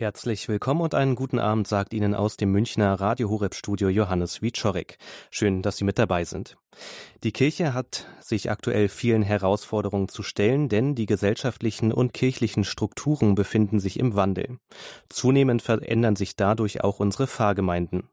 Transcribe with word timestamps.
Herzlich 0.00 0.46
willkommen 0.46 0.80
und 0.82 0.94
einen 0.94 1.16
guten 1.16 1.40
Abend 1.40 1.66
sagt 1.66 1.92
Ihnen 1.92 2.14
aus 2.14 2.36
dem 2.36 2.52
Münchner 2.52 2.94
Radio 3.00 3.30
Horeb 3.30 3.56
Studio 3.56 3.88
Johannes 3.88 4.40
Wieczorek. 4.42 4.96
Schön, 5.28 5.60
dass 5.60 5.76
Sie 5.76 5.82
mit 5.82 5.98
dabei 5.98 6.22
sind. 6.22 6.56
Die 7.24 7.32
Kirche 7.32 7.74
hat 7.74 8.06
sich 8.20 8.48
aktuell 8.48 8.88
vielen 8.88 9.22
Herausforderungen 9.22 10.08
zu 10.08 10.22
stellen, 10.22 10.68
denn 10.68 10.94
die 10.94 11.06
gesellschaftlichen 11.06 11.92
und 11.92 12.12
kirchlichen 12.12 12.62
Strukturen 12.62 13.34
befinden 13.34 13.80
sich 13.80 13.98
im 13.98 14.14
Wandel. 14.14 14.60
Zunehmend 15.08 15.62
verändern 15.62 16.14
sich 16.14 16.36
dadurch 16.36 16.84
auch 16.84 17.00
unsere 17.00 17.26
Pfarrgemeinden. 17.26 18.04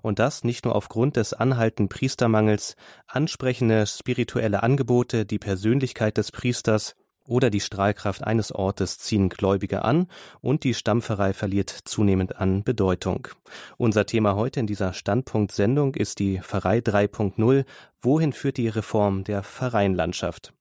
Und 0.00 0.20
das 0.20 0.44
nicht 0.44 0.64
nur 0.64 0.76
aufgrund 0.76 1.16
des 1.16 1.32
anhaltenden 1.32 1.88
Priestermangels, 1.88 2.76
ansprechende 3.08 3.88
spirituelle 3.88 4.62
Angebote, 4.62 5.26
die 5.26 5.40
Persönlichkeit 5.40 6.18
des 6.18 6.30
Priesters, 6.30 6.94
oder 7.26 7.50
die 7.50 7.60
Strahlkraft 7.60 8.24
eines 8.24 8.52
Ortes 8.52 8.98
ziehen 8.98 9.28
Gläubige 9.28 9.84
an 9.84 10.08
und 10.40 10.64
die 10.64 10.74
Stampferei 10.74 11.32
verliert 11.32 11.70
zunehmend 11.70 12.36
an 12.36 12.64
Bedeutung. 12.64 13.28
Unser 13.76 14.06
Thema 14.06 14.36
heute 14.36 14.60
in 14.60 14.66
dieser 14.66 14.92
Standpunkt-Sendung 14.92 15.94
ist 15.94 16.18
die 16.18 16.40
Pfarrei 16.40 16.78
3.0. 16.78 17.64
Wohin 18.00 18.32
führt 18.32 18.56
die 18.56 18.68
Reform 18.68 19.24
der 19.24 19.42
Pfarreienlandschaft? 19.42 20.52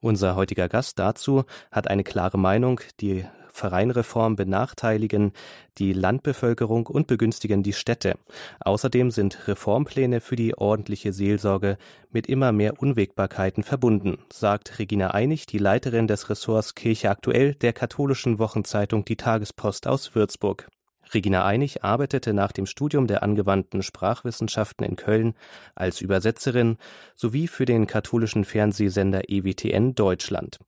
Unser 0.00 0.36
heutiger 0.36 0.68
Gast 0.68 0.98
dazu 0.98 1.44
hat 1.72 1.88
eine 1.88 2.04
klare 2.04 2.38
Meinung. 2.38 2.80
Die 3.00 3.24
Vereinreform 3.52 4.36
benachteiligen 4.36 5.32
die 5.78 5.92
Landbevölkerung 5.92 6.86
und 6.86 7.06
begünstigen 7.06 7.62
die 7.62 7.72
Städte. 7.72 8.16
Außerdem 8.60 9.10
sind 9.10 9.48
Reformpläne 9.48 10.20
für 10.20 10.36
die 10.36 10.56
ordentliche 10.56 11.12
Seelsorge 11.12 11.78
mit 12.10 12.26
immer 12.26 12.52
mehr 12.52 12.80
Unwägbarkeiten 12.80 13.62
verbunden, 13.62 14.18
sagt 14.32 14.78
Regina 14.78 15.12
Einig, 15.12 15.46
die 15.46 15.58
Leiterin 15.58 16.06
des 16.06 16.30
Ressorts 16.30 16.74
Kirche 16.74 17.10
aktuell 17.10 17.54
der 17.54 17.72
katholischen 17.72 18.38
Wochenzeitung 18.38 19.04
Die 19.04 19.16
Tagespost 19.16 19.86
aus 19.86 20.14
Würzburg. 20.14 20.68
Regina 21.14 21.44
Einig 21.44 21.84
arbeitete 21.84 22.34
nach 22.34 22.52
dem 22.52 22.66
Studium 22.66 23.06
der 23.06 23.22
angewandten 23.22 23.82
Sprachwissenschaften 23.82 24.84
in 24.84 24.96
Köln 24.96 25.34
als 25.74 26.00
Übersetzerin 26.00 26.76
sowie 27.14 27.48
für 27.48 27.64
den 27.64 27.86
katholischen 27.86 28.44
Fernsehsender 28.44 29.22
EWTN 29.28 29.94
Deutschland. 29.94 30.58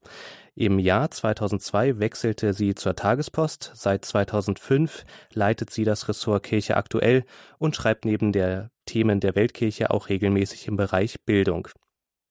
Im 0.61 0.79
Jahr 0.79 1.11
2002 1.11 2.01
wechselte 2.01 2.53
sie 2.53 2.75
zur 2.75 2.95
Tagespost. 2.95 3.71
Seit 3.73 4.05
2005 4.05 5.07
leitet 5.33 5.71
sie 5.71 5.85
das 5.85 6.07
Ressort 6.07 6.43
Kirche 6.43 6.77
aktuell 6.77 7.25
und 7.57 7.75
schreibt 7.75 8.05
neben 8.05 8.31
der 8.31 8.71
Themen 8.85 9.21
der 9.21 9.35
Weltkirche 9.35 9.91
auch 9.91 10.11
regelmäßig 10.11 10.69
im 10.69 10.77
Bereich 10.77 11.25
Bildung. 11.25 11.69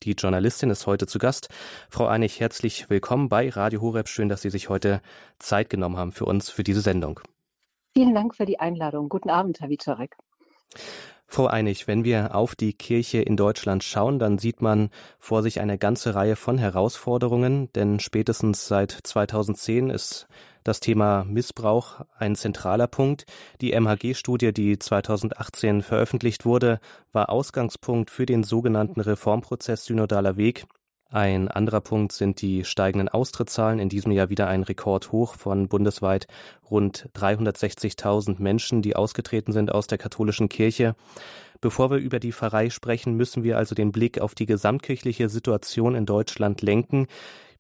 Die 0.03 0.11
Journalistin 0.11 0.69
ist 0.69 0.85
heute 0.85 1.07
zu 1.07 1.17
Gast. 1.17 1.49
Frau 1.89 2.05
Einig, 2.05 2.39
herzlich 2.39 2.87
willkommen 2.91 3.29
bei 3.29 3.49
Radio 3.49 3.81
Horeb. 3.81 4.07
Schön, 4.07 4.29
dass 4.29 4.43
Sie 4.43 4.51
sich 4.51 4.69
heute 4.69 5.01
Zeit 5.39 5.71
genommen 5.71 5.97
haben 5.97 6.11
für 6.11 6.25
uns, 6.25 6.51
für 6.51 6.63
diese 6.63 6.81
Sendung. 6.81 7.21
Vielen 7.95 8.13
Dank 8.13 8.35
für 8.35 8.45
die 8.45 8.59
Einladung. 8.59 9.09
Guten 9.09 9.31
Abend, 9.31 9.59
Herr 9.59 9.69
Wiczorek. 9.69 10.15
Frau 11.31 11.45
Einig, 11.45 11.87
wenn 11.87 12.03
wir 12.03 12.33
auf 12.33 12.55
die 12.55 12.73
Kirche 12.73 13.21
in 13.21 13.37
Deutschland 13.37 13.83
schauen, 13.83 14.17
dann 14.17 14.39
sieht 14.39 14.63
man 14.63 14.89
vor 15.19 15.43
sich 15.43 15.59
eine 15.59 15.77
ganze 15.77 16.15
Reihe 16.15 16.35
von 16.35 16.57
Herausforderungen, 16.57 17.71
denn 17.73 17.99
spätestens 17.99 18.67
seit 18.67 18.91
2010 18.91 19.91
ist 19.91 20.27
das 20.63 20.79
Thema 20.79 21.25
Missbrauch 21.25 22.01
ein 22.17 22.35
zentraler 22.35 22.87
Punkt. 22.87 23.27
Die 23.61 23.79
MHG-Studie, 23.79 24.53
die 24.53 24.79
2018 24.79 25.83
veröffentlicht 25.83 26.45
wurde, 26.45 26.79
war 27.13 27.29
Ausgangspunkt 27.29 28.09
für 28.09 28.25
den 28.25 28.43
sogenannten 28.43 28.99
Reformprozess 28.99 29.85
Synodaler 29.85 30.35
Weg. 30.35 30.65
Ein 31.11 31.47
anderer 31.47 31.81
Punkt 31.81 32.11
sind 32.11 32.39
die 32.39 32.63
steigenden 32.63 33.09
Austrittszahlen. 33.09 33.79
In 33.79 33.89
diesem 33.89 34.11
Jahr 34.11 34.29
wieder 34.29 34.47
ein 34.47 34.61
Rekordhoch 34.61 35.33
von 35.33 35.67
bundesweit 35.67 36.27
rund 36.69 37.09
360.000 37.15 38.39
Menschen, 38.39 38.83
die 38.83 38.95
ausgetreten 38.95 39.51
sind 39.51 39.71
aus 39.71 39.87
der 39.87 39.97
katholischen 39.97 40.49
Kirche. 40.49 40.95
Bevor 41.61 41.89
wir 41.89 41.97
über 41.97 42.19
die 42.19 42.31
Pfarrei 42.31 42.69
sprechen, 42.69 43.15
müssen 43.15 43.43
wir 43.43 43.57
also 43.57 43.73
den 43.73 43.91
Blick 43.91 44.21
auf 44.21 44.35
die 44.35 44.45
gesamtkirchliche 44.45 45.29
Situation 45.29 45.95
in 45.95 46.05
Deutschland 46.05 46.61
lenken. 46.61 47.07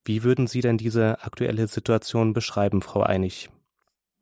Wie 0.05 0.23
würden 0.23 0.45
Sie 0.45 0.61
denn 0.61 0.77
diese 0.77 1.23
aktuelle 1.23 1.67
Situation 1.67 2.33
beschreiben, 2.33 2.83
Frau 2.83 3.01
Einig? 3.01 3.49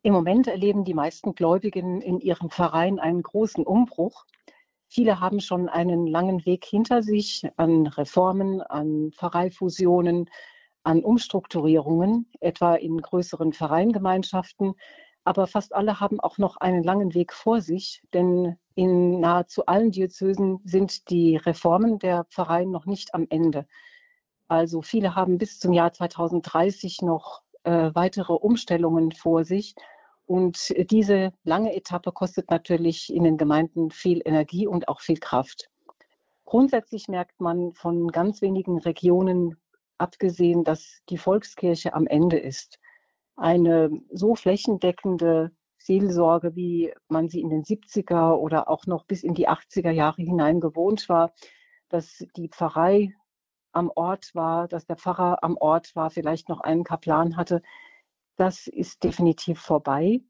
Im 0.02 0.14
Moment 0.14 0.46
erleben 0.46 0.84
die 0.84 0.94
meisten 0.94 1.34
Gläubigen 1.34 2.00
in 2.00 2.18
ihren 2.18 2.48
Pfarreien 2.48 2.98
einen 2.98 3.22
großen 3.22 3.64
Umbruch. 3.64 4.24
Viele 4.88 5.20
haben 5.20 5.40
schon 5.40 5.68
einen 5.68 6.06
langen 6.06 6.44
Weg 6.46 6.64
hinter 6.64 7.02
sich 7.02 7.46
an 7.56 7.86
Reformen, 7.86 8.62
an 8.62 9.12
Pfarreifusionen, 9.12 10.30
an 10.82 11.04
Umstrukturierungen, 11.04 12.30
etwa 12.40 12.74
in 12.74 12.96
größeren 12.98 13.52
Vereingemeinschaften. 13.52 14.74
Aber 15.24 15.46
fast 15.46 15.74
alle 15.74 16.00
haben 16.00 16.20
auch 16.20 16.38
noch 16.38 16.56
einen 16.56 16.82
langen 16.82 17.12
Weg 17.12 17.34
vor 17.34 17.60
sich, 17.60 18.02
denn 18.14 18.56
in 18.74 19.20
nahezu 19.20 19.66
allen 19.66 19.90
Diözesen 19.90 20.60
sind 20.64 21.10
die 21.10 21.36
Reformen 21.36 21.98
der 21.98 22.24
Pfarreien 22.24 22.70
noch 22.70 22.86
nicht 22.86 23.12
am 23.12 23.26
Ende. 23.28 23.66
Also 24.48 24.80
viele 24.80 25.14
haben 25.14 25.36
bis 25.36 25.58
zum 25.58 25.74
Jahr 25.74 25.92
2030 25.92 27.02
noch 27.02 27.42
äh, 27.64 27.90
weitere 27.92 28.32
Umstellungen 28.32 29.12
vor 29.12 29.44
sich. 29.44 29.74
Und 30.28 30.74
diese 30.90 31.32
lange 31.42 31.74
Etappe 31.74 32.12
kostet 32.12 32.50
natürlich 32.50 33.10
in 33.10 33.24
den 33.24 33.38
Gemeinden 33.38 33.90
viel 33.90 34.20
Energie 34.22 34.66
und 34.66 34.86
auch 34.86 35.00
viel 35.00 35.16
Kraft. 35.16 35.70
Grundsätzlich 36.44 37.08
merkt 37.08 37.40
man 37.40 37.72
von 37.72 38.08
ganz 38.08 38.42
wenigen 38.42 38.78
Regionen 38.78 39.56
abgesehen, 39.96 40.64
dass 40.64 41.00
die 41.08 41.16
Volkskirche 41.16 41.94
am 41.94 42.06
Ende 42.06 42.38
ist. 42.38 42.78
Eine 43.36 43.90
so 44.12 44.34
flächendeckende 44.34 45.50
Seelsorge, 45.78 46.54
wie 46.54 46.92
man 47.08 47.30
sie 47.30 47.40
in 47.40 47.48
den 47.48 47.62
70er 47.62 48.34
oder 48.34 48.68
auch 48.68 48.84
noch 48.84 49.06
bis 49.06 49.22
in 49.22 49.32
die 49.32 49.48
80er 49.48 49.92
Jahre 49.92 50.20
hinein 50.20 50.60
gewohnt 50.60 51.08
war, 51.08 51.32
dass 51.88 52.22
die 52.36 52.50
Pfarrei 52.50 53.14
am 53.72 53.90
Ort 53.94 54.34
war, 54.34 54.68
dass 54.68 54.84
der 54.84 54.96
Pfarrer 54.96 55.42
am 55.42 55.56
Ort 55.56 55.96
war, 55.96 56.10
vielleicht 56.10 56.50
noch 56.50 56.60
einen 56.60 56.84
Kaplan 56.84 57.38
hatte, 57.38 57.62
das 58.38 58.68
ist 58.68 59.04
definitiv 59.04 59.60
vorbei. 59.60 60.22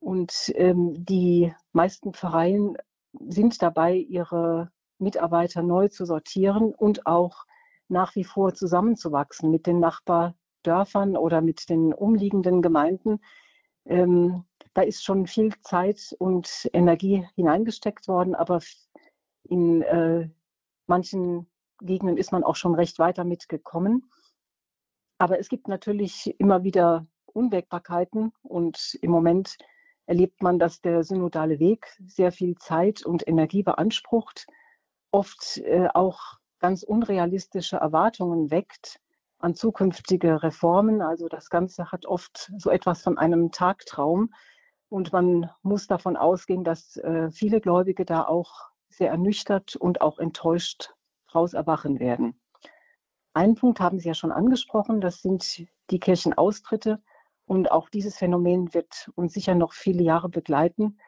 Und 0.00 0.52
ähm, 0.56 0.92
die 1.04 1.54
meisten 1.72 2.12
Pfarreien 2.12 2.76
sind 3.28 3.62
dabei, 3.62 3.94
ihre 3.94 4.70
Mitarbeiter 4.98 5.62
neu 5.62 5.88
zu 5.88 6.04
sortieren 6.04 6.74
und 6.74 7.06
auch 7.06 7.44
nach 7.88 8.14
wie 8.16 8.24
vor 8.24 8.52
zusammenzuwachsen 8.52 9.50
mit 9.50 9.66
den 9.66 9.78
Nachbardörfern 9.78 11.16
oder 11.16 11.40
mit 11.40 11.68
den 11.70 11.94
umliegenden 11.94 12.62
Gemeinden. 12.62 13.20
Ähm, 13.84 14.44
da 14.74 14.82
ist 14.82 15.04
schon 15.04 15.26
viel 15.26 15.54
Zeit 15.62 16.14
und 16.18 16.68
Energie 16.72 17.26
hineingesteckt 17.36 18.08
worden, 18.08 18.34
aber 18.34 18.60
in 19.44 19.82
äh, 19.82 20.28
manchen 20.86 21.46
Gegenden 21.80 22.16
ist 22.16 22.32
man 22.32 22.42
auch 22.42 22.56
schon 22.56 22.74
recht 22.74 22.98
weiter 22.98 23.24
mitgekommen. 23.24 24.10
Aber 25.18 25.38
es 25.38 25.48
gibt 25.48 25.68
natürlich 25.68 26.34
immer 26.38 26.64
wieder 26.64 27.06
Unwägbarkeiten 27.36 28.32
und 28.42 28.98
im 29.00 29.10
Moment 29.10 29.58
erlebt 30.06 30.42
man, 30.42 30.58
dass 30.58 30.80
der 30.80 31.04
synodale 31.04 31.58
Weg 31.58 31.86
sehr 32.06 32.32
viel 32.32 32.56
Zeit 32.56 33.04
und 33.04 33.26
Energie 33.26 33.62
beansprucht, 33.62 34.46
oft 35.10 35.58
äh, 35.58 35.88
auch 35.92 36.38
ganz 36.58 36.82
unrealistische 36.82 37.76
Erwartungen 37.76 38.50
weckt 38.50 39.00
an 39.38 39.54
zukünftige 39.54 40.42
Reformen. 40.42 41.02
Also 41.02 41.28
das 41.28 41.50
Ganze 41.50 41.92
hat 41.92 42.06
oft 42.06 42.52
so 42.56 42.70
etwas 42.70 43.02
von 43.02 43.18
einem 43.18 43.52
Tagtraum. 43.52 44.32
Und 44.88 45.12
man 45.12 45.50
muss 45.62 45.86
davon 45.86 46.16
ausgehen, 46.16 46.64
dass 46.64 46.96
äh, 46.96 47.30
viele 47.30 47.60
Gläubige 47.60 48.04
da 48.04 48.24
auch 48.24 48.70
sehr 48.88 49.10
ernüchtert 49.10 49.76
und 49.76 50.00
auch 50.00 50.18
enttäuscht 50.18 50.94
raus 51.34 51.54
erwachen 51.54 51.98
werden. 51.98 52.40
Einen 53.34 53.56
Punkt 53.56 53.80
haben 53.80 53.98
Sie 53.98 54.08
ja 54.08 54.14
schon 54.14 54.32
angesprochen, 54.32 55.00
das 55.00 55.20
sind 55.20 55.66
die 55.90 56.00
Kirchenaustritte. 56.00 57.02
Und 57.46 57.70
auch 57.70 57.88
dieses 57.88 58.16
Phänomen 58.16 58.74
wird 58.74 59.10
uns 59.14 59.32
sicher 59.32 59.54
noch 59.54 59.72
viele 59.72 60.02
Jahre 60.02 60.28
begleiten, 60.28 60.98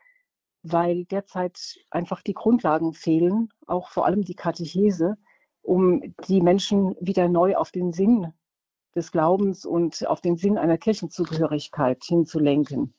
weil 0.63 1.05
derzeit 1.05 1.59
einfach 1.91 2.23
die 2.23 2.35
Grundlagen 2.35 2.95
fehlen, 2.95 3.49
auch 3.67 3.91
vor 3.91 4.07
allem 4.07 4.23
die 4.23 4.35
Katechese, 4.35 5.17
um 5.63 6.15
die 6.29 6.41
Menschen 6.41 6.95
wieder 7.01 7.29
neu 7.29 7.57
auf 7.57 7.73
den 7.73 7.93
Sinn 7.93 8.33
des 8.95 9.13
Glaubens 9.13 9.67
und 9.67 10.07
auf 10.07 10.21
den 10.21 10.37
Sinn 10.37 10.59
einer 10.59 10.79
Kirchenzugehörigkeit 10.79 12.03
hinzulenken. 12.05 12.95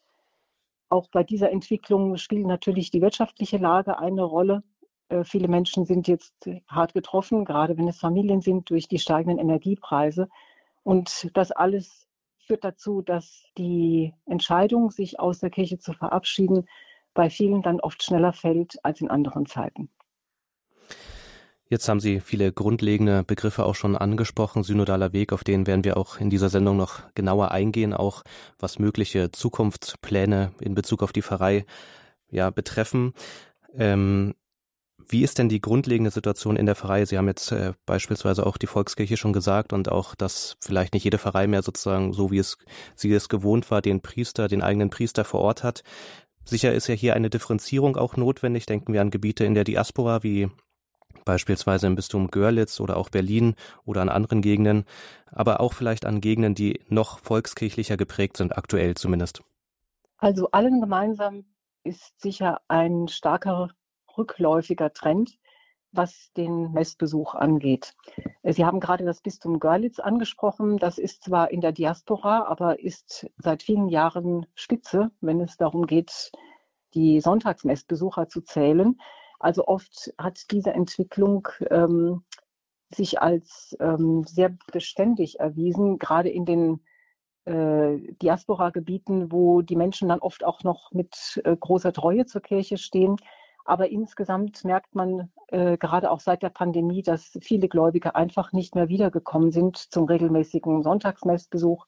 Auch 0.90 1.08
bei 1.10 1.24
dieser 1.24 1.52
Entwicklung 1.52 2.18
spielt 2.18 2.46
natürlich 2.46 2.92
die 2.92 3.02
wirtschaftliche 3.02 3.58
Lage 3.58 4.00
eine 4.00 4.24
Rolle. 4.24 4.64
Äh, 5.10 5.24
viele 5.24 5.48
Menschen 5.48 5.86
sind 5.86 6.08
jetzt 6.08 6.34
hart 6.68 6.94
getroffen, 6.94 7.46
gerade 7.46 7.78
wenn 7.78 7.88
es 7.88 8.00
Familien 8.00 8.42
sind, 8.42 8.70
durch 8.70 8.88
die 8.88 9.00
steigenden 9.00 9.40
Energiepreise. 9.40 10.30
Und 10.84 11.30
das 11.36 11.52
alles 11.52 12.09
führt 12.50 12.64
dazu, 12.64 13.04
dass 13.04 13.44
die 13.60 14.12
Entscheidung, 14.26 14.90
sich 14.90 15.20
aus 15.20 15.38
der 15.38 15.52
Kirche 15.52 15.78
zu 15.78 15.94
verabschieden, 15.94 16.68
bei 17.14 17.30
vielen 17.30 17.62
dann 17.62 17.80
oft 17.80 18.02
schneller 18.02 18.34
fällt 18.34 18.84
als 18.84 19.02
in 19.02 19.10
anderen 19.12 19.46
Zeiten. 19.46 19.90
Jetzt 21.68 21.88
haben 21.88 22.00
Sie 22.00 22.20
viele 22.20 22.52
grundlegende 22.52 23.24
Begriffe 23.24 23.66
auch 23.66 23.76
schon 23.76 23.96
angesprochen. 23.96 24.64
Synodaler 24.64 25.14
Weg, 25.14 25.32
auf 25.32 25.44
den 25.44 25.68
werden 25.68 25.84
wir 25.84 25.98
auch 25.98 26.20
in 26.20 26.32
dieser 26.32 26.50
Sendung 26.50 26.76
noch 26.76 27.14
genauer 27.14 27.52
eingehen, 27.52 27.94
auch 27.94 28.24
was 28.58 28.80
mögliche 28.80 29.32
Zukunftspläne 29.32 30.52
in 30.60 30.74
Bezug 30.74 31.04
auf 31.04 31.12
die 31.12 31.22
Pfarrei 31.22 31.68
ja, 32.32 32.50
betreffen. 32.50 33.14
Ähm, 33.76 34.34
wie 35.10 35.24
ist 35.24 35.40
denn 35.40 35.50
die 35.50 35.60
grundlegende 35.60 36.12
Situation 36.12 36.56
in 36.56 36.68
der 36.68 36.76
Pfarrei? 36.76 37.04
Sie 37.06 37.18
haben 37.18 37.28
jetzt 37.28 37.52
äh, 37.52 37.74
beispielsweise 37.86 38.46
auch 38.46 38.58
die 38.58 38.68
Volkskirche 38.68 39.18
schon 39.18 39.34
gesagt 39.34 39.74
und 39.74 39.92
auch, 39.92 40.14
dass 40.14 40.56
vielleicht 40.62 40.94
nicht 40.94 41.04
jede 41.04 41.18
Pfarrei 41.18 41.48
mehr 41.48 41.64
sozusagen 41.64 42.14
so 42.14 42.30
wie 42.30 42.38
es 42.38 42.58
sie 42.96 43.12
es 43.12 43.28
gewohnt 43.28 43.72
war, 43.72 43.82
den 43.82 44.02
Priester, 44.02 44.48
den 44.48 44.62
eigenen 44.62 44.92
Priester 44.92 45.26
vor 45.26 45.42
Ort 45.42 45.64
hat. 45.64 45.84
Sicher 46.46 46.74
ist 46.74 46.88
ja 46.88 46.94
hier 46.94 47.16
eine 47.16 47.30
Differenzierung 47.30 47.98
auch 47.98 48.18
notwendig. 48.18 48.68
Denken 48.68 48.94
wir 48.94 49.02
an 49.02 49.10
Gebiete 49.10 49.46
in 49.46 49.56
der 49.56 49.64
Diaspora 49.64 50.22
wie 50.24 50.50
beispielsweise 51.26 51.88
im 51.88 51.96
Bistum 51.96 52.30
Görlitz 52.30 52.80
oder 52.80 52.98
auch 52.98 53.10
Berlin 53.10 53.56
oder 53.86 54.02
an 54.02 54.10
anderen 54.10 54.42
Gegenden, 54.42 54.86
aber 55.32 55.60
auch 55.60 55.74
vielleicht 55.74 56.06
an 56.06 56.22
Gegenden, 56.22 56.56
die 56.56 56.82
noch 56.88 57.20
volkskirchlicher 57.20 57.98
geprägt 57.98 58.38
sind, 58.38 58.58
aktuell 58.58 58.96
zumindest. 58.96 59.42
Also 60.18 60.52
allen 60.52 60.82
gemeinsam 60.82 61.46
ist 61.84 62.20
sicher 62.22 62.62
ein 62.68 63.08
starker 63.08 63.70
rückläufiger 64.18 64.94
Trend, 64.94 65.38
was 65.92 66.32
den 66.38 66.72
Messbesuch 66.72 67.34
angeht. 67.34 67.96
Sie 68.44 68.66
haben 68.66 68.80
gerade 68.80 69.06
das 69.06 69.22
Bistum 69.22 69.60
Görlitz 69.60 70.00
angesprochen. 70.00 70.78
Das 70.78 70.98
ist 70.98 71.24
zwar 71.24 71.52
in 71.52 71.62
der 71.62 71.72
Diaspora, 71.72 72.46
aber 72.46 72.80
ist 72.80 73.28
seit 73.38 73.64
vielen 73.64 73.88
Jahren 73.88 74.46
Spitze, 74.56 75.12
wenn 75.22 75.42
es 75.42 75.58
darum 75.58 75.88
geht, 75.88 76.32
die 76.94 77.22
Sonntagsmessbesucher 77.22 78.28
zu 78.28 78.42
zählen. 78.42 79.00
Also 79.40 79.66
oft 79.68 80.14
hat 80.18 80.52
diese 80.52 80.72
Entwicklung 80.72 81.48
ähm, 81.70 82.24
sich 82.94 83.22
als 83.22 83.76
ähm, 83.80 84.24
sehr 84.26 84.56
beständig 84.72 85.40
erwiesen, 85.40 85.98
gerade 85.98 86.30
in 86.30 86.46
den 86.46 86.82
äh, 87.46 87.98
Diaspora-Gebieten, 88.22 89.32
wo 89.32 89.62
die 89.62 89.76
Menschen 89.76 90.10
dann 90.10 90.20
oft 90.20 90.44
auch 90.44 90.64
noch 90.64 90.92
mit 90.92 91.42
äh, 91.46 91.56
großer 91.56 91.94
Treue 91.94 92.26
zur 92.26 92.42
Kirche 92.42 92.78
stehen. 92.78 93.16
Aber 93.66 93.90
insgesamt 93.90 94.64
merkt 94.64 94.96
man 94.96 95.32
äh, 95.48 95.78
gerade 95.78 96.10
auch 96.12 96.20
seit 96.20 96.42
der 96.42 96.50
Pandemie, 96.50 97.04
dass 97.04 97.38
viele 97.42 97.68
Gläubige 97.68 98.16
einfach 98.16 98.52
nicht 98.52 98.76
mehr 98.76 98.90
wiedergekommen 98.90 99.52
sind 99.52 99.78
zum 99.78 100.06
regelmäßigen 100.06 100.84
Sonntagsmessbesuch. 100.84 101.86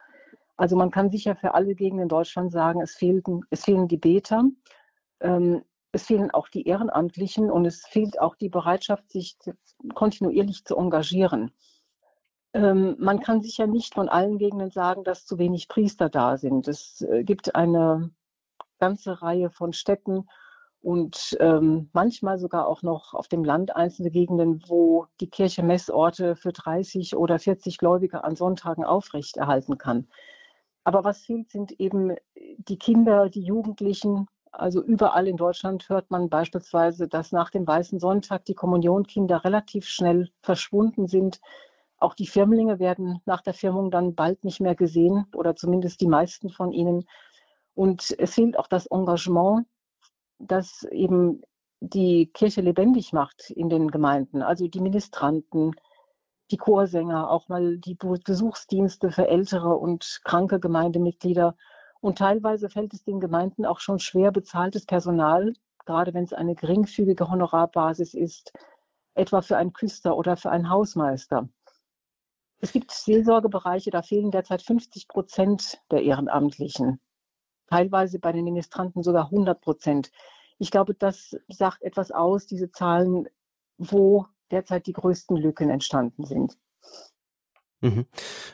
Also 0.58 0.76
man 0.76 0.92
kann 0.92 1.10
sicher 1.10 1.36
für 1.36 1.54
alle 1.54 1.74
Gegenden 1.74 2.04
in 2.04 2.10
Deutschland 2.10 2.52
sagen, 2.52 2.82
es, 2.82 2.96
fehlten, 2.96 3.42
es 3.50 3.64
fehlen 3.64 3.88
die 3.88 3.98
Beter. 3.98 4.44
Ähm, 5.20 5.64
es 5.92 6.06
fehlen 6.06 6.32
auch 6.32 6.48
die 6.48 6.68
Ehrenamtlichen 6.68 7.52
und 7.52 7.66
es 7.66 7.86
fehlt 7.86 8.20
auch 8.20 8.36
die 8.36 8.50
Bereitschaft, 8.50 9.10
sich 9.12 9.38
kontinuierlich 9.94 10.64
zu 10.64 10.78
engagieren. 10.78 11.52
Ähm, 12.54 12.96
man 13.00 13.22
kann 13.22 13.42
sicher 13.42 13.68
nicht 13.68 13.96
von 13.96 14.10
allen 14.10 14.38
Gegenden 14.38 14.72
sagen, 14.72 15.04
dass 15.04 15.26
zu 15.26 15.38
wenig 15.38 15.68
Priester 15.68 16.10
da 16.10 16.38
sind. 16.38 16.68
Es 16.68 17.02
äh, 17.02 17.24
gibt 17.24 17.56
eine 17.56 18.12
ganze 18.80 19.22
Reihe 19.22 19.50
von 19.50 19.74
Städten 19.74 20.28
und 20.82 21.38
ähm, 21.40 21.90
manchmal 21.94 22.40
sogar 22.40 22.68
auch 22.68 22.82
noch 22.82 23.14
auf 23.14 23.28
dem 23.28 23.44
Land 23.44 23.76
einzelne 23.76 24.10
Gegenden, 24.10 24.64
wo 24.68 25.06
die 25.20 25.30
Kirche 25.30 25.64
Messorte 25.64 26.36
für 26.36 26.52
30 26.52 27.16
oder 27.16 27.38
40 27.38 27.78
Gläubige 27.78 28.24
an 28.24 28.36
Sonntagen 28.36 28.84
aufrechterhalten 28.84 29.78
kann. 29.78 30.08
Aber 30.84 31.04
was 31.04 31.22
fehlt, 31.22 31.52
sind 31.52 31.80
eben 31.80 32.16
die 32.36 32.80
Kinder, 32.80 33.30
die 33.30 33.44
Jugendlichen, 33.44 34.28
also 34.52 34.84
überall 34.84 35.28
in 35.28 35.38
Deutschland 35.38 35.88
hört 35.88 36.10
man 36.10 36.30
beispielsweise, 36.30 37.08
dass 37.08 37.32
nach 37.32 37.52
dem 37.52 37.68
Weißen 37.68 38.00
Sonntag 38.00 38.46
die 38.46 38.56
Kommunionkinder 38.56 39.46
relativ 39.46 39.86
schnell 39.86 40.30
verschwunden 40.42 41.08
sind. 41.08 41.40
Auch 41.98 42.16
die 42.16 42.28
Firmlinge 42.28 42.80
werden 42.80 43.22
nach 43.26 43.42
der 43.42 43.54
Firmung 43.54 43.92
dann 43.92 44.16
bald 44.16 44.44
nicht 44.44 44.60
mehr 44.60 44.76
gesehen 44.76 45.28
oder 45.36 45.56
zumindest 45.56 46.02
die 46.02 46.08
meisten 46.08 46.50
von 46.50 46.72
ihnen. 46.72 47.06
Und 47.76 48.16
es 48.18 48.34
fehlt 48.34 48.58
auch 48.58 48.68
das 48.68 48.88
Engagement, 48.88 49.68
das 50.48 50.84
eben 50.92 51.42
die 51.80 52.28
Kirche 52.34 52.62
lebendig 52.62 53.14
macht 53.14 53.50
in 53.50 53.70
den 53.70 53.90
Gemeinden. 53.90 54.42
Also 54.42 54.68
die 54.68 54.82
Ministranten, 54.82 55.74
die 56.52 56.58
Chorsänger, 56.58 57.30
auch 57.30 57.48
mal 57.48 57.78
die 57.78 57.96
Besuchsdienste 57.96 59.12
für 59.12 59.28
ältere 59.28 59.76
und 59.76 60.22
kranke 60.24 60.60
Gemeindemitglieder 60.60 61.56
und 62.02 62.18
teilweise 62.18 62.70
fällt 62.70 62.94
es 62.94 63.04
den 63.04 63.20
Gemeinden 63.20 63.66
auch 63.66 63.80
schon 63.80 64.00
schwer, 64.00 64.32
bezahltes 64.32 64.86
Personal, 64.86 65.54
gerade 65.86 66.14
wenn 66.14 66.24
es 66.24 66.34
eine 66.34 66.56
geringfügige 66.56 67.30
Honorarbasis 67.30 68.16
ist, 68.16 68.52
etwa 69.14 69.42
für 69.42 69.58
einen 69.58 69.74
Küster 69.74 70.18
oder 70.18 70.36
für 70.36 70.50
einen 70.50 70.70
Hausmeister. 70.70 71.48
Es 72.60 72.72
gibt 72.72 72.92
Seelsorgebereiche, 72.92 73.92
da 73.92 74.02
fehlen 74.02 74.32
derzeit 74.32 74.62
50 74.62 75.08
Prozent 75.08 75.80
der 75.92 76.04
Ehrenamtlichen, 76.04 77.00
teilweise 77.72 78.20
bei 78.20 78.32
den 78.32 78.44
Ministranten 78.44 79.02
sogar 79.02 79.26
100 79.26 79.62
Prozent. 79.62 80.12
Ich 80.60 80.72
glaube, 80.72 80.94
das 80.94 81.36
sagt 81.48 81.82
etwas 81.82 82.12
aus, 82.12 82.46
diese 82.46 82.72
Zahlen, 82.72 83.28
wo 83.78 84.28
derzeit 84.52 84.86
die 84.86 84.94
größten 84.94 85.38
Lücken 85.38 85.70
entstanden 85.70 86.26
sind. 86.26 86.58
Mhm. 87.80 88.06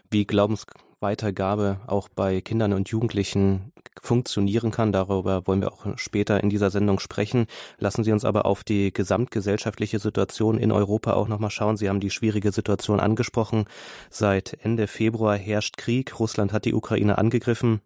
Wie 0.09 0.25
Glaubens 0.25 0.65
Weitergabe 0.99 1.81
auch 1.85 2.09
bei 2.09 2.41
Kindern 2.41 2.73
und 2.73 2.89
Jugendlichen 2.89 3.71
funktionieren 4.01 4.71
kann. 4.71 4.91
Darüber 4.91 5.45
wollen 5.45 5.61
wir 5.61 5.71
auch 5.71 5.85
später 5.97 6.41
in 6.41 6.49
dieser 6.49 6.71
Sendung 6.71 6.99
sprechen. 6.99 7.45
Lassen 7.77 8.03
Sie 8.03 8.11
uns 8.11 8.25
aber 8.25 8.45
auf 8.45 8.63
die 8.63 8.91
gesamtgesellschaftliche 8.91 9.99
Situation 9.99 10.57
in 10.57 10.71
Europa 10.71 11.13
auch 11.13 11.27
nochmal 11.27 11.51
schauen. 11.51 11.77
Sie 11.77 11.89
haben 11.89 11.99
die 11.99 12.09
schwierige 12.09 12.51
Situation 12.51 12.99
angesprochen. 12.99 13.65
Seit 14.09 14.57
Ende 14.63 14.87
Februar 14.87 15.37
herrscht 15.37 15.77
Krieg. 15.77 16.19
Russland 16.19 16.51
hat 16.51 16.65
die 16.65 16.73
Ukraine 16.73 17.17
angegriffen. 17.17 17.81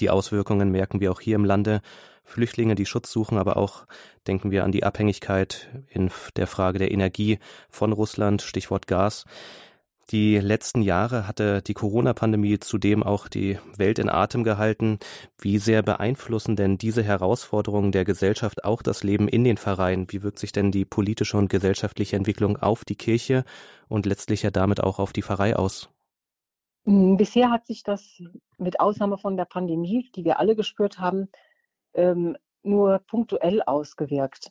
Die 0.00 0.10
Auswirkungen 0.10 0.70
merken 0.70 1.00
wir 1.00 1.12
auch 1.12 1.20
hier 1.20 1.36
im 1.36 1.44
Lande. 1.44 1.80
Flüchtlinge, 2.24 2.74
die 2.74 2.86
Schutz 2.86 3.12
suchen, 3.12 3.38
aber 3.38 3.56
auch 3.56 3.86
denken 4.26 4.50
wir 4.50 4.64
an 4.64 4.72
die 4.72 4.84
Abhängigkeit 4.84 5.68
in 5.88 6.10
der 6.36 6.46
Frage 6.46 6.78
der 6.78 6.90
Energie 6.90 7.38
von 7.68 7.92
Russland, 7.92 8.42
Stichwort 8.42 8.86
Gas. 8.86 9.24
Die 10.10 10.38
letzten 10.38 10.82
Jahre 10.82 11.26
hatte 11.26 11.62
die 11.62 11.72
Corona-Pandemie 11.72 12.58
zudem 12.58 13.02
auch 13.02 13.26
die 13.26 13.58
Welt 13.76 13.98
in 13.98 14.10
Atem 14.10 14.44
gehalten. 14.44 14.98
Wie 15.40 15.58
sehr 15.58 15.82
beeinflussen 15.82 16.56
denn 16.56 16.76
diese 16.76 17.02
Herausforderungen 17.02 17.90
der 17.90 18.04
Gesellschaft 18.04 18.64
auch 18.64 18.82
das 18.82 19.02
Leben 19.02 19.28
in 19.28 19.44
den 19.44 19.56
Pfarreien? 19.56 20.06
Wie 20.10 20.22
wirkt 20.22 20.38
sich 20.38 20.52
denn 20.52 20.72
die 20.72 20.84
politische 20.84 21.38
und 21.38 21.48
gesellschaftliche 21.48 22.16
Entwicklung 22.16 22.58
auf 22.58 22.84
die 22.84 22.96
Kirche 22.96 23.44
und 23.88 24.04
letztlich 24.04 24.42
ja 24.42 24.50
damit 24.50 24.82
auch 24.82 24.98
auf 24.98 25.14
die 25.14 25.22
Pfarrei 25.22 25.56
aus? 25.56 25.88
Hm, 26.86 27.16
bisher 27.16 27.50
hat 27.50 27.66
sich 27.66 27.82
das 27.82 28.22
mit 28.58 28.80
Ausnahme 28.80 29.18
von 29.18 29.36
der 29.36 29.46
Pandemie, 29.46 30.10
die 30.14 30.24
wir 30.24 30.38
alle 30.38 30.54
gespürt 30.54 30.98
haben, 30.98 31.28
ähm, 31.94 32.36
nur 32.62 32.98
punktuell 32.98 33.62
ausgewirkt. 33.62 34.50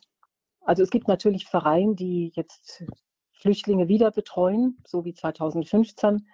Also 0.60 0.82
es 0.82 0.90
gibt 0.90 1.08
natürlich 1.08 1.46
Pfarreien, 1.46 1.94
die 1.94 2.32
jetzt 2.34 2.84
Flüchtlinge 3.32 3.88
wieder 3.88 4.10
betreuen, 4.10 4.78
so 4.86 5.04
wie 5.04 5.14
2015. 5.14 6.26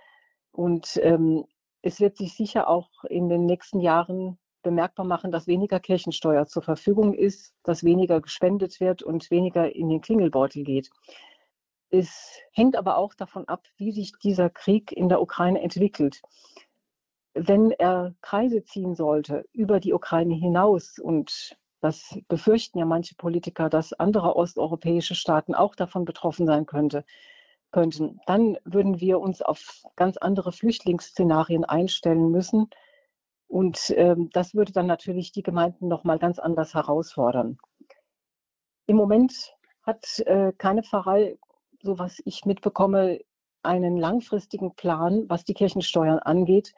Und 0.53 0.99
ähm, 1.03 1.45
es 1.83 2.01
wird 2.01 2.17
sich 2.17 2.35
sicher 2.35 2.69
auch 2.69 3.05
in 3.05 3.29
den 3.29 3.47
nächsten 3.47 3.81
Jahren 3.81 4.39
bemerkbar 4.63 5.07
machen, 5.07 5.33
dass 5.33 5.47
weniger 5.47 5.81
Kirchensteuer 5.81 6.47
zur 6.47 6.63
Verfügung 6.63 7.15
ist, 7.15 7.55
dass 7.63 7.83
weniger 7.83 8.21
gespendet 8.21 8.79
wird 8.81 9.03
und 9.03 9.31
weniger 9.31 9.75
in 9.75 9.89
den 9.89 10.01
Klingelbeutel 10.01 10.65
geht. 10.65 10.91
Es 11.91 12.39
hängt 12.53 12.77
aber 12.77 12.97
auch 12.97 13.15
davon 13.15 13.49
ab, 13.49 13.67
wie 13.77 13.93
sich 13.93 14.13
dieser 14.23 14.49
Krieg 14.49 14.93
in 14.93 15.09
der 15.09 15.21
Ukraine 15.21 15.61
entwickelt. 15.61 16.23
Wenn 17.35 17.73
er 17.73 18.15
Kreise 18.21 18.65
ziehen 18.65 18.95
sollte 18.95 19.45
über 19.53 19.81
die 19.81 19.93
Ukraine 19.93 20.35
hinaus 20.35 20.99
und 20.99 21.57
das 21.81 22.19
befürchten 22.29 22.79
ja 22.79 22.85
manche 22.85 23.15
Politiker, 23.15 23.71
dass 23.71 23.93
andere 23.93 24.37
osteuropäische 24.37 25.15
Staaten 25.15 25.55
auch 25.55 25.75
davon 25.75 26.05
betroffen 26.05 26.47
sein 26.47 26.67
könnte, 26.67 27.05
könnten. 27.71 28.21
Dann 28.27 28.59
würden 28.65 29.01
wir 29.01 29.21
uns 29.21 29.43
auf 29.43 29.83
ganz 29.97 30.17
andere 30.17 30.53
Flüchtlingsszenarien 30.53 31.65
einstellen 31.65 32.31
müssen. 32.31 32.69
Und 33.49 33.93
ähm, 33.97 34.31
das 34.33 34.55
würde 34.55 34.73
dann 34.73 34.87
natürlich 34.87 35.33
die 35.33 35.43
Gemeinden 35.43 35.89
noch 35.89 36.05
mal 36.05 36.19
ganz 36.19 36.39
anders 36.39 36.75
herausfordern. 36.75 37.59
Im 38.87 38.97
Moment 38.97 39.55
hat 39.83 40.21
äh, 40.27 40.53
keine 40.53 40.83
Pfarrei, 40.83 41.39
so 41.83 41.99
was 41.99 42.21
ich 42.25 42.45
mitbekomme, 42.45 43.21
einen 43.63 43.97
langfristigen 43.97 44.75
Plan, 44.75 45.29
was 45.29 45.45
die 45.45 45.55
Kirchensteuern 45.55 46.19
angeht, 46.19 46.73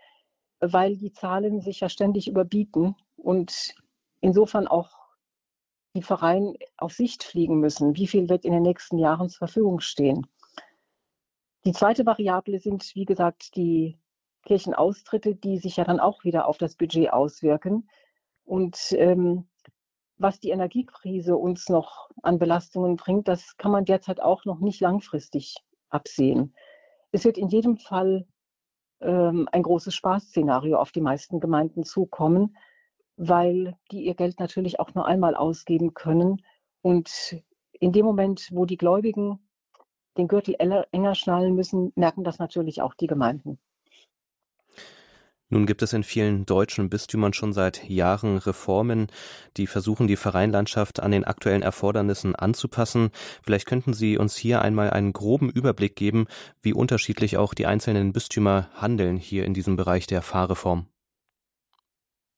weil 0.61 0.97
die 0.97 1.13
Zahlen 1.13 1.61
sich 1.61 1.81
ja 1.81 1.89
ständig 1.89 2.29
überbieten 2.29 2.97
und 3.17 3.75
insofern 4.21 4.67
auch 4.67 4.91
die 5.95 6.03
Vereine 6.03 6.55
auf 6.77 6.93
Sicht 6.93 7.23
fliegen 7.23 7.61
müssen. 7.61 7.97
Wie 7.97 8.07
viel 8.07 8.29
wird 8.29 8.45
in 8.45 8.53
den 8.53 8.63
nächsten 8.63 8.99
Jahren 8.99 9.29
zur 9.29 9.49
Verfügung 9.49 9.81
stehen? 9.81 10.27
Die 11.65 11.73
zweite 11.73 12.07
Variable 12.07 12.59
sind, 12.59 12.95
wie 12.95 13.05
gesagt, 13.05 13.55
die 13.57 13.99
Kirchenaustritte, 14.45 15.35
die 15.37 15.59
sich 15.59 15.77
ja 15.77 15.85
dann 15.85 16.01
auch 16.01 16.25
wieder 16.25 16.49
auf 16.49 16.59
das 16.59 16.75
Budget 16.75 17.13
auswirken. 17.13 17.89
Und 18.45 18.93
ähm, 18.93 19.47
was 20.23 20.41
die 20.41 20.51
Energiekrise 20.51 21.37
uns 21.37 21.69
noch 21.69 22.09
an 22.23 22.39
Belastungen 22.39 22.97
bringt, 22.97 23.29
das 23.29 23.57
kann 23.57 23.73
man 23.73 23.85
derzeit 23.85 24.21
auch 24.21 24.45
noch 24.45 24.61
nicht 24.61 24.81
langfristig 24.81 25.57
absehen. 25.91 26.55
Es 27.11 27.25
wird 27.25 27.37
in 27.37 27.49
jedem 27.49 27.77
Fall 27.77 28.27
ähm, 29.01 29.49
ein 29.53 29.63
großes 29.63 29.95
Spaßszenario 29.95 30.79
auf 30.79 30.93
die 30.93 31.01
meisten 31.01 31.41
Gemeinden 31.41 31.85
zukommen, 31.85 32.57
weil 33.17 33.77
die 33.91 34.05
ihr 34.05 34.15
Geld 34.15 34.41
natürlich 34.41 34.81
auch 34.81 34.95
nur 34.95 35.07
einmal 35.07 35.35
ausgeben 35.35 35.93
können. 35.93 36.43
Und 36.81 37.37
in 37.73 37.93
dem 37.93 38.07
Moment, 38.07 38.49
wo 38.53 38.65
die 38.65 38.79
Gläubigen 38.79 39.47
den 40.17 40.29
Gürtel 40.29 40.55
enger 40.59 41.15
schnallen 41.15 41.55
müssen, 41.55 41.93
merken 41.97 42.25
das 42.25 42.39
natürlich 42.39 42.81
auch 42.81 42.95
die 42.95 43.07
Gemeinden. 43.07 43.59
Nun 45.53 45.67
gibt 45.67 45.83
es 45.83 45.93
in 45.93 46.03
vielen 46.03 46.47
deutschen 46.47 46.89
Bistümern 46.89 47.35
schon 47.35 47.53
seit 47.53 47.87
Jahren 47.87 48.39
Reformen, 48.39 49.09
die 49.59 49.67
versuchen, 49.67 50.07
die 50.07 50.17
Vereinlandschaft 50.17 51.01
an 51.01 51.11
den 51.11 51.25
aktuellen 51.25 51.61
Erfordernissen 51.61 52.35
anzupassen. 52.35 53.11
Vielleicht 53.43 53.67
könnten 53.67 53.93
Sie 53.93 54.17
uns 54.17 54.35
hier 54.35 54.63
einmal 54.63 54.89
einen 54.89 55.13
groben 55.13 55.51
Überblick 55.51 55.95
geben, 55.95 56.27
wie 56.63 56.73
unterschiedlich 56.73 57.37
auch 57.37 57.53
die 57.53 57.67
einzelnen 57.67 58.15
Bistümer 58.15 58.71
handeln 58.73 59.19
hier 59.19 59.45
in 59.45 59.53
diesem 59.53 59.77
Bereich 59.77 60.07
der 60.07 60.23
Fahrreform. 60.23 60.87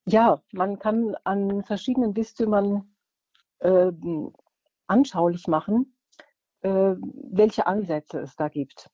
Ja, 0.06 0.42
man 0.50 0.80
kann 0.80 1.14
an 1.22 1.62
verschiedenen 1.62 2.14
Bistümern 2.14 2.96
äh, 3.60 3.92
anschaulich 4.88 5.46
machen, 5.46 5.96
äh, 6.62 6.96
welche 7.30 7.68
Ansätze 7.68 8.18
es 8.18 8.34
da 8.34 8.48
gibt. 8.48 8.90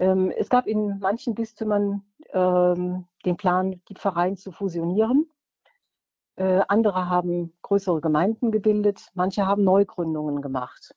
Ähm, 0.00 0.32
es 0.36 0.48
gab 0.48 0.66
in 0.66 0.98
manchen 0.98 1.36
Bistümern 1.36 2.02
ähm, 2.36 3.06
den 3.24 3.36
Plan, 3.36 3.80
die 3.88 3.94
Pfarreien 3.94 4.36
zu 4.36 4.52
fusionieren. 4.52 5.28
Äh, 6.36 6.60
andere 6.68 7.08
haben 7.08 7.54
größere 7.62 8.02
Gemeinden 8.02 8.50
gebildet, 8.52 9.08
manche 9.14 9.46
haben 9.46 9.64
Neugründungen 9.64 10.42
gemacht. 10.42 10.94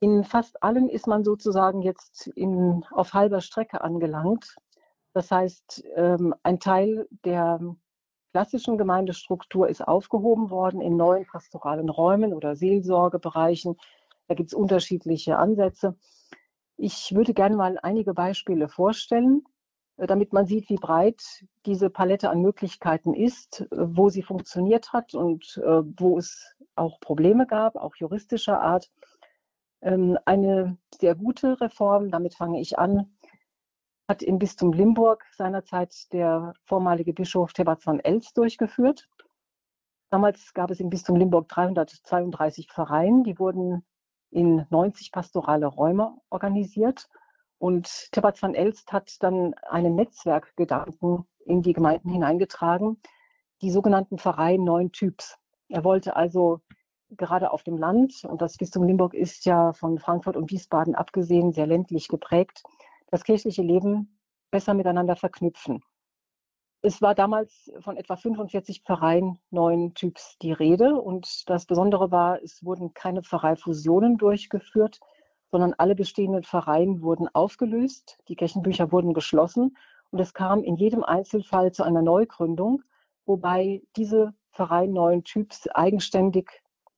In 0.00 0.22
fast 0.22 0.62
allen 0.62 0.90
ist 0.90 1.06
man 1.06 1.24
sozusagen 1.24 1.80
jetzt 1.80 2.26
in, 2.26 2.84
auf 2.90 3.14
halber 3.14 3.40
Strecke 3.40 3.80
angelangt. 3.80 4.54
Das 5.14 5.30
heißt, 5.30 5.82
ähm, 5.96 6.34
ein 6.42 6.60
Teil 6.60 7.08
der 7.24 7.58
klassischen 8.32 8.76
Gemeindestruktur 8.76 9.68
ist 9.68 9.80
aufgehoben 9.80 10.50
worden 10.50 10.82
in 10.82 10.98
neuen 10.98 11.24
pastoralen 11.24 11.88
Räumen 11.88 12.34
oder 12.34 12.54
Seelsorgebereichen. 12.54 13.76
Da 14.28 14.34
gibt 14.34 14.50
es 14.50 14.54
unterschiedliche 14.54 15.38
Ansätze. 15.38 15.96
Ich 16.76 17.14
würde 17.14 17.32
gerne 17.32 17.56
mal 17.56 17.78
einige 17.82 18.12
Beispiele 18.12 18.68
vorstellen. 18.68 19.44
Äh, 19.96 20.06
damit 20.06 20.32
man 20.32 20.46
sieht, 20.46 20.68
wie 20.68 20.76
breit 20.76 21.44
diese 21.66 21.90
Palette 21.90 22.30
an 22.30 22.40
Möglichkeiten 22.40 23.14
ist, 23.14 23.60
äh, 23.60 23.66
wo 23.70 24.08
sie 24.08 24.22
funktioniert 24.22 24.92
hat 24.92 25.14
und 25.14 25.60
äh, 25.64 25.82
wo 25.98 26.18
es 26.18 26.54
auch 26.74 27.00
Probleme 27.00 27.46
gab, 27.46 27.76
auch 27.76 27.96
juristischer 27.96 28.60
Art. 28.60 28.90
Ähm, 29.82 30.18
eine 30.24 30.78
sehr 30.98 31.14
gute 31.14 31.60
Reform, 31.60 32.10
damit 32.10 32.34
fange 32.34 32.60
ich 32.60 32.78
an, 32.78 33.16
hat 34.08 34.22
im 34.22 34.38
Bistum 34.38 34.72
Limburg 34.72 35.24
seinerzeit 35.32 36.12
der 36.12 36.54
vormalige 36.64 37.12
Bischof 37.12 37.52
Thebat 37.52 37.82
von 37.82 38.00
Elst 38.00 38.36
durchgeführt. 38.36 39.08
Damals 40.10 40.52
gab 40.54 40.70
es 40.70 40.80
im 40.80 40.90
Bistum 40.90 41.16
Limburg 41.16 41.48
332 41.48 42.68
Pfarreien, 42.70 43.24
die 43.24 43.38
wurden 43.38 43.84
in 44.30 44.66
90 44.70 45.12
pastorale 45.12 45.66
Räume 45.66 46.16
organisiert 46.28 47.08
und 47.58 48.12
Tebat 48.12 48.40
van 48.42 48.54
Elst 48.54 48.92
hat 48.92 49.16
dann 49.20 49.54
einen 49.54 49.94
Netzwerkgedanken 49.94 51.26
in 51.46 51.62
die 51.62 51.72
Gemeinden 51.72 52.10
hineingetragen, 52.10 53.00
die 53.62 53.70
sogenannten 53.70 54.18
Pfarreien 54.18 54.64
neuen 54.64 54.92
Typs. 54.92 55.38
Er 55.68 55.84
wollte 55.84 56.16
also 56.16 56.60
gerade 57.10 57.52
auf 57.52 57.62
dem 57.62 57.78
Land, 57.78 58.24
und 58.24 58.42
das 58.42 58.56
Bistum 58.56 58.84
Limburg 58.84 59.14
ist 59.14 59.44
ja 59.44 59.72
von 59.72 59.98
Frankfurt 59.98 60.36
und 60.36 60.50
Wiesbaden 60.50 60.94
abgesehen 60.94 61.52
sehr 61.52 61.66
ländlich 61.66 62.08
geprägt, 62.08 62.62
das 63.10 63.24
kirchliche 63.24 63.62
Leben 63.62 64.18
besser 64.50 64.74
miteinander 64.74 65.16
verknüpfen. 65.16 65.82
Es 66.82 67.00
war 67.00 67.14
damals 67.14 67.72
von 67.80 67.96
etwa 67.96 68.14
45 68.14 68.82
Pfarreien 68.82 69.38
neuen 69.50 69.94
Typs 69.94 70.36
die 70.42 70.52
Rede. 70.52 71.00
Und 71.00 71.48
das 71.48 71.64
Besondere 71.64 72.10
war, 72.10 72.42
es 72.42 72.62
wurden 72.62 72.92
keine 72.92 73.22
Pfarreifusionen 73.22 74.18
durchgeführt, 74.18 75.00
sondern 75.50 75.74
alle 75.78 75.94
bestehenden 75.94 76.42
Pfarreien 76.42 77.02
wurden 77.02 77.28
aufgelöst, 77.32 78.18
die 78.28 78.36
Kirchenbücher 78.36 78.92
wurden 78.92 79.14
geschlossen 79.14 79.76
und 80.10 80.20
es 80.20 80.34
kam 80.34 80.62
in 80.62 80.76
jedem 80.76 81.02
Einzelfall 81.04 81.72
zu 81.72 81.82
einer 81.82 82.02
Neugründung, 82.02 82.82
wobei 83.26 83.82
diese 83.96 84.34
Pfarreien 84.52 84.92
neuen 84.92 85.24
Typs 85.24 85.68
eigenständig 85.68 86.50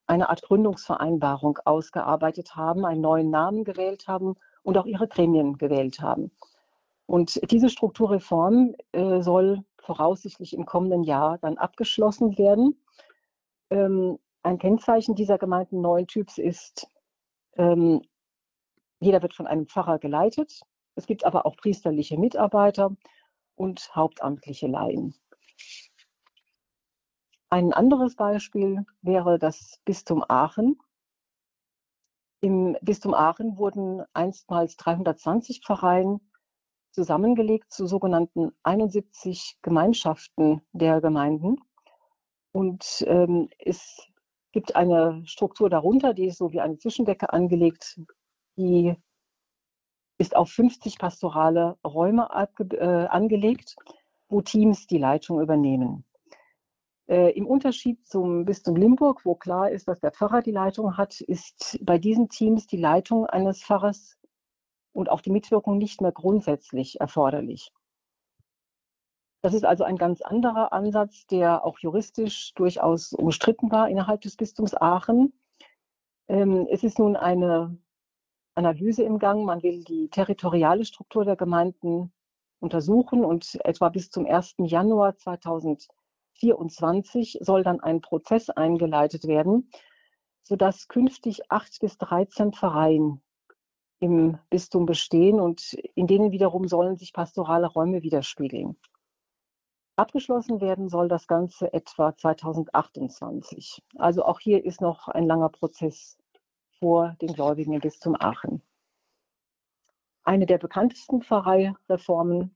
eine 0.07 0.29
Art 0.29 0.43
Gründungsvereinbarung 0.43 1.59
ausgearbeitet 1.65 2.55
haben, 2.57 2.85
einen 2.85 3.00
neuen 3.00 3.31
Namen 3.31 3.65
gewählt 3.65 4.07
haben 4.07 4.35
und 4.62 4.79
auch 4.79 4.87
ihre 4.87 5.09
Gremien 5.09 5.59
gewählt 5.59 6.00
haben. 6.00 6.31
Und 7.07 7.41
diese 7.50 7.71
Strukturreform 7.71 8.75
äh, 8.93 9.23
soll 9.23 9.65
voraussichtlich 9.79 10.53
im 10.53 10.67
kommenden 10.67 11.05
Jahr 11.05 11.38
dann 11.38 11.57
abgeschlossen 11.57 12.37
werden. 12.37 12.83
Ähm, 13.71 14.19
ein 14.43 14.59
Kennzeichen 14.59 15.15
dieser 15.15 15.38
Gemeinden 15.38 15.81
neuen 15.81 16.07
Typs 16.07 16.38
ist 16.38 16.88
ähm, 17.57 18.03
jeder 19.00 19.23
wird 19.23 19.35
von 19.35 19.47
einem 19.47 19.67
Pfarrer 19.67 19.99
geleitet. 19.99 20.61
Es 20.95 21.07
gibt 21.07 21.25
aber 21.25 21.47
auch 21.47 21.57
priesterliche 21.57 22.19
Mitarbeiter 22.19 22.97
und 23.55 23.95
hauptamtliche 23.95 24.67
Laien. 24.67 25.15
Ein 27.50 27.73
anderes 27.73 28.17
Beispiel 28.17 28.85
wäre 29.03 29.38
das 29.38 29.81
Bistum 29.85 30.25
Aachen. 30.29 30.79
Im 32.41 32.76
Bistum 32.83 33.15
Aachen 33.15 33.57
wurden 33.57 34.03
einstmals 34.12 34.76
320 34.76 35.62
Pfarreien 35.65 36.21
zusammengelegt 36.91 37.73
zu 37.73 37.87
sogenannten 37.87 38.53
71 38.62 39.59
Gemeinschaften 39.62 40.62
der 40.73 41.00
Gemeinden. 41.00 41.57
Und 42.53 43.05
ähm, 43.07 43.49
es 43.59 44.07
gibt 44.53 44.75
eine 44.75 45.23
Struktur 45.26 45.69
darunter, 45.69 46.15
die 46.15 46.26
ist 46.26 46.38
so 46.38 46.53
wie 46.53 46.61
eine 46.61 46.79
Zwischendecke 46.79 47.33
angelegt, 47.33 48.00
die 48.57 48.97
ist 50.19 50.35
auf 50.35 50.51
50 50.51 50.99
pastorale 50.99 51.77
Räume 51.85 52.29
äh, 52.31 53.07
angelegt, 53.07 53.77
wo 54.29 54.41
Teams 54.41 54.87
die 54.87 54.99
Leitung 54.99 55.41
übernehmen. 55.41 56.05
Äh, 57.09 57.31
Im 57.33 57.47
Unterschied 57.47 58.05
zum 58.07 58.45
Bistum 58.45 58.77
Limburg, 58.77 59.25
wo 59.25 59.35
klar 59.35 59.71
ist, 59.71 59.87
dass 59.87 60.01
der 60.01 60.11
Pfarrer 60.11 60.43
die 60.43 60.53
Leitung 60.53 60.97
hat, 60.97 61.21
ist 61.21 61.79
bei 61.83 61.99
diesen 61.99 62.29
Teams 62.29 62.67
die 62.67 62.79
Leitung 62.79 63.27
eines 63.27 63.63
Pfarrers 63.63 64.19
und 64.93 65.11
auch 65.11 65.21
die 65.21 65.31
Mitwirkung 65.31 65.79
nicht 65.79 66.01
mehr 66.01 66.13
grundsätzlich 66.13 67.01
erforderlich. 67.01 67.73
Das 69.43 69.55
ist 69.55 69.65
also 69.65 69.85
ein 69.85 69.97
ganz 69.97 70.23
anderer 70.23 70.73
Ansatz, 70.73 71.27
der 71.27 71.65
auch 71.65 71.79
juristisch 71.79 72.53
durchaus 72.55 73.13
umstritten 73.13 73.71
war 73.71 73.89
innerhalb 73.89 74.23
des 74.23 74.37
Bistums 74.37 74.75
Aachen. 74.75 75.33
Ähm, 76.27 76.67
es 76.69 76.83
ist 76.83 76.99
nun 76.99 77.15
eine 77.15 77.79
Analyse 78.57 79.03
im 79.03 79.19
Gang. 79.19 79.45
Man 79.45 79.63
will 79.63 79.85
die 79.85 80.09
territoriale 80.09 80.85
Struktur 80.85 81.25
der 81.25 81.37
Gemeinden 81.37 82.13
untersuchen 82.59 83.25
und 83.25 83.59
etwa 83.65 83.89
bis 83.91 84.11
zum 84.11 84.27
1. 84.27 84.57
Januar 84.59 85.17
2024 85.17 87.39
soll 87.41 87.63
dann 87.63 87.81
ein 87.81 88.01
Prozess 88.01 88.51
eingeleitet 88.51 89.27
werden, 89.27 89.71
sodass 90.43 90.89
künftig 90.89 91.51
acht 91.51 91.79
bis 91.81 91.99
13 91.99 92.53
Pfarreien 92.53 93.23
im 93.99 94.39
Bistum 94.51 94.87
bestehen 94.87 95.41
und 95.41 95.73
in 95.95 96.07
denen 96.07 96.33
wiederum 96.33 96.69
sollen 96.69 96.97
sich 96.97 97.13
pastorale 97.13 97.67
Räume 97.67 98.03
widerspiegeln. 98.03 98.77
Abgeschlossen 99.97 100.61
werden 100.61 100.91
soll 100.91 101.09
das 101.09 101.27
Ganze 101.27 101.73
etwa 101.73 102.15
2028. 102.15 103.83
Also 103.97 104.25
auch 104.25 104.41
hier 104.41 104.65
ist 104.65 104.83
noch 104.83 105.09
ein 105.09 105.27
langer 105.27 105.49
Prozess 105.49 106.19
vor 106.78 107.16
den 107.21 107.33
Gläubigen 107.33 107.73
im 107.73 107.80
Bistum 107.80 108.16
Aachen. 108.18 108.62
Eine 110.25 110.47
der 110.47 110.59
bekanntesten 110.59 111.23
Pfarreireformen 111.23 112.54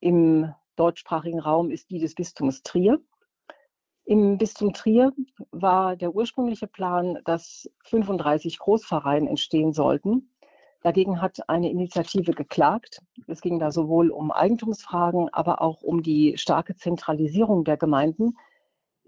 im 0.00 0.54
deutschsprachigen 0.76 1.40
Raum 1.40 1.70
ist 1.70 1.90
die 1.90 1.98
des 1.98 2.14
Bistums 2.14 2.62
Trier. 2.62 3.00
Im 4.04 4.38
Bistum 4.38 4.72
Trier 4.72 5.12
war 5.50 5.96
der 5.96 6.14
ursprüngliche 6.14 6.66
Plan, 6.66 7.18
dass 7.24 7.70
35 7.84 8.58
Großpfarreien 8.58 9.26
entstehen 9.26 9.72
sollten. 9.72 10.32
Dagegen 10.80 11.20
hat 11.20 11.48
eine 11.48 11.70
Initiative 11.70 12.32
geklagt. 12.32 13.02
Es 13.26 13.40
ging 13.40 13.58
da 13.58 13.70
sowohl 13.70 14.10
um 14.10 14.30
Eigentumsfragen, 14.30 15.28
aber 15.34 15.60
auch 15.60 15.82
um 15.82 16.02
die 16.02 16.38
starke 16.38 16.76
Zentralisierung 16.76 17.64
der 17.64 17.76
Gemeinden, 17.76 18.36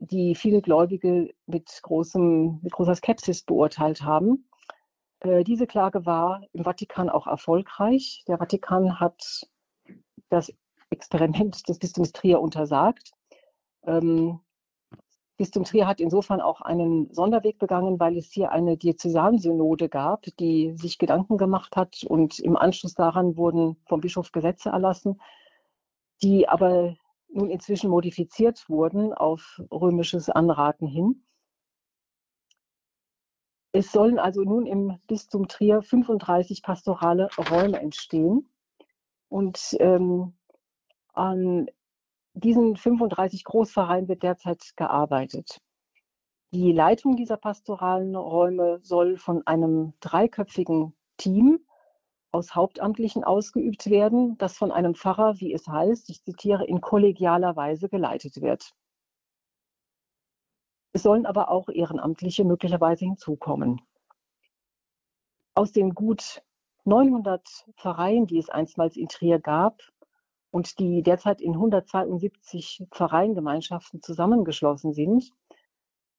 die 0.01 0.35
viele 0.35 0.63
Gläubige 0.63 1.33
mit, 1.47 1.81
großem, 1.83 2.61
mit 2.63 2.73
großer 2.73 2.95
Skepsis 2.95 3.43
beurteilt 3.43 4.03
haben. 4.03 4.49
Äh, 5.21 5.45
diese 5.45 5.67
Klage 5.67 6.07
war 6.07 6.43
im 6.53 6.65
Vatikan 6.65 7.11
auch 7.11 7.27
erfolgreich. 7.27 8.25
Der 8.27 8.39
Vatikan 8.39 8.99
hat 8.99 9.47
das 10.31 10.53
Experiment 10.91 11.69
des 11.69 11.79
Bistums 11.79 12.13
Trier 12.13 12.41
untersagt. 12.41 13.13
Ähm, 13.85 14.41
Bistum 15.37 15.65
Trier 15.65 15.87
hat 15.87 16.01
insofern 16.01 16.43
auch 16.43 16.61
einen 16.61 17.15
Sonderweg 17.15 17.59
begangen, 17.59 17.99
weil 17.99 18.19
es 18.19 18.31
hier 18.31 18.53
eine 18.53 18.77
Diözesansynode 18.77 19.89
gab, 19.89 20.27
die 20.39 20.75
sich 20.77 20.99
Gedanken 20.99 21.39
gemacht 21.39 21.77
hat 21.77 22.05
und 22.07 22.39
im 22.41 22.59
Anschluss 22.59 22.93
daran 22.93 23.39
wurden 23.39 23.77
vom 23.87 24.03
Bischof 24.03 24.33
Gesetze 24.33 24.69
erlassen, 24.69 25.19
die 26.23 26.47
aber 26.47 26.95
nun 27.33 27.51
inzwischen 27.51 27.91
modifiziert 27.91 28.69
wurden 28.69 29.13
auf 29.13 29.61
römisches 29.71 30.29
Anraten 30.29 30.87
hin. 30.87 31.25
Es 33.73 33.93
sollen 33.93 34.19
also 34.19 34.43
nun 34.43 34.67
im 34.67 34.99
Bistum 35.07 35.47
Trier 35.47 35.83
35 35.83 36.63
pastorale 36.63 37.29
Räume 37.51 37.81
entstehen. 37.81 38.51
Und 39.29 39.77
ähm, 39.79 40.35
an 41.13 41.67
diesen 42.35 42.77
35 42.77 43.45
Großvereinen 43.45 44.09
wird 44.09 44.25
derzeit 44.25 44.73
gearbeitet. 44.77 45.61
Die 46.53 46.73
Leitung 46.73 47.15
dieser 47.15 47.37
pastoralen 47.37 48.17
Räume 48.17 48.81
soll 48.83 49.17
von 49.17 49.47
einem 49.47 49.93
dreiköpfigen 50.01 50.97
Team 51.17 51.65
aus 52.33 52.55
Hauptamtlichen 52.55 53.25
ausgeübt 53.25 53.91
werden, 53.91 54.39
das 54.39 54.57
von 54.57 54.71
einem 54.71 54.95
Pfarrer, 54.95 55.41
wie 55.41 55.53
es 55.53 55.67
heißt, 55.67 56.11
ich 56.11 56.23
zitiere, 56.23 56.65
in 56.67 56.81
kollegialer 56.81 57.57
Weise 57.57 57.89
geleitet 57.89 58.41
wird. 58.41 58.73
Es 60.93 61.03
sollen 61.03 61.27
aber 61.27 61.51
auch 61.51 61.69
Ehrenamtliche 61.69 62.45
möglicherweise 62.45 63.05
hinzukommen. 63.05 63.81
Aus 65.55 65.73
den 65.73 65.95
gut 65.95 66.43
900 66.85 67.67
Pfarreien, 67.77 68.27
die 68.27 68.39
es 68.39 68.49
einstmals 68.49 68.97
in 68.97 69.09
Trier 69.09 69.39
gab, 69.39 69.81
und 70.51 70.79
die 70.81 71.03
derzeit 71.03 71.41
in 71.41 71.53
172 71.53 72.85
Pfarreiengemeinschaften 72.91 74.03
zusammengeschlossen 74.03 74.93
sind, 74.93 75.31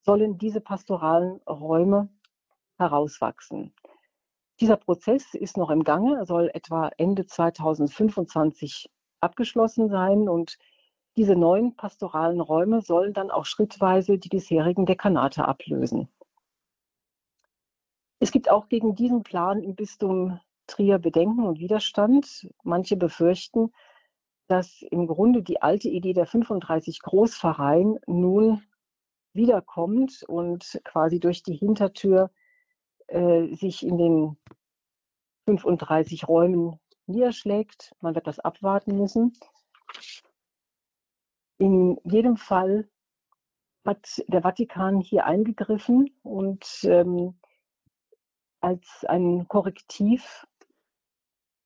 sollen 0.03 0.37
diese 0.37 0.61
pastoralen 0.61 1.41
Räume 1.47 2.09
herauswachsen. 2.77 3.73
Dieser 4.61 4.77
Prozess 4.77 5.33
ist 5.33 5.57
noch 5.57 5.71
im 5.71 5.83
Gange, 5.83 6.17
er 6.17 6.25
soll 6.27 6.51
etwa 6.53 6.89
Ende 6.97 7.25
2025 7.25 8.91
abgeschlossen 9.19 9.89
sein 9.89 10.29
und 10.29 10.59
diese 11.17 11.35
neuen 11.35 11.75
pastoralen 11.75 12.39
Räume 12.39 12.83
sollen 12.83 13.13
dann 13.13 13.31
auch 13.31 13.45
schrittweise 13.45 14.19
die 14.19 14.29
bisherigen 14.29 14.85
Dekanate 14.85 15.45
ablösen. 15.45 16.09
Es 18.19 18.31
gibt 18.31 18.51
auch 18.51 18.69
gegen 18.69 18.93
diesen 18.93 19.23
Plan 19.23 19.63
im 19.63 19.73
Bistum 19.73 20.39
Trier 20.67 20.99
Bedenken 20.99 21.43
und 21.43 21.59
Widerstand. 21.59 22.47
Manche 22.61 22.97
befürchten, 22.97 23.73
dass 24.47 24.83
im 24.91 25.07
Grunde 25.07 25.41
die 25.41 25.63
alte 25.63 25.89
Idee 25.89 26.13
der 26.13 26.27
35 26.27 27.01
Großverein 27.01 27.97
nun 28.05 28.61
wiederkommt 29.33 30.23
und 30.27 30.79
quasi 30.83 31.19
durch 31.19 31.41
die 31.41 31.55
Hintertür 31.55 32.29
äh, 33.11 33.53
sich 33.55 33.85
in 33.85 33.97
den 33.97 34.37
35 35.45 36.27
Räumen 36.27 36.79
niederschlägt. 37.07 37.93
Man 37.99 38.15
wird 38.15 38.27
das 38.27 38.39
abwarten 38.39 38.97
müssen. 38.97 39.33
In 41.57 41.99
jedem 42.03 42.37
Fall 42.37 42.89
hat 43.85 44.23
der 44.27 44.41
Vatikan 44.41 45.01
hier 45.01 45.25
eingegriffen 45.25 46.09
und 46.23 46.65
ähm, 46.83 47.39
als 48.61 49.05
ein 49.07 49.47
Korrektiv 49.47 50.47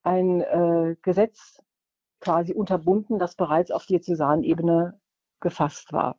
ein 0.04 0.42
äh, 0.42 0.96
Gesetz 1.02 1.62
quasi 2.20 2.54
unterbunden, 2.54 3.20
das 3.20 3.36
bereits 3.36 3.72
auf 3.72 3.86
Diözesanebene 3.86 5.00
gefasst 5.40 5.92
war. 5.94 6.18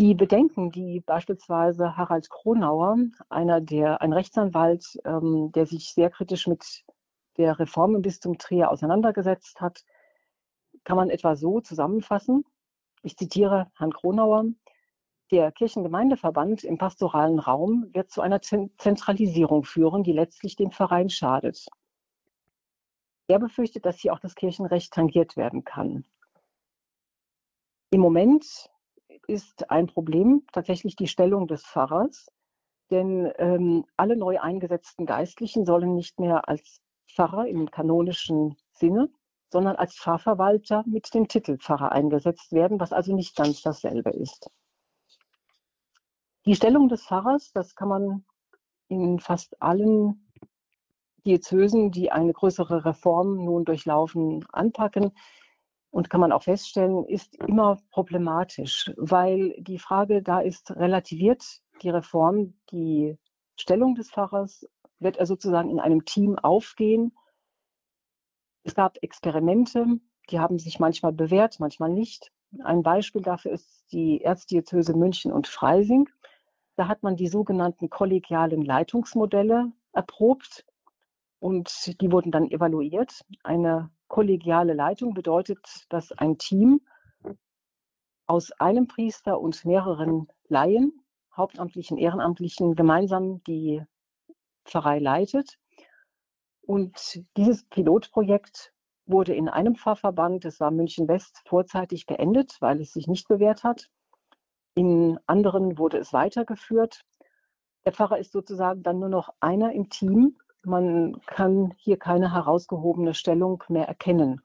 Die 0.00 0.14
Bedenken, 0.14 0.72
die 0.72 1.00
beispielsweise 1.00 1.96
Harald 1.96 2.28
Kronauer, 2.28 2.96
einer 3.28 3.60
der, 3.60 4.02
ein 4.02 4.12
Rechtsanwalt, 4.12 4.98
ähm, 5.04 5.52
der 5.52 5.66
sich 5.66 5.94
sehr 5.94 6.10
kritisch 6.10 6.48
mit 6.48 6.84
der 7.36 7.60
Reform 7.60 7.94
im 7.94 8.02
Bistum 8.02 8.36
Trier 8.36 8.72
auseinandergesetzt 8.72 9.60
hat, 9.60 9.84
kann 10.82 10.96
man 10.96 11.10
etwa 11.10 11.36
so 11.36 11.60
zusammenfassen. 11.60 12.44
Ich 13.02 13.16
zitiere 13.16 13.70
Herrn 13.76 13.92
Kronauer. 13.92 14.46
Der 15.30 15.52
Kirchengemeindeverband 15.52 16.64
im 16.64 16.76
pastoralen 16.76 17.38
Raum 17.38 17.88
wird 17.92 18.10
zu 18.10 18.20
einer 18.20 18.40
Zentralisierung 18.40 19.62
führen, 19.62 20.02
die 20.02 20.12
letztlich 20.12 20.56
dem 20.56 20.72
Verein 20.72 21.08
schadet. 21.08 21.66
Er 23.28 23.38
befürchtet, 23.38 23.86
dass 23.86 24.00
hier 24.00 24.12
auch 24.12 24.18
das 24.18 24.34
Kirchenrecht 24.34 24.92
tangiert 24.92 25.36
werden 25.36 25.64
kann. 25.64 26.04
Im 27.90 28.00
Moment 28.00 28.70
ist 29.26 29.70
ein 29.70 29.86
Problem 29.86 30.46
tatsächlich 30.52 30.96
die 30.96 31.08
Stellung 31.08 31.46
des 31.46 31.64
Pfarrers, 31.64 32.26
denn 32.90 33.32
ähm, 33.38 33.84
alle 33.96 34.16
neu 34.16 34.40
eingesetzten 34.40 35.06
Geistlichen 35.06 35.64
sollen 35.64 35.94
nicht 35.94 36.20
mehr 36.20 36.48
als 36.48 36.80
Pfarrer 37.08 37.46
im 37.46 37.70
kanonischen 37.70 38.56
Sinne, 38.72 39.10
sondern 39.50 39.76
als 39.76 39.94
Pfarrverwalter 39.94 40.84
mit 40.86 41.12
dem 41.14 41.28
Titel 41.28 41.58
Pfarrer 41.58 41.92
eingesetzt 41.92 42.52
werden, 42.52 42.80
was 42.80 42.92
also 42.92 43.14
nicht 43.14 43.36
ganz 43.36 43.62
dasselbe 43.62 44.10
ist. 44.10 44.50
Die 46.46 46.54
Stellung 46.54 46.88
des 46.88 47.04
Pfarrers, 47.04 47.52
das 47.52 47.74
kann 47.74 47.88
man 47.88 48.24
in 48.88 49.18
fast 49.18 49.60
allen 49.62 50.30
Diözesen, 51.24 51.90
die 51.90 52.12
eine 52.12 52.32
größere 52.32 52.84
Reform 52.84 53.44
nun 53.44 53.64
durchlaufen, 53.64 54.44
anpacken. 54.52 55.12
Und 55.94 56.10
kann 56.10 56.20
man 56.20 56.32
auch 56.32 56.42
feststellen, 56.42 57.04
ist 57.04 57.36
immer 57.36 57.78
problematisch, 57.92 58.92
weil 58.96 59.54
die 59.60 59.78
Frage 59.78 60.22
da 60.22 60.40
ist, 60.40 60.72
relativiert 60.72 61.62
die 61.82 61.90
Reform 61.90 62.54
die 62.72 63.16
Stellung 63.54 63.94
des 63.94 64.10
Pfarrers? 64.10 64.68
Wird 64.98 65.18
er 65.18 65.26
sozusagen 65.26 65.70
in 65.70 65.78
einem 65.78 66.04
Team 66.04 66.36
aufgehen? 66.36 67.16
Es 68.64 68.74
gab 68.74 69.00
Experimente, 69.04 69.86
die 70.30 70.40
haben 70.40 70.58
sich 70.58 70.80
manchmal 70.80 71.12
bewährt, 71.12 71.60
manchmal 71.60 71.90
nicht. 71.90 72.32
Ein 72.64 72.82
Beispiel 72.82 73.22
dafür 73.22 73.52
ist 73.52 73.92
die 73.92 74.20
Erzdiözese 74.20 74.96
München 74.96 75.30
und 75.30 75.46
Freising. 75.46 76.08
Da 76.74 76.88
hat 76.88 77.04
man 77.04 77.14
die 77.14 77.28
sogenannten 77.28 77.88
kollegialen 77.88 78.62
Leitungsmodelle 78.62 79.70
erprobt 79.92 80.66
und 81.38 82.00
die 82.00 82.10
wurden 82.10 82.32
dann 82.32 82.50
evaluiert. 82.50 83.24
Eine 83.44 83.92
kollegiale 84.14 84.74
Leitung 84.74 85.12
bedeutet, 85.12 85.86
dass 85.88 86.12
ein 86.12 86.38
Team 86.38 86.80
aus 88.28 88.52
einem 88.52 88.86
Priester 88.86 89.40
und 89.40 89.64
mehreren 89.64 90.28
Laien, 90.46 91.04
hauptamtlichen, 91.36 91.98
ehrenamtlichen, 91.98 92.76
gemeinsam 92.76 93.42
die 93.42 93.82
Pfarrei 94.66 95.00
leitet. 95.00 95.58
Und 96.62 97.24
dieses 97.36 97.64
Pilotprojekt 97.64 98.72
wurde 99.04 99.34
in 99.34 99.48
einem 99.48 99.74
Pfarrverband, 99.74 100.44
das 100.44 100.60
war 100.60 100.70
München 100.70 101.08
West, 101.08 101.42
vorzeitig 101.46 102.06
beendet, 102.06 102.56
weil 102.60 102.80
es 102.80 102.92
sich 102.92 103.08
nicht 103.08 103.26
bewährt 103.26 103.64
hat. 103.64 103.90
In 104.76 105.18
anderen 105.26 105.76
wurde 105.76 105.98
es 105.98 106.12
weitergeführt. 106.12 107.00
Der 107.84 107.92
Pfarrer 107.92 108.20
ist 108.20 108.30
sozusagen 108.30 108.84
dann 108.84 109.00
nur 109.00 109.08
noch 109.08 109.30
einer 109.40 109.72
im 109.72 109.88
Team 109.88 110.38
man 110.64 111.20
kann 111.26 111.74
hier 111.76 111.98
keine 111.98 112.32
herausgehobene 112.32 113.14
Stellung 113.14 113.62
mehr 113.68 113.86
erkennen, 113.86 114.40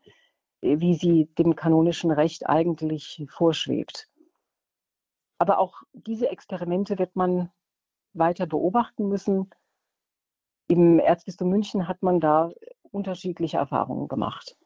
wie 0.62 0.96
sie 0.96 1.26
dem 1.38 1.56
kanonischen 1.56 2.12
Recht 2.12 2.48
eigentlich 2.48 3.26
vorschwebt. 3.30 4.08
Aber 5.38 5.60
auch 5.60 5.82
diese 5.94 6.30
Experimente 6.30 7.00
wird 7.00 7.16
man 7.16 7.50
weiter 8.14 8.46
beobachten 8.46 9.08
müssen. 9.08 9.50
Im 10.68 11.00
Erzbistum 11.00 11.50
München 11.50 11.88
hat 11.88 12.04
man 12.04 12.20
da 12.20 12.52
unterschiedliche 12.92 13.58
Erfahrungen 13.58 14.08
gemacht. 14.08 14.58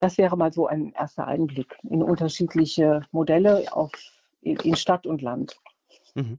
Das 0.00 0.16
wäre 0.16 0.36
mal 0.36 0.52
so 0.52 0.68
ein 0.68 0.92
erster 0.92 1.26
Einblick 1.26 1.76
in 1.82 2.02
unterschiedliche 2.02 3.02
Modelle 3.10 3.72
auf, 3.72 3.90
in 4.40 4.76
Stadt 4.76 5.06
und 5.06 5.22
Land. 5.22 5.60
Mhm. 6.14 6.38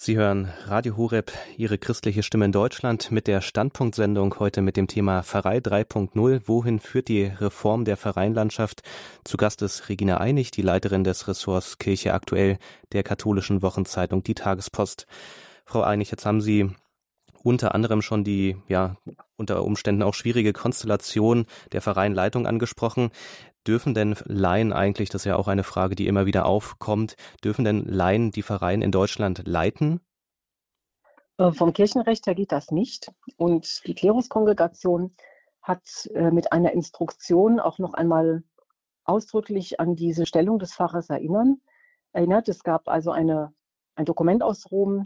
Sie 0.00 0.16
hören 0.16 0.48
Radio 0.66 0.96
Horeb, 0.96 1.32
Ihre 1.56 1.76
christliche 1.76 2.22
Stimme 2.22 2.44
in 2.44 2.52
Deutschland 2.52 3.10
mit 3.10 3.26
der 3.26 3.40
Standpunktsendung 3.40 4.38
heute 4.38 4.62
mit 4.62 4.76
dem 4.76 4.86
Thema 4.86 5.24
Pfarrei 5.24 5.58
3.0. 5.58 6.42
Wohin 6.46 6.78
führt 6.78 7.08
die 7.08 7.24
Reform 7.24 7.84
der 7.84 7.96
Pfarreienlandschaft? 7.96 8.82
Zu 9.24 9.36
Gast 9.36 9.60
ist 9.60 9.88
Regina 9.88 10.18
Einig, 10.18 10.52
die 10.52 10.62
Leiterin 10.62 11.02
des 11.02 11.26
Ressorts 11.26 11.78
Kirche 11.78 12.14
aktuell 12.14 12.58
der 12.92 13.02
katholischen 13.02 13.60
Wochenzeitung 13.60 14.22
Die 14.22 14.36
Tagespost. 14.36 15.08
Frau 15.64 15.82
Einig, 15.82 16.12
jetzt 16.12 16.24
haben 16.24 16.40
Sie 16.40 16.70
unter 17.42 17.74
anderem 17.74 18.00
schon 18.00 18.22
die, 18.22 18.56
ja, 18.68 18.96
unter 19.36 19.64
Umständen 19.64 20.04
auch 20.04 20.14
schwierige 20.14 20.52
Konstellation 20.52 21.46
der 21.72 21.80
Vereinleitung 21.80 22.46
angesprochen. 22.46 23.10
Dürfen 23.68 23.92
denn 23.92 24.16
Laien 24.24 24.72
eigentlich, 24.72 25.10
das 25.10 25.20
ist 25.20 25.26
ja 25.26 25.36
auch 25.36 25.46
eine 25.46 25.62
Frage, 25.62 25.94
die 25.94 26.06
immer 26.06 26.24
wieder 26.24 26.46
aufkommt, 26.46 27.16
dürfen 27.44 27.66
denn 27.66 27.84
Laien 27.84 28.30
die 28.30 28.40
Vereine 28.40 28.82
in 28.82 28.90
Deutschland 28.90 29.46
leiten? 29.46 30.00
Äh, 31.36 31.52
vom 31.52 31.74
Kirchenrecht 31.74 32.26
her 32.26 32.34
geht 32.34 32.50
das 32.50 32.70
nicht. 32.70 33.12
Und 33.36 33.86
die 33.86 33.94
Kleruskongregation 33.94 35.14
hat 35.60 35.82
äh, 36.14 36.30
mit 36.30 36.50
einer 36.50 36.72
Instruktion 36.72 37.60
auch 37.60 37.78
noch 37.78 37.92
einmal 37.92 38.42
ausdrücklich 39.04 39.80
an 39.80 39.96
diese 39.96 40.24
Stellung 40.24 40.58
des 40.58 40.72
Pfarrers 40.72 41.10
erinnern, 41.10 41.60
erinnert. 42.12 42.48
Es 42.48 42.62
gab 42.62 42.88
also 42.88 43.10
eine, 43.10 43.52
ein 43.96 44.06
Dokument 44.06 44.42
aus 44.42 44.70
Rom 44.70 45.04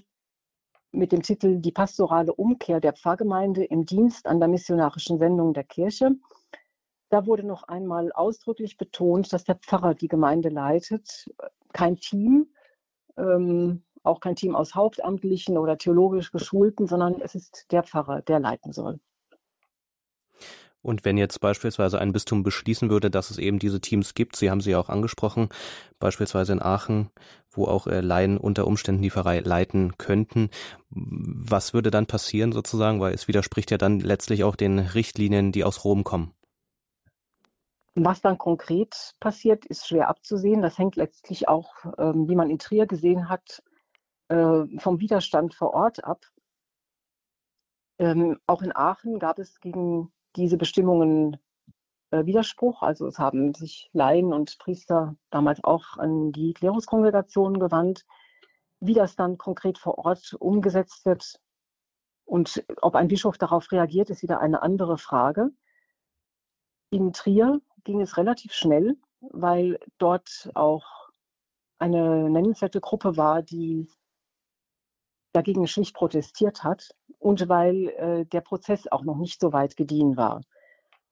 mit 0.92 1.10
dem 1.10 1.22
Titel 1.22 1.58
Die 1.58 1.72
pastorale 1.72 2.32
Umkehr 2.32 2.78
der 2.78 2.92
Pfarrgemeinde 2.92 3.64
im 3.64 3.86
Dienst 3.86 4.28
an 4.28 4.38
der 4.38 4.48
missionarischen 4.48 5.18
Sendung 5.18 5.52
der 5.52 5.64
Kirche. 5.64 6.12
Da 7.12 7.26
wurde 7.26 7.42
noch 7.42 7.64
einmal 7.64 8.10
ausdrücklich 8.10 8.78
betont, 8.78 9.34
dass 9.34 9.44
der 9.44 9.56
Pfarrer 9.56 9.92
die 9.92 10.08
Gemeinde 10.08 10.48
leitet, 10.48 11.30
kein 11.74 11.98
Team, 11.98 12.46
ähm, 13.18 13.82
auch 14.02 14.18
kein 14.20 14.34
Team 14.34 14.56
aus 14.56 14.74
Hauptamtlichen 14.74 15.58
oder 15.58 15.76
theologisch 15.76 16.32
Geschulten, 16.32 16.86
sondern 16.86 17.20
es 17.20 17.34
ist 17.34 17.66
der 17.70 17.82
Pfarrer, 17.82 18.22
der 18.22 18.40
leiten 18.40 18.72
soll. 18.72 18.98
Und 20.80 21.04
wenn 21.04 21.18
jetzt 21.18 21.38
beispielsweise 21.42 22.00
ein 22.00 22.14
Bistum 22.14 22.44
beschließen 22.44 22.88
würde, 22.88 23.10
dass 23.10 23.30
es 23.30 23.36
eben 23.36 23.58
diese 23.58 23.82
Teams 23.82 24.14
gibt, 24.14 24.34
Sie 24.34 24.50
haben 24.50 24.62
sie 24.62 24.70
ja 24.70 24.78
auch 24.78 24.88
angesprochen, 24.88 25.50
beispielsweise 25.98 26.54
in 26.54 26.62
Aachen, 26.62 27.10
wo 27.50 27.66
auch 27.66 27.88
äh, 27.88 28.00
Laien 28.00 28.38
unter 28.38 28.66
Umständen 28.66 29.02
die 29.02 29.10
Pfarrei 29.10 29.40
leiten 29.40 29.98
könnten, 29.98 30.48
was 30.88 31.74
würde 31.74 31.90
dann 31.90 32.06
passieren 32.06 32.52
sozusagen, 32.52 33.00
weil 33.00 33.12
es 33.12 33.28
widerspricht 33.28 33.70
ja 33.70 33.76
dann 33.76 34.00
letztlich 34.00 34.44
auch 34.44 34.56
den 34.56 34.78
Richtlinien, 34.78 35.52
die 35.52 35.62
aus 35.62 35.84
Rom 35.84 36.04
kommen. 36.04 36.32
Was 37.94 38.22
dann 38.22 38.38
konkret 38.38 39.14
passiert, 39.20 39.66
ist 39.66 39.86
schwer 39.86 40.08
abzusehen. 40.08 40.62
Das 40.62 40.78
hängt 40.78 40.96
letztlich 40.96 41.48
auch, 41.48 41.74
ähm, 41.98 42.28
wie 42.28 42.36
man 42.36 42.48
in 42.48 42.58
Trier 42.58 42.86
gesehen 42.86 43.28
hat, 43.28 43.62
äh, 44.28 44.64
vom 44.78 44.98
Widerstand 44.98 45.54
vor 45.54 45.74
Ort 45.74 46.02
ab. 46.04 46.24
Ähm, 47.98 48.38
auch 48.46 48.62
in 48.62 48.74
Aachen 48.74 49.18
gab 49.18 49.38
es 49.38 49.60
gegen 49.60 50.10
diese 50.36 50.56
Bestimmungen 50.56 51.36
äh, 52.10 52.24
Widerspruch. 52.24 52.82
Also 52.82 53.06
es 53.06 53.18
haben 53.18 53.52
sich 53.52 53.90
Laien 53.92 54.32
und 54.32 54.58
Priester 54.58 55.16
damals 55.30 55.62
auch 55.62 55.98
an 55.98 56.32
die 56.32 56.54
Kleruskongregationen 56.54 57.60
gewandt. 57.60 58.06
Wie 58.80 58.94
das 58.94 59.16
dann 59.16 59.36
konkret 59.36 59.78
vor 59.78 59.98
Ort 59.98 60.34
umgesetzt 60.40 61.04
wird 61.04 61.38
und 62.24 62.64
ob 62.80 62.94
ein 62.94 63.08
Bischof 63.08 63.36
darauf 63.38 63.70
reagiert, 63.70 64.10
ist 64.10 64.22
wieder 64.22 64.40
eine 64.40 64.62
andere 64.62 64.96
Frage. 64.96 65.50
In 66.90 67.12
Trier 67.12 67.60
ging 67.84 68.00
es 68.00 68.16
relativ 68.16 68.52
schnell, 68.52 68.96
weil 69.20 69.78
dort 69.98 70.50
auch 70.54 70.84
eine 71.78 72.30
nennenswerte 72.30 72.80
Gruppe 72.80 73.16
war, 73.16 73.42
die 73.42 73.88
dagegen 75.32 75.66
schlicht 75.66 75.94
protestiert 75.94 76.62
hat 76.62 76.94
und 77.18 77.48
weil 77.48 77.88
äh, 77.88 78.24
der 78.26 78.40
Prozess 78.42 78.86
auch 78.90 79.02
noch 79.02 79.16
nicht 79.16 79.40
so 79.40 79.52
weit 79.52 79.76
gediehen 79.76 80.16
war. 80.16 80.42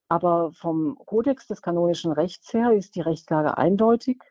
Aber 0.08 0.52
vom 0.52 0.98
Kodex 1.06 1.46
des 1.46 1.62
kanonischen 1.62 2.12
Rechts 2.12 2.52
her 2.52 2.72
ist 2.72 2.96
die 2.96 3.00
Rechtslage 3.00 3.56
eindeutig. 3.56 4.22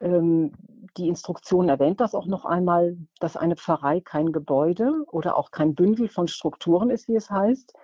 Ähm, 0.00 0.52
die 0.96 1.08
Instruktion 1.08 1.68
erwähnt 1.68 2.00
das 2.00 2.14
auch 2.14 2.26
noch 2.26 2.44
einmal, 2.44 2.96
dass 3.20 3.36
eine 3.36 3.56
Pfarrei 3.56 4.00
kein 4.00 4.32
Gebäude 4.32 5.04
oder 5.10 5.36
auch 5.36 5.50
kein 5.50 5.74
Bündel 5.74 6.08
von 6.08 6.28
Strukturen 6.28 6.90
ist, 6.90 7.08
wie 7.08 7.16
es 7.16 7.30
heißt, 7.30 7.74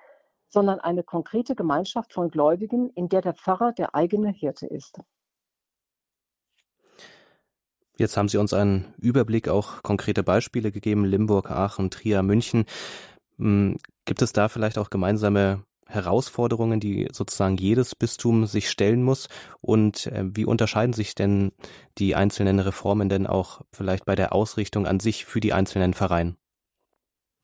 sondern 0.52 0.80
eine 0.80 1.02
konkrete 1.02 1.54
Gemeinschaft 1.54 2.12
von 2.12 2.30
Gläubigen, 2.30 2.90
in 2.90 3.08
der 3.08 3.22
der 3.22 3.34
Pfarrer 3.34 3.72
der 3.72 3.94
eigene 3.94 4.30
Hirte 4.30 4.66
ist. 4.66 5.00
Jetzt 7.98 8.16
haben 8.16 8.28
Sie 8.28 8.38
uns 8.38 8.52
einen 8.52 8.94
Überblick, 8.98 9.48
auch 9.48 9.82
konkrete 9.82 10.22
Beispiele 10.22 10.72
gegeben, 10.72 11.04
Limburg, 11.04 11.50
Aachen, 11.50 11.90
Trier, 11.90 12.22
München. 12.22 12.64
Hm, 13.38 13.78
gibt 14.04 14.22
es 14.22 14.32
da 14.32 14.48
vielleicht 14.48 14.78
auch 14.78 14.90
gemeinsame 14.90 15.64
Herausforderungen, 15.86 16.80
die 16.80 17.08
sozusagen 17.12 17.56
jedes 17.58 17.94
Bistum 17.94 18.46
sich 18.46 18.70
stellen 18.70 19.02
muss? 19.02 19.28
Und 19.60 20.06
äh, 20.06 20.24
wie 20.24 20.44
unterscheiden 20.44 20.94
sich 20.94 21.14
denn 21.14 21.52
die 21.98 22.14
einzelnen 22.14 22.58
Reformen 22.58 23.08
denn 23.08 23.26
auch 23.26 23.60
vielleicht 23.72 24.04
bei 24.04 24.14
der 24.14 24.32
Ausrichtung 24.32 24.86
an 24.86 25.00
sich 25.00 25.24
für 25.24 25.40
die 25.40 25.52
einzelnen 25.52 25.94
Vereine? 25.94 26.36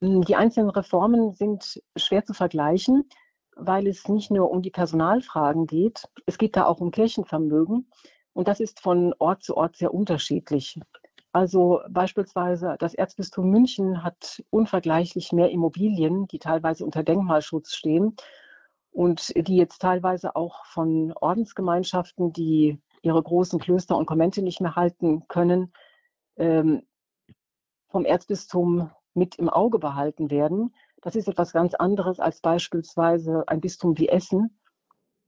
Hm, 0.01 0.21
die 0.23 0.35
einzelnen 0.35 0.69
Reformen 0.69 1.33
sind 1.33 1.81
schwer 1.95 2.23
zu 2.25 2.33
vergleichen, 2.33 3.09
weil 3.55 3.87
es 3.87 4.07
nicht 4.07 4.31
nur 4.31 4.51
um 4.51 4.61
die 4.61 4.71
Personalfragen 4.71 5.67
geht, 5.67 6.07
es 6.25 6.37
geht 6.37 6.55
da 6.55 6.65
auch 6.65 6.79
um 6.79 6.91
Kirchenvermögen. 6.91 7.89
Und 8.33 8.47
das 8.47 8.59
ist 8.59 8.79
von 8.79 9.13
Ort 9.19 9.43
zu 9.43 9.57
Ort 9.57 9.75
sehr 9.75 9.93
unterschiedlich. 9.93 10.79
Also 11.31 11.81
beispielsweise 11.89 12.75
das 12.79 12.93
Erzbistum 12.93 13.49
München 13.49 14.03
hat 14.03 14.41
unvergleichlich 14.49 15.31
mehr 15.31 15.51
Immobilien, 15.51 16.27
die 16.27 16.39
teilweise 16.39 16.85
unter 16.85 17.03
Denkmalschutz 17.03 17.73
stehen 17.73 18.15
und 18.91 19.33
die 19.35 19.57
jetzt 19.57 19.79
teilweise 19.79 20.35
auch 20.35 20.65
von 20.65 21.13
Ordensgemeinschaften, 21.13 22.33
die 22.33 22.79
ihre 23.01 23.21
großen 23.21 23.59
Klöster 23.59 23.95
und 23.97 24.07
Konvente 24.07 24.41
nicht 24.41 24.61
mehr 24.61 24.75
halten 24.75 25.27
können, 25.27 25.71
ähm, 26.37 26.83
vom 27.89 28.05
Erzbistum 28.05 28.89
mit 29.19 29.35
im 29.35 29.49
Auge 29.49 29.77
behalten 29.77 30.31
werden. 30.31 30.73
Das 31.01 31.15
ist 31.15 31.27
etwas 31.27 31.53
ganz 31.53 31.75
anderes 31.75 32.19
als 32.19 32.41
beispielsweise 32.41 33.43
ein 33.47 33.61
Bistum 33.61 33.97
wie 33.99 34.09
Essen, 34.09 34.59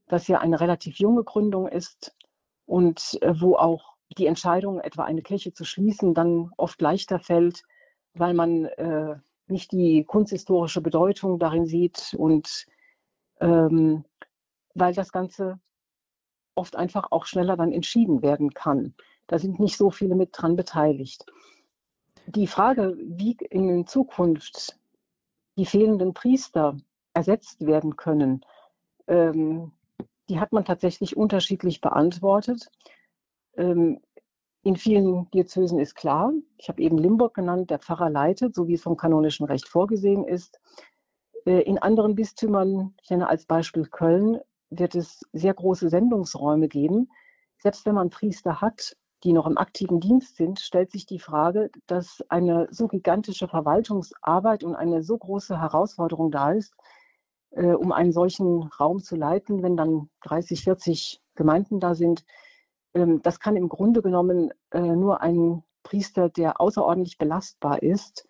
das 0.08 0.26
ja 0.26 0.40
eine 0.40 0.58
relativ 0.60 0.98
junge 0.98 1.22
Gründung 1.22 1.68
ist 1.68 2.16
und 2.66 3.18
äh, 3.22 3.40
wo 3.40 3.54
auch 3.54 3.94
die 4.18 4.26
Entscheidung, 4.26 4.80
etwa 4.80 5.04
eine 5.04 5.22
Kirche 5.22 5.52
zu 5.52 5.64
schließen, 5.64 6.14
dann 6.14 6.50
oft 6.56 6.80
leichter 6.82 7.18
fällt, 7.18 7.62
weil 8.14 8.34
man 8.34 8.64
äh, 8.64 9.16
nicht 9.46 9.72
die 9.72 10.04
kunsthistorische 10.04 10.80
Bedeutung 10.80 11.38
darin 11.38 11.66
sieht 11.66 12.14
und 12.18 12.66
ähm, 13.40 14.04
weil 14.74 14.94
das 14.94 15.12
Ganze 15.12 15.60
oft 16.54 16.76
einfach 16.76 17.08
auch 17.10 17.26
schneller 17.26 17.56
dann 17.56 17.72
entschieden 17.72 18.22
werden 18.22 18.52
kann. 18.52 18.94
Da 19.26 19.38
sind 19.38 19.60
nicht 19.60 19.76
so 19.76 19.90
viele 19.90 20.14
mit 20.14 20.30
dran 20.32 20.56
beteiligt. 20.56 21.24
Die 22.26 22.46
Frage, 22.46 22.96
wie 22.98 23.36
in 23.50 23.86
Zukunft 23.86 24.78
die 25.56 25.66
fehlenden 25.66 26.14
Priester 26.14 26.76
ersetzt 27.14 27.66
werden 27.66 27.96
können, 27.96 28.44
ähm, 29.06 29.72
die 30.28 30.40
hat 30.40 30.52
man 30.52 30.64
tatsächlich 30.64 31.16
unterschiedlich 31.16 31.80
beantwortet. 31.80 32.70
Ähm, 33.56 34.00
in 34.62 34.76
vielen 34.76 35.28
Diözesen 35.32 35.80
ist 35.80 35.94
klar, 35.94 36.32
ich 36.56 36.68
habe 36.68 36.80
eben 36.80 36.96
Limburg 36.96 37.34
genannt, 37.34 37.70
der 37.70 37.80
Pfarrer 37.80 38.08
leitet, 38.08 38.54
so 38.54 38.68
wie 38.68 38.74
es 38.74 38.82
vom 38.82 38.96
kanonischen 38.96 39.44
Recht 39.44 39.68
vorgesehen 39.68 40.24
ist. 40.24 40.60
Äh, 41.44 41.62
in 41.62 41.78
anderen 41.78 42.14
Bistümern, 42.14 42.94
ich 43.02 43.10
nenne 43.10 43.28
als 43.28 43.46
Beispiel 43.46 43.86
Köln, 43.86 44.40
wird 44.70 44.94
es 44.94 45.26
sehr 45.32 45.52
große 45.52 45.88
Sendungsräume 45.88 46.68
geben. 46.68 47.10
Selbst 47.58 47.84
wenn 47.84 47.96
man 47.96 48.10
Priester 48.10 48.60
hat, 48.60 48.96
die 49.24 49.32
noch 49.32 49.46
im 49.46 49.58
aktiven 49.58 50.00
Dienst 50.00 50.36
sind, 50.36 50.60
stellt 50.60 50.90
sich 50.90 51.06
die 51.06 51.18
Frage, 51.18 51.70
dass 51.86 52.24
eine 52.28 52.68
so 52.70 52.88
gigantische 52.88 53.48
Verwaltungsarbeit 53.48 54.64
und 54.64 54.74
eine 54.74 55.02
so 55.02 55.16
große 55.16 55.60
Herausforderung 55.60 56.30
da 56.30 56.52
ist, 56.52 56.74
äh, 57.50 57.72
um 57.72 57.92
einen 57.92 58.12
solchen 58.12 58.64
Raum 58.64 59.00
zu 59.00 59.16
leiten, 59.16 59.62
wenn 59.62 59.76
dann 59.76 60.10
30, 60.22 60.64
40 60.64 61.22
Gemeinden 61.34 61.78
da 61.78 61.94
sind. 61.94 62.24
Ähm, 62.94 63.22
das 63.22 63.38
kann 63.38 63.56
im 63.56 63.68
Grunde 63.68 64.02
genommen 64.02 64.50
äh, 64.70 64.80
nur 64.80 65.20
ein 65.20 65.62
Priester, 65.82 66.28
der 66.28 66.60
außerordentlich 66.60 67.18
belastbar 67.18 67.82
ist. 67.82 68.28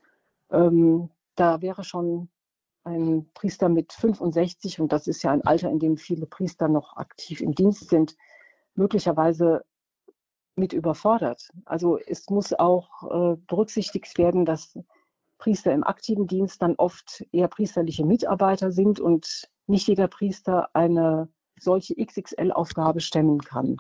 Ähm, 0.51 1.11
da 1.37 1.63
wäre 1.63 1.85
schon 1.85 2.29
ein 2.85 3.31
Priester 3.33 3.69
mit 3.69 3.93
65, 3.93 4.81
und 4.81 4.93
das 4.93 5.07
ist 5.07 5.23
ja 5.23 5.31
ein 5.31 5.43
Alter, 5.43 5.71
in 5.71 5.79
dem 5.79 5.97
viele 5.97 6.27
Priester 6.27 6.69
noch 6.69 6.97
aktiv 6.97 7.41
im 7.41 7.55
Dienst 7.55 7.89
sind, 7.89 8.17
möglicherweise 8.75 9.65
mit 10.57 10.73
überfordert. 10.73 11.51
Also 11.65 11.99
es 11.99 12.29
muss 12.29 12.53
auch 12.53 13.03
äh, 13.11 13.37
berücksichtigt 13.47 14.19
werden, 14.19 14.45
dass 14.45 14.79
Priester 15.39 15.73
im 15.73 15.85
aktiven 15.85 16.27
Dienst 16.27 16.63
dann 16.63 16.77
oft 16.77 17.25
eher 17.33 17.49
priesterliche 17.49 18.05
Mitarbeiter 18.05 18.71
sind 18.71 19.01
und 19.01 19.49
nicht 19.67 19.89
jeder 19.89 20.09
Priester 20.09 20.69
eine 20.75 21.29
solche 21.59 21.95
XXL-Aufgabe 21.95 23.01
stemmen 23.01 23.41
kann. 23.41 23.77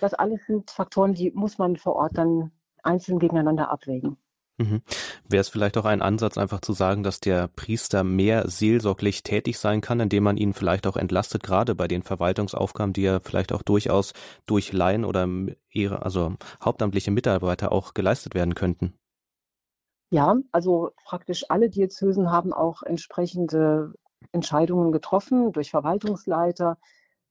Das 0.00 0.14
alles 0.14 0.44
sind 0.46 0.70
Faktoren, 0.70 1.14
die 1.14 1.30
muss 1.30 1.58
man 1.58 1.76
vor 1.76 1.96
Ort 1.96 2.18
dann 2.18 2.52
einzeln 2.82 3.18
gegeneinander 3.18 3.70
abwägen. 3.70 4.16
Mhm. 4.58 4.80
Wäre 5.28 5.42
es 5.42 5.50
vielleicht 5.50 5.76
auch 5.76 5.84
ein 5.84 6.00
Ansatz, 6.00 6.38
einfach 6.38 6.60
zu 6.62 6.72
sagen, 6.72 7.02
dass 7.02 7.20
der 7.20 7.48
Priester 7.48 8.04
mehr 8.04 8.48
seelsorglich 8.48 9.22
tätig 9.22 9.58
sein 9.58 9.82
kann, 9.82 10.00
indem 10.00 10.24
man 10.24 10.38
ihn 10.38 10.54
vielleicht 10.54 10.86
auch 10.86 10.96
entlastet, 10.96 11.42
gerade 11.42 11.74
bei 11.74 11.88
den 11.88 12.02
Verwaltungsaufgaben, 12.02 12.94
die 12.94 13.02
ja 13.02 13.20
vielleicht 13.20 13.52
auch 13.52 13.62
durchaus 13.62 14.14
durch 14.46 14.72
Laien 14.72 15.04
oder 15.04 15.28
ihre, 15.70 16.02
also 16.02 16.34
hauptamtliche 16.64 17.10
Mitarbeiter 17.10 17.70
auch 17.70 17.92
geleistet 17.92 18.34
werden 18.34 18.54
könnten? 18.54 18.94
Ja, 20.10 20.36
also 20.52 20.92
praktisch 21.04 21.50
alle 21.50 21.68
Diözesen 21.68 22.30
haben 22.30 22.52
auch 22.54 22.82
entsprechende 22.82 23.92
Entscheidungen 24.32 24.92
getroffen 24.92 25.52
durch 25.52 25.70
Verwaltungsleiter, 25.70 26.78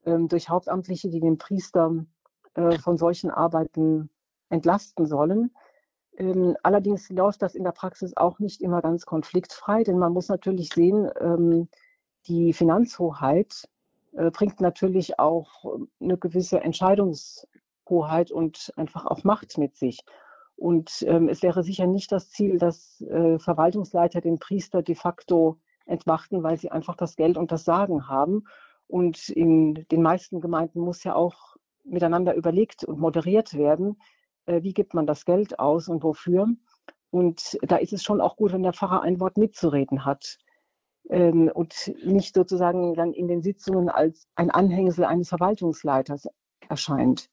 ähm, 0.05 0.27
durch 0.27 0.49
Hauptamtliche, 0.49 1.09
die 1.09 1.21
den 1.21 1.37
Priester 1.37 2.05
äh, 2.53 2.77
von 2.77 2.97
solchen 2.97 3.31
Arbeiten 3.31 4.09
entlasten 4.49 5.07
sollen. 5.07 5.51
Ähm, 6.17 6.55
allerdings 6.63 7.09
läuft 7.09 7.41
das 7.41 7.55
in 7.55 7.63
der 7.63 7.71
Praxis 7.71 8.15
auch 8.15 8.39
nicht 8.39 8.61
immer 8.61 8.81
ganz 8.81 9.05
konfliktfrei, 9.05 9.83
denn 9.83 9.97
man 9.97 10.13
muss 10.13 10.29
natürlich 10.29 10.69
sehen, 10.69 11.09
ähm, 11.19 11.67
die 12.27 12.53
Finanzhoheit 12.53 13.67
äh, 14.13 14.31
bringt 14.31 14.61
natürlich 14.61 15.19
auch 15.19 15.65
eine 15.99 16.17
gewisse 16.17 16.61
Entscheidungshoheit 16.61 18.31
und 18.31 18.73
einfach 18.77 19.05
auch 19.05 19.23
Macht 19.23 19.57
mit 19.57 19.75
sich. 19.75 20.03
Und 20.55 21.03
ähm, 21.07 21.27
es 21.27 21.43
wäre 21.43 21.63
sicher 21.63 21.85
nicht 21.85 22.11
das 22.11 22.29
Ziel, 22.29 22.57
dass 22.57 23.01
äh, 23.01 23.37
Verwaltungsleiter 23.39 24.21
den 24.21 24.39
Priester 24.39 24.81
de 24.81 24.95
facto 24.95 25.59
entmachten, 25.85 26.43
weil 26.43 26.57
sie 26.57 26.71
einfach 26.71 26.95
das 26.95 27.15
Geld 27.15 27.37
und 27.37 27.51
das 27.51 27.65
Sagen 27.65 28.07
haben. 28.07 28.45
Und 28.87 29.29
in 29.29 29.85
den 29.91 30.01
meisten 30.01 30.39
Gemeinden 30.39 30.79
muss 30.79 31.03
ja 31.03 31.15
auch 31.15 31.57
miteinander 31.83 32.35
überlegt 32.35 32.83
und 32.83 32.99
moderiert 32.99 33.53
werden, 33.53 33.97
äh, 34.45 34.63
wie 34.63 34.73
gibt 34.73 34.93
man 34.93 35.05
das 35.05 35.25
Geld 35.25 35.59
aus 35.59 35.87
und 35.87 36.03
wofür. 36.03 36.47
Und 37.11 37.57
da 37.61 37.77
ist 37.77 37.93
es 37.93 38.03
schon 38.03 38.21
auch 38.21 38.35
gut, 38.35 38.51
wenn 38.51 38.63
der 38.63 38.73
Pfarrer 38.73 39.01
ein 39.01 39.19
Wort 39.19 39.37
mitzureden 39.37 40.05
hat 40.05 40.37
ähm, 41.09 41.49
und 41.53 41.93
nicht 42.03 42.35
sozusagen 42.35 42.93
dann 42.93 43.13
in 43.13 43.27
den 43.27 43.41
Sitzungen 43.41 43.89
als 43.89 44.27
ein 44.35 44.51
Anhängsel 44.51 45.05
eines 45.05 45.29
Verwaltungsleiters 45.29 46.27
erscheint. 46.67 47.29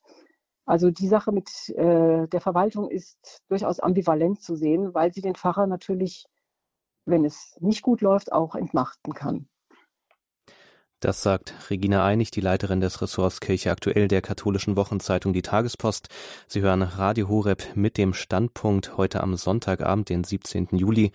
Also 0.65 0.91
die 0.91 1.09
Sache 1.09 1.33
mit 1.33 1.49
äh, 1.71 2.29
der 2.29 2.41
Verwaltung 2.41 2.89
ist 2.89 3.43
durchaus 3.49 3.81
ambivalent 3.81 4.41
zu 4.41 4.55
sehen, 4.55 4.95
weil 4.95 5.13
sie 5.13 5.21
den 5.21 5.35
Pfarrer 5.35 5.67
natürlich, 5.67 6.27
wenn 7.05 7.25
es 7.25 7.57
nicht 7.61 7.83
gut 7.83 8.01
läuft, 8.01 8.33
auch 8.33 8.55
entmachten 8.55 9.13
kann. 9.15 9.49
Das 11.03 11.21
sagt 11.21 11.53
Regina 11.69 12.05
Einig, 12.05 12.31
die 12.31 12.41
Leiterin 12.41 12.81
des 12.81 13.03
Ressorts 13.03 13.41
Kirche 13.41 13.73
aktuell 13.73 14.07
der 14.07 14.23
katholischen 14.23 14.77
Wochenzeitung 14.77 15.33
Die 15.33 15.43
Tagespost. 15.43 16.09
Sie 16.47 16.61
hören 16.61 16.83
Radio 16.83 17.29
Horeb 17.29 17.65
mit 17.75 17.99
dem 17.99 18.15
Standpunkt 18.15 18.97
heute 18.97 19.21
am 19.21 19.35
Sonntagabend, 19.35 20.11
den 20.11 20.23
17. 20.23 20.69
Juli. 20.71 21.11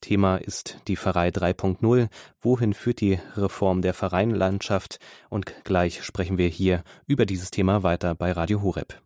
Thema 0.00 0.36
ist 0.36 0.78
die 0.86 0.96
Pfarrei 0.96 1.30
3.0. 1.30 2.08
Wohin 2.40 2.72
führt 2.72 3.00
die 3.00 3.18
Reform 3.36 3.82
der 3.82 3.94
Pfarreienlandschaft? 3.94 5.00
Und 5.28 5.52
gleich 5.64 6.04
sprechen 6.04 6.38
wir 6.38 6.46
hier 6.46 6.84
über 7.08 7.26
dieses 7.26 7.50
Thema 7.50 7.82
weiter 7.82 8.14
bei 8.14 8.30
Radio 8.30 8.62
Horeb. 8.62 9.02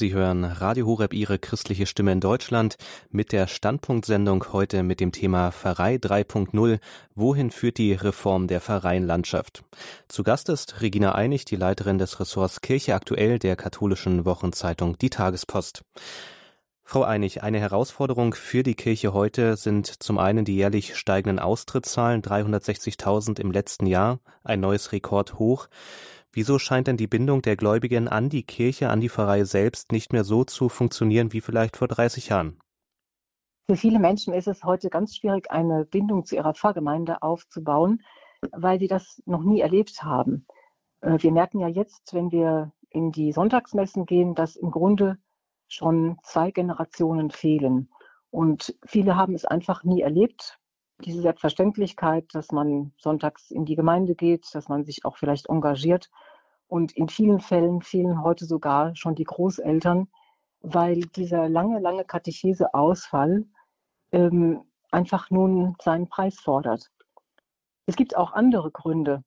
Sie 0.00 0.14
hören 0.14 0.46
Radio 0.46 0.86
Horeb 0.86 1.12
Ihre 1.12 1.38
christliche 1.38 1.84
Stimme 1.84 2.12
in 2.12 2.20
Deutschland 2.20 2.78
mit 3.10 3.32
der 3.32 3.46
Standpunktsendung 3.46 4.50
heute 4.50 4.82
mit 4.82 4.98
dem 4.98 5.12
Thema 5.12 5.52
Pfarrei 5.52 5.96
3.0. 5.96 6.78
Wohin 7.14 7.50
führt 7.50 7.76
die 7.76 7.92
Reform 7.92 8.46
der 8.46 8.62
Pfarreienlandschaft? 8.62 9.62
Zu 10.08 10.22
Gast 10.22 10.48
ist 10.48 10.80
Regina 10.80 11.14
Einig, 11.14 11.44
die 11.44 11.56
Leiterin 11.56 11.98
des 11.98 12.18
Ressorts 12.18 12.62
Kirche 12.62 12.94
aktuell 12.94 13.38
der 13.38 13.56
katholischen 13.56 14.24
Wochenzeitung 14.24 14.96
Die 14.96 15.10
Tagespost. 15.10 15.84
Frau 16.82 17.02
Einig, 17.04 17.42
eine 17.42 17.60
Herausforderung 17.60 18.32
für 18.32 18.62
die 18.62 18.76
Kirche 18.76 19.12
heute 19.12 19.58
sind 19.58 19.86
zum 20.02 20.16
einen 20.16 20.46
die 20.46 20.56
jährlich 20.56 20.96
steigenden 20.96 21.38
Austrittszahlen, 21.38 22.22
360.000 22.22 23.38
im 23.38 23.52
letzten 23.52 23.84
Jahr, 23.84 24.18
ein 24.44 24.60
neues 24.60 24.92
Rekordhoch. 24.92 25.68
Wieso 26.32 26.60
scheint 26.60 26.86
denn 26.86 26.96
die 26.96 27.08
Bindung 27.08 27.42
der 27.42 27.56
Gläubigen 27.56 28.06
an 28.06 28.28
die 28.28 28.44
Kirche, 28.44 28.88
an 28.90 29.00
die 29.00 29.08
Pfarrei 29.08 29.44
selbst 29.44 29.90
nicht 29.90 30.12
mehr 30.12 30.22
so 30.22 30.44
zu 30.44 30.68
funktionieren 30.68 31.32
wie 31.32 31.40
vielleicht 31.40 31.76
vor 31.76 31.88
30 31.88 32.28
Jahren? 32.28 32.60
Für 33.68 33.76
viele 33.76 33.98
Menschen 33.98 34.32
ist 34.32 34.46
es 34.46 34.62
heute 34.62 34.90
ganz 34.90 35.16
schwierig, 35.16 35.50
eine 35.50 35.84
Bindung 35.84 36.24
zu 36.24 36.36
ihrer 36.36 36.54
Pfarrgemeinde 36.54 37.22
aufzubauen, 37.22 38.02
weil 38.52 38.78
sie 38.78 38.86
das 38.86 39.20
noch 39.26 39.42
nie 39.42 39.60
erlebt 39.60 40.04
haben. 40.04 40.46
Äh, 41.00 41.18
wir 41.20 41.32
merken 41.32 41.58
ja 41.58 41.68
jetzt, 41.68 42.14
wenn 42.14 42.30
wir 42.30 42.72
in 42.90 43.10
die 43.10 43.32
Sonntagsmessen 43.32 44.06
gehen, 44.06 44.34
dass 44.34 44.56
im 44.56 44.70
Grunde 44.70 45.18
schon 45.68 46.18
zwei 46.22 46.50
Generationen 46.52 47.30
fehlen. 47.30 47.90
Und 48.30 48.76
viele 48.84 49.16
haben 49.16 49.34
es 49.34 49.44
einfach 49.44 49.82
nie 49.82 50.00
erlebt, 50.00 50.59
diese 51.00 51.22
Selbstverständlichkeit, 51.22 52.26
dass 52.34 52.52
man 52.52 52.92
sonntags 52.98 53.50
in 53.50 53.64
die 53.64 53.76
Gemeinde 53.76 54.14
geht, 54.14 54.54
dass 54.54 54.68
man 54.68 54.84
sich 54.84 55.04
auch 55.04 55.16
vielleicht 55.16 55.48
engagiert. 55.48 56.10
Und 56.68 56.92
in 56.92 57.08
vielen 57.08 57.40
Fällen 57.40 57.82
fehlen 57.82 58.22
heute 58.22 58.44
sogar 58.44 58.94
schon 58.94 59.14
die 59.14 59.24
Großeltern, 59.24 60.08
weil 60.60 61.00
dieser 61.00 61.48
lange, 61.48 61.80
lange 61.80 62.04
Katecheseausfall 62.04 63.44
ähm, 64.12 64.62
einfach 64.90 65.30
nun 65.30 65.76
seinen 65.82 66.08
Preis 66.08 66.38
fordert. 66.38 66.90
Es 67.86 67.96
gibt 67.96 68.16
auch 68.16 68.32
andere 68.32 68.70
Gründe, 68.70 69.24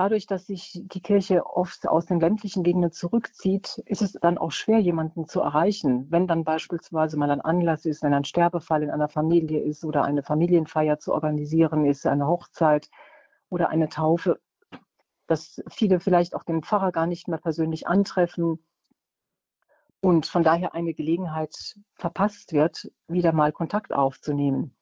dadurch, 0.00 0.26
dass 0.26 0.46
sich 0.46 0.80
die 0.82 1.02
Kirche 1.02 1.44
oft 1.44 1.86
aus 1.86 2.06
den 2.06 2.20
ländlichen 2.20 2.62
Gegenden 2.62 2.90
zurückzieht, 2.90 3.82
ist 3.84 4.00
es 4.00 4.12
dann 4.12 4.38
auch 4.38 4.50
schwer, 4.50 4.78
jemanden 4.78 5.28
zu 5.28 5.42
erreichen. 5.42 6.06
Wenn 6.10 6.26
dann 6.26 6.42
beispielsweise 6.42 7.18
mal 7.18 7.30
ein 7.30 7.42
Anlass 7.42 7.84
ist, 7.84 8.02
wenn 8.02 8.14
ein 8.14 8.24
Sterbefall 8.24 8.82
in 8.82 8.90
einer 8.90 9.10
Familie 9.10 9.60
ist 9.60 9.84
oder 9.84 10.02
eine 10.04 10.22
Familienfeier 10.22 10.98
zu 10.98 11.12
organisieren 11.12 11.84
ist, 11.84 12.06
eine 12.06 12.26
Hochzeit 12.26 12.88
oder 13.50 13.68
eine 13.68 13.90
Taufe, 13.90 14.40
dass 15.26 15.62
viele 15.68 16.00
vielleicht 16.00 16.34
auch 16.34 16.44
den 16.44 16.62
Pfarrer 16.62 16.92
gar 16.92 17.06
nicht 17.06 17.28
mehr 17.28 17.38
persönlich 17.38 17.86
antreffen 17.86 18.64
und 20.00 20.24
von 20.24 20.42
daher 20.42 20.74
eine 20.74 20.94
Gelegenheit 20.94 21.74
verpasst 21.96 22.54
wird, 22.54 22.90
wieder 23.06 23.34
mal 23.34 23.52
Kontakt 23.52 23.92
aufzunehmen. 23.92 24.74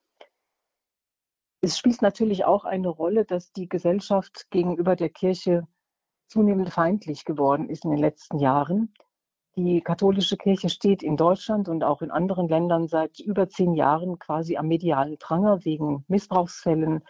Es 1.60 1.76
spielt 1.76 2.02
natürlich 2.02 2.44
auch 2.44 2.64
eine 2.64 2.88
Rolle, 2.88 3.24
dass 3.24 3.52
die 3.52 3.68
Gesellschaft 3.68 4.48
gegenüber 4.50 4.94
der 4.94 5.08
Kirche 5.08 5.66
zunehmend 6.28 6.70
feindlich 6.70 7.24
geworden 7.24 7.68
ist 7.68 7.84
in 7.84 7.90
den 7.90 7.98
letzten 7.98 8.38
Jahren. 8.38 8.94
Die 9.56 9.80
katholische 9.80 10.36
Kirche 10.36 10.68
steht 10.68 11.02
in 11.02 11.16
Deutschland 11.16 11.68
und 11.68 11.82
auch 11.82 12.00
in 12.00 12.12
anderen 12.12 12.48
Ländern 12.48 12.86
seit 12.86 13.18
über 13.18 13.48
zehn 13.48 13.74
Jahren 13.74 14.20
quasi 14.20 14.56
am 14.56 14.68
medialen 14.68 15.18
Pranger 15.18 15.64
wegen 15.64 16.04
Missbrauchsfällen 16.06 17.02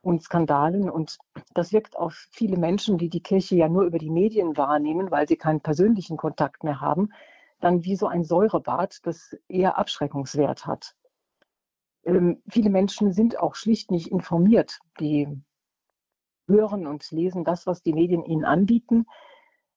und 0.00 0.20
Skandalen. 0.24 0.90
Und 0.90 1.18
das 1.54 1.72
wirkt 1.72 1.96
auf 1.96 2.26
viele 2.32 2.56
Menschen, 2.56 2.98
die 2.98 3.08
die 3.08 3.22
Kirche 3.22 3.54
ja 3.54 3.68
nur 3.68 3.84
über 3.84 3.98
die 3.98 4.10
Medien 4.10 4.56
wahrnehmen, 4.56 5.12
weil 5.12 5.28
sie 5.28 5.36
keinen 5.36 5.60
persönlichen 5.60 6.16
Kontakt 6.16 6.64
mehr 6.64 6.80
haben, 6.80 7.12
dann 7.60 7.84
wie 7.84 7.94
so 7.94 8.08
ein 8.08 8.24
Säurebad, 8.24 8.98
das 9.04 9.36
eher 9.46 9.78
Abschreckungswert 9.78 10.66
hat. 10.66 10.96
Ähm, 12.04 12.42
viele 12.48 12.70
Menschen 12.70 13.12
sind 13.12 13.38
auch 13.38 13.54
schlicht 13.54 13.90
nicht 13.90 14.10
informiert. 14.10 14.78
Die 15.00 15.28
hören 16.48 16.86
und 16.86 17.10
lesen 17.10 17.44
das, 17.44 17.66
was 17.66 17.82
die 17.82 17.92
Medien 17.92 18.24
ihnen 18.24 18.44
anbieten. 18.44 19.06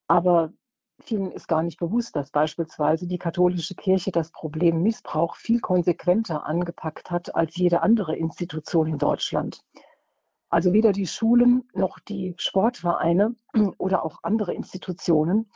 Aber 0.07 0.53
vielen 0.99 1.31
ist 1.31 1.47
gar 1.47 1.63
nicht 1.63 1.77
bewusst, 1.77 2.15
dass 2.15 2.31
beispielsweise 2.31 3.07
die 3.07 3.17
katholische 3.17 3.75
Kirche 3.75 4.11
das 4.11 4.31
Problem 4.31 4.81
Missbrauch 4.81 5.35
viel 5.35 5.59
konsequenter 5.59 6.45
angepackt 6.45 7.11
hat 7.11 7.35
als 7.35 7.55
jede 7.57 7.81
andere 7.81 8.15
Institution 8.15 8.88
in 8.88 8.97
Deutschland. 8.97 9.61
Also 10.49 10.73
weder 10.73 10.91
die 10.91 11.07
Schulen 11.07 11.67
noch 11.73 11.99
die 11.99 12.33
Sportvereine 12.38 13.35
oder 13.77 14.05
auch 14.05 14.19
andere 14.23 14.53
Institutionen 14.53 15.51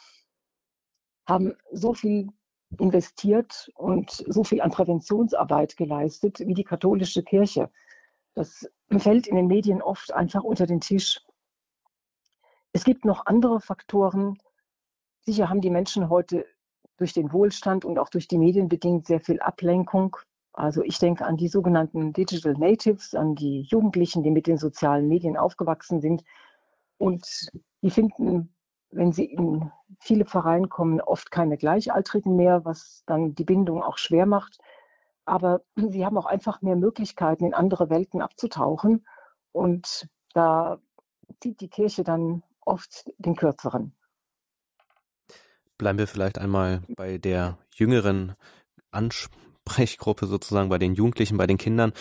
haben 1.27 1.53
so 1.71 1.93
viel 1.93 2.29
investiert 2.77 3.71
und 3.75 4.11
so 4.27 4.43
viel 4.43 4.61
an 4.61 4.71
Präventionsarbeit 4.71 5.75
geleistet 5.77 6.39
wie 6.39 6.53
die 6.53 6.63
katholische 6.63 7.23
Kirche. 7.23 7.69
Das 8.35 8.69
fällt 8.97 9.27
in 9.27 9.35
den 9.35 9.47
Medien 9.47 9.81
oft 9.81 10.13
einfach 10.13 10.43
unter 10.43 10.65
den 10.65 10.81
Tisch. 10.81 11.19
Es 12.71 12.83
gibt 12.83 13.05
noch 13.05 13.25
andere 13.25 13.59
Faktoren. 13.59 14.37
Sicher 15.21 15.49
haben 15.49 15.61
die 15.61 15.71
Menschen 15.71 16.09
heute 16.09 16.45
durch 16.97 17.13
den 17.13 17.33
Wohlstand 17.33 17.85
und 17.85 17.97
auch 17.97 18.09
durch 18.09 18.27
die 18.27 18.37
Medien 18.37 18.69
bedingt 18.69 19.07
sehr 19.07 19.19
viel 19.19 19.39
Ablenkung. 19.39 20.17
Also 20.53 20.83
ich 20.83 20.99
denke 20.99 21.25
an 21.25 21.37
die 21.37 21.47
sogenannten 21.47 22.13
Digital 22.13 22.53
Natives, 22.53 23.15
an 23.15 23.35
die 23.35 23.61
Jugendlichen, 23.61 24.23
die 24.23 24.31
mit 24.31 24.47
den 24.47 24.57
sozialen 24.57 25.07
Medien 25.07 25.37
aufgewachsen 25.37 26.01
sind. 26.01 26.23
Und 26.97 27.49
die 27.81 27.89
finden 27.89 28.53
wenn 28.91 29.11
sie 29.11 29.25
in 29.25 29.71
viele 29.99 30.25
Vereine 30.25 30.67
kommen, 30.67 31.01
oft 31.01 31.31
keine 31.31 31.57
Gleichaltrigen 31.57 32.35
mehr, 32.35 32.65
was 32.65 33.03
dann 33.05 33.35
die 33.35 33.43
Bindung 33.43 33.83
auch 33.83 33.97
schwer 33.97 34.25
macht. 34.25 34.59
Aber 35.25 35.61
sie 35.75 36.05
haben 36.05 36.17
auch 36.17 36.25
einfach 36.25 36.61
mehr 36.61 36.75
Möglichkeiten, 36.75 37.45
in 37.45 37.53
andere 37.53 37.89
Welten 37.89 38.21
abzutauchen. 38.21 39.05
Und 39.51 40.07
da 40.33 40.79
zieht 41.41 41.61
die 41.61 41.69
Kirche 41.69 42.03
dann 42.03 42.43
oft 42.61 43.09
den 43.17 43.35
kürzeren. 43.35 43.93
Bleiben 45.77 45.97
wir 45.97 46.07
vielleicht 46.07 46.37
einmal 46.37 46.81
bei 46.89 47.17
der 47.17 47.57
jüngeren 47.73 48.35
Ansprechgruppe 48.91 50.27
sozusagen, 50.27 50.69
bei 50.69 50.77
den 50.77 50.93
Jugendlichen, 50.93 51.37
bei 51.37 51.47
den 51.47 51.57
Kindern. 51.57 51.93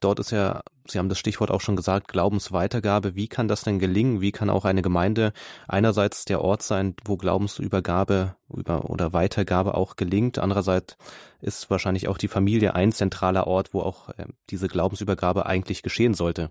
Dort 0.00 0.18
ist 0.18 0.30
ja, 0.30 0.60
Sie 0.86 0.98
haben 0.98 1.08
das 1.08 1.18
Stichwort 1.18 1.50
auch 1.50 1.60
schon 1.60 1.76
gesagt, 1.76 2.08
Glaubensweitergabe. 2.08 3.14
Wie 3.14 3.28
kann 3.28 3.48
das 3.48 3.62
denn 3.62 3.78
gelingen? 3.78 4.20
Wie 4.20 4.30
kann 4.30 4.50
auch 4.50 4.64
eine 4.64 4.82
Gemeinde 4.82 5.32
einerseits 5.66 6.24
der 6.26 6.42
Ort 6.42 6.62
sein, 6.62 6.94
wo 7.04 7.16
Glaubensübergabe 7.16 8.36
über, 8.54 8.90
oder 8.90 9.12
Weitergabe 9.12 9.74
auch 9.74 9.96
gelingt? 9.96 10.38
Andererseits 10.38 10.96
ist 11.40 11.70
wahrscheinlich 11.70 12.08
auch 12.08 12.18
die 12.18 12.28
Familie 12.28 12.74
ein 12.74 12.92
zentraler 12.92 13.46
Ort, 13.46 13.72
wo 13.72 13.80
auch 13.80 14.10
äh, 14.10 14.26
diese 14.50 14.68
Glaubensübergabe 14.68 15.46
eigentlich 15.46 15.82
geschehen 15.82 16.14
sollte. 16.14 16.50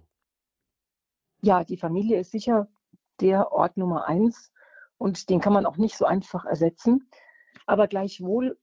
Ja, 1.41 1.63
die 1.63 1.77
Familie 1.77 2.19
ist 2.19 2.31
sicher 2.31 2.67
der 3.21 3.51
Ort 3.51 3.77
Nummer 3.77 4.07
eins 4.07 4.51
und 4.97 5.29
den 5.29 5.39
kann 5.39 5.53
man 5.53 5.65
auch 5.65 5.77
nicht 5.77 5.97
so 5.97 6.05
einfach 6.05 6.45
ersetzen. 6.45 7.09
Aber 7.65 7.87
gleichwohl 7.87 8.57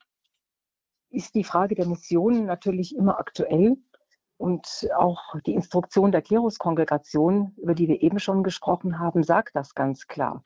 ist 1.10 1.34
die 1.34 1.44
Frage 1.44 1.74
der 1.74 1.86
Mission 1.86 2.46
natürlich 2.46 2.96
immer 2.96 3.18
aktuell. 3.18 3.76
Und 4.42 4.88
auch 4.96 5.36
die 5.46 5.54
Instruktion 5.54 6.10
der 6.10 6.20
Kleruskongregation, 6.20 7.54
über 7.58 7.76
die 7.76 7.86
wir 7.86 8.02
eben 8.02 8.18
schon 8.18 8.42
gesprochen 8.42 8.98
haben, 8.98 9.22
sagt 9.22 9.54
das 9.54 9.72
ganz 9.76 10.08
klar. 10.08 10.42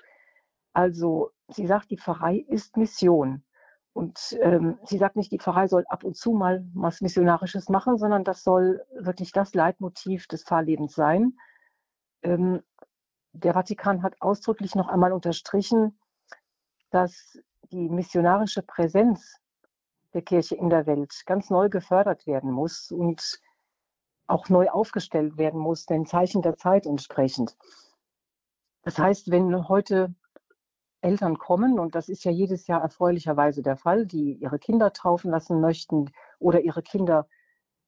Also 0.75 1.31
sie 1.49 1.67
sagt, 1.67 1.91
die 1.91 1.97
Pfarrei 1.97 2.45
ist 2.47 2.77
Mission. 2.77 3.43
Und 3.95 4.37
ähm, 4.43 4.79
sie 4.85 4.99
sagt 4.99 5.17
nicht, 5.17 5.33
die 5.33 5.39
Pfarrei 5.39 5.67
soll 5.67 5.87
ab 5.89 6.05
und 6.05 6.15
zu 6.15 6.33
mal 6.33 6.63
was 6.75 7.01
Missionarisches 7.01 7.71
machen, 7.71 7.97
sondern 7.97 8.23
das 8.23 8.45
soll 8.45 8.85
wirklich 9.01 9.33
das 9.33 9.55
Leitmotiv 9.55 10.27
des 10.27 10.45
Pfarrlebens 10.45 10.95
sein. 10.95 11.33
Ähm, 12.21 12.63
der 13.33 13.55
Vatikan 13.55 14.03
hat 14.03 14.21
ausdrücklich 14.21 14.75
noch 14.75 14.89
einmal 14.89 15.15
unterstrichen, 15.15 15.99
dass 16.91 17.39
die 17.73 17.89
missionarische 17.89 18.61
Präsenz 18.61 19.41
der 20.13 20.21
Kirche 20.21 20.57
in 20.57 20.69
der 20.69 20.87
Welt 20.87 21.23
ganz 21.25 21.49
neu 21.49 21.71
gefördert 21.71 22.27
werden 22.27 22.51
muss 22.51 22.93
und 22.93 23.41
auch 24.27 24.49
neu 24.49 24.69
aufgestellt 24.69 25.39
werden 25.39 25.61
muss, 25.61 25.87
den 25.87 26.07
Zeichen 26.07 26.43
der 26.43 26.57
Zeit 26.57 26.87
entsprechend. 26.87 27.57
Das 28.83 28.99
heißt, 28.99 29.31
wenn 29.31 29.69
heute 29.69 30.15
Eltern 31.01 31.39
kommen, 31.39 31.79
und 31.79 31.95
das 31.95 32.09
ist 32.09 32.25
ja 32.25 32.31
jedes 32.31 32.67
Jahr 32.67 32.83
erfreulicherweise 32.83 33.63
der 33.63 33.77
Fall, 33.77 34.07
die 34.07 34.35
ihre 34.35 34.59
Kinder 34.59 34.93
taufen 34.93 35.31
lassen 35.31 35.61
möchten 35.61 36.11
oder 36.39 36.61
ihre 36.61 36.83
Kinder 36.83 37.29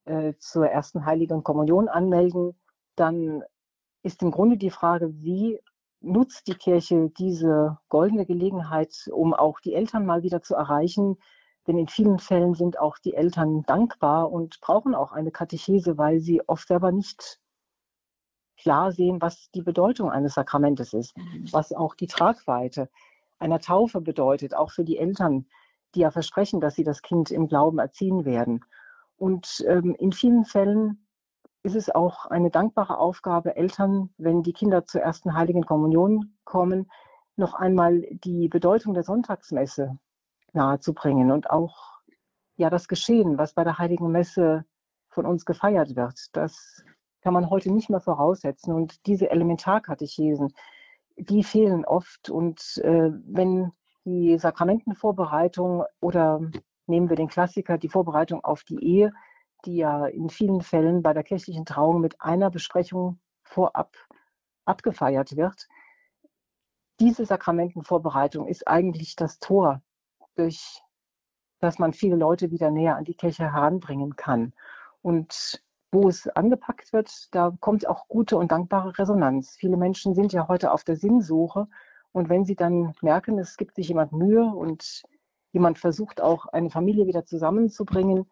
äh, 0.04 0.34
zur 0.38 0.68
ersten 0.68 1.04
heiligen 1.04 1.42
Kommunion 1.42 1.88
anmelden, 1.88 2.58
dann 2.96 3.42
ist 4.02 4.22
im 4.22 4.30
Grunde 4.30 4.56
die 4.56 4.70
Frage, 4.70 5.12
wie 5.22 5.60
nutzt 6.00 6.46
die 6.46 6.54
Kirche 6.54 7.10
diese 7.18 7.78
goldene 7.88 8.24
Gelegenheit, 8.24 9.08
um 9.12 9.34
auch 9.34 9.60
die 9.60 9.74
Eltern 9.74 10.06
mal 10.06 10.22
wieder 10.22 10.42
zu 10.42 10.54
erreichen? 10.54 11.18
Denn 11.68 11.76
in 11.76 11.86
vielen 11.86 12.18
Fällen 12.18 12.54
sind 12.54 12.78
auch 12.78 12.96
die 12.96 13.12
Eltern 13.12 13.62
dankbar 13.64 14.32
und 14.32 14.58
brauchen 14.62 14.94
auch 14.94 15.12
eine 15.12 15.30
Katechese, 15.30 15.98
weil 15.98 16.18
sie 16.18 16.40
oft 16.48 16.66
selber 16.66 16.92
nicht 16.92 17.40
klar 18.56 18.90
sehen, 18.90 19.20
was 19.20 19.50
die 19.54 19.60
Bedeutung 19.60 20.10
eines 20.10 20.34
Sakramentes 20.34 20.94
ist, 20.94 21.14
was 21.52 21.74
auch 21.74 21.94
die 21.94 22.06
Tragweite 22.06 22.88
einer 23.38 23.60
Taufe 23.60 24.00
bedeutet, 24.00 24.54
auch 24.54 24.70
für 24.70 24.82
die 24.82 24.96
Eltern, 24.96 25.46
die 25.94 26.00
ja 26.00 26.10
versprechen, 26.10 26.60
dass 26.60 26.74
sie 26.74 26.84
das 26.84 27.02
Kind 27.02 27.30
im 27.30 27.48
Glauben 27.48 27.78
erziehen 27.78 28.24
werden. 28.24 28.64
Und 29.18 29.62
ähm, 29.68 29.94
in 29.98 30.12
vielen 30.12 30.46
Fällen 30.46 31.06
ist 31.62 31.76
es 31.76 31.90
auch 31.90 32.24
eine 32.24 32.50
dankbare 32.50 32.96
Aufgabe, 32.96 33.56
Eltern, 33.56 34.08
wenn 34.16 34.42
die 34.42 34.54
Kinder 34.54 34.86
zur 34.86 35.02
ersten 35.02 35.34
heiligen 35.34 35.66
Kommunion 35.66 36.34
kommen, 36.44 36.90
noch 37.36 37.52
einmal 37.52 38.06
die 38.24 38.48
Bedeutung 38.48 38.94
der 38.94 39.02
Sonntagsmesse 39.02 39.98
nahezubringen 40.52 41.30
und 41.30 41.50
auch 41.50 41.98
ja 42.56 42.70
das 42.70 42.88
Geschehen, 42.88 43.38
was 43.38 43.54
bei 43.54 43.64
der 43.64 43.78
heiligen 43.78 44.10
Messe 44.10 44.64
von 45.08 45.26
uns 45.26 45.44
gefeiert 45.44 45.96
wird. 45.96 46.18
Das 46.32 46.84
kann 47.22 47.34
man 47.34 47.50
heute 47.50 47.72
nicht 47.72 47.90
mehr 47.90 48.00
voraussetzen. 48.00 48.72
Und 48.72 49.06
diese 49.06 49.30
Elementarkatechesen, 49.30 50.52
die 51.16 51.42
fehlen 51.42 51.84
oft. 51.84 52.30
Und 52.30 52.78
äh, 52.84 53.10
wenn 53.26 53.72
die 54.04 54.38
Sakramentenvorbereitung 54.38 55.84
oder 56.00 56.40
nehmen 56.86 57.08
wir 57.08 57.16
den 57.16 57.28
Klassiker, 57.28 57.78
die 57.78 57.88
Vorbereitung 57.88 58.44
auf 58.44 58.64
die 58.64 58.82
Ehe, 58.82 59.12
die 59.64 59.76
ja 59.76 60.06
in 60.06 60.30
vielen 60.30 60.62
Fällen 60.62 61.02
bei 61.02 61.12
der 61.12 61.24
kirchlichen 61.24 61.66
Trauung 61.66 62.00
mit 62.00 62.20
einer 62.20 62.50
Besprechung 62.50 63.18
vorab 63.42 63.96
abgefeiert 64.64 65.36
wird. 65.36 65.68
Diese 67.00 67.26
Sakramentenvorbereitung 67.26 68.46
ist 68.46 68.66
eigentlich 68.66 69.16
das 69.16 69.38
Tor, 69.38 69.82
durch 70.38 70.82
das 71.60 71.78
man 71.78 71.92
viele 71.92 72.16
Leute 72.16 72.50
wieder 72.50 72.70
näher 72.70 72.96
an 72.96 73.04
die 73.04 73.14
Kirche 73.14 73.52
heranbringen 73.52 74.16
kann. 74.16 74.52
Und 75.02 75.62
wo 75.90 76.08
es 76.08 76.28
angepackt 76.28 76.92
wird, 76.92 77.34
da 77.34 77.52
kommt 77.60 77.88
auch 77.88 78.08
gute 78.08 78.36
und 78.36 78.52
dankbare 78.52 78.98
Resonanz. 78.98 79.56
Viele 79.58 79.76
Menschen 79.76 80.14
sind 80.14 80.32
ja 80.32 80.48
heute 80.48 80.72
auf 80.72 80.84
der 80.84 80.96
Sinnsuche 80.96 81.66
und 82.12 82.28
wenn 82.28 82.44
sie 82.44 82.56
dann 82.56 82.94
merken, 83.00 83.38
es 83.38 83.56
gibt 83.56 83.74
sich 83.74 83.88
jemand 83.88 84.12
Mühe 84.12 84.44
und 84.44 85.02
jemand 85.52 85.78
versucht 85.78 86.20
auch 86.20 86.46
eine 86.46 86.70
Familie 86.70 87.06
wieder 87.06 87.24
zusammenzubringen, 87.24 88.26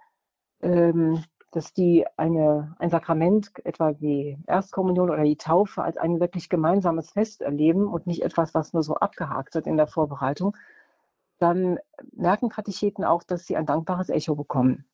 ähm, 0.60 1.24
dass 1.52 1.72
die 1.72 2.04
eine, 2.18 2.74
ein 2.78 2.90
Sakrament, 2.90 3.50
etwa 3.64 3.92
die 3.92 4.38
Erstkommunion 4.46 5.08
oder 5.08 5.24
die 5.24 5.36
Taufe, 5.38 5.82
als 5.82 5.96
ein 5.96 6.20
wirklich 6.20 6.50
gemeinsames 6.50 7.10
Fest 7.10 7.40
erleben 7.40 7.86
und 7.86 8.06
nicht 8.06 8.22
etwas, 8.22 8.54
was 8.54 8.74
nur 8.74 8.82
so 8.82 8.96
abgehakt 8.96 9.54
wird 9.54 9.66
in 9.66 9.78
der 9.78 9.86
Vorbereitung, 9.86 10.54
dann 11.38 11.78
merken 12.12 12.48
Katecheten 12.48 13.04
auch, 13.04 13.22
dass 13.22 13.46
sie 13.46 13.56
ein 13.56 13.66
dankbares 13.66 14.08
Echo 14.08 14.34
bekommen. 14.34 14.86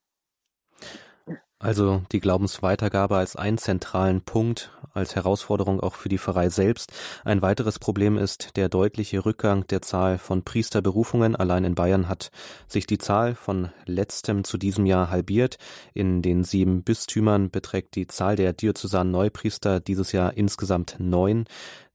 Also 1.63 2.03
die 2.11 2.19
Glaubensweitergabe 2.19 3.17
als 3.17 3.37
einen 3.37 3.57
zentralen 3.57 4.23
Punkt, 4.23 4.73
als 4.95 5.15
Herausforderung 5.15 5.79
auch 5.79 5.95
für 5.95 6.09
die 6.09 6.19
Pfarrei 6.19 6.49
selbst. 6.49 6.93
Ein 7.25 7.41
weiteres 7.41 7.79
Problem 7.79 8.19
ist 8.19 8.57
der 8.57 8.69
deutliche 8.69 9.25
Rückgang 9.25 9.65
der 9.69 9.81
Zahl 9.81 10.19
von 10.19 10.43
Priesterberufungen. 10.43 11.37
Allein 11.37 11.63
in 11.63 11.77
Bayern 11.77 12.09
hat 12.09 12.33
sich 12.67 12.89
die 12.89 12.99
Zahl 12.99 13.37
von 13.37 13.71
letztem 13.87 14.43
zu 14.43 14.59
diesem 14.59 14.87
Jahr 14.87 15.09
halbiert. 15.09 15.57
In 15.95 16.21
den 16.21 16.43
sieben 16.43 16.83
Bistümern 16.83 17.53
beträgt 17.53 17.95
die 17.95 18.09
Zahl 18.09 18.35
der 18.35 18.53
diözesanen 18.53 19.13
Neupriester 19.13 19.79
dieses 19.79 20.11
Jahr 20.11 20.37
insgesamt 20.37 20.97
neun. 20.99 21.45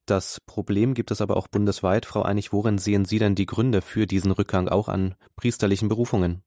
Das 0.08 0.40
Problem 0.46 0.94
gibt 0.94 1.10
es 1.10 1.20
aber 1.20 1.36
auch 1.36 1.48
bundesweit. 1.48 2.06
Frau 2.06 2.22
Einig, 2.22 2.50
worin 2.50 2.78
sehen 2.78 3.04
Sie 3.04 3.18
denn 3.18 3.34
die 3.34 3.44
Gründe 3.44 3.82
für 3.82 4.06
diesen 4.06 4.32
Rückgang 4.32 4.66
auch 4.66 4.88
an 4.88 5.14
priesterlichen 5.36 5.90
Berufungen? 5.90 6.42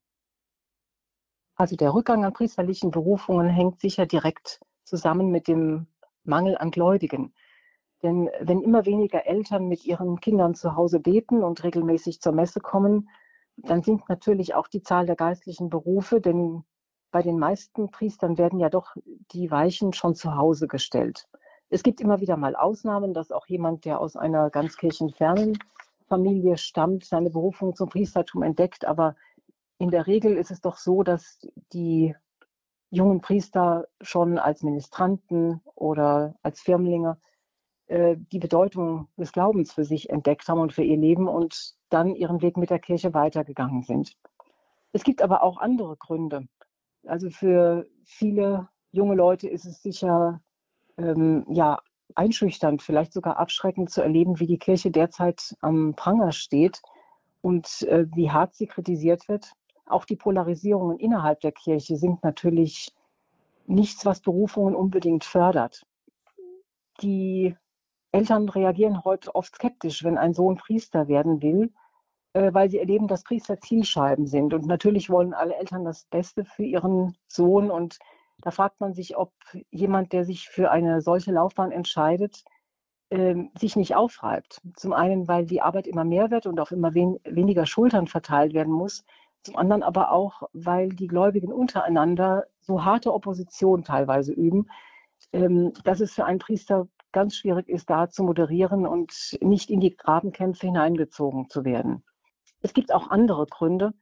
Also 1.54 1.76
der 1.76 1.94
Rückgang 1.94 2.26
an 2.26 2.34
priesterlichen 2.34 2.90
Berufungen 2.90 3.48
hängt 3.50 3.80
sicher 3.80 4.08
direkt 4.08 4.62
zusammen 4.84 5.30
mit 5.30 5.48
dem 5.48 5.86
Mangel 6.24 6.58
an 6.58 6.72
Gläubigen. 6.72 7.36
Denn 8.02 8.32
wenn 8.40 8.62
immer 8.62 8.88
weniger 8.88 9.28
Eltern 9.28 9.68
mit 9.68 9.86
ihren 9.86 10.20
Kindern 10.20 10.56
zu 10.56 10.76
Hause 10.76 11.00
beten 11.00 11.44
und 11.44 11.64
regelmäßig 11.64 12.20
zur 12.20 12.34
Messe 12.34 12.62
kommen, 12.62 13.10
dann 13.58 13.84
sinkt 13.84 14.10
natürlich 14.10 14.56
auch 14.56 14.70
die 14.70 14.82
Zahl 14.82 15.06
der 15.06 15.16
geistlichen 15.16 15.70
Berufe, 15.70 16.20
denn 16.20 16.64
bei 17.12 17.22
den 17.22 17.38
meisten 17.38 17.92
Priestern 17.92 18.40
werden 18.40 18.58
ja 18.58 18.70
doch 18.70 18.96
die 19.34 19.52
Weichen 19.52 19.94
schon 19.94 20.16
zu 20.16 20.36
Hause 20.36 20.68
gestellt. 20.68 21.28
Es 21.74 21.84
gibt 21.84 22.02
immer 22.02 22.20
wieder 22.20 22.36
mal 22.36 22.58
Ausnahmen, 22.58 23.14
dass 23.14 23.32
auch 23.32 23.48
jemand, 23.48 23.86
der 23.86 24.02
aus 24.02 24.18
einer 24.18 24.50
ganz 24.50 24.76
kirchenfernen 24.76 25.58
Familie 26.08 26.58
stammt, 26.58 27.06
seine 27.06 27.30
Berufung 27.30 27.76
zum 27.78 27.88
Priestertum 27.88 28.44
entdeckt, 28.44 28.84
aber 28.84 29.16
in 29.78 29.90
der 29.90 30.06
Regel 30.06 30.36
ist 30.36 30.52
es 30.52 30.60
doch 30.60 30.76
so, 30.76 31.02
dass 31.02 31.40
die 31.72 32.14
jungen 32.90 33.22
Priester 33.22 33.88
schon 34.02 34.38
als 34.38 34.64
Ministranten 34.64 35.62
oder 35.74 36.36
als 36.44 36.60
Firmlinge 36.60 37.18
äh, 37.88 38.18
die 38.18 38.40
Bedeutung 38.40 39.08
des 39.16 39.32
Glaubens 39.32 39.72
für 39.72 39.86
sich 39.86 40.10
entdeckt 40.10 40.50
haben 40.50 40.60
und 40.60 40.74
für 40.74 40.84
ihr 40.84 40.98
Leben 40.98 41.30
und 41.30 41.76
dann 41.88 42.16
ihren 42.16 42.42
Weg 42.42 42.58
mit 42.58 42.70
der 42.70 42.80
Kirche 42.80 43.14
weitergegangen 43.14 43.84
sind. 43.84 44.18
Es 44.92 45.06
gibt 45.06 45.22
aber 45.22 45.42
auch 45.42 45.58
andere 45.58 45.96
Gründe. 45.96 46.50
Also 47.08 47.30
für 47.30 47.88
viele 48.04 48.68
junge 48.92 49.16
Leute 49.16 49.48
ist 49.48 49.66
es 49.66 49.82
sicher 49.82 50.42
ähm, 51.04 51.46
ja, 51.50 51.80
einschüchternd, 52.16 52.82
vielleicht 52.82 53.14
sogar 53.14 53.38
abschreckend 53.38 53.90
zu 53.90 54.02
erleben, 54.02 54.40
wie 54.40 54.48
die 54.48 54.60
Kirche 54.60 54.92
derzeit 54.92 55.56
am 55.62 55.96
Pranger 55.96 56.32
steht 56.32 56.82
und 57.42 57.84
äh, 57.84 58.06
wie 58.14 58.32
hart 58.32 58.54
sie 58.56 58.68
kritisiert 58.68 59.28
wird 59.30 59.54
auch 59.92 60.06
die 60.06 60.16
Polarisierungen 60.16 60.98
innerhalb 60.98 61.42
der 61.42 61.52
Kirche 61.52 61.98
sind 61.98 62.24
natürlich 62.24 62.94
nichts, 63.68 64.06
was 64.06 64.22
Berufungen 64.22 64.76
unbedingt 64.76 65.24
fördert. 65.24 65.86
Die 67.02 67.56
Eltern 68.12 68.50
reagieren 68.50 69.04
heute 69.04 69.36
oft 69.36 69.56
skeptisch, 69.56 70.04
wenn 70.04 70.18
ein 70.18 70.34
Sohn 70.34 70.58
Priester 70.58 71.08
werden 71.08 71.42
will, 71.42 71.72
äh, 72.34 72.54
weil 72.54 72.70
sie 72.70 72.80
erleben, 72.80 73.08
dass 73.08 73.24
Priester 73.24 73.60
Zielscheiben 73.60 74.28
sind. 74.28 74.54
Und 74.54 74.66
natürlich 74.66 75.10
wollen 75.10 75.34
alle 75.34 75.56
Eltern 75.56 75.86
das 75.86 76.06
Beste 76.06 76.46
für 76.46 76.64
ihren 76.64 77.16
Sohn. 77.28 77.72
Und 77.72 78.00
da 78.42 78.52
fragt 78.52 78.80
man 78.82 78.94
sich, 78.94 79.18
ob 79.18 79.34
jemand, 79.70 80.14
der 80.14 80.26
sich 80.26 80.50
für 80.50 80.72
eine 80.72 81.02
solche 81.02 81.32
Laufbahn 81.32 81.72
entscheidet, 81.72 82.44
ähm, 83.10 83.52
sich 83.58 83.76
nicht 83.76 83.96
aufreibt. 83.96 84.62
Zum 84.76 84.94
einen, 84.94 85.28
weil 85.28 85.46
die 85.46 85.62
Arbeit 85.62 85.88
immer 85.88 86.04
mehr 86.04 86.32
wird 86.32 86.46
und 86.46 86.60
auf 86.60 86.72
immer 86.72 86.94
wen 86.94 87.20
weniger 87.24 87.66
Schultern 87.66 88.08
verteilt 88.08 88.54
werden 88.54 88.74
muss 88.74 89.04
zum 89.44 89.56
anderen 89.56 89.82
aber 89.82 90.12
auch, 90.12 90.44
weil 90.54 90.90
die 90.90 91.08
Gläubigen 91.08 91.52
untereinander 91.52 92.46
so 92.60 92.84
harte 92.86 93.14
Opposition 93.14 93.84
teilweise 93.84 94.34
üben, 94.34 94.70
ähm, 95.34 95.74
dass 95.84 96.00
es 96.00 96.14
für 96.14 96.26
einen 96.26 96.40
Priester 96.40 96.88
ganz 97.12 97.36
schwierig 97.36 97.68
ist, 97.68 97.90
da 97.90 98.10
zu 98.10 98.24
moderieren 98.24 98.86
und 98.86 99.38
nicht 99.42 99.70
in 99.70 99.80
die 99.80 99.96
Grabenkämpfe 99.98 100.68
hineingezogen 100.68 101.50
zu 101.50 101.66
werden. 101.66 102.04
Es 102.62 102.74
gibt 102.74 102.94
auch 102.94 103.10
andere 103.10 103.48
Gründe. 103.48 103.94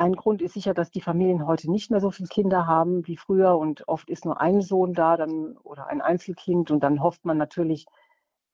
Ein 0.00 0.16
Grund 0.16 0.40
ist 0.40 0.54
sicher, 0.54 0.72
dass 0.72 0.90
die 0.90 1.02
Familien 1.02 1.46
heute 1.46 1.70
nicht 1.70 1.90
mehr 1.90 2.00
so 2.00 2.10
viele 2.10 2.30
Kinder 2.30 2.66
haben 2.66 3.06
wie 3.06 3.18
früher 3.18 3.58
und 3.58 3.86
oft 3.86 4.08
ist 4.08 4.24
nur 4.24 4.40
ein 4.40 4.62
Sohn 4.62 4.94
da 4.94 5.18
dann, 5.18 5.58
oder 5.58 5.88
ein 5.88 6.00
Einzelkind 6.00 6.70
und 6.70 6.80
dann 6.80 7.02
hofft 7.02 7.26
man 7.26 7.36
natürlich, 7.36 7.84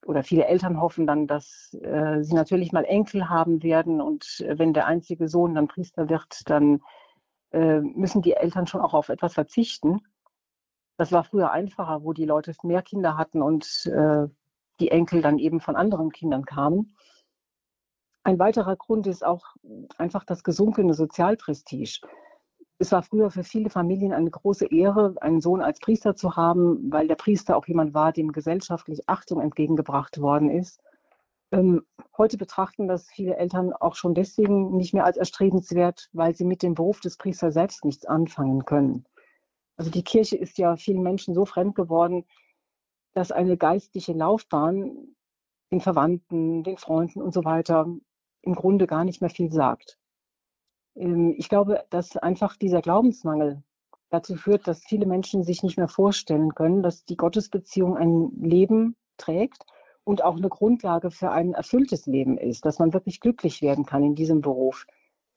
oder 0.05 0.24
viele 0.24 0.47
Eltern 0.47 0.80
hoffen 0.80 1.07
dann, 1.07 1.28
dass 1.28 1.72
äh, 1.74 2.24
sie 2.24 2.34
natürlich 2.34 2.72
mal 2.72 2.84
Enkel 2.84 3.28
haben 3.28 3.62
werden 3.62 4.01
und 4.01 4.40
äh, 4.40 4.59
wenn 4.59 4.72
der 4.72 4.86
einzige 4.86 5.28
Sohn 5.28 5.55
dann 5.55 5.68
Priester 5.68 6.09
wird, 6.09 6.51
dann 6.51 6.82
äh, 7.53 7.78
müssen 7.78 8.22
die 8.22 8.32
Eltern 8.32 8.66
schon 8.66 8.80
auch 8.80 8.94
auf 8.94 9.09
etwas 9.09 9.34
verzichten. 9.34 10.01
Das 10.97 11.12
war 11.12 11.22
früher 11.22 11.53
einfacher, 11.53 12.03
wo 12.03 12.12
die 12.12 12.24
Leute 12.24 12.55
mehr 12.64 12.82
Kinder 12.82 13.16
hatten 13.16 13.40
und 13.40 13.86
äh, 13.86 14.26
die 14.80 14.90
Enkel 14.90 15.22
dann 15.22 15.38
eben 15.38 15.61
von 15.61 15.76
anderen 15.76 16.11
Kindern 16.11 16.44
kamen. 16.44 16.97
Ein 18.27 18.41
weiterer 18.41 18.74
Grund 18.74 19.07
ist 19.07 19.24
auch 19.24 19.55
einfach 19.99 20.24
das 20.24 20.43
gesunkene 20.43 20.95
Sozialprestige. 20.95 22.01
Es 22.77 22.91
war 22.91 23.05
früher 23.05 23.31
für 23.31 23.45
viele 23.45 23.70
Familien 23.70 24.12
eine 24.12 24.33
große 24.33 24.66
Ehre, 24.66 25.14
einen 25.20 25.41
Sohn 25.41 25.62
als 25.62 25.79
Priester 25.79 26.16
zu 26.16 26.35
haben, 26.35 26.91
weil 26.91 27.07
der 27.07 27.14
Priester 27.14 27.57
auch 27.57 27.68
jemand 27.68 27.95
war, 27.95 28.12
dem 28.12 28.33
gesellschaftlich 28.33 29.09
Achtung 29.09 29.41
entgegengebracht 29.41 30.20
worden 30.20 30.51
ist. 30.51 30.83
Ähm, 31.53 31.83
heute 32.18 32.37
betrachten 32.37 32.89
das 32.89 33.09
viele 33.09 33.37
Eltern 33.37 33.72
auch 33.72 33.95
schon 33.95 34.12
deswegen 34.12 34.77
nicht 34.77 34.93
mehr 34.93 35.05
als 35.05 35.18
erstrebenswert, 35.18 36.09
weil 36.12 36.35
sie 36.35 36.45
mit 36.45 36.64
dem 36.64 36.74
Beruf 36.74 36.99
des 36.99 37.18
Priesters 37.18 37.55
selbst 37.55 37.85
nichts 37.85 38.07
anfangen 38.07 38.64
können. 38.64 39.07
Also 39.77 39.93
die 39.93 40.03
Kirche 40.03 40.37
ist 40.37 40.59
ja 40.59 40.74
vielen 40.74 41.05
Menschen 41.05 41.33
so 41.33 41.45
fremd 41.45 41.77
geworden, 41.77 42.24
dass 43.14 43.31
eine 43.31 43.57
geistliche 43.57 44.14
Laufbahn 44.14 45.14
den 45.70 45.81
Verwandten, 45.81 46.64
den 46.64 46.77
Freunden 46.77 47.22
und 47.22 47.33
so 47.33 47.45
weiter 47.45 47.87
im 48.47 48.55
Grunde 48.55 48.86
gar 48.86 49.05
nicht 49.05 49.20
mehr 49.20 49.30
viel 49.30 49.53
sagt. 49.53 49.99
Ähm, 50.94 51.34
ich 51.36 51.49
glaube, 51.49 51.84
dass 51.90 52.16
einfach 52.16 52.57
dieser 52.57 52.80
Glaubensmangel 52.80 53.62
dazu 54.09 54.36
führt, 54.36 54.66
dass 54.66 54.84
viele 54.84 55.07
Menschen 55.07 55.42
sich 55.42 55.62
nicht 55.62 55.76
mehr 55.76 55.88
vorstellen 55.88 56.55
können, 56.55 56.82
dass 56.82 57.05
die 57.05 57.16
Gottesbeziehung 57.16 57.97
ein 57.97 58.30
Leben 58.40 58.97
trägt 59.18 59.66
und 60.05 60.22
auch 60.22 60.36
eine 60.36 60.49
Grundlage 60.49 61.11
für 61.11 61.32
ein 61.32 61.53
erfülltes 61.53 62.07
Leben 62.07 62.38
ist, 62.38 62.64
dass 62.64 62.78
man 62.78 62.92
wirklich 62.92 63.20
glücklich 63.20 63.61
werden 63.62 63.84
kann 63.84 64.05
in 64.05 64.14
diesem 64.14 64.40
Beruf. 64.40 64.86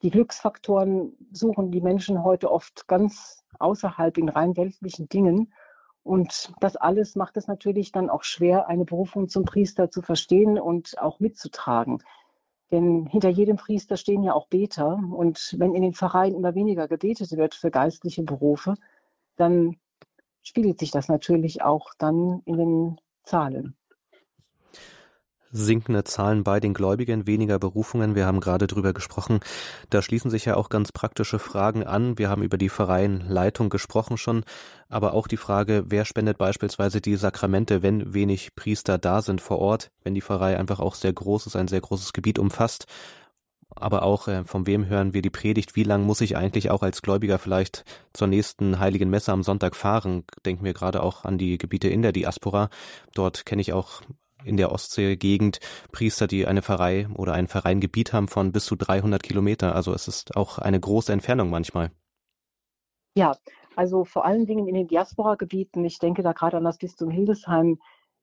Die 0.04 0.12
Glücksfaktoren 0.12 1.14
suchen 1.32 1.72
die 1.72 1.82
Menschen 1.82 2.24
heute 2.24 2.52
oft 2.52 2.88
ganz 2.88 3.44
außerhalb 3.58 4.18
in 4.18 4.30
rein 4.30 4.56
weltlichen 4.56 5.10
Dingen. 5.10 5.52
Und 6.04 6.54
das 6.62 6.78
alles 6.78 7.16
macht 7.16 7.36
es 7.36 7.48
natürlich 7.48 7.92
dann 7.92 8.10
auch 8.10 8.24
schwer, 8.24 8.68
eine 8.68 8.86
Berufung 8.86 9.28
zum 9.28 9.44
Priester 9.44 9.90
zu 9.90 10.02
verstehen 10.02 10.58
und 10.58 10.98
auch 11.02 11.20
mitzutragen. 11.20 12.02
Denn 12.72 13.08
hinter 13.08 13.30
jedem 13.30 13.58
Priester 13.58 13.98
stehen 13.98 14.24
ja 14.24 14.34
auch 14.34 14.48
Beter. 14.48 15.00
Und 15.12 15.56
wenn 15.58 15.74
in 15.74 15.82
den 15.82 15.94
Pfarreien 15.94 16.36
immer 16.36 16.56
weniger 16.56 16.88
gebetet 16.88 17.32
wird 17.32 17.56
für 17.56 17.72
geistliche 17.72 18.24
Berufe, 18.24 18.76
dann 19.36 19.78
spiegelt 20.44 20.80
sich 20.80 20.92
das 20.92 21.08
natürlich 21.08 21.62
auch 21.62 21.94
dann 21.98 22.42
in 22.46 22.58
den 22.58 23.02
Zahlen 23.24 23.76
sinkende 25.52 26.04
Zahlen 26.04 26.44
bei 26.44 26.60
den 26.60 26.74
Gläubigen, 26.74 27.28
weniger 27.28 27.60
Berufungen. 27.60 28.16
Wir 28.16 28.26
haben 28.26 28.40
gerade 28.40 28.68
drüber 28.68 28.94
gesprochen. 28.94 29.40
Da 29.90 30.02
schließen 30.02 30.30
sich 30.30 30.46
ja 30.46 30.56
auch 30.56 30.70
ganz 30.70 30.92
praktische 30.92 31.40
Fragen 31.40 31.84
an. 31.84 32.18
Wir 32.18 32.30
haben 32.30 32.44
über 32.44 32.58
die 32.58 32.70
Vereinsleitung 32.70 33.70
gesprochen 33.70 34.18
schon, 34.18 34.44
aber 34.90 35.14
auch 35.14 35.28
die 35.28 35.38
Frage, 35.38 35.86
wer 35.88 36.06
spendet 36.06 36.38
beispielsweise 36.38 37.02
die 37.02 37.16
Sakramente, 37.16 37.82
wenn 37.82 38.14
wenig 38.14 38.56
Priester 38.56 38.98
da 38.98 39.22
sind 39.22 39.42
vor 39.42 39.60
Ort, 39.60 39.92
wenn 40.04 40.14
die 40.14 40.22
Pfarrei 40.22 40.58
einfach 40.58 40.80
auch 40.80 40.96
sehr 40.96 41.14
groß 41.14 41.48
ist, 41.48 41.56
ein 41.56 41.68
sehr 41.68 41.82
großes 41.82 42.14
Gebiet 42.14 42.40
umfasst. 42.40 42.86
Aber 43.76 44.04
auch 44.04 44.28
äh, 44.28 44.44
von 44.44 44.66
wem 44.68 44.88
hören 44.88 45.14
wir 45.14 45.22
die 45.22 45.30
Predigt? 45.30 45.76
Wie 45.76 45.84
lang 45.84 46.04
muss 46.04 46.22
ich 46.22 46.36
eigentlich 46.36 46.72
auch 46.72 46.82
als 46.82 47.02
Gläubiger 47.02 47.38
vielleicht 47.38 47.86
zur 48.14 48.28
nächsten 48.28 48.80
heiligen 48.80 49.10
Messe 49.10 49.32
am 49.32 49.44
Sonntag 49.44 49.76
fahren? 49.76 50.24
Denken 50.46 50.66
wir 50.66 50.74
gerade 50.74 51.04
auch 51.04 51.24
an 51.24 51.38
die 51.38 51.58
Gebiete 51.58 51.88
in 51.88 52.02
der 52.02 52.12
Diaspora. 52.12 52.70
Dort 53.14 53.46
kenne 53.46 53.62
ich 53.62 53.74
auch 53.74 54.02
in 54.44 54.58
der 54.58 54.72
Ostseegegend 54.72 55.60
Priester, 55.92 56.28
die 56.28 56.48
eine 56.48 56.62
Pfarrei 56.62 57.08
oder 57.16 57.34
ein 57.34 57.48
Vereingebiet 57.48 58.14
haben 58.14 58.28
von 58.28 58.52
bis 58.52 58.66
zu 58.66 58.76
300 58.76 59.22
Kilometer. 59.22 59.76
Also 59.76 59.94
es 59.94 60.08
ist 60.08 60.36
auch 60.36 60.58
eine 60.58 60.80
große 60.80 61.12
Entfernung 61.12 61.50
manchmal. 61.50 61.92
Ja, 63.16 63.36
also 63.76 64.06
vor 64.06 64.26
allen 64.26 64.46
Dingen 64.46 64.68
in 64.68 64.76
den 64.76 64.88
Diaspora-Gebieten, 64.88 65.84
ich 65.86 66.00
denke 66.00 66.24
da 66.24 66.34
gerade 66.34 66.58
an 66.58 66.64
das 66.64 66.78
Bistum 66.78 67.10
Hildesheim, 67.10 67.80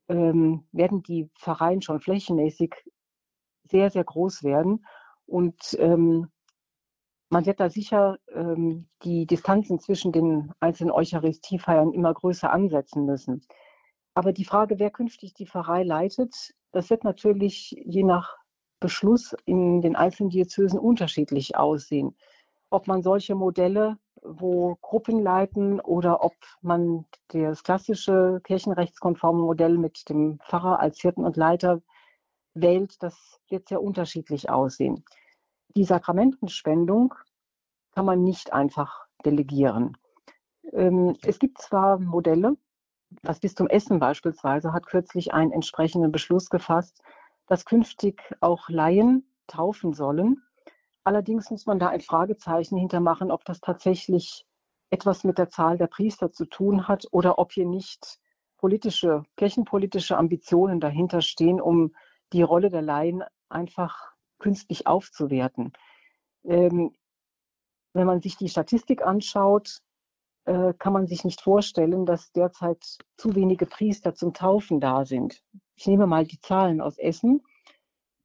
ähm, 0.09 0.67
werden 0.73 1.03
die 1.03 1.31
Pfarreien 1.39 1.83
schon 1.83 2.01
flächenmäßig 2.01 2.75
sehr, 3.64 3.91
sehr 3.91 4.05
groß 4.05 4.43
werden. 4.45 4.87
Und 5.27 5.77
ähm, 5.81 6.29
man 7.29 7.47
wird 7.47 7.59
da 7.59 7.69
sicher 7.69 8.19
ähm, 8.33 8.89
die 9.03 9.27
Distanzen 9.27 9.81
zwischen 9.81 10.12
den 10.12 10.53
einzelnen 10.61 10.93
Eucharistiefeiern 10.93 11.93
immer 11.93 12.14
größer 12.14 12.53
ansetzen 12.53 13.05
müssen. 13.05 13.43
Aber 14.17 14.33
die 14.33 14.47
Frage, 14.47 14.79
wer 14.79 14.91
künftig 14.91 15.35
die 15.35 15.45
Pfarrei 15.45 15.83
leitet, 15.83 16.55
das 16.73 16.89
wird 16.89 17.05
natürlich 17.05 17.77
je 17.85 18.03
nach 18.03 18.39
Beschluss 18.81 19.37
in 19.45 19.83
den 19.83 19.95
einzelnen 19.95 20.31
Diözesen 20.31 20.79
unterschiedlich 20.79 21.55
aussehen. 21.59 22.17
Ob 22.71 22.87
man 22.87 23.03
solche 23.03 23.35
Modelle, 23.35 23.99
wo 24.23 24.77
Gruppen 24.81 25.23
leiten 25.23 25.81
oder 25.81 26.25
ob 26.25 26.33
man 26.62 27.05
das 27.29 27.62
klassische 27.62 28.41
kirchenrechtskonforme 28.43 29.43
Modell 29.43 29.77
mit 29.77 30.09
dem 30.09 30.39
Pfarrer 30.39 30.81
als 30.81 30.99
Hirten 30.99 31.27
und 31.27 31.37
Leiter 31.37 31.83
wählt, 32.55 33.03
das 33.03 33.39
wird 33.51 33.69
sehr 33.69 33.83
unterschiedlich 33.83 34.49
aussehen. 34.49 35.05
Die 35.77 35.85
Sakramentenspendung 35.85 37.12
kann 37.93 38.07
man 38.07 38.23
nicht 38.23 38.55
einfach 38.55 39.05
delegieren. 39.27 39.99
Ähm, 40.73 41.19
es 41.23 41.39
gibt 41.39 41.61
zwar 41.61 41.99
Modelle, 41.99 42.57
das 43.23 43.41
Bistum 43.41 43.69
Essen 43.69 43.99
beispielsweise 43.99 44.73
hat 44.73 44.87
kürzlich 44.87 45.33
einen 45.33 45.53
entsprechenden 45.53 46.13
Beschluss 46.13 46.51
gefasst, 46.51 47.03
dass 47.47 47.65
künftig 47.65 48.23
auch 48.41 48.69
Laien 48.69 49.31
taufen 49.47 49.93
sollen. 49.93 50.43
Allerdings 51.05 51.51
muss 51.51 51.67
man 51.67 51.79
da 51.79 51.89
ein 51.89 52.01
Fragezeichen 52.01 52.77
hintermachen, 52.77 53.31
ob 53.31 53.45
das 53.45 53.61
tatsächlich 53.61 54.45
etwas 54.91 55.25
mit 55.25 55.39
der 55.39 55.49
Zahl 55.49 55.79
der 55.79 55.87
Priester 55.87 56.33
zu 56.33 56.47
tun 56.47 56.89
hat 56.89 57.07
oder 57.13 57.39
ob 57.39 57.53
hier 57.53 57.67
nicht 57.67 58.19
politische, 58.57 59.23
kirchenpolitische 59.37 60.17
Ambitionen 60.17 60.81
dahinter 60.81 61.21
stehen, 61.21 61.61
um 61.61 61.95
die 62.33 62.43
Rolle 62.43 62.71
der 62.71 62.83
Laien 62.83 63.23
einfach 63.49 64.13
künstlich 64.39 64.87
aufzuwerten. 64.87 65.73
Ähm, 66.45 66.93
wenn 67.93 68.07
man 68.07 68.21
sich 68.21 68.37
die 68.37 68.49
Statistik 68.49 69.03
anschaut, 69.03 69.81
äh, 70.47 70.72
kann 70.78 70.92
man 70.92 71.07
sich 71.07 71.24
nicht 71.24 71.40
vorstellen, 71.40 72.07
dass 72.07 72.32
derzeit 72.32 72.99
zu 73.16 73.34
wenige 73.34 73.66
Priester 73.66 74.14
zum 74.14 74.32
Taufen 74.32 74.80
da 74.80 75.05
sind. 75.05 75.42
Ich 75.74 75.86
nehme 75.86 76.07
mal 76.07 76.24
die 76.24 76.40
Zahlen 76.40 76.80
aus 76.80 76.99
Essen. 76.99 77.42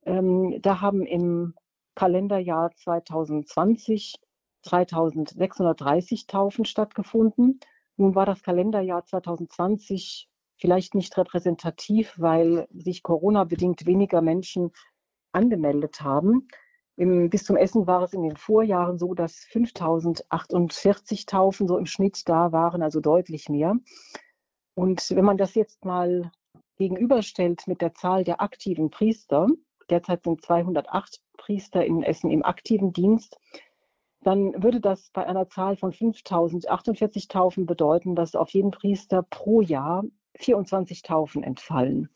Ähm, 0.05 0.59
da 0.61 0.81
haben 0.81 1.05
im 1.05 1.55
Kalenderjahr 1.95 2.71
2020 2.75 4.15
3630 4.63 6.27
Taufen 6.27 6.65
stattgefunden. 6.65 7.59
Nun 7.97 8.15
war 8.15 8.25
das 8.25 8.43
Kalenderjahr 8.43 9.03
2020 9.05 10.29
vielleicht 10.57 10.93
nicht 10.93 11.17
repräsentativ, 11.17 12.13
weil 12.17 12.67
sich 12.71 13.01
Corona-bedingt 13.01 13.85
weniger 13.87 14.21
Menschen 14.21 14.71
angemeldet 15.31 16.01
haben. 16.01 16.47
Im 17.01 17.31
Bistum 17.31 17.57
Essen 17.57 17.87
war 17.87 18.03
es 18.03 18.13
in 18.13 18.21
den 18.21 18.37
Vorjahren 18.37 18.99
so, 18.99 19.15
dass 19.15 19.37
5048 19.45 21.25
Taufen 21.25 21.67
so 21.67 21.79
im 21.79 21.87
Schnitt 21.87 22.29
da 22.29 22.51
waren, 22.51 22.83
also 22.83 22.99
deutlich 22.99 23.49
mehr. 23.49 23.75
Und 24.75 25.09
wenn 25.09 25.25
man 25.25 25.37
das 25.37 25.55
jetzt 25.55 25.83
mal 25.83 26.31
gegenüberstellt 26.77 27.63
mit 27.65 27.81
der 27.81 27.95
Zahl 27.95 28.23
der 28.23 28.39
aktiven 28.39 28.91
Priester, 28.91 29.47
derzeit 29.89 30.21
sind 30.25 30.45
208 30.45 31.21
Priester 31.37 31.83
in 31.83 32.03
Essen 32.03 32.29
im 32.29 32.45
aktiven 32.45 32.93
Dienst, 32.93 33.35
dann 34.21 34.61
würde 34.61 34.79
das 34.79 35.09
bei 35.11 35.25
einer 35.25 35.49
Zahl 35.49 35.77
von 35.77 35.93
5048 35.93 37.27
Taufen 37.29 37.65
bedeuten, 37.65 38.15
dass 38.15 38.35
auf 38.35 38.51
jeden 38.51 38.69
Priester 38.69 39.23
pro 39.23 39.61
Jahr 39.61 40.03
24 40.35 41.01
Taufen 41.01 41.41
entfallen. 41.41 42.09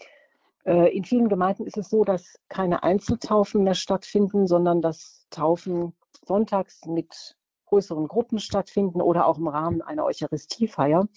Äh, 0.66 0.96
in 0.96 1.04
vielen 1.04 1.30
Gemeinden 1.30 1.66
ist 1.66 1.78
es 1.78 1.90
so, 1.90 2.04
dass 2.04 2.40
keine 2.50 2.84
Einzeltaufen 2.84 3.64
mehr 3.64 3.76
stattfinden, 3.76 4.48
sondern 4.48 4.82
dass 4.82 5.28
Taufen 5.30 5.94
sonntags 6.26 6.86
mit 6.86 7.36
größeren 7.66 8.08
Gruppen 8.08 8.40
stattfinden 8.40 9.02
oder 9.02 9.28
auch 9.28 9.38
im 9.38 9.48
Rahmen 9.48 9.82
einer 9.82 10.06
Eucharistiefeier. 10.06 11.08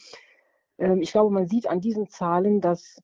Ähm, 0.78 1.00
ich 1.00 1.12
glaube, 1.12 1.32
man 1.32 1.46
sieht 1.46 1.66
an 1.66 1.80
diesen 1.80 2.08
Zahlen, 2.08 2.60
dass, 2.60 3.00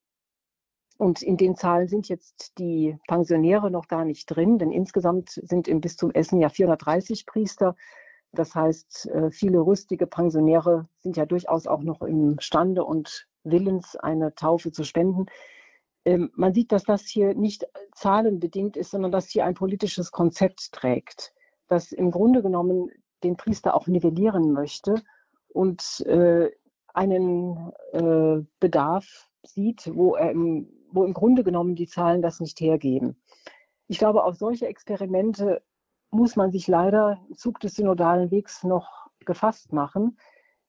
und 0.99 1.23
in 1.23 1.37
den 1.39 1.57
Zahlen 1.57 1.89
sind 1.89 2.09
jetzt 2.09 2.59
die 2.59 2.99
Pensionäre 3.09 3.71
noch 3.71 3.89
gar 3.89 4.05
nicht 4.05 4.27
drin, 4.27 4.59
denn 4.59 4.71
insgesamt 4.71 5.31
sind 5.31 5.67
im 5.67 5.81
Bistum 5.81 6.11
Essen 6.11 6.41
ja 6.41 6.51
430 6.51 7.25
Priester. 7.27 7.75
Das 8.33 8.55
heißt, 8.55 9.07
äh, 9.07 9.31
viele 9.31 9.61
rüstige 9.61 10.07
Pensionäre 10.07 10.89
sind 10.99 11.17
ja 11.17 11.25
durchaus 11.25 11.67
auch 11.67 11.83
noch 11.83 12.03
imstande 12.03 12.85
und 12.85 13.29
willens, 13.45 13.97
eine 13.97 14.35
Taufe 14.35 14.73
zu 14.73 14.85
spenden. 14.85 15.27
Ähm, 16.05 16.31
man 16.35 16.53
sieht, 16.53 16.73
dass 16.73 16.85
das 16.85 17.03
hier 17.03 17.35
nicht 17.35 17.67
zahlenbedingt 17.95 18.77
ist, 18.77 18.91
sondern 18.91 19.13
dass 19.13 19.29
hier 19.29 19.45
ein 19.45 19.55
politisches 19.55 20.11
Konzept 20.11 20.73
trägt, 20.73 21.33
das 21.69 21.93
im 21.93 22.11
Grunde 22.11 22.43
genommen 22.43 22.91
den 23.23 23.37
Priester 23.37 23.75
auch 23.75 23.87
nivellieren 23.87 24.53
möchte 24.53 25.03
und 25.49 26.01
äh, 26.07 26.51
einen 26.93 27.73
äh, 27.93 28.45
Bedarf 28.61 29.31
sieht, 29.43 29.91
wo 29.95 30.15
er 30.15 30.31
im 30.31 30.69
wo 30.95 31.05
im 31.05 31.13
Grunde 31.13 31.43
genommen 31.43 31.75
die 31.75 31.89
Zahlen 31.89 32.23
das 32.23 32.41
nicht 32.41 32.61
hergeben. 32.61 33.21
Ich 33.89 33.99
glaube, 33.99 34.25
auf 34.25 34.37
solche 34.37 34.69
Experimente 34.69 35.63
muss 36.11 36.37
man 36.37 36.53
sich 36.53 36.69
leider 36.69 37.19
im 37.29 37.37
Zug 37.37 37.59
des 37.61 37.75
synodalen 37.75 38.31
Wegs 38.31 38.63
noch 38.63 39.09
gefasst 39.25 39.73
machen. 39.73 40.17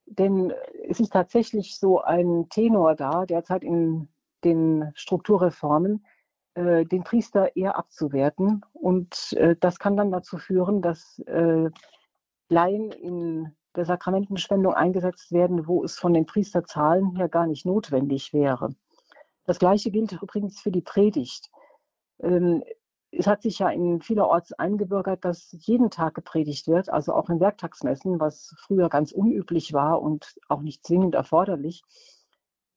Denn 0.08 0.54
es 0.88 1.00
ist 1.00 1.14
tatsächlich 1.14 1.80
so 1.80 2.02
ein 2.02 2.48
Tenor 2.50 2.96
da, 2.96 3.26
derzeit 3.26 3.64
in 3.64 4.08
den 4.46 4.92
Strukturreformen, 4.96 6.06
äh, 6.54 6.86
den 6.86 7.04
Priester 7.04 7.56
eher 7.56 7.78
abzuwerten. 7.78 8.64
Und 8.74 9.34
äh, 9.34 9.56
das 9.60 9.80
kann 9.80 9.98
dann 9.98 10.12
dazu 10.12 10.38
führen, 10.38 10.82
dass 10.82 11.20
äh, 11.28 11.70
Laien 12.50 12.92
in 12.92 13.56
der 13.76 13.86
Sakramentenspendung 13.86 14.74
eingesetzt 14.74 15.32
werden, 15.32 15.68
wo 15.68 15.84
es 15.84 16.00
von 16.00 16.14
den 16.14 16.26
Priesterzahlen 16.26 17.16
her 17.18 17.28
gar 17.28 17.48
nicht 17.48 17.66
notwendig 17.66 18.34
wäre. 18.34 18.70
Das 19.46 19.60
Gleiche 19.60 19.92
gilt 19.92 20.14
übrigens 20.14 20.62
für 20.62 20.72
die 20.72 20.82
Predigt. 20.82 21.52
Ähm, 22.20 22.64
es 23.12 23.28
hat 23.28 23.42
sich 23.42 23.60
ja 23.60 23.70
in 23.70 24.02
vielerorts 24.02 24.54
eingebürgert, 24.54 25.24
dass 25.24 25.50
jeden 25.52 25.90
Tag 25.90 26.16
gepredigt 26.16 26.68
wird, 26.68 26.90
also 26.90 27.14
auch 27.14 27.30
in 27.30 27.40
Werktagsmessen, 27.40 28.20
was 28.20 28.56
früher 28.58 28.90
ganz 28.90 29.12
unüblich 29.12 29.74
war 29.74 30.02
und 30.02 30.36
auch 30.50 30.62
nicht 30.62 30.86
zwingend 30.86 31.16
erforderlich. 31.16 31.84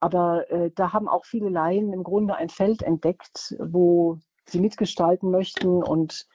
Aber 0.00 0.50
äh, 0.50 0.70
da 0.74 0.92
haben 0.92 1.08
auch 1.08 1.24
viele 1.24 1.48
Laien 1.48 1.92
im 1.92 2.04
Grunde 2.04 2.36
ein 2.36 2.48
Feld 2.48 2.82
entdeckt, 2.82 3.56
wo 3.58 4.18
sie 4.46 4.60
mitgestalten 4.60 5.30
möchten 5.30 5.82
und 5.82 6.26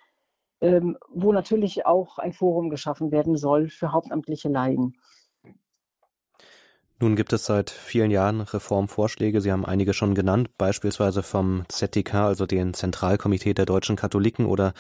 ähm, 0.62 0.98
wo 1.10 1.32
natürlich 1.32 1.86
auch 1.86 2.18
ein 2.18 2.34
Forum 2.34 2.70
geschaffen 2.70 3.12
werden 3.12 3.36
soll 3.36 3.70
für 3.70 3.92
hauptamtliche 3.92 4.50
Laien. 4.50 4.96
Nun 7.04 7.18
gibt 7.18 7.34
es 7.34 7.44
seit 7.44 7.70
vielen 7.70 8.12
Jahren 8.12 8.40
Reformvorschläge. 8.40 9.42
Sie 9.42 9.52
haben 9.52 9.66
einige 9.66 9.94
schon 9.94 10.16
genannt, 10.16 10.58
beispielsweise 10.58 11.22
vom 11.22 11.66
ZDK, 11.68 12.14
also 12.14 12.46
dem 12.46 12.74
Zentralkomitee 12.74 13.54
der 13.54 13.66
deutschen 13.66 13.98
Katholiken 13.98 14.46
oder 14.46 14.72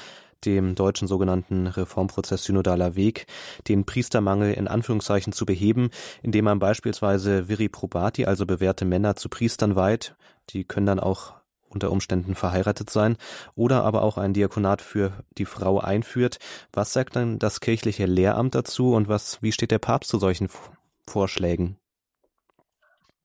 dem 0.45 0.73
deutschen 0.73 1.09
sogenannten 1.09 1.67
Reformprozess 1.67 2.45
Synodaler 2.45 2.95
Weg, 2.95 3.25
den 3.67 3.83
Priestermangel 3.83 4.53
in 4.53 4.69
Anführungszeichen 4.69 5.33
zu 5.33 5.45
beheben, 5.45 5.89
indem 6.21 6.45
man 6.45 6.59
beispielsweise 6.59 7.49
Viri 7.49 7.67
Probati, 7.67 8.23
also 8.23 8.45
bewährte 8.45 8.85
Männer, 8.85 9.17
zu 9.17 9.27
Priestern 9.27 9.75
weiht. 9.75 10.15
Die 10.51 10.63
können 10.63 10.85
dann 10.85 11.01
auch 11.01 11.33
unter 11.67 11.91
Umständen 11.91 12.35
verheiratet 12.35 12.89
sein 12.89 13.17
oder 13.53 13.83
aber 13.83 14.01
auch 14.01 14.17
ein 14.17 14.31
Diakonat 14.31 14.81
für 14.81 15.11
die 15.37 15.45
Frau 15.45 15.81
einführt. 15.81 16.39
Was 16.71 16.93
sagt 16.93 17.17
dann 17.17 17.37
das 17.37 17.59
kirchliche 17.59 18.05
Lehramt 18.05 18.55
dazu 18.55 18.93
und 18.93 19.09
was, 19.09 19.41
wie 19.41 19.51
steht 19.51 19.71
der 19.71 19.79
Papst 19.79 20.09
zu 20.09 20.19
solchen 20.19 20.47
Vorschlägen? 21.05 21.79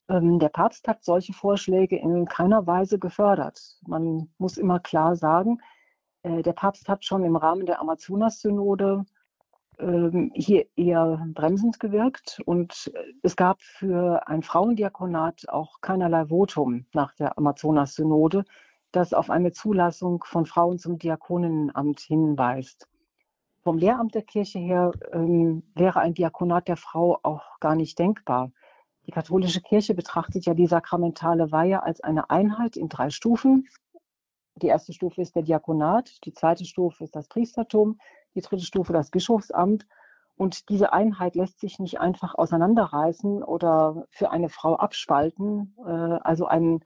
Ähm, 0.09 0.39
der 0.39 0.49
Papst 0.49 0.89
hat 0.89 1.05
solche 1.05 1.33
Vorschläge 1.33 1.97
in 1.97 2.27
keiner 2.27 2.67
Weise 2.67 2.99
gefördert. 2.99 3.79
Man 3.87 4.31
muss 4.39 4.57
immer 4.57 4.81
klar 4.81 5.17
sagen, 5.17 5.61
äh, 6.23 6.43
der 6.43 6.53
Papst 6.55 6.89
hat 6.89 7.05
schon 7.05 7.25
im 7.25 7.37
Rahmen 7.37 7.67
der 7.67 7.81
Amazonas-Synode 7.81 9.05
ähm, 9.79 10.33
hier 10.35 10.67
eher 10.77 11.25
bremsend 11.35 11.79
gewirkt 11.79 12.41
und 12.47 12.91
es 13.23 13.37
gab 13.37 13.63
für 13.63 14.27
ein 14.27 14.43
Frauendiakonat 14.43 15.49
auch 15.49 15.81
keinerlei 15.81 16.27
Votum 16.27 16.87
nach 16.93 17.15
der 17.15 17.39
Amazonas-Synode, 17.39 18.45
das 18.93 19.13
auf 19.13 19.31
eine 19.31 19.53
Zulassung 19.53 20.25
von 20.25 20.47
Frauen 20.47 20.79
zum 20.79 20.99
Diakoninnenamt 20.99 22.01
hinweist. 22.01 22.89
Vom 23.63 23.79
Lehramt 23.79 24.15
der 24.15 24.23
Kirche 24.23 24.59
her 24.59 24.93
ähm, 25.13 25.63
wäre 25.75 26.01
ein 26.01 26.15
Diakonat 26.15 26.69
der 26.69 26.77
Frau 26.77 27.19
auch 27.23 27.61
gar 27.61 27.77
nicht 27.77 27.99
denkbar. 27.99 28.51
Die 29.09 29.13
katholische 29.13 29.63
Kirche 29.63 29.95
betrachtet 29.95 30.45
ja 30.45 30.53
die 30.53 30.67
sakramentale 30.67 31.51
Weihe 31.51 31.83
als 31.83 32.03
eine 32.03 32.29
Einheit 32.29 32.77
in 32.77 32.91
drei 32.91 33.09
Stufen. 33.09 33.67
Die 34.57 34.67
erste 34.67 34.93
Stufe 34.93 35.23
ist 35.23 35.35
der 35.35 35.43
Diakonat, 35.43 36.23
die 36.27 36.35
zweite 36.35 36.67
Stufe 36.67 37.05
ist 37.05 37.17
das 37.17 37.27
Priestertum, 37.27 37.99
die 38.35 38.43
dritte 38.43 38.67
Stufe 38.67 38.93
das 38.93 39.11
Bischofsamt. 39.11 39.87
Und 40.37 40.69
diese 40.69 40.93
Einheit 40.93 41.37
lässt 41.37 41.59
sich 41.59 41.79
nicht 41.79 42.01
einfach 42.01 42.35
auseinanderreißen 42.35 43.43
oder 43.43 44.05
für 44.11 44.31
eine 44.31 44.51
Frau 44.51 44.77
abspalten. 44.77 45.75
Äh, 45.87 45.91
also 45.91 46.47
ein 46.47 46.85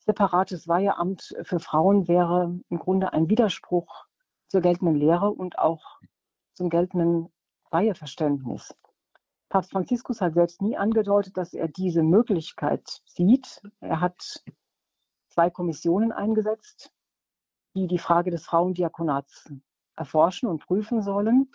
separates 0.00 0.66
Weiheamt 0.66 1.36
für 1.42 1.60
Frauen 1.60 2.08
wäre 2.08 2.58
im 2.68 2.78
Grunde 2.80 3.12
ein 3.12 3.28
Widerspruch 3.28 4.06
zur 4.48 4.60
geltenden 4.60 4.96
Lehre 4.96 5.30
und 5.30 5.60
auch 5.60 6.00
zum 6.54 6.68
geltenden 6.68 7.32
Weiheverständnis. 7.70 8.74
Papst 9.50 9.72
Franziskus 9.72 10.20
hat 10.20 10.34
selbst 10.34 10.62
nie 10.62 10.76
angedeutet, 10.76 11.36
dass 11.36 11.52
er 11.52 11.66
diese 11.66 12.04
Möglichkeit 12.04 13.02
sieht. 13.04 13.60
Er 13.80 14.00
hat 14.00 14.44
zwei 15.28 15.50
Kommissionen 15.50 16.12
eingesetzt, 16.12 16.92
die 17.74 17.88
die 17.88 17.98
Frage 17.98 18.30
des 18.30 18.44
Frauendiakonats 18.44 19.52
erforschen 19.96 20.48
und 20.48 20.64
prüfen 20.64 21.02
sollen. 21.02 21.50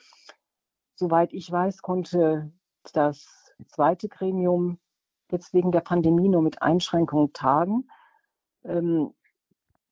Soweit 0.95 1.31
ich 1.31 1.49
weiß, 1.49 1.81
konnte 1.81 2.51
das 2.91 3.53
zweite 3.67 4.09
Gremium 4.09 4.77
jetzt 5.31 5.53
wegen 5.53 5.71
der 5.71 5.81
Pandemie 5.81 6.27
nur 6.27 6.41
mit 6.41 6.61
Einschränkungen 6.61 7.31
tagen. 7.31 7.89
Ähm, 8.65 9.13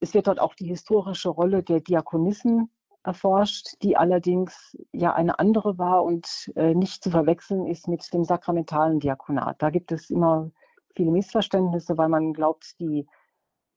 es 0.02 0.14
wird 0.14 0.28
dort 0.28 0.42
auch 0.42 0.56
die 0.56 0.68
historische 0.68 1.30
Rolle 1.30 1.64
der 1.64 1.80
Diakonissen 1.80 2.70
erforscht, 3.04 3.76
die 3.82 3.98
allerdings 3.98 4.78
ja 4.92 5.14
eine 5.14 5.40
andere 5.40 5.78
war 5.78 6.04
und 6.04 6.52
äh, 6.56 6.74
nicht 6.74 7.04
zu 7.04 7.12
verwechseln 7.12 7.68
ist 7.68 7.88
mit 7.88 8.14
dem 8.14 8.24
sakramentalen 8.24 9.00
Diakonat. 9.00 9.62
Da 9.62 9.70
gibt 9.70 9.92
es 9.92 10.10
immer 10.10 10.52
viele 10.96 11.12
Missverständnisse, 11.12 11.98
weil 11.98 12.10
man 12.10 12.34
glaubt, 12.34 12.80
die 12.80 13.06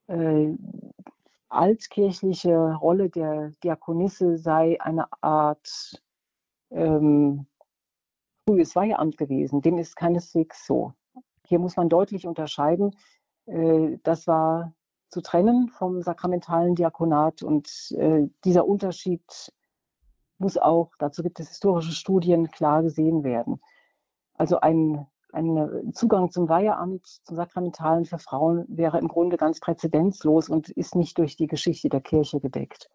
äh, 0.07 0.53
altkirchliche 1.49 2.75
Rolle 2.75 3.09
der 3.09 3.51
Diakonisse 3.63 4.37
sei 4.37 4.79
eine 4.81 5.07
Art 5.21 6.01
ähm, 6.71 7.47
frühes 8.47 8.75
Weiheamt 8.75 9.17
gewesen. 9.17 9.61
Dem 9.61 9.77
ist 9.77 9.95
keineswegs 9.95 10.65
so. 10.65 10.93
Hier 11.45 11.59
muss 11.59 11.75
man 11.75 11.89
deutlich 11.89 12.27
unterscheiden. 12.27 12.95
Äh, 13.45 13.97
das 14.03 14.27
war 14.27 14.73
zu 15.09 15.21
trennen 15.21 15.69
vom 15.69 16.01
sakramentalen 16.01 16.75
Diakonat. 16.75 17.43
Und 17.43 17.91
äh, 17.97 18.27
dieser 18.43 18.67
Unterschied 18.67 19.53
muss 20.37 20.57
auch, 20.57 20.91
dazu 20.99 21.23
gibt 21.23 21.39
es 21.39 21.49
historische 21.49 21.91
Studien, 21.91 22.51
klar 22.51 22.83
gesehen 22.83 23.23
werden. 23.23 23.59
Also 24.35 24.59
ein, 24.59 25.07
ein 25.31 25.91
Zugang 25.93 26.31
zum 26.31 26.47
Weiheamt, 26.47 27.05
zum 27.23 27.35
Sakramentalen 27.35 28.05
für 28.05 28.19
Frauen 28.19 28.65
wäre 28.67 28.99
im 28.99 29.07
Grunde 29.07 29.37
ganz 29.37 29.59
präzedenzlos 29.59 30.49
und 30.49 30.69
ist 30.69 30.95
nicht 30.95 31.17
durch 31.17 31.35
die 31.35 31.47
Geschichte 31.47 31.89
der 31.89 32.01
Kirche 32.01 32.39
gedeckt. 32.39 32.89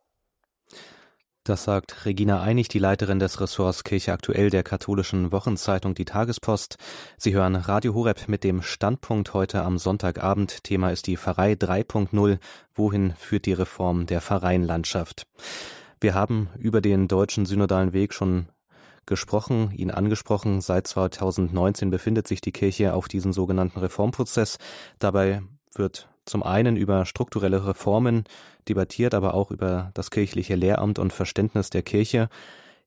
Das 1.45 1.65
sagt 1.65 2.07
Regina 2.07 2.41
Einig, 2.41 2.69
die 2.69 2.79
Leiterin 2.79 3.19
des 3.19 3.41
Ressorts 3.41 3.83
Kirche 3.83 4.13
aktuell 4.13 4.49
der 4.49 4.63
katholischen 4.63 5.33
Wochenzeitung 5.33 5.93
Die 5.93 6.05
Tagespost. 6.05 6.77
Sie 7.19 7.35
hören 7.35 7.57
Radio 7.57 7.95
Horeb 7.95 8.29
mit 8.29 8.45
dem 8.45 8.63
Standpunkt 8.63 9.35
heute 9.35 9.63
am 9.63 9.77
Sonntagabend. 9.77 10.63
Thema 10.63 10.93
ist 10.93 11.09
die 11.09 11.17
Pfarrei 11.17 11.55
3.0. 11.55 12.39
Wohin 12.77 13.15
führt 13.17 13.47
die 13.47 13.55
Reform 13.55 14.07
der 14.07 14.21
Pfarreienlandschaft? 14.21 15.27
Wir 16.01 16.15
haben 16.15 16.49
über 16.61 16.81
den 16.81 17.09
deutschen 17.09 17.45
synodalen 17.45 17.93
Weg 17.93 18.15
schon 18.15 18.47
gesprochen, 19.07 19.73
ihn 19.73 19.91
angesprochen. 19.91 20.61
Seit 20.61 20.87
2019 20.87 21.91
befindet 21.91 22.29
sich 22.29 22.41
die 22.41 22.53
Kirche 22.53 22.95
auf 22.95 23.09
diesem 23.09 23.33
sogenannten 23.33 23.81
Reformprozess. 23.81 24.59
Dabei 25.01 25.43
wird 25.75 26.09
zum 26.25 26.43
einen 26.43 26.77
über 26.77 27.05
strukturelle 27.05 27.67
Reformen 27.67 28.25
debattiert, 28.69 29.15
aber 29.15 29.35
auch 29.35 29.51
über 29.51 29.91
das 29.95 30.11
kirchliche 30.11 30.55
Lehramt 30.55 30.99
und 30.99 31.13
Verständnis 31.13 31.71
der 31.71 31.83
Kirche. 31.83 32.29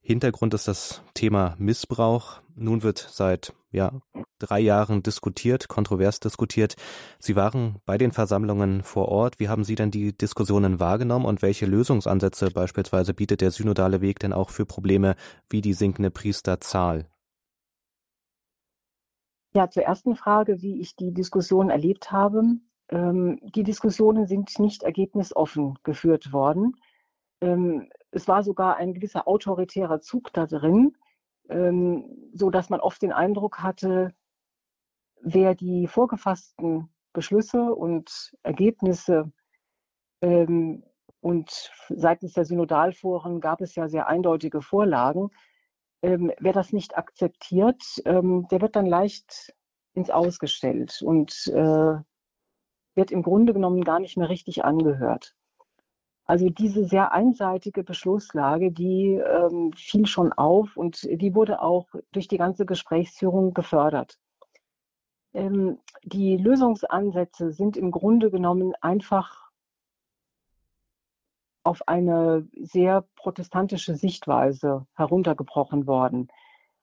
Hintergrund 0.01 0.53
ist 0.53 0.67
das 0.67 1.01
Thema 1.13 1.55
Missbrauch. 1.57 2.41
Nun 2.55 2.83
wird 2.83 2.99
seit 2.99 3.53
ja, 3.71 3.91
drei 4.39 4.59
Jahren 4.59 5.03
diskutiert, 5.03 5.67
kontrovers 5.67 6.19
diskutiert. 6.19 6.75
Sie 7.19 7.35
waren 7.35 7.81
bei 7.85 7.97
den 7.97 8.11
Versammlungen 8.11 8.83
vor 8.83 9.09
Ort. 9.09 9.39
Wie 9.39 9.49
haben 9.49 9.63
Sie 9.63 9.75
denn 9.75 9.91
die 9.91 10.15
Diskussionen 10.15 10.79
wahrgenommen 10.79 11.25
und 11.25 11.41
welche 11.41 11.65
Lösungsansätze 11.65 12.51
beispielsweise 12.51 13.13
bietet 13.13 13.41
der 13.41 13.51
synodale 13.51 13.99
Weg 13.99 14.19
denn 14.19 14.31
auch 14.31 14.51
für 14.51 14.65
Probleme 14.65 15.15
wie 15.49 15.61
die 15.61 15.73
sinkende 15.73 16.11
Priesterzahl? 16.11 17.07
Ja, 19.53 19.69
zur 19.69 19.83
ersten 19.83 20.15
Frage, 20.15 20.61
wie 20.61 20.81
ich 20.81 20.95
die 20.95 21.13
Diskussion 21.13 21.69
erlebt 21.69 22.11
habe. 22.11 22.43
Ähm, 22.89 23.39
die 23.41 23.63
Diskussionen 23.63 24.27
sind 24.27 24.59
nicht 24.59 24.83
ergebnisoffen 24.83 25.79
geführt 25.83 26.31
worden. 26.31 26.75
Ähm, 27.41 27.89
es 28.11 28.27
war 28.27 28.43
sogar 28.43 28.77
ein 28.77 28.93
gewisser 28.93 29.27
autoritärer 29.27 30.01
Zug 30.01 30.31
da 30.33 30.45
drin, 30.45 30.95
ähm, 31.49 32.29
so 32.33 32.49
dass 32.49 32.69
man 32.69 32.79
oft 32.79 33.01
den 33.01 33.11
Eindruck 33.11 33.59
hatte, 33.59 34.13
wer 35.21 35.55
die 35.55 35.87
vorgefassten 35.87 36.89
Beschlüsse 37.13 37.73
und 37.73 38.35
Ergebnisse 38.43 39.31
und 41.21 41.71
seitens 41.89 42.33
der 42.33 42.45
Synodalforen 42.45 43.41
gab 43.41 43.61
es 43.61 43.75
ja 43.75 43.87
sehr 43.87 44.07
eindeutige 44.07 44.61
Vorlagen. 44.61 45.29
Wer 46.01 46.53
das 46.53 46.73
nicht 46.73 46.97
akzeptiert, 46.97 47.83
der 48.05 48.61
wird 48.61 48.75
dann 48.75 48.87
leicht 48.87 49.53
ins 49.93 50.09
Ausgestellt. 50.09 51.01
Und 51.03 51.47
äh, 51.53 51.97
wird 52.95 53.11
im 53.11 53.21
Grunde 53.23 53.53
genommen 53.53 53.83
gar 53.83 53.99
nicht 53.99 54.17
mehr 54.17 54.29
richtig 54.29 54.65
angehört. 54.65 55.35
Also 56.25 56.49
diese 56.49 56.85
sehr 56.85 57.11
einseitige 57.11 57.83
Beschlusslage, 57.83 58.71
die 58.71 59.13
ähm, 59.13 59.73
fiel 59.73 60.07
schon 60.07 60.33
auf 60.33 60.75
und 60.75 61.03
die 61.03 61.35
wurde 61.35 61.61
auch 61.61 61.87
durch 62.11 62.27
die 62.27 62.37
ganze 62.37 62.65
Gesprächsführung 62.65 63.53
gefördert. 63.53 64.17
Ähm, 65.33 65.77
die 66.03 66.37
Lösungsansätze 66.37 67.51
sind 67.51 67.77
im 67.77 67.91
Grunde 67.91 68.31
genommen 68.31 68.73
einfach 68.81 69.51
auf 71.63 71.87
eine 71.87 72.47
sehr 72.59 73.05
protestantische 73.15 73.95
Sichtweise 73.95 74.87
heruntergebrochen 74.95 75.85
worden. 75.85 76.29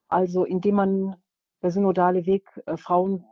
Also 0.09 0.45
indem 0.45 0.75
man 0.75 1.17
der 1.63 1.71
synodale 1.71 2.27
Weg 2.27 2.47
äh, 2.67 2.77
Frauen 2.77 3.25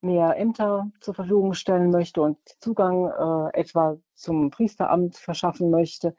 mehr 0.00 0.36
Ämter 0.36 0.90
zur 1.00 1.14
Verfügung 1.14 1.54
stellen 1.54 1.90
möchte 1.90 2.22
und 2.22 2.38
Zugang 2.60 3.06
äh, 3.08 3.58
etwa 3.58 3.96
zum 4.14 4.50
Priesteramt 4.50 5.16
verschaffen 5.16 5.70
möchte, 5.70 6.14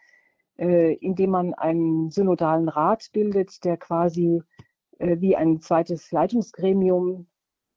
äh, 0.57 0.93
indem 0.95 1.31
man 1.31 1.53
einen 1.53 2.11
synodalen 2.11 2.69
Rat 2.69 3.09
bildet, 3.13 3.63
der 3.63 3.77
quasi 3.77 4.43
äh, 4.99 5.19
wie 5.21 5.35
ein 5.35 5.61
zweites 5.61 6.11
Leitungsgremium 6.11 7.27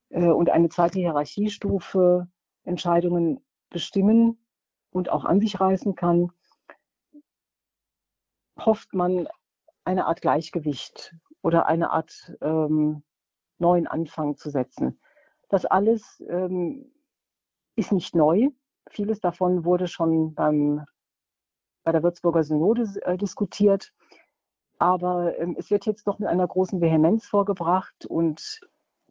äh, 0.09 0.27
und 0.27 0.49
eine 0.49 0.69
zweite 0.69 0.99
Hierarchiestufe 0.99 2.27
Entscheidungen 2.63 3.43
bestimmen 3.69 4.37
und 4.91 5.09
auch 5.09 5.25
an 5.25 5.39
sich 5.39 5.59
reißen 5.59 5.95
kann, 5.95 6.31
hofft 8.59 8.93
man 8.93 9.27
eine 9.83 10.05
Art 10.05 10.21
Gleichgewicht 10.21 11.15
oder 11.41 11.65
eine 11.65 11.91
Art 11.91 12.35
ähm, 12.41 13.03
neuen 13.57 13.87
Anfang 13.87 14.37
zu 14.37 14.49
setzen. 14.49 14.99
Das 15.53 15.65
alles 15.65 16.19
ähm, 16.29 16.91
ist 17.75 17.91
nicht 17.91 18.15
neu. 18.15 18.49
Vieles 18.89 19.19
davon 19.19 19.65
wurde 19.65 19.85
schon 19.85 20.33
beim, 20.33 20.83
bei 21.83 21.91
der 21.91 22.01
Würzburger 22.01 22.43
Synode 22.43 22.89
äh, 23.03 23.17
diskutiert. 23.17 23.93
Aber 24.79 25.37
ähm, 25.37 25.55
es 25.55 25.69
wird 25.69 25.85
jetzt 25.85 26.07
doch 26.07 26.17
mit 26.17 26.27
einer 26.27 26.47
großen 26.47 26.81
Vehemenz 26.81 27.27
vorgebracht. 27.27 28.07
Und 28.07 28.61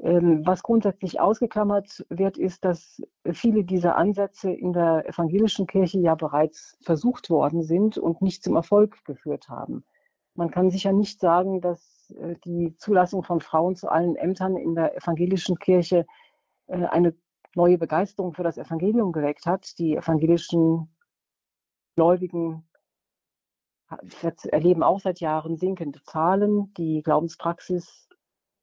ähm, 0.00 0.44
was 0.44 0.64
grundsätzlich 0.64 1.20
ausgeklammert 1.20 2.04
wird, 2.08 2.38
ist, 2.38 2.64
dass 2.64 3.00
viele 3.30 3.62
dieser 3.62 3.96
Ansätze 3.96 4.50
in 4.50 4.72
der 4.72 5.08
evangelischen 5.08 5.68
Kirche 5.68 6.00
ja 6.00 6.16
bereits 6.16 6.76
versucht 6.82 7.30
worden 7.30 7.62
sind 7.62 7.98
und 7.98 8.20
nicht 8.20 8.42
zum 8.42 8.56
Erfolg 8.56 9.04
geführt 9.04 9.48
haben. 9.48 9.84
Man 10.34 10.50
kann 10.50 10.70
sicher 10.70 10.92
nicht 10.92 11.20
sagen, 11.20 11.60
dass 11.60 12.12
äh, 12.18 12.34
die 12.44 12.74
Zulassung 12.78 13.22
von 13.22 13.40
Frauen 13.40 13.76
zu 13.76 13.88
allen 13.88 14.16
Ämtern 14.16 14.56
in 14.56 14.74
der 14.74 14.96
evangelischen 14.96 15.56
Kirche 15.60 16.04
eine 16.68 17.14
neue 17.54 17.78
Begeisterung 17.78 18.32
für 18.34 18.42
das 18.42 18.58
Evangelium 18.58 19.12
geweckt 19.12 19.46
hat. 19.46 19.78
Die 19.78 19.96
evangelischen 19.96 20.94
Gläubigen 21.96 22.66
erleben 24.44 24.82
auch 24.82 25.00
seit 25.00 25.20
Jahren 25.20 25.56
sinkende 25.56 26.02
Zahlen. 26.02 26.72
Die 26.74 27.02
Glaubenspraxis 27.02 28.08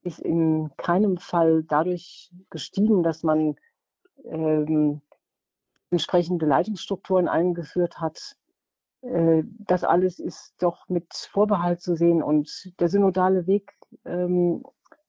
ist 0.01 0.19
in 0.19 0.71
keinem 0.77 1.17
Fall 1.17 1.63
dadurch 1.63 2.31
gestiegen, 2.49 3.03
dass 3.03 3.23
man 3.23 3.55
ähm, 4.25 5.01
entsprechende 5.91 6.45
Leitungsstrukturen 6.45 7.27
eingeführt 7.27 7.99
hat. 7.99 8.37
Äh, 9.01 9.43
das 9.59 9.83
alles 9.83 10.19
ist 10.19 10.55
doch 10.59 10.87
mit 10.89 11.13
Vorbehalt 11.13 11.81
zu 11.81 11.95
sehen 11.95 12.23
und 12.23 12.73
der 12.79 12.89
synodale 12.89 13.45
Weg 13.47 13.73
ähm, 14.05 14.63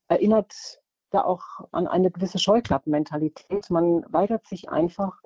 erinnert 0.07 0.80
da 1.11 1.23
auch 1.23 1.43
an 1.71 1.87
eine 1.87 2.09
gewisse 2.09 2.39
Scheuklappenmentalität. 2.39 3.69
Man 3.69 4.03
weigert 4.11 4.47
sich 4.47 4.69
einfach, 4.69 5.21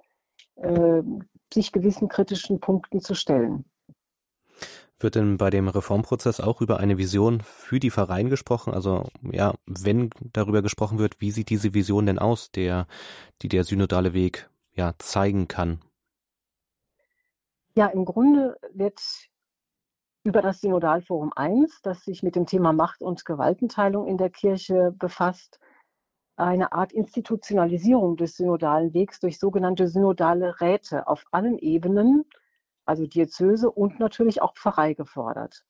äh, 0.56 1.02
sich 1.54 1.72
gewissen 1.72 2.10
kritischen 2.10 2.60
Punkten 2.60 3.00
zu 3.00 3.16
stellen. 3.16 3.66
Wird 4.98 5.16
denn 5.16 5.38
bei 5.38 5.50
dem 5.50 5.68
Reformprozess 5.68 6.40
auch 6.40 6.62
über 6.62 6.80
eine 6.80 6.98
Vision 6.98 7.42
für 7.42 7.80
die 7.80 7.92
Pfarreien 7.92 8.30
gesprochen? 8.30 8.74
Also 8.74 9.04
ja, 9.30 9.54
wenn 9.66 10.10
darüber 10.34 10.62
gesprochen 10.62 11.00
wird, 11.00 11.20
wie 11.20 11.32
sieht 11.32 11.50
diese 11.50 11.74
Vision 11.74 12.06
denn 12.06 12.18
aus, 12.18 12.52
der, 12.52 12.88
die 13.42 13.50
der 13.50 13.66
synodale 13.66 14.14
Weg 14.14 14.50
ja 14.72 14.94
zeigen 14.98 15.48
kann? 15.48 15.82
Ja, 17.76 17.88
im 17.88 18.06
Grunde 18.06 18.58
wird 18.74 19.02
über 20.24 20.42
das 20.42 20.62
Synodalforum 20.62 21.34
I, 21.38 21.68
das 21.84 22.06
sich 22.06 22.24
mit 22.24 22.36
dem 22.36 22.46
Thema 22.46 22.72
Macht 22.72 23.02
und 23.02 23.26
Gewaltenteilung 23.26 24.08
in 24.08 24.18
der 24.18 24.30
Kirche 24.30 24.96
befasst, 24.98 25.60
eine 26.38 26.72
Art 26.74 26.92
Institutionalisierung 26.92 28.18
des 28.18 28.38
synodalen 28.38 28.94
Wegs 28.94 29.20
durch 29.20 29.40
sogenannte 29.40 29.88
synodale 29.88 30.60
Räte 30.60 31.08
auf 31.08 31.26
allen 31.32 31.58
Ebenen, 31.58 32.26
also 32.86 33.06
Diözese 33.08 33.72
und 33.72 34.00
natürlich 34.00 34.42
auch 34.42 34.54
Pfarrei 34.56 34.94
gefordert. 34.94 35.66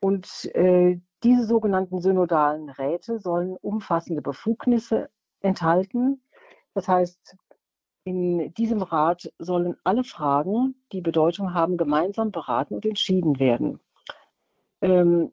Und 0.00 0.50
äh, 0.54 0.98
diese 1.22 1.44
sogenannten 1.44 2.00
synodalen 2.00 2.70
Räte 2.70 3.18
sollen 3.18 3.56
umfassende 3.56 4.22
Befugnisse 4.22 5.10
enthalten. 5.40 6.22
Das 6.72 6.88
heißt, 6.88 7.36
in 8.04 8.54
diesem 8.54 8.82
Rat 8.82 9.30
sollen 9.38 9.76
alle 9.84 10.04
Fragen, 10.04 10.74
die 10.92 11.02
Bedeutung 11.02 11.52
haben, 11.52 11.76
gemeinsam 11.76 12.30
beraten 12.30 12.74
und 12.74 12.86
entschieden 12.86 13.38
werden. 13.38 13.80
Ähm, 14.80 15.32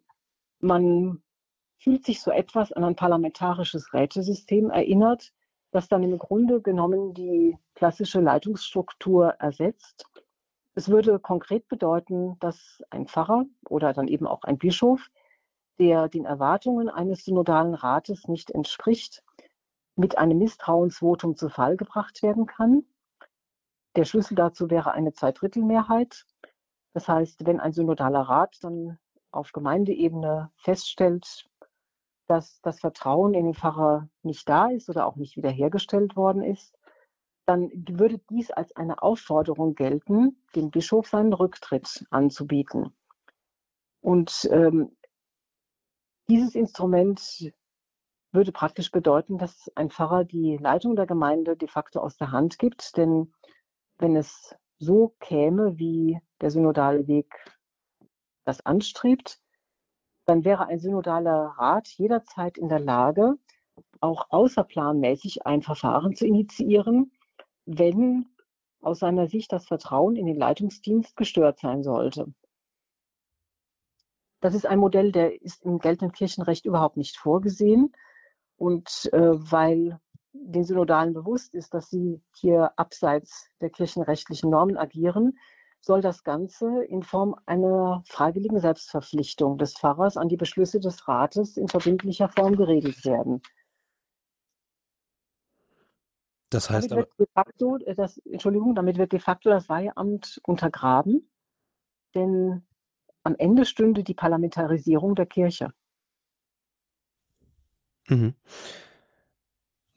man 0.60 1.22
fühlt 1.78 2.06
sich 2.06 2.22
so 2.22 2.32
etwas 2.32 2.72
an 2.72 2.84
ein 2.84 2.96
parlamentarisches 2.96 3.94
Rätesystem 3.94 4.70
erinnert, 4.70 5.32
das 5.72 5.88
dann 5.88 6.04
im 6.04 6.18
Grunde 6.18 6.62
genommen 6.62 7.14
die 7.14 7.58
klassische 7.76 8.20
Leitungsstruktur 8.20 9.36
ersetzt. 9.40 10.06
Es 10.76 10.90
würde 10.90 11.20
konkret 11.20 11.68
bedeuten, 11.68 12.38
dass 12.40 12.84
ein 12.90 13.08
Pfarrer 13.08 13.46
oder 13.68 13.94
dann 13.94 14.08
eben 14.08 14.28
auch 14.28 14.44
ein 14.44 14.58
Bischof, 14.58 15.10
der 15.80 16.08
den 16.08 16.26
Erwartungen 16.26 16.90
eines 16.90 17.26
synodalen 17.26 17.74
Rates 17.74 18.28
nicht 18.28 18.52
entspricht, 18.52 19.24
mit 19.96 20.18
einem 20.18 20.38
Misstrauensvotum 20.38 21.36
zu 21.36 21.50
Fall 21.50 21.78
gebracht 21.78 22.22
werden 22.24 22.46
kann. 22.46 22.84
Der 23.96 24.06
Schlüssel 24.06 24.36
dazu 24.36 24.70
wäre 24.70 24.92
eine 24.92 25.14
Zweidrittelmehrheit. 25.14 26.26
Das 26.94 27.08
heißt, 27.08 27.46
wenn 27.46 27.60
ein 27.60 27.74
synodaler 27.74 28.22
Rat 28.22 28.58
dann 28.62 29.00
auf 29.32 29.52
Gemeindeebene 29.52 30.52
feststellt, 30.58 31.48
dass 32.28 32.62
das 32.62 32.80
Vertrauen 32.80 33.34
in 33.34 33.46
den 33.46 33.54
Pfarrer 33.54 34.10
nicht 34.24 34.48
da 34.48 34.68
ist 34.70 34.90
oder 34.90 35.08
auch 35.08 35.16
nicht 35.16 35.38
wiederhergestellt 35.38 36.16
worden 36.16 36.44
ist, 36.44 36.78
dann 37.46 37.72
würde 37.88 38.20
dies 38.30 38.52
als 38.52 38.76
eine 38.76 39.02
Aufforderung 39.02 39.74
gelten, 39.74 40.44
dem 40.56 40.70
Bischof 40.70 41.08
seinen 41.08 41.34
Rücktritt 41.34 42.06
anzubieten. 42.10 42.94
Und 44.02 44.48
ähm, 44.52 44.96
dieses 46.28 46.56
Instrument 46.56 47.54
würde 48.34 48.52
praktisch 48.52 48.92
bedeuten, 48.92 49.38
dass 49.38 49.72
ein 49.76 49.90
Pfarrer 49.90 50.26
die 50.26 50.58
Leitung 50.58 50.98
der 50.98 51.08
Gemeinde 51.08 51.56
de 51.56 51.70
facto 51.70 52.02
aus 52.02 52.18
der 52.18 52.32
Hand 52.32 52.60
gibt. 52.60 52.98
Denn 52.98 53.34
wenn 53.98 54.18
es 54.18 54.56
so 54.78 55.16
käme, 55.20 55.78
wie 55.78 56.20
der 56.42 56.52
synodale 56.52 57.08
Weg 57.08 57.34
das 58.44 58.66
anstrebt, 58.66 59.40
dann 60.28 60.44
wäre 60.44 60.68
ein 60.68 60.80
synodaler 60.80 61.56
Rat 61.58 61.88
jederzeit 61.88 62.58
in 62.58 62.68
der 62.68 62.80
Lage, 62.80 63.36
auch 64.02 64.28
außerplanmäßig 64.30 65.46
ein 65.46 65.62
Verfahren 65.62 66.16
zu 66.16 66.28
initiieren, 66.28 67.12
wenn 67.66 68.28
aus 68.82 69.00
seiner 69.00 69.28
Sicht 69.28 69.52
das 69.54 69.66
Vertrauen 69.66 70.18
in 70.18 70.26
den 70.26 70.38
Leitungsdienst 70.38 71.16
gestört 71.16 71.60
sein 71.60 71.82
sollte. 71.82 72.34
Das 74.42 74.54
ist 74.54 74.66
ein 74.66 74.80
Modell, 74.80 75.12
der 75.12 75.42
ist 75.42 75.64
im 75.64 75.80
geltenden 75.80 76.12
Kirchenrecht 76.12 76.66
überhaupt 76.66 76.98
nicht 76.98 77.18
vorgesehen. 77.18 77.94
Und 78.58 79.10
äh, 79.14 79.20
weil 79.20 80.00
den 80.34 80.64
Synodalen 80.64 81.14
bewusst 81.14 81.56
ist, 81.56 81.74
dass 81.74 81.90
sie 81.90 82.22
hier 82.36 82.72
abseits 82.76 83.50
der 83.62 83.70
kirchenrechtlichen 83.70 84.50
Normen 84.50 84.78
agieren, 84.78 85.38
soll 85.88 86.02
das 86.02 86.24
Ganze 86.24 86.84
in 86.84 87.02
Form 87.02 87.36
einer 87.46 88.04
freiwilligen 88.06 88.60
Selbstverpflichtung 88.60 89.58
des 89.58 89.74
Pfarrers 89.74 90.18
an 90.18 90.28
die 90.28 90.38
Beschlüsse 90.38 90.80
des 90.80 91.08
Rates 91.08 91.58
in 91.58 91.68
verbindlicher 91.68 92.30
Form 92.30 92.56
geregelt 92.56 93.04
werden. 93.06 93.42
Das 96.50 96.70
heißt 96.70 96.92
damit 96.92 97.10
aber. 97.18 97.28
Facto, 97.34 97.78
äh, 97.78 97.96
das, 97.96 98.18
Entschuldigung, 98.20 98.76
damit 98.76 98.98
wird 98.98 99.12
de 99.12 99.20
facto 99.20 99.50
das 99.50 99.68
Weiheamt 99.68 100.40
untergraben, 100.46 101.30
denn 102.14 102.66
am 103.24 103.36
Ende 103.38 103.66
stünde 103.66 104.04
die 104.04 104.14
Parlamentarisierung 104.14 105.16
der 105.16 105.26
Kirche. 105.26 105.74
Mhm. 108.08 108.36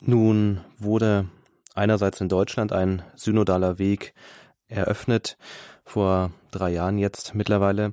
Nun 0.01 0.65
wurde 0.79 1.29
einerseits 1.75 2.21
in 2.21 2.29
Deutschland 2.29 2.73
ein 2.73 3.03
synodaler 3.15 3.79
Weg 3.79 4.15
eröffnet, 4.67 5.37
vor 5.91 6.31
drei 6.53 6.71
Jahren 6.71 6.99
jetzt 6.99 7.35
mittlerweile. 7.35 7.93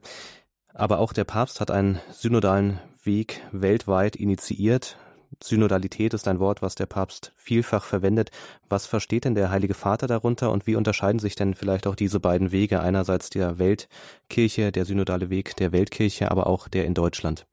Aber 0.74 1.00
auch 1.00 1.14
der 1.14 1.24
Papst 1.24 1.60
hat 1.60 1.72
einen 1.72 2.00
synodalen 2.12 2.80
Weg 3.04 3.42
weltweit 3.52 4.16
initiiert. 4.16 4.98
Synodalität 5.44 6.14
ist 6.14 6.28
ein 6.28 6.40
Wort, 6.40 6.62
was 6.62 6.76
der 6.76 6.86
Papst 6.86 7.34
vielfach 7.36 7.84
verwendet. 7.84 8.30
Was 8.70 8.86
versteht 8.86 9.26
denn 9.26 9.36
der 9.36 9.50
Heilige 9.50 9.74
Vater 9.74 10.08
darunter 10.08 10.52
und 10.52 10.68
wie 10.68 10.76
unterscheiden 10.76 11.20
sich 11.20 11.36
denn 11.36 11.56
vielleicht 11.56 11.88
auch 11.88 11.96
diese 11.96 12.20
beiden 12.20 12.52
Wege, 12.52 12.80
einerseits 12.80 13.30
der 13.30 13.58
Weltkirche, 13.58 14.72
der 14.72 14.86
synodale 14.86 15.30
Weg 15.30 15.56
der 15.58 15.72
Weltkirche, 15.72 16.30
aber 16.32 16.48
auch 16.48 16.68
der 16.68 16.86
in 16.86 16.94
Deutschland? 16.94 17.48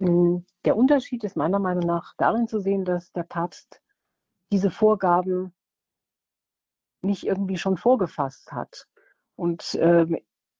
Hm, 0.00 0.44
der 0.64 0.76
Unterschied 0.76 1.22
ist 1.24 1.36
meiner 1.36 1.58
Meinung 1.58 1.84
nach 1.86 2.14
darin 2.16 2.48
zu 2.48 2.58
sehen, 2.58 2.84
dass 2.84 3.12
der 3.12 3.24
Papst 3.24 3.80
diese 4.50 4.70
Vorgaben 4.70 5.52
nicht 7.02 7.26
irgendwie 7.26 7.56
schon 7.56 7.76
vorgefasst 7.76 8.52
hat. 8.52 8.86
Und 9.36 9.74
äh, 9.74 10.06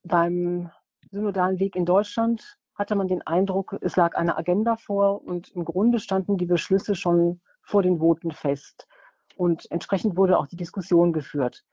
beim 0.02 0.70
synodalen 1.10 1.58
Weg 1.58 1.76
in 1.76 1.84
Deutschland 1.84 2.58
hatte 2.74 2.94
man 2.94 3.08
den 3.08 3.22
Eindruck, 3.22 3.76
es 3.80 3.96
lag 3.96 4.14
eine 4.16 4.36
Agenda 4.36 4.76
vor 4.76 5.22
und 5.22 5.50
im 5.50 5.64
Grunde 5.64 6.00
standen 6.00 6.38
die 6.38 6.46
Beschlüsse 6.46 6.94
schon 6.94 7.40
vor 7.62 7.82
den 7.82 8.00
Voten 8.00 8.32
fest. 8.32 8.88
Und 9.36 9.70
entsprechend 9.70 10.16
wurde 10.16 10.38
auch 10.38 10.46
die 10.46 10.56
Diskussion 10.56 11.12
geführt. 11.12 11.64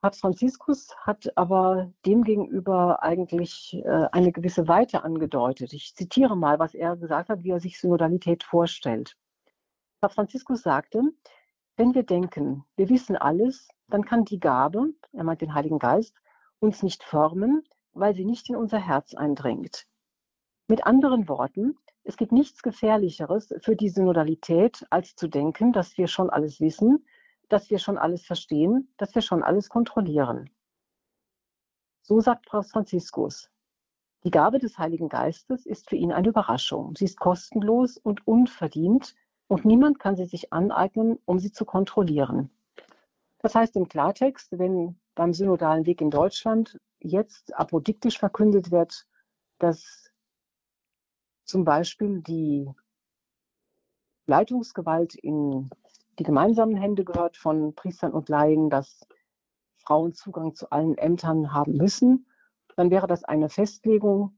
Papst 0.00 0.20
Franziskus 0.20 0.94
hat 1.00 1.36
aber 1.36 1.92
demgegenüber 2.06 3.02
eigentlich 3.02 3.74
äh, 3.84 4.06
eine 4.12 4.30
gewisse 4.30 4.68
Weite 4.68 5.02
angedeutet. 5.02 5.72
Ich 5.72 5.94
zitiere 5.96 6.36
mal, 6.36 6.60
was 6.60 6.74
er 6.74 6.96
gesagt 6.96 7.30
hat, 7.30 7.42
wie 7.42 7.50
er 7.50 7.60
sich 7.60 7.80
Synodalität 7.80 8.44
vorstellt. 8.44 9.16
Papst 10.00 10.14
Franziskus 10.14 10.62
sagte, 10.62 11.02
wenn 11.76 11.94
wir 11.94 12.04
denken, 12.04 12.64
wir 12.76 12.88
wissen 12.88 13.16
alles, 13.16 13.68
dann 13.88 14.04
kann 14.04 14.24
die 14.24 14.40
Gabe, 14.40 14.92
er 15.12 15.24
meint 15.24 15.40
den 15.40 15.54
Heiligen 15.54 15.78
Geist, 15.78 16.14
uns 16.60 16.82
nicht 16.82 17.02
formen, 17.02 17.64
weil 17.92 18.14
sie 18.14 18.24
nicht 18.24 18.48
in 18.48 18.56
unser 18.56 18.78
Herz 18.78 19.14
eindringt. 19.14 19.86
Mit 20.68 20.86
anderen 20.86 21.28
Worten, 21.28 21.78
es 22.04 22.16
gibt 22.16 22.32
nichts 22.32 22.62
Gefährlicheres 22.62 23.54
für 23.60 23.76
die 23.76 23.88
Synodalität, 23.88 24.86
als 24.90 25.16
zu 25.16 25.28
denken, 25.28 25.72
dass 25.72 25.96
wir 25.96 26.08
schon 26.08 26.30
alles 26.30 26.60
wissen, 26.60 27.06
dass 27.48 27.70
wir 27.70 27.78
schon 27.78 27.96
alles 27.96 28.24
verstehen, 28.24 28.92
dass 28.98 29.14
wir 29.14 29.22
schon 29.22 29.42
alles 29.42 29.68
kontrollieren. 29.68 30.50
So 32.02 32.20
sagt 32.20 32.46
Papst 32.46 32.72
Franziskus. 32.72 33.50
Die 34.24 34.30
Gabe 34.30 34.58
des 34.58 34.78
Heiligen 34.78 35.08
Geistes 35.08 35.64
ist 35.64 35.88
für 35.88 35.96
ihn 35.96 36.12
eine 36.12 36.28
Überraschung. 36.28 36.94
Sie 36.96 37.04
ist 37.04 37.18
kostenlos 37.18 37.96
und 37.96 38.26
unverdient 38.26 39.14
und 39.46 39.64
niemand 39.64 39.98
kann 39.98 40.16
sie 40.16 40.26
sich 40.26 40.52
aneignen, 40.52 41.18
um 41.24 41.38
sie 41.38 41.52
zu 41.52 41.64
kontrollieren. 41.64 42.50
Das 43.38 43.54
heißt 43.54 43.76
im 43.76 43.88
Klartext, 43.88 44.58
wenn 44.58 44.98
beim 45.14 45.32
synodalen 45.32 45.86
Weg 45.86 46.00
in 46.00 46.10
Deutschland 46.10 46.78
jetzt 47.00 47.54
apodiktisch 47.56 48.18
verkündet 48.18 48.70
wird, 48.70 49.06
dass 49.58 50.10
zum 51.44 51.64
Beispiel 51.64 52.20
die 52.20 52.70
Leitungsgewalt 54.26 55.14
in 55.14 55.70
die 56.18 56.24
gemeinsamen 56.24 56.76
Hände 56.76 57.04
gehört 57.04 57.36
von 57.36 57.74
Priestern 57.74 58.12
und 58.12 58.28
Laien, 58.28 58.70
dass 58.70 59.06
Frauen 59.76 60.12
Zugang 60.12 60.54
zu 60.54 60.70
allen 60.70 60.98
Ämtern 60.98 61.54
haben 61.54 61.76
müssen, 61.76 62.26
dann 62.76 62.90
wäre 62.90 63.06
das 63.06 63.24
eine 63.24 63.48
Festlegung, 63.48 64.36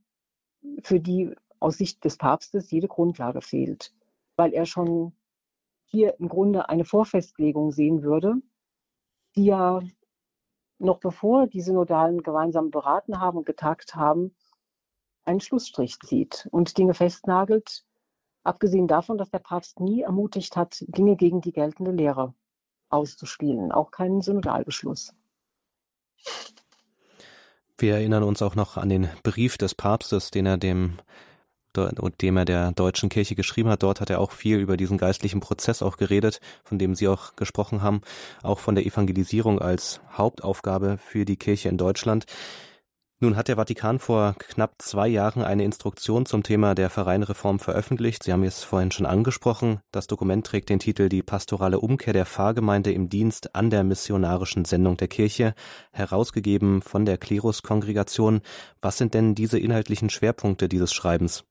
für 0.83 1.01
die 1.01 1.35
aus 1.59 1.79
Sicht 1.79 2.05
des 2.05 2.17
Papstes 2.17 2.71
jede 2.71 2.89
Grundlage 2.89 3.41
fehlt, 3.41 3.93
weil 4.37 4.53
er 4.53 4.67
schon 4.67 5.13
hier 5.87 6.19
im 6.21 6.29
Grunde 6.29 6.69
eine 6.69 6.85
Vorfestlegung 6.85 7.73
sehen 7.73 8.03
würde, 8.03 8.37
die 9.37 9.47
ja 9.47 9.81
noch 10.79 10.99
bevor 10.99 11.47
die 11.47 11.61
Synodalen 11.61 12.23
gemeinsam 12.23 12.71
beraten 12.71 13.21
haben 13.21 13.39
und 13.39 13.47
getagt 13.47 13.95
haben, 13.95 14.35
einen 15.25 15.41
Schlussstrich 15.41 15.99
zieht 16.01 16.49
und 16.51 16.79
Dinge 16.79 16.95
festnagelt, 16.95 17.85
abgesehen 18.43 18.89
davon, 18.89 19.19
dass 19.19 19.31
der 19.31 19.39
Papst 19.39 19.81
nie 19.81 20.03
ermutigt 20.03 20.57
hat, 20.57 20.83
Dinge 20.89 21.17
gegen 21.17 21.41
die 21.41 21.53
geltende 21.53 21.91
Lehre 21.91 22.35
auszuspielen, 22.89 23.73
auch 23.73 23.91
keinen 23.91 24.23
Synodalbeschluss. 24.23 25.15
Wir 27.79 27.95
erinnern 27.95 28.23
uns 28.23 28.43
auch 28.43 28.55
noch 28.55 28.77
an 28.77 28.89
den 28.89 29.09
Brief 29.23 29.57
des 29.57 29.75
Papstes, 29.75 30.31
den 30.31 30.47
er 30.47 30.59
dem 30.59 30.99
dem 31.77 32.37
er 32.37 32.45
der 32.45 32.73
deutschen 32.73 33.09
Kirche 33.09 33.35
geschrieben 33.35 33.71
hat. 33.71 33.83
Dort 33.83 34.01
hat 34.01 34.11
er 34.11 34.21
auch 34.21 34.33
viel 34.33 34.59
über 34.59 34.77
diesen 34.77 34.99
geistlichen 34.99 35.41
Prozess 35.41 35.83
auch 35.83 35.97
geredet, 35.97 36.41
von 36.65 36.79
dem 36.79 36.95
Sie 36.95 37.09
auch 37.09 37.37
gesprochen 37.37 37.83
haben, 37.83 38.01
auch 38.43 38.59
von 38.59 38.75
der 38.75 38.87
Evangelisierung 38.87 39.61
als 39.61 40.01
Hauptaufgabe 40.13 40.99
für 40.99 41.25
die 41.25 41.37
Kirche 41.37 41.69
in 41.69 41.79
Deutschland. 41.79 42.27
Nun 43.23 43.37
hat 43.37 43.49
der 43.49 43.57
Vatikan 43.57 43.99
vor 43.99 44.35
knapp 44.39 44.77
zwei 44.79 45.07
Jahren 45.07 45.45
eine 45.45 45.63
Instruktion 45.63 46.25
zum 46.25 46.43
Thema 46.43 46.75
der 46.75 46.89
Vereinreform 46.89 47.59
veröffentlicht. 47.59 48.23
Sie 48.23 48.33
haben 48.33 48.45
es 48.45 48.65
vorhin 48.65 48.91
schon 48.93 49.05
angesprochen. 49.05 49.81
Das 49.93 50.07
Dokument 50.07 50.47
trägt 50.47 50.71
den 50.71 50.79
Titel 50.79 51.11
Die 51.11 51.23
pastorale 51.23 51.81
Umkehr 51.81 52.15
der 52.15 52.25
Pfarrgemeinde 52.25 52.93
im 52.93 53.11
Dienst 53.11 53.55
an 53.55 53.69
der 53.69 53.85
missionarischen 53.85 54.65
Sendung 54.65 54.97
der 54.97 55.09
Kirche, 55.09 55.53
herausgegeben 55.93 56.81
von 56.81 57.05
der 57.05 57.19
Kleruskongregation. 57.19 58.41
Was 58.81 58.97
sind 58.97 59.13
denn 59.13 59.35
diese 59.35 59.59
inhaltlichen 59.59 60.09
Schwerpunkte 60.09 60.71
dieses 60.71 60.95
Schreibens? 60.95 61.45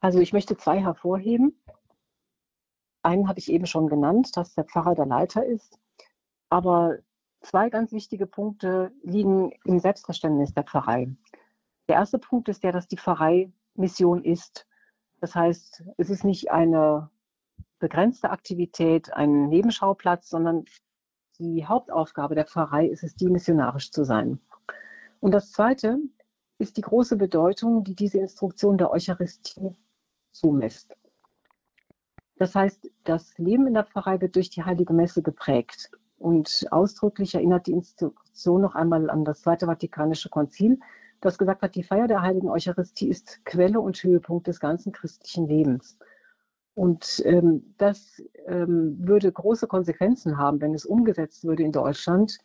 Also 0.00 0.20
ich 0.20 0.32
möchte 0.32 0.56
zwei 0.56 0.80
hervorheben. 0.80 1.60
Einen 3.02 3.28
habe 3.28 3.38
ich 3.38 3.50
eben 3.50 3.66
schon 3.66 3.88
genannt, 3.88 4.36
dass 4.36 4.54
der 4.54 4.64
Pfarrer 4.64 4.94
der 4.94 5.06
Leiter 5.06 5.44
ist. 5.44 5.78
Aber 6.50 6.98
zwei 7.40 7.70
ganz 7.70 7.92
wichtige 7.92 8.26
Punkte 8.26 8.92
liegen 9.02 9.52
im 9.64 9.78
Selbstverständnis 9.78 10.52
der 10.54 10.64
Pfarrei. 10.64 11.08
Der 11.88 11.96
erste 11.96 12.18
Punkt 12.18 12.48
ist 12.48 12.64
der, 12.64 12.72
dass 12.72 12.88
die 12.88 12.98
Pfarrei 12.98 13.52
Mission 13.74 14.24
ist. 14.24 14.66
Das 15.20 15.34
heißt, 15.34 15.84
es 15.96 16.10
ist 16.10 16.24
nicht 16.24 16.50
eine 16.50 17.10
begrenzte 17.78 18.30
Aktivität, 18.30 19.12
ein 19.12 19.48
Nebenschauplatz, 19.48 20.28
sondern 20.28 20.64
die 21.38 21.66
Hauptaufgabe 21.66 22.34
der 22.34 22.46
Pfarrei 22.46 22.86
ist 22.86 23.02
es, 23.02 23.14
die 23.14 23.28
missionarisch 23.28 23.90
zu 23.90 24.04
sein. 24.04 24.40
Und 25.20 25.32
das 25.32 25.52
Zweite 25.52 25.98
ist 26.58 26.76
die 26.76 26.82
große 26.82 27.16
Bedeutung, 27.16 27.84
die 27.84 27.94
diese 27.94 28.18
Instruktion 28.18 28.78
der 28.78 28.90
Eucharistie 28.90 29.76
zumisst. 30.38 30.94
Das 32.38 32.54
heißt, 32.54 32.90
das 33.04 33.36
Leben 33.38 33.66
in 33.66 33.74
der 33.74 33.84
Pfarrei 33.84 34.20
wird 34.20 34.36
durch 34.36 34.50
die 34.50 34.62
Heilige 34.62 34.92
Messe 34.92 35.22
geprägt. 35.22 35.90
Und 36.18 36.66
ausdrücklich 36.70 37.34
erinnert 37.34 37.66
die 37.66 37.72
Institution 37.72 38.60
noch 38.60 38.74
einmal 38.74 39.10
an 39.10 39.24
das 39.24 39.42
Zweite 39.42 39.66
Vatikanische 39.66 40.28
Konzil, 40.28 40.78
das 41.20 41.38
gesagt 41.38 41.62
hat, 41.62 41.74
die 41.74 41.82
Feier 41.82 42.08
der 42.08 42.22
Heiligen 42.22 42.48
Eucharistie 42.48 43.08
ist 43.08 43.44
Quelle 43.44 43.80
und 43.80 43.96
Höhepunkt 44.02 44.46
des 44.46 44.60
ganzen 44.60 44.92
christlichen 44.92 45.46
Lebens. 45.46 45.98
Und 46.74 47.22
ähm, 47.24 47.74
das 47.78 48.22
ähm, 48.46 48.98
würde 49.00 49.32
große 49.32 49.66
Konsequenzen 49.66 50.36
haben, 50.36 50.60
wenn 50.60 50.74
es 50.74 50.84
umgesetzt 50.84 51.44
würde 51.44 51.62
in 51.62 51.72
Deutschland. 51.72 52.38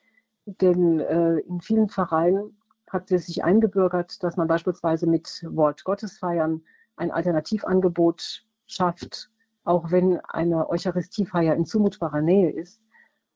Denn 0.46 1.02
äh, 1.02 1.40
in 1.40 1.60
vielen 1.60 1.90
Pfarreien 1.90 2.58
hat 2.90 3.12
es 3.12 3.26
sich 3.26 3.44
eingebürgert, 3.44 4.24
dass 4.24 4.38
man 4.38 4.48
beispielsweise 4.48 5.06
mit 5.06 5.46
Wort 5.50 5.84
Gottes 5.84 6.18
feiern 6.18 6.64
ein 6.96 7.12
Alternativangebot 7.12 8.46
schafft, 8.68 9.30
auch 9.64 9.92
wenn 9.92 10.20
eine 10.22 10.70
Eucharistiefeier 10.70 11.56
in 11.56 11.66
zumutbarer 11.66 12.22
Nähe 12.22 12.52
ist. 12.52 12.82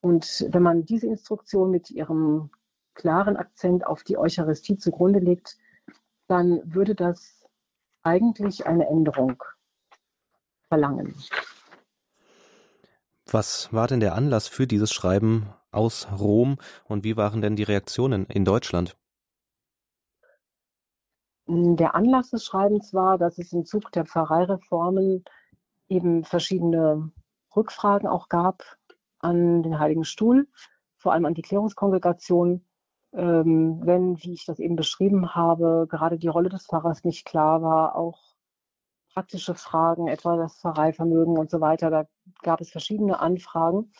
Und 0.01 0.45
wenn 0.49 0.63
man 0.63 0.85
diese 0.85 1.07
Instruktion 1.07 1.71
mit 1.71 1.89
ihrem 1.89 2.51
klaren 2.93 3.37
Akzent 3.37 3.85
auf 3.85 4.03
die 4.03 4.17
Eucharistie 4.17 4.77
zugrunde 4.77 5.19
legt, 5.19 5.57
dann 6.27 6.61
würde 6.65 6.95
das 6.95 7.45
eigentlich 8.03 8.65
eine 8.65 8.87
Änderung 8.87 9.43
verlangen. 10.67 11.15
Was 13.29 13.73
war 13.73 13.87
denn 13.87 13.99
der 13.99 14.15
Anlass 14.15 14.47
für 14.47 14.67
dieses 14.67 14.93
Schreiben 14.93 15.49
aus 15.71 16.07
Rom 16.11 16.57
und 16.85 17.03
wie 17.03 17.17
waren 17.17 17.41
denn 17.41 17.55
die 17.55 17.63
Reaktionen 17.63 18.25
in 18.27 18.45
Deutschland? 18.45 18.95
Hm, 21.47 21.75
der 21.75 21.95
Anlass 21.95 22.31
des 22.31 22.45
Schreibens 22.45 22.93
war, 22.93 23.17
dass 23.17 23.37
es 23.37 23.53
im 23.53 23.65
Zug 23.65 23.91
der 23.91 24.05
Pfarreireformen 24.05 25.23
eben 25.87 26.23
verschiedene 26.23 27.11
Rückfragen 27.55 28.07
auch 28.07 28.29
gab 28.29 28.63
an 29.19 29.63
den 29.63 29.79
Heiligen 29.79 30.05
Stuhl, 30.05 30.47
vor 30.97 31.13
allem 31.13 31.25
an 31.25 31.33
die 31.33 31.41
Klärungskongregation, 31.41 32.65
ähm, 33.13 33.79
wenn, 33.83 34.17
wie 34.23 34.33
ich 34.33 34.45
das 34.45 34.59
eben 34.59 34.75
beschrieben 34.75 35.35
habe, 35.35 35.87
gerade 35.89 36.17
die 36.17 36.27
Rolle 36.27 36.49
des 36.49 36.65
Pfarrers 36.65 37.03
nicht 37.03 37.25
klar 37.25 37.61
war, 37.61 37.95
auch 37.95 38.35
praktische 39.13 39.55
Fragen, 39.55 40.07
etwa 40.07 40.35
das 40.35 40.57
Pfarreivermögen 40.59 41.37
und 41.37 41.49
so 41.49 41.61
weiter, 41.61 41.89
da 41.89 42.05
gab 42.41 42.59
es 42.59 42.71
verschiedene 42.71 43.19
Anfragen. 43.19 43.93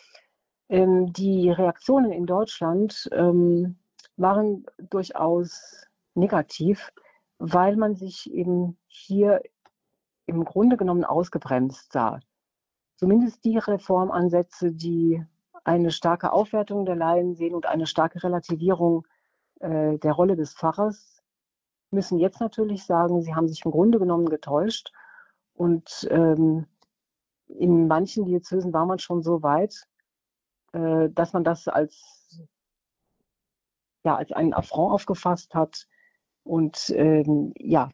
Ähm, 0.68 1.12
die 1.12 1.50
Reaktionen 1.50 2.12
in 2.12 2.26
Deutschland 2.26 3.08
ähm, 3.12 3.78
waren 4.16 4.66
durchaus 4.90 5.86
negativ 6.14 6.92
weil 7.38 7.76
man 7.76 7.94
sich 7.94 8.32
eben 8.32 8.78
hier 8.86 9.42
im 10.26 10.44
Grunde 10.44 10.76
genommen 10.76 11.04
ausgebremst 11.04 11.92
sah. 11.92 12.20
Zumindest 12.96 13.44
die 13.44 13.58
Reformansätze, 13.58 14.72
die 14.72 15.24
eine 15.64 15.90
starke 15.90 16.32
Aufwertung 16.32 16.86
der 16.86 16.96
Laien 16.96 17.34
sehen 17.34 17.54
und 17.54 17.66
eine 17.66 17.86
starke 17.86 18.22
Relativierung 18.22 19.06
äh, 19.60 19.98
der 19.98 20.12
Rolle 20.12 20.36
des 20.36 20.54
Pfarrers, 20.54 21.22
müssen 21.90 22.18
jetzt 22.18 22.40
natürlich 22.40 22.84
sagen, 22.84 23.22
sie 23.22 23.34
haben 23.34 23.48
sich 23.48 23.64
im 23.64 23.70
Grunde 23.70 23.98
genommen 23.98 24.28
getäuscht. 24.28 24.92
Und 25.54 26.06
ähm, 26.10 26.66
in 27.48 27.86
manchen 27.86 28.24
Diözesen 28.24 28.72
war 28.72 28.86
man 28.86 28.98
schon 28.98 29.22
so 29.22 29.42
weit, 29.42 29.86
äh, 30.72 31.08
dass 31.10 31.32
man 31.32 31.44
das 31.44 31.68
als, 31.68 32.40
ja, 34.04 34.16
als 34.16 34.32
einen 34.32 34.54
Affront 34.54 34.92
aufgefasst 34.92 35.54
hat. 35.54 35.86
Und 36.46 36.90
ähm, 36.96 37.52
ja, 37.58 37.90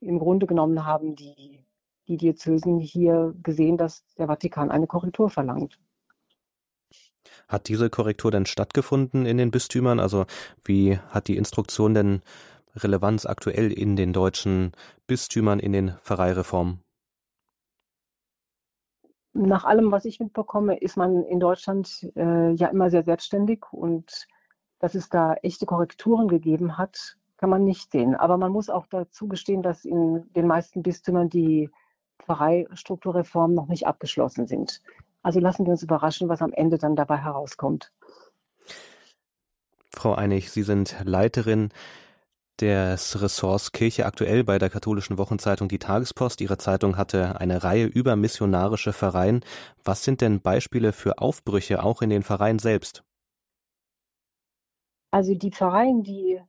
im 0.00 0.18
Grunde 0.20 0.46
genommen 0.46 0.86
haben 0.86 1.16
die, 1.16 1.64
die 2.06 2.16
Diözesen 2.16 2.78
hier 2.78 3.34
gesehen, 3.42 3.76
dass 3.76 4.04
der 4.16 4.28
Vatikan 4.28 4.70
eine 4.70 4.86
Korrektur 4.86 5.28
verlangt. 5.28 5.80
Hat 7.48 7.68
diese 7.68 7.90
Korrektur 7.90 8.30
denn 8.30 8.46
stattgefunden 8.46 9.26
in 9.26 9.38
den 9.38 9.50
Bistümern? 9.50 9.98
Also 9.98 10.26
wie 10.64 10.98
hat 10.98 11.26
die 11.26 11.36
Instruktion 11.36 11.94
denn 11.94 12.22
Relevanz 12.76 13.26
aktuell 13.26 13.72
in 13.72 13.96
den 13.96 14.12
deutschen 14.12 14.72
Bistümern, 15.08 15.58
in 15.58 15.72
den 15.72 15.96
Pfarreireformen? 16.02 16.80
Nach 19.32 19.64
allem, 19.64 19.90
was 19.90 20.04
ich 20.04 20.20
mitbekomme, 20.20 20.78
ist 20.78 20.96
man 20.96 21.24
in 21.24 21.40
Deutschland 21.40 22.08
äh, 22.14 22.52
ja 22.52 22.68
immer 22.68 22.88
sehr 22.88 23.02
selbstständig 23.02 23.64
und 23.72 24.28
dass 24.78 24.94
es 24.94 25.08
da 25.08 25.34
echte 25.34 25.66
Korrekturen 25.66 26.28
gegeben 26.28 26.78
hat, 26.78 27.16
kann 27.38 27.50
man 27.50 27.64
nicht 27.64 27.90
sehen. 27.90 28.14
Aber 28.14 28.36
man 28.38 28.52
muss 28.52 28.70
auch 28.70 28.86
dazu 28.86 29.28
gestehen, 29.28 29.62
dass 29.62 29.84
in 29.84 30.24
den 30.34 30.46
meisten 30.46 30.82
Bistümern 30.82 31.28
die 31.28 31.70
Pfarreistrukturreformen 32.24 33.54
noch 33.54 33.68
nicht 33.68 33.86
abgeschlossen 33.86 34.46
sind. 34.46 34.82
Also 35.22 35.40
lassen 35.40 35.66
wir 35.66 35.72
uns 35.72 35.82
überraschen, 35.82 36.28
was 36.28 36.42
am 36.42 36.52
Ende 36.52 36.78
dann 36.78 36.96
dabei 36.96 37.18
herauskommt. 37.18 37.92
Frau 39.92 40.14
Einig, 40.14 40.50
Sie 40.50 40.62
sind 40.62 40.96
Leiterin 41.04 41.70
des 42.60 43.20
Ressorts 43.20 43.72
Kirche 43.72 44.06
aktuell 44.06 44.44
bei 44.44 44.58
der 44.58 44.70
katholischen 44.70 45.18
Wochenzeitung 45.18 45.68
Die 45.68 45.78
Tagespost. 45.78 46.40
Ihre 46.40 46.58
Zeitung 46.58 46.96
hatte 46.96 47.38
eine 47.40 47.64
Reihe 47.64 47.86
über 47.86 48.16
missionarische 48.16 48.92
Pfarreien. 48.92 49.44
Was 49.84 50.04
sind 50.04 50.20
denn 50.20 50.40
Beispiele 50.40 50.92
für 50.92 51.18
Aufbrüche 51.18 51.82
auch 51.82 52.02
in 52.02 52.10
den 52.10 52.22
Pfarreien 52.22 52.58
selbst? 52.58 53.04
Also 55.10 55.34
die 55.34 55.50
Pfarreien, 55.50 56.02
die 56.02 56.40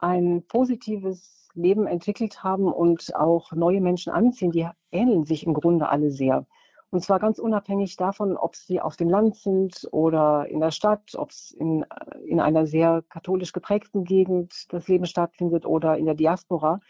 ein 0.00 0.44
positives 0.46 1.48
Leben 1.54 1.86
entwickelt 1.86 2.42
haben 2.42 2.72
und 2.72 3.14
auch 3.14 3.52
neue 3.52 3.80
Menschen 3.80 4.12
anziehen, 4.12 4.52
die 4.52 4.68
ähneln 4.92 5.24
sich 5.24 5.46
im 5.46 5.54
Grunde 5.54 5.88
alle 5.88 6.10
sehr. 6.10 6.46
Und 6.92 7.04
zwar 7.04 7.20
ganz 7.20 7.38
unabhängig 7.38 7.96
davon, 7.96 8.36
ob 8.36 8.56
sie 8.56 8.80
auf 8.80 8.96
dem 8.96 9.08
Land 9.08 9.36
sind 9.36 9.88
oder 9.92 10.48
in 10.48 10.58
der 10.58 10.72
Stadt, 10.72 11.14
ob 11.14 11.30
es 11.30 11.52
in, 11.52 11.86
in 12.24 12.40
einer 12.40 12.66
sehr 12.66 13.02
katholisch 13.08 13.52
geprägten 13.52 14.04
Gegend 14.04 14.72
das 14.72 14.88
Leben 14.88 15.06
stattfindet 15.06 15.66
oder 15.66 15.96
in 15.98 16.06
der 16.06 16.16
Diaspora. 16.16 16.80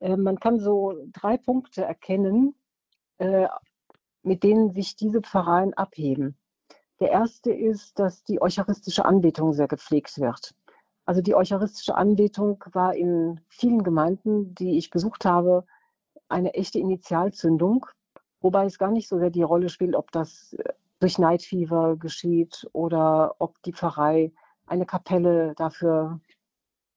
Äh, 0.00 0.18
man 0.18 0.38
kann 0.40 0.58
so 0.60 0.94
drei 1.12 1.38
Punkte 1.38 1.84
erkennen, 1.84 2.54
äh, 3.16 3.48
mit 4.22 4.42
denen 4.42 4.72
sich 4.72 4.96
diese 4.96 5.22
Pfarreien 5.22 5.72
abheben. 5.72 6.36
Der 7.00 7.10
erste 7.10 7.50
ist, 7.52 7.98
dass 7.98 8.24
die 8.24 8.42
eucharistische 8.42 9.06
Anbetung 9.06 9.54
sehr 9.54 9.68
gepflegt 9.68 10.18
wird. 10.18 10.54
Also 11.06 11.20
die 11.20 11.34
eucharistische 11.34 11.94
Anbetung 11.94 12.64
war 12.72 12.94
in 12.94 13.40
vielen 13.48 13.82
Gemeinden, 13.82 14.54
die 14.54 14.78
ich 14.78 14.90
besucht 14.90 15.24
habe, 15.24 15.64
eine 16.28 16.54
echte 16.54 16.78
Initialzündung. 16.78 17.86
Wobei 18.40 18.64
es 18.64 18.78
gar 18.78 18.90
nicht 18.90 19.08
so 19.08 19.18
sehr 19.18 19.30
die 19.30 19.42
Rolle 19.42 19.68
spielt, 19.68 19.94
ob 19.96 20.10
das 20.12 20.54
äh, 20.54 20.72
durch 21.00 21.18
Neidfieber 21.18 21.96
geschieht 21.96 22.66
oder 22.72 23.36
ob 23.38 23.60
die 23.62 23.72
Pfarrei 23.72 24.32
eine 24.66 24.86
Kapelle 24.86 25.54
dafür 25.54 26.20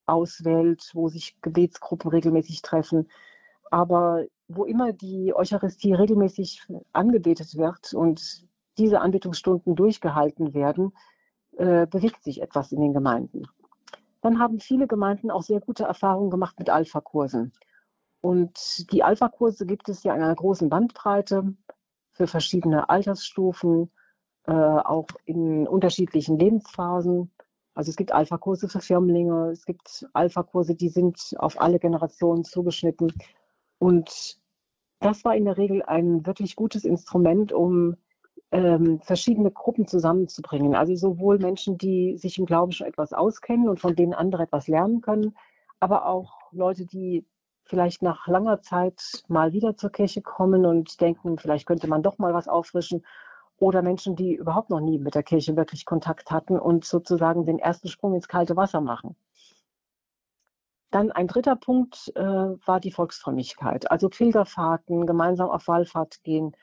auswählt, 0.06 0.92
wo 0.94 1.10
sich 1.10 1.40
Gebetsgruppen 1.42 2.10
regelmäßig 2.10 2.62
treffen. 2.62 3.10
Aber 3.70 4.26
wo 4.48 4.64
immer 4.64 4.94
die 4.94 5.34
Eucharistie 5.36 5.94
regelmäßig 5.94 6.66
angebetet 6.94 7.58
wird 7.58 7.94
und 7.94 8.46
diese 8.78 9.02
Anbetungsstunden 9.02 9.76
durchgehalten 9.76 10.54
werden, 10.54 10.94
äh, 11.58 11.86
bewegt 11.88 12.24
sich 12.24 12.42
etwas 12.42 12.72
in 12.72 12.80
den 12.80 12.94
Gemeinden. 12.94 13.48
Dann 14.28 14.40
haben 14.40 14.60
viele 14.60 14.88
Gemeinden 14.88 15.32
auch 15.32 15.42
sehr 15.42 15.62
gute 15.62 15.86
Erfahrungen 15.86 16.30
gemacht 16.30 16.60
mit 16.60 16.70
Alpha-Kursen. 16.70 17.54
Und 18.20 18.92
die 18.92 19.02
Alpha-Kurse 19.02 19.66
gibt 19.66 19.88
es 19.88 20.04
ja 20.04 20.14
in 20.14 20.22
einer 20.22 20.36
großen 20.36 20.68
Bandbreite 20.68 21.56
für 22.12 22.28
verschiedene 22.28 22.90
Altersstufen, 22.90 23.90
äh, 24.44 24.52
auch 24.52 25.08
in 25.24 25.66
unterschiedlichen 25.66 26.38
Lebensphasen. 26.38 27.32
Also 27.74 27.90
es 27.90 27.96
gibt 27.96 28.12
Alpha-Kurse 28.12 28.68
für 28.68 28.82
Firmlinge, 28.82 29.52
es 29.52 29.64
gibt 29.64 30.06
Alpha-Kurse, 30.12 30.76
die 30.76 30.90
sind 30.90 31.34
auf 31.38 31.62
alle 31.62 31.80
Generationen 31.80 32.44
zugeschnitten. 32.44 33.14
Und 33.80 34.42
das 35.00 35.24
war 35.24 35.38
in 35.38 35.46
der 35.46 35.56
Regel 35.56 35.84
ein 35.84 36.26
wirklich 36.26 36.58
gutes 36.58 36.84
Instrument, 36.84 37.54
um 37.54 37.96
ähm, 38.52 39.00
verschiedene 39.02 39.52
Gruppen 39.52 39.88
zusammenzubringen. 39.88 40.76
Also 40.76 40.96
sowohl 40.96 41.38
Menschen, 41.40 41.78
die 41.78 42.18
sich 42.18 42.38
im 42.38 42.46
Glauben 42.46 42.72
schon 42.72 42.88
etwas 42.88 43.14
auskennen 43.14 43.70
und 43.70 43.80
von 43.80 43.96
denen 43.96 44.14
andere 44.14 44.44
etwas 44.44 44.68
lernen 44.68 45.02
können, 45.02 45.36
aber 45.80 46.06
auch 46.06 46.52
Leute, 46.52 46.86
die 46.86 47.26
vielleicht 47.68 48.02
nach 48.02 48.28
langer 48.28 48.62
Zeit 48.62 49.24
mal 49.28 49.54
wieder 49.54 49.76
zur 49.76 49.92
Kirche 49.92 50.22
kommen 50.22 50.66
und 50.66 51.00
denken, 51.02 51.38
vielleicht 51.38 51.66
könnte 51.66 51.88
man 51.88 52.02
doch 52.04 52.18
mal 52.18 52.34
was 52.34 52.48
auffrischen. 52.48 53.06
Oder 53.60 53.82
Menschen, 53.82 54.16
die 54.16 54.36
überhaupt 54.36 54.70
noch 54.70 54.80
nie 54.80 55.00
mit 55.00 55.16
der 55.16 55.24
Kirche 55.24 55.56
wirklich 55.56 55.86
Kontakt 55.86 56.32
hatten 56.32 56.60
und 56.60 56.86
sozusagen 56.86 57.46
den 57.46 57.60
ersten 57.60 57.88
Sprung 57.88 58.14
ins 58.14 58.28
kalte 58.28 58.56
Wasser 58.56 58.82
machen. 58.82 59.16
Dann 60.92 61.12
ein 61.12 61.28
dritter 61.28 61.56
Punkt 61.56 62.12
äh, 62.16 62.22
war 62.22 62.80
die 62.80 62.92
Volksfrömmigkeit, 62.92 63.92
also 63.92 64.10
Pilgerfahrten, 64.10 65.06
gemeinsam 65.06 65.50
auf 65.50 65.68
Wallfahrt 65.68 66.24
gehen. 66.24 66.56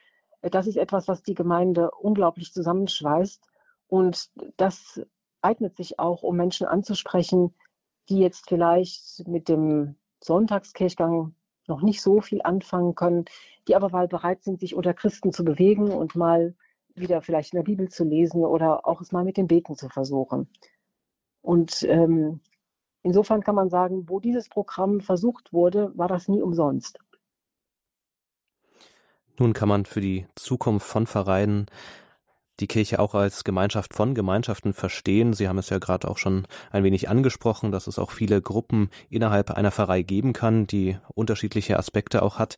Das 0.51 0.67
ist 0.67 0.77
etwas, 0.77 1.09
was 1.09 1.23
die 1.23 1.35
Gemeinde 1.35 1.91
unglaublich 1.91 2.53
zusammenschweißt 2.53 3.43
und 3.89 4.31
das 4.57 5.01
eignet 5.41 5.77
sich 5.77 5.99
auch, 5.99 6.23
um 6.23 6.37
Menschen 6.37 6.67
anzusprechen, 6.67 7.55
die 8.09 8.19
jetzt 8.19 8.49
vielleicht 8.49 9.27
mit 9.27 9.49
dem 9.49 9.97
Sonntagskirchgang 10.23 11.35
noch 11.67 11.83
nicht 11.83 12.03
so 12.03 12.21
viel 12.21 12.43
anfangen 12.43 12.95
können, 12.95 13.25
die 13.69 13.77
aber 13.77 13.89
mal 13.89 14.09
bereit 14.09 14.43
sind, 14.43 14.61
sich 14.61 14.75
unter 14.75 14.95
Christen 14.95 15.33
zu 15.33 15.45
bewegen 15.45 15.91
und 15.91 16.15
mal 16.15 16.55
wieder 16.95 17.23
vielleicht 17.23 17.53
in 17.53 17.59
der 17.59 17.65
Bibel 17.65 17.89
zu 17.89 18.05
lesen 18.05 18.45
oder 18.45 18.87
auch 18.87 19.01
es 19.01 19.13
mal 19.13 19.25
mit 19.25 19.37
dem 19.37 19.47
Beten 19.47 19.77
zu 19.77 19.89
versuchen. 19.89 20.49
Und 21.41 21.83
ähm, 21.85 22.41
insofern 23.03 23.43
kann 23.43 23.55
man 23.55 23.71
sagen, 23.71 24.09
wo 24.09 24.21
dieses 24.21 24.49
Programm 24.49 25.01
versucht 25.01 25.53
wurde, 25.53 25.93
war 25.97 26.09
das 26.09 26.29
nie 26.29 26.43
umsonst. 26.43 26.99
Nun 29.39 29.53
kann 29.53 29.69
man 29.69 29.85
für 29.85 30.01
die 30.01 30.27
Zukunft 30.37 30.87
von 30.87 31.07
Vereinen 31.07 31.67
die 32.61 32.69
Kirche 32.69 33.01
auch 33.01 33.15
als 33.15 33.43
Gemeinschaft 33.43 33.95
von 33.95 34.15
Gemeinschaften 34.15 34.75
verstehen. 34.75 35.33
Sie 35.33 35.49
haben 35.49 35.59
es 35.59 35.71
ja 35.71 35.79
gerade 35.79 36.09
auch 36.09 36.19
schon 36.19 36.47
ein 36.71 36.85
wenig 36.85 37.09
angesprochen, 37.09 37.73
dass 37.73 37.89
es 37.89 37.99
auch 37.99 38.13
viele 38.13 38.41
Gruppen 38.41 38.91
innerhalb 39.11 39.51
einer 39.51 39.73
Pfarrei 39.73 40.03
geben 40.03 40.33
kann, 40.33 40.67
die 40.67 40.97
unterschiedliche 41.15 41.79
Aspekte 41.79 42.23
auch 42.23 42.39
hat. 42.39 42.57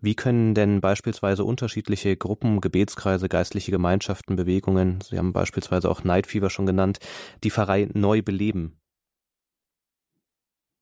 Wie 0.00 0.14
können 0.14 0.54
denn 0.54 0.80
beispielsweise 0.80 1.44
unterschiedliche 1.44 2.16
Gruppen, 2.16 2.60
Gebetskreise, 2.60 3.28
geistliche 3.28 3.70
Gemeinschaften, 3.70 4.36
Bewegungen, 4.36 5.00
Sie 5.00 5.16
haben 5.16 5.32
beispielsweise 5.32 5.90
auch 5.90 6.04
Night 6.04 6.26
Fever 6.26 6.50
schon 6.50 6.66
genannt, 6.66 6.98
die 7.42 7.50
Pfarrei 7.50 7.88
neu 7.94 8.20
beleben? 8.20 8.78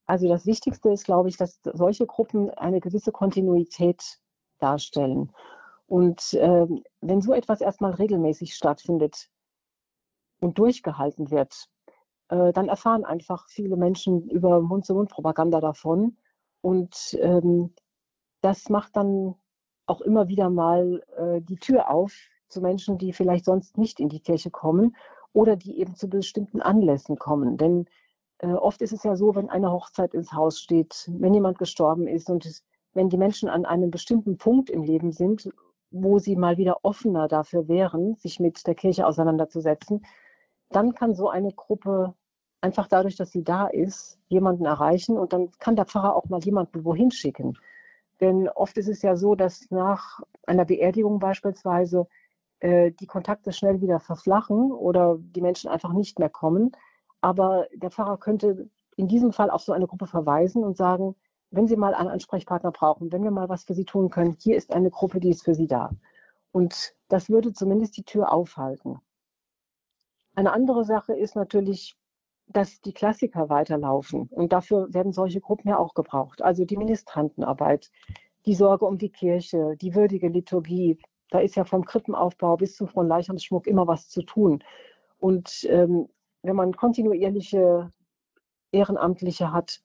Also 0.06 0.28
das 0.28 0.46
Wichtigste 0.46 0.90
ist, 0.90 1.04
glaube 1.04 1.28
ich, 1.28 1.36
dass 1.36 1.60
solche 1.62 2.06
Gruppen 2.06 2.50
eine 2.50 2.80
gewisse 2.80 3.10
Kontinuität 3.10 4.18
darstellen. 4.58 5.32
Und 5.86 6.34
äh, 6.34 6.66
wenn 7.00 7.20
so 7.20 7.32
etwas 7.32 7.60
erstmal 7.60 7.92
regelmäßig 7.92 8.54
stattfindet 8.54 9.28
und 10.40 10.58
durchgehalten 10.58 11.30
wird, 11.30 11.68
äh, 12.28 12.52
dann 12.52 12.68
erfahren 12.68 13.04
einfach 13.04 13.48
viele 13.48 13.76
Menschen 13.76 14.28
über 14.28 14.60
Mund-zu-Mund-Propaganda 14.60 15.60
davon. 15.60 16.16
Und 16.60 17.16
ähm, 17.20 17.74
das 18.40 18.68
macht 18.68 18.96
dann 18.96 19.36
auch 19.86 20.00
immer 20.00 20.28
wieder 20.28 20.50
mal 20.50 21.02
äh, 21.16 21.40
die 21.40 21.56
Tür 21.56 21.90
auf 21.90 22.12
zu 22.48 22.60
Menschen, 22.60 22.98
die 22.98 23.12
vielleicht 23.12 23.44
sonst 23.44 23.78
nicht 23.78 24.00
in 24.00 24.08
die 24.08 24.20
Kirche 24.20 24.50
kommen 24.50 24.96
oder 25.32 25.56
die 25.56 25.78
eben 25.78 25.94
zu 25.94 26.08
bestimmten 26.08 26.60
Anlässen 26.60 27.18
kommen. 27.18 27.56
Denn 27.56 27.86
äh, 28.38 28.52
oft 28.52 28.82
ist 28.82 28.92
es 28.92 29.02
ja 29.04 29.16
so, 29.16 29.34
wenn 29.34 29.50
eine 29.50 29.70
Hochzeit 29.70 30.14
ins 30.14 30.32
Haus 30.32 30.60
steht, 30.60 31.10
wenn 31.12 31.34
jemand 31.34 31.58
gestorben 31.58 32.06
ist 32.06 32.28
und 32.30 32.44
es, 32.46 32.64
wenn 32.96 33.10
die 33.10 33.18
Menschen 33.18 33.48
an 33.48 33.66
einem 33.66 33.90
bestimmten 33.90 34.38
Punkt 34.38 34.70
im 34.70 34.82
Leben 34.82 35.12
sind, 35.12 35.50
wo 35.90 36.18
sie 36.18 36.34
mal 36.34 36.56
wieder 36.56 36.78
offener 36.82 37.28
dafür 37.28 37.68
wären, 37.68 38.16
sich 38.16 38.40
mit 38.40 38.66
der 38.66 38.74
Kirche 38.74 39.06
auseinanderzusetzen, 39.06 40.04
dann 40.70 40.94
kann 40.94 41.14
so 41.14 41.28
eine 41.28 41.52
Gruppe 41.52 42.14
einfach 42.60 42.88
dadurch, 42.88 43.16
dass 43.16 43.30
sie 43.30 43.44
da 43.44 43.66
ist, 43.66 44.18
jemanden 44.28 44.64
erreichen 44.64 45.18
und 45.18 45.32
dann 45.32 45.50
kann 45.58 45.76
der 45.76 45.84
Pfarrer 45.84 46.16
auch 46.16 46.28
mal 46.28 46.42
jemanden 46.42 46.84
wohin 46.84 47.10
schicken. 47.10 47.58
Denn 48.20 48.48
oft 48.48 48.78
ist 48.78 48.88
es 48.88 49.02
ja 49.02 49.14
so, 49.14 49.34
dass 49.34 49.70
nach 49.70 50.20
einer 50.46 50.64
Beerdigung 50.64 51.18
beispielsweise 51.18 52.08
äh, 52.60 52.92
die 52.92 53.06
Kontakte 53.06 53.52
schnell 53.52 53.82
wieder 53.82 54.00
verflachen 54.00 54.72
oder 54.72 55.18
die 55.20 55.42
Menschen 55.42 55.68
einfach 55.68 55.92
nicht 55.92 56.18
mehr 56.18 56.30
kommen. 56.30 56.72
Aber 57.20 57.66
der 57.74 57.90
Pfarrer 57.90 58.16
könnte 58.16 58.70
in 58.96 59.06
diesem 59.06 59.32
Fall 59.32 59.50
auf 59.50 59.62
so 59.62 59.72
eine 59.72 59.86
Gruppe 59.86 60.06
verweisen 60.06 60.64
und 60.64 60.78
sagen, 60.78 61.14
wenn 61.50 61.66
Sie 61.66 61.76
mal 61.76 61.94
einen 61.94 62.08
Ansprechpartner 62.08 62.72
brauchen, 62.72 63.12
wenn 63.12 63.22
wir 63.22 63.30
mal 63.30 63.48
was 63.48 63.64
für 63.64 63.74
Sie 63.74 63.84
tun 63.84 64.10
können, 64.10 64.36
hier 64.38 64.56
ist 64.56 64.72
eine 64.72 64.90
Gruppe, 64.90 65.20
die 65.20 65.30
ist 65.30 65.44
für 65.44 65.54
Sie 65.54 65.66
da. 65.66 65.90
Und 66.52 66.94
das 67.08 67.28
würde 67.28 67.52
zumindest 67.52 67.96
die 67.96 68.04
Tür 68.04 68.32
aufhalten. 68.32 68.98
Eine 70.34 70.52
andere 70.52 70.84
Sache 70.84 71.14
ist 71.14 71.36
natürlich, 71.36 71.96
dass 72.46 72.80
die 72.80 72.92
Klassiker 72.92 73.48
weiterlaufen. 73.48 74.28
Und 74.30 74.52
dafür 74.52 74.92
werden 74.92 75.12
solche 75.12 75.40
Gruppen 75.40 75.68
ja 75.68 75.78
auch 75.78 75.94
gebraucht. 75.94 76.42
Also 76.42 76.64
die 76.64 76.76
Ministrantenarbeit, 76.76 77.90
die 78.44 78.54
Sorge 78.54 78.84
um 78.84 78.98
die 78.98 79.10
Kirche, 79.10 79.76
die 79.80 79.94
würdige 79.94 80.28
Liturgie. 80.28 80.98
Da 81.30 81.40
ist 81.40 81.56
ja 81.56 81.64
vom 81.64 81.84
Krippenaufbau 81.84 82.56
bis 82.56 82.76
zum 82.76 82.86
Fronleichnamsschmuck 82.86 83.66
immer 83.66 83.86
was 83.86 84.08
zu 84.08 84.22
tun. 84.22 84.62
Und 85.18 85.64
ähm, 85.68 86.08
wenn 86.42 86.56
man 86.56 86.76
kontinuierliche 86.76 87.92
Ehrenamtliche 88.70 89.52
hat, 89.52 89.80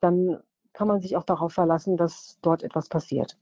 dann 0.00 0.38
kann 0.78 0.86
man 0.86 1.00
sich 1.00 1.16
auch 1.16 1.24
darauf 1.24 1.52
verlassen, 1.52 1.96
dass 1.96 2.38
dort 2.40 2.62
etwas 2.62 2.88
passiert. 2.88 3.36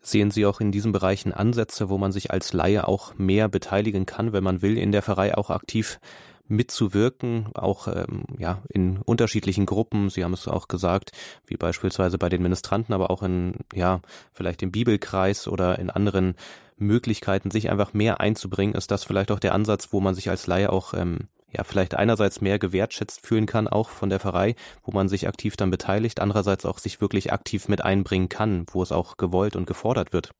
Sehen 0.00 0.30
Sie 0.30 0.46
auch 0.46 0.60
in 0.60 0.70
diesen 0.70 0.92
Bereichen 0.92 1.32
Ansätze, 1.32 1.88
wo 1.88 1.98
man 1.98 2.12
sich 2.12 2.30
als 2.30 2.52
Laie 2.52 2.86
auch 2.86 3.14
mehr 3.16 3.48
beteiligen 3.48 4.06
kann, 4.06 4.32
wenn 4.32 4.44
man 4.44 4.62
will, 4.62 4.78
in 4.78 4.92
der 4.92 5.02
Pfarrei 5.02 5.36
auch 5.36 5.50
aktiv 5.50 5.98
mitzuwirken, 6.46 7.48
auch 7.54 7.88
ähm, 7.88 8.22
ja 8.38 8.62
in 8.68 8.98
unterschiedlichen 8.98 9.66
Gruppen. 9.66 10.10
Sie 10.10 10.22
haben 10.22 10.32
es 10.32 10.46
auch 10.46 10.68
gesagt, 10.68 11.10
wie 11.44 11.56
beispielsweise 11.56 12.18
bei 12.18 12.28
den 12.28 12.40
Ministranten, 12.40 12.94
aber 12.94 13.10
auch 13.10 13.24
in 13.24 13.56
ja 13.74 14.00
vielleicht 14.32 14.62
im 14.62 14.70
Bibelkreis 14.70 15.48
oder 15.48 15.80
in 15.80 15.90
anderen 15.90 16.36
Möglichkeiten, 16.76 17.50
sich 17.50 17.68
einfach 17.68 17.92
mehr 17.94 18.20
einzubringen. 18.20 18.76
Ist 18.76 18.92
das 18.92 19.02
vielleicht 19.02 19.32
auch 19.32 19.40
der 19.40 19.54
Ansatz, 19.54 19.88
wo 19.90 19.98
man 19.98 20.14
sich 20.14 20.30
als 20.30 20.46
Laie 20.46 20.70
auch 20.72 20.94
ähm, 20.94 21.26
ja 21.50 21.64
vielleicht 21.64 21.94
einerseits 21.94 22.40
mehr 22.40 22.58
gewertschätzt 22.58 23.26
fühlen 23.26 23.46
kann, 23.46 23.68
auch 23.68 23.88
von 23.88 24.10
der 24.10 24.20
Pfarrei, 24.20 24.54
wo 24.82 24.92
man 24.92 25.08
sich 25.08 25.26
aktiv 25.26 25.56
dann 25.56 25.70
beteiligt, 25.70 26.20
andererseits 26.20 26.66
auch 26.66 26.78
sich 26.78 27.00
wirklich 27.00 27.32
aktiv 27.32 27.68
mit 27.68 27.82
einbringen 27.84 28.28
kann, 28.28 28.66
wo 28.70 28.82
es 28.82 28.92
auch 28.92 29.16
gewollt 29.16 29.56
und 29.56 29.66
gefordert 29.66 30.12
wird. 30.12 30.30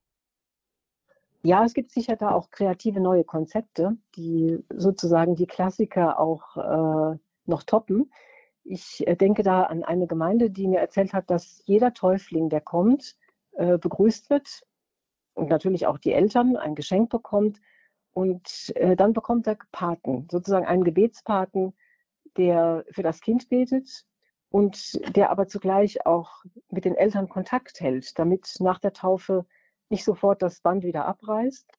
Ja, 1.43 1.65
es 1.65 1.73
gibt 1.73 1.93
sicher 1.93 2.17
da 2.17 2.33
auch 2.33 2.51
kreative 2.51 3.01
neue 3.01 3.25
Konzepte, 3.25 3.97
die 4.17 4.59
sozusagen 4.75 5.37
die 5.37 5.47
Klassiker 5.47 6.19
auch 6.19 6.57
äh, 6.57 7.19
noch 7.47 7.63
toppen. 7.63 8.13
Ich 8.65 9.07
äh, 9.07 9.15
denke 9.15 9.43
da 9.43 9.63
an 9.63 9.85
eine 9.85 10.07
Gemeinde, 10.07 10.51
die 10.51 10.67
mir 10.67 10.81
erzählt 10.81 11.13
hat, 11.13 11.31
dass 11.31 11.63
jeder 11.65 11.95
Täufling, 11.95 12.49
der 12.49 12.61
kommt, 12.61 13.17
äh, 13.53 13.79
begrüßt 13.79 14.31
wird 14.31 14.67
und 15.35 15.49
natürlich 15.49 15.87
auch 15.87 15.99
die 15.99 16.13
Eltern 16.13 16.57
ein 16.57 16.75
Geschenk 16.75 17.09
bekommt 17.09 17.61
und 18.19 18.73
äh, 18.75 18.97
dann 18.97 19.13
bekommt 19.13 19.47
er 19.47 19.57
Paten, 19.71 20.27
sozusagen 20.29 20.67
einen 20.67 20.83
Gebetspaten, 20.83 21.73
der 22.37 22.85
für 22.91 23.05
das 23.05 23.21
Kind 23.21 23.49
betet 23.49 24.05
und 24.51 24.99
der 25.15 25.31
aber 25.31 25.47
zugleich 25.47 26.05
auch 26.05 26.43
mit 26.69 26.85
den 26.85 26.97
Eltern 26.97 27.29
Kontakt 27.29 27.79
hält, 27.79 28.19
damit 28.19 28.57
nach 28.59 28.81
der 28.81 28.93
Taufe 28.93 29.47
nicht 29.89 30.03
sofort 30.03 30.43
das 30.43 30.61
Band 30.61 30.83
wieder 30.83 31.05
abreißt, 31.05 31.71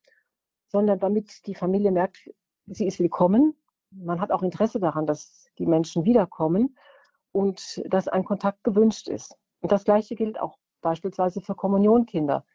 sondern 0.68 0.98
damit 0.98 1.46
die 1.46 1.54
Familie 1.54 1.92
merkt, 1.92 2.30
sie 2.68 2.86
ist 2.86 3.00
willkommen. 3.00 3.54
Man 3.90 4.18
hat 4.18 4.32
auch 4.32 4.42
Interesse 4.42 4.80
daran, 4.80 5.04
dass 5.04 5.46
die 5.58 5.66
Menschen 5.66 6.06
wiederkommen 6.06 6.74
und 7.32 7.82
dass 7.84 8.08
ein 8.08 8.24
Kontakt 8.24 8.64
gewünscht 8.64 9.08
ist. 9.08 9.36
Und 9.60 9.72
das 9.72 9.84
Gleiche 9.84 10.14
gilt 10.14 10.40
auch 10.40 10.56
beispielsweise 10.80 11.42
für 11.42 11.54
Kommunionkinder. 11.54 12.46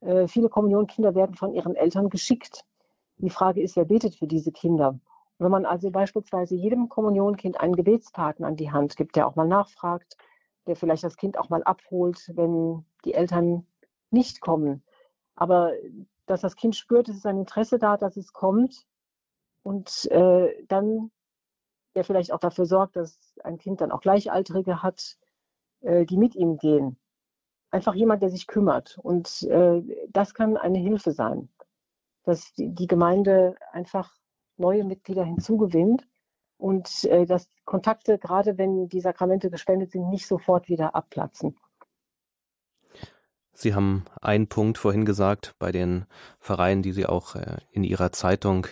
Äh, 0.00 0.28
viele 0.28 0.50
Kommunionkinder 0.50 1.14
werden 1.14 1.36
von 1.36 1.54
ihren 1.54 1.74
Eltern 1.74 2.10
geschickt 2.10 2.66
die 3.20 3.30
Frage 3.30 3.62
ist, 3.62 3.76
wer 3.76 3.84
betet 3.84 4.16
für 4.16 4.26
diese 4.26 4.52
Kinder? 4.52 4.98
Wenn 5.38 5.50
man 5.50 5.64
also 5.64 5.90
beispielsweise 5.90 6.54
jedem 6.54 6.88
Kommunionkind 6.88 7.58
einen 7.60 7.76
Gebetspaten 7.76 8.44
an 8.44 8.56
die 8.56 8.70
Hand 8.70 8.96
gibt, 8.96 9.16
der 9.16 9.26
auch 9.26 9.36
mal 9.36 9.48
nachfragt, 9.48 10.16
der 10.66 10.76
vielleicht 10.76 11.04
das 11.04 11.16
Kind 11.16 11.38
auch 11.38 11.48
mal 11.48 11.62
abholt, 11.62 12.30
wenn 12.34 12.84
die 13.04 13.14
Eltern 13.14 13.66
nicht 14.10 14.40
kommen. 14.40 14.82
Aber 15.34 15.72
dass 16.26 16.42
das 16.42 16.56
Kind 16.56 16.76
spürt, 16.76 17.08
es 17.08 17.16
ist 17.16 17.26
ein 17.26 17.38
Interesse 17.38 17.78
da, 17.78 17.96
dass 17.96 18.16
es 18.16 18.32
kommt 18.32 18.86
und 19.62 20.10
äh, 20.10 20.64
dann 20.68 21.10
der 21.94 22.04
vielleicht 22.04 22.32
auch 22.32 22.38
dafür 22.38 22.66
sorgt, 22.66 22.96
dass 22.96 23.18
ein 23.42 23.58
Kind 23.58 23.80
dann 23.80 23.90
auch 23.90 24.00
Gleichaltrige 24.00 24.82
hat, 24.82 25.16
äh, 25.80 26.04
die 26.06 26.18
mit 26.18 26.36
ihm 26.36 26.56
gehen. 26.56 26.98
Einfach 27.70 27.94
jemand, 27.94 28.22
der 28.22 28.30
sich 28.30 28.46
kümmert. 28.46 28.98
Und 28.98 29.42
äh, 29.44 29.82
das 30.08 30.34
kann 30.34 30.56
eine 30.56 30.78
Hilfe 30.78 31.12
sein 31.12 31.48
dass 32.24 32.52
die 32.56 32.86
Gemeinde 32.86 33.56
einfach 33.72 34.14
neue 34.56 34.84
Mitglieder 34.84 35.24
hinzugewinnt 35.24 36.06
und 36.58 37.04
äh, 37.04 37.26
dass 37.26 37.48
Kontakte, 37.64 38.18
gerade 38.18 38.58
wenn 38.58 38.88
die 38.88 39.00
Sakramente 39.00 39.50
gespendet 39.50 39.92
sind, 39.92 40.08
nicht 40.10 40.26
sofort 40.26 40.68
wieder 40.68 40.94
abplatzen. 40.94 41.56
Sie 43.52 43.74
haben 43.74 44.04
einen 44.20 44.48
Punkt 44.48 44.78
vorhin 44.78 45.04
gesagt 45.04 45.54
bei 45.58 45.72
den 45.72 46.06
Vereinen, 46.38 46.82
die 46.82 46.92
Sie 46.92 47.06
auch 47.06 47.34
äh, 47.34 47.58
in 47.72 47.84
Ihrer 47.84 48.12
Zeitung 48.12 48.66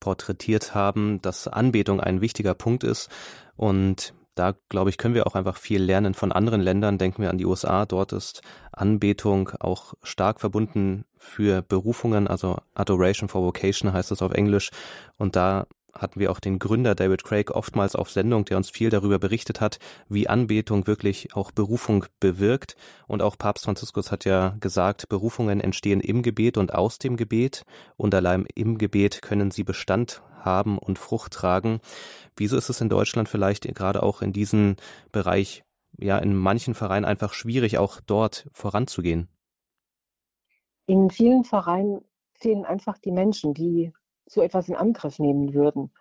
porträtiert 0.00 0.74
haben, 0.74 1.22
dass 1.22 1.48
Anbetung 1.48 2.00
ein 2.00 2.20
wichtiger 2.20 2.54
Punkt 2.54 2.84
ist. 2.84 3.08
Und 3.56 4.14
da, 4.34 4.54
glaube 4.68 4.90
ich, 4.90 4.96
können 4.96 5.14
wir 5.14 5.26
auch 5.26 5.34
einfach 5.34 5.56
viel 5.56 5.82
lernen 5.82 6.14
von 6.14 6.32
anderen 6.32 6.60
Ländern. 6.60 6.98
Denken 6.98 7.22
wir 7.22 7.30
an 7.30 7.38
die 7.38 7.44
USA. 7.46 7.84
Dort 7.84 8.12
ist 8.12 8.42
Anbetung 8.72 9.50
auch 9.60 9.94
stark 10.02 10.40
verbunden 10.40 11.04
für 11.16 11.62
Berufungen, 11.62 12.26
also 12.26 12.56
Adoration 12.74 13.28
for 13.28 13.42
Vocation 13.42 13.92
heißt 13.92 14.10
es 14.10 14.22
auf 14.22 14.32
Englisch. 14.32 14.70
Und 15.18 15.36
da 15.36 15.66
hatten 15.92 16.20
wir 16.20 16.30
auch 16.30 16.40
den 16.40 16.58
Gründer 16.58 16.94
David 16.94 17.24
Craig 17.24 17.50
oftmals 17.50 17.94
auf 17.96 18.10
Sendung, 18.10 18.44
der 18.44 18.56
uns 18.56 18.70
viel 18.70 18.90
darüber 18.90 19.18
berichtet 19.18 19.60
hat, 19.60 19.78
wie 20.08 20.28
Anbetung 20.28 20.86
wirklich 20.86 21.34
auch 21.34 21.50
Berufung 21.50 22.06
bewirkt. 22.18 22.76
Und 23.06 23.22
auch 23.22 23.36
Papst 23.36 23.64
Franziskus 23.64 24.10
hat 24.10 24.24
ja 24.24 24.56
gesagt, 24.60 25.08
Berufungen 25.08 25.60
entstehen 25.60 26.00
im 26.00 26.22
Gebet 26.22 26.56
und 26.56 26.74
aus 26.74 26.98
dem 26.98 27.16
Gebet 27.16 27.64
und 27.96 28.14
allein 28.14 28.46
im 28.54 28.78
Gebet 28.78 29.22
können 29.22 29.50
sie 29.50 29.64
Bestand 29.64 30.22
haben 30.38 30.78
und 30.78 30.98
Frucht 30.98 31.32
tragen. 31.32 31.80
Wieso 32.36 32.56
ist 32.56 32.68
es 32.68 32.80
in 32.80 32.88
Deutschland 32.88 33.28
vielleicht 33.28 33.62
gerade 33.74 34.02
auch 34.02 34.22
in 34.22 34.32
diesem 34.32 34.76
Bereich, 35.12 35.62
ja, 35.98 36.18
in 36.18 36.34
manchen 36.34 36.74
Vereinen 36.74 37.04
einfach 37.04 37.34
schwierig, 37.34 37.78
auch 37.78 38.00
dort 38.00 38.48
voranzugehen? 38.52 39.28
In 40.86 41.10
vielen 41.10 41.44
Vereinen 41.44 42.00
fehlen 42.34 42.64
einfach 42.64 42.98
die 42.98 43.12
Menschen, 43.12 43.54
die 43.54 43.92
so 44.26 44.42
etwas 44.42 44.68
in 44.68 44.76
Angriff 44.76 45.18
nehmen 45.18 45.54
würden. 45.54 45.92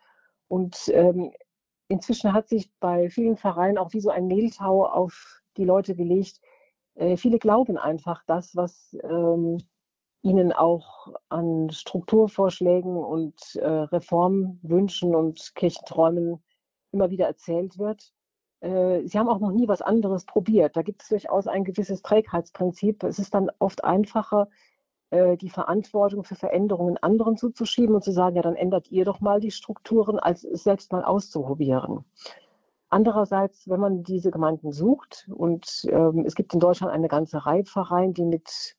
Und 0.48 0.90
ähm, 0.94 1.32
inzwischen 1.88 2.34
hat 2.34 2.48
sich 2.48 2.72
bei 2.80 3.10
vielen 3.10 3.38
Vereinen 3.38 3.78
auch 3.78 3.94
wie 3.94 4.02
so 4.02 4.10
ein 4.10 4.28
Mehltau 4.28 4.86
auf 4.86 5.42
die 5.58 5.66
Leute 5.66 5.96
gelegt. 5.96 6.40
Äh, 6.96 7.18
viele 7.18 7.40
glauben 7.40 7.78
einfach 7.78 8.24
das, 8.26 8.56
was 8.56 8.96
ähm, 9.04 9.58
ihnen 10.24 10.52
auch 10.54 11.08
an 11.30 11.70
Strukturvorschlägen 11.72 12.96
und 12.96 13.56
äh, 13.56 13.68
Reformwünschen 13.68 15.16
und 15.16 15.56
Kirchenträumen 15.56 16.44
immer 16.92 17.10
wieder 17.10 17.26
erzählt 17.26 17.78
wird. 17.78 18.14
Äh, 18.60 19.08
sie 19.08 19.18
haben 19.18 19.30
auch 19.30 19.40
noch 19.40 19.52
nie 19.52 19.68
was 19.68 19.82
anderes 19.82 20.26
probiert. 20.26 20.78
Da 20.78 20.84
gibt 20.84 21.02
es 21.02 21.10
durchaus 21.10 21.48
ein 21.48 21.64
gewisses 21.64 22.02
Trägheitsprinzip. 22.02 23.04
Es 23.04 23.20
ist 23.20 23.34
dann 23.34 23.50
oft 23.60 23.84
einfacher, 23.84 24.48
die 25.12 25.50
Verantwortung 25.50 26.24
für 26.24 26.36
Veränderungen 26.36 26.98
anderen 26.98 27.36
zuzuschieben 27.36 27.96
und 27.96 28.04
zu 28.04 28.14
sagen, 28.14 28.38
ja, 28.38 28.42
dann 28.42 28.56
ändert 28.56 28.90
ihr 28.92 29.04
doch 29.04 29.20
mal 29.20 29.42
die 29.42 29.52
Strukturen, 29.52 30.20
als 30.20 30.46
es 30.46 30.64
selbst 30.64 30.92
mal 30.94 31.04
auszuprobieren. 31.04 32.06
Andererseits, 32.90 33.70
wenn 33.70 33.80
man 33.80 34.04
diese 34.04 34.32
Gemeinden 34.32 34.72
sucht, 34.72 35.30
und 35.34 35.86
ähm, 35.90 36.26
es 36.26 36.36
gibt 36.36 36.54
in 36.54 36.60
Deutschland 36.60 36.94
eine 36.94 37.08
ganze 37.08 37.46
Reihe 37.46 37.64
Vereine, 37.66 38.14
die 38.14 38.26
mit 38.26 38.76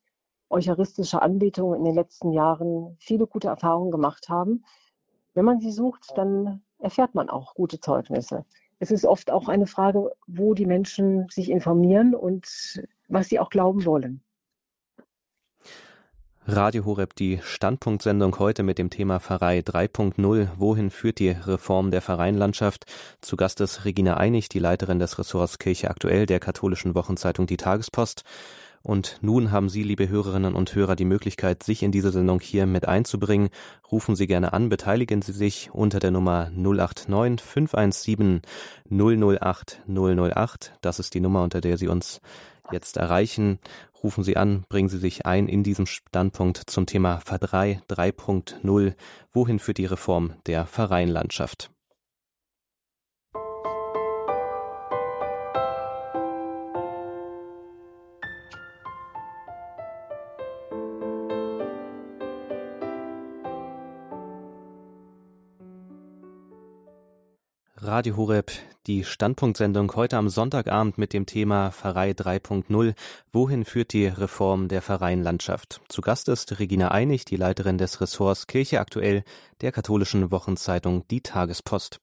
eucharistische 0.51 1.23
Anbetung 1.23 1.75
in 1.75 1.85
den 1.85 1.95
letzten 1.95 2.31
Jahren 2.31 2.95
viele 2.99 3.27
gute 3.27 3.49
Erfahrungen 3.49 3.91
gemacht 3.91 4.29
haben. 4.29 4.65
Wenn 5.33 5.47
man 5.47 5.61
sie 5.61 5.73
sucht, 5.73 6.13
dann 6.17 6.63
erfährt 6.79 7.15
man 7.15 7.31
auch 7.31 7.55
gute 7.55 7.81
Zeugnisse. 7.81 8.45
Es 8.79 8.91
ist 8.91 9.07
oft 9.07 9.31
auch 9.31 9.49
eine 9.49 9.67
Frage, 9.67 10.13
wo 10.27 10.53
die 10.53 10.67
Menschen 10.67 11.27
sich 11.31 11.51
informieren 11.51 12.15
und 12.15 12.85
was 13.09 13.29
sie 13.29 13.41
auch 13.41 13.49
glauben 13.49 13.87
wollen. 13.87 14.23
Radio 16.49 16.85
Horeb, 16.85 17.15
die 17.15 17.39
Standpunktsendung 17.41 18.37
heute 18.41 18.65
mit 18.65 18.77
dem 18.77 18.91
Thema 18.91 19.21
Pfarrei 19.21 19.61
3.0. 19.61 20.49
Wohin 20.57 20.91
führt 20.91 21.21
die 21.21 21.29
Reform 21.29 21.93
der 21.93 22.03
Pfarreienlandschaft? 22.03 22.85
Zu 23.21 23.37
Gast 23.37 23.61
ist 23.61 23.85
Regina 23.85 24.17
Einig, 24.17 24.49
die 24.49 24.59
Leiterin 24.59 24.99
des 24.99 25.21
Ressorts 25.21 25.61
Kirche 25.61 25.89
aktuell 25.89 26.27
der 26.27 26.41
katholischen 26.41 26.97
Wochenzeitung 26.97 27.47
Die 27.47 27.57
Tagespost. 27.57 28.25
Und 28.83 29.19
nun 29.21 29.53
haben 29.53 29.69
Sie, 29.69 29.85
liebe 29.85 30.09
Hörerinnen 30.09 30.55
und 30.57 30.75
Hörer, 30.75 30.97
die 30.97 31.05
Möglichkeit, 31.05 31.63
sich 31.63 31.85
in 31.85 31.93
diese 31.93 32.11
Sendung 32.11 32.41
hier 32.41 32.67
mit 32.67 32.89
einzubringen. 32.89 33.51
Rufen 33.93 34.17
Sie 34.17 34.27
gerne 34.27 34.53
an, 34.53 34.69
beteiligen 34.69 35.23
Sie 35.23 35.33
sich 35.33 35.71
unter 35.73 36.01
der 36.01 36.11
Nummer 36.11 36.51
089 36.51 37.41
517 37.41 38.43
008 38.91 39.83
008. 39.87 40.73
Das 40.81 40.99
ist 40.99 41.15
die 41.15 41.21
Nummer, 41.21 41.45
unter 41.45 41.61
der 41.61 41.79
Sie 41.79 41.87
uns 41.87 42.21
jetzt 42.73 42.97
erreichen. 42.97 43.61
Rufen 44.03 44.25
Sie 44.25 44.37
an, 44.37 44.65
bringen 44.69 44.89
Sie 44.89 44.99
sich 44.99 45.27
ein 45.27 45.47
in 45.47 45.63
diesem 45.63 45.87
Standpunkt 45.87 46.59
zum 46.67 46.87
Thema 46.87 47.21
Pfarrei 47.21 47.81
3.0. 47.89 48.95
Wohin 49.33 49.59
führt 49.61 49.79
die 49.79 49.87
Reform 49.87 50.35
der 50.47 50.67
Pfarreienlandschaft? 50.67 51.71
Radio 67.93 68.17
Horeb, 68.17 68.51
die 68.87 69.05
Standpunktsendung 69.05 69.95
heute 69.95 70.17
am 70.17 70.31
Sonntagabend 70.31 70.97
mit 70.97 71.13
dem 71.13 71.27
Thema 71.27 71.73
Pfarrei 71.73 72.13
3.0. 72.13 72.95
Wohin 73.35 73.67
führt 73.67 73.93
die 73.93 74.07
Reform 74.07 74.69
der 74.69 74.81
Pfarreienlandschaft? 74.81 75.83
Zu 75.91 76.01
Gast 76.01 76.31
ist 76.31 76.59
Regina 76.59 76.91
Einig, 76.91 77.27
die 77.27 77.37
Leiterin 77.37 77.77
des 77.77 78.01
Ressorts 78.01 78.47
Kirche 78.47 78.81
aktuell 78.81 79.25
der 79.61 79.73
katholischen 79.73 80.31
Wochenzeitung 80.31 81.07
Die 81.09 81.21
Tagespost. 81.21 82.01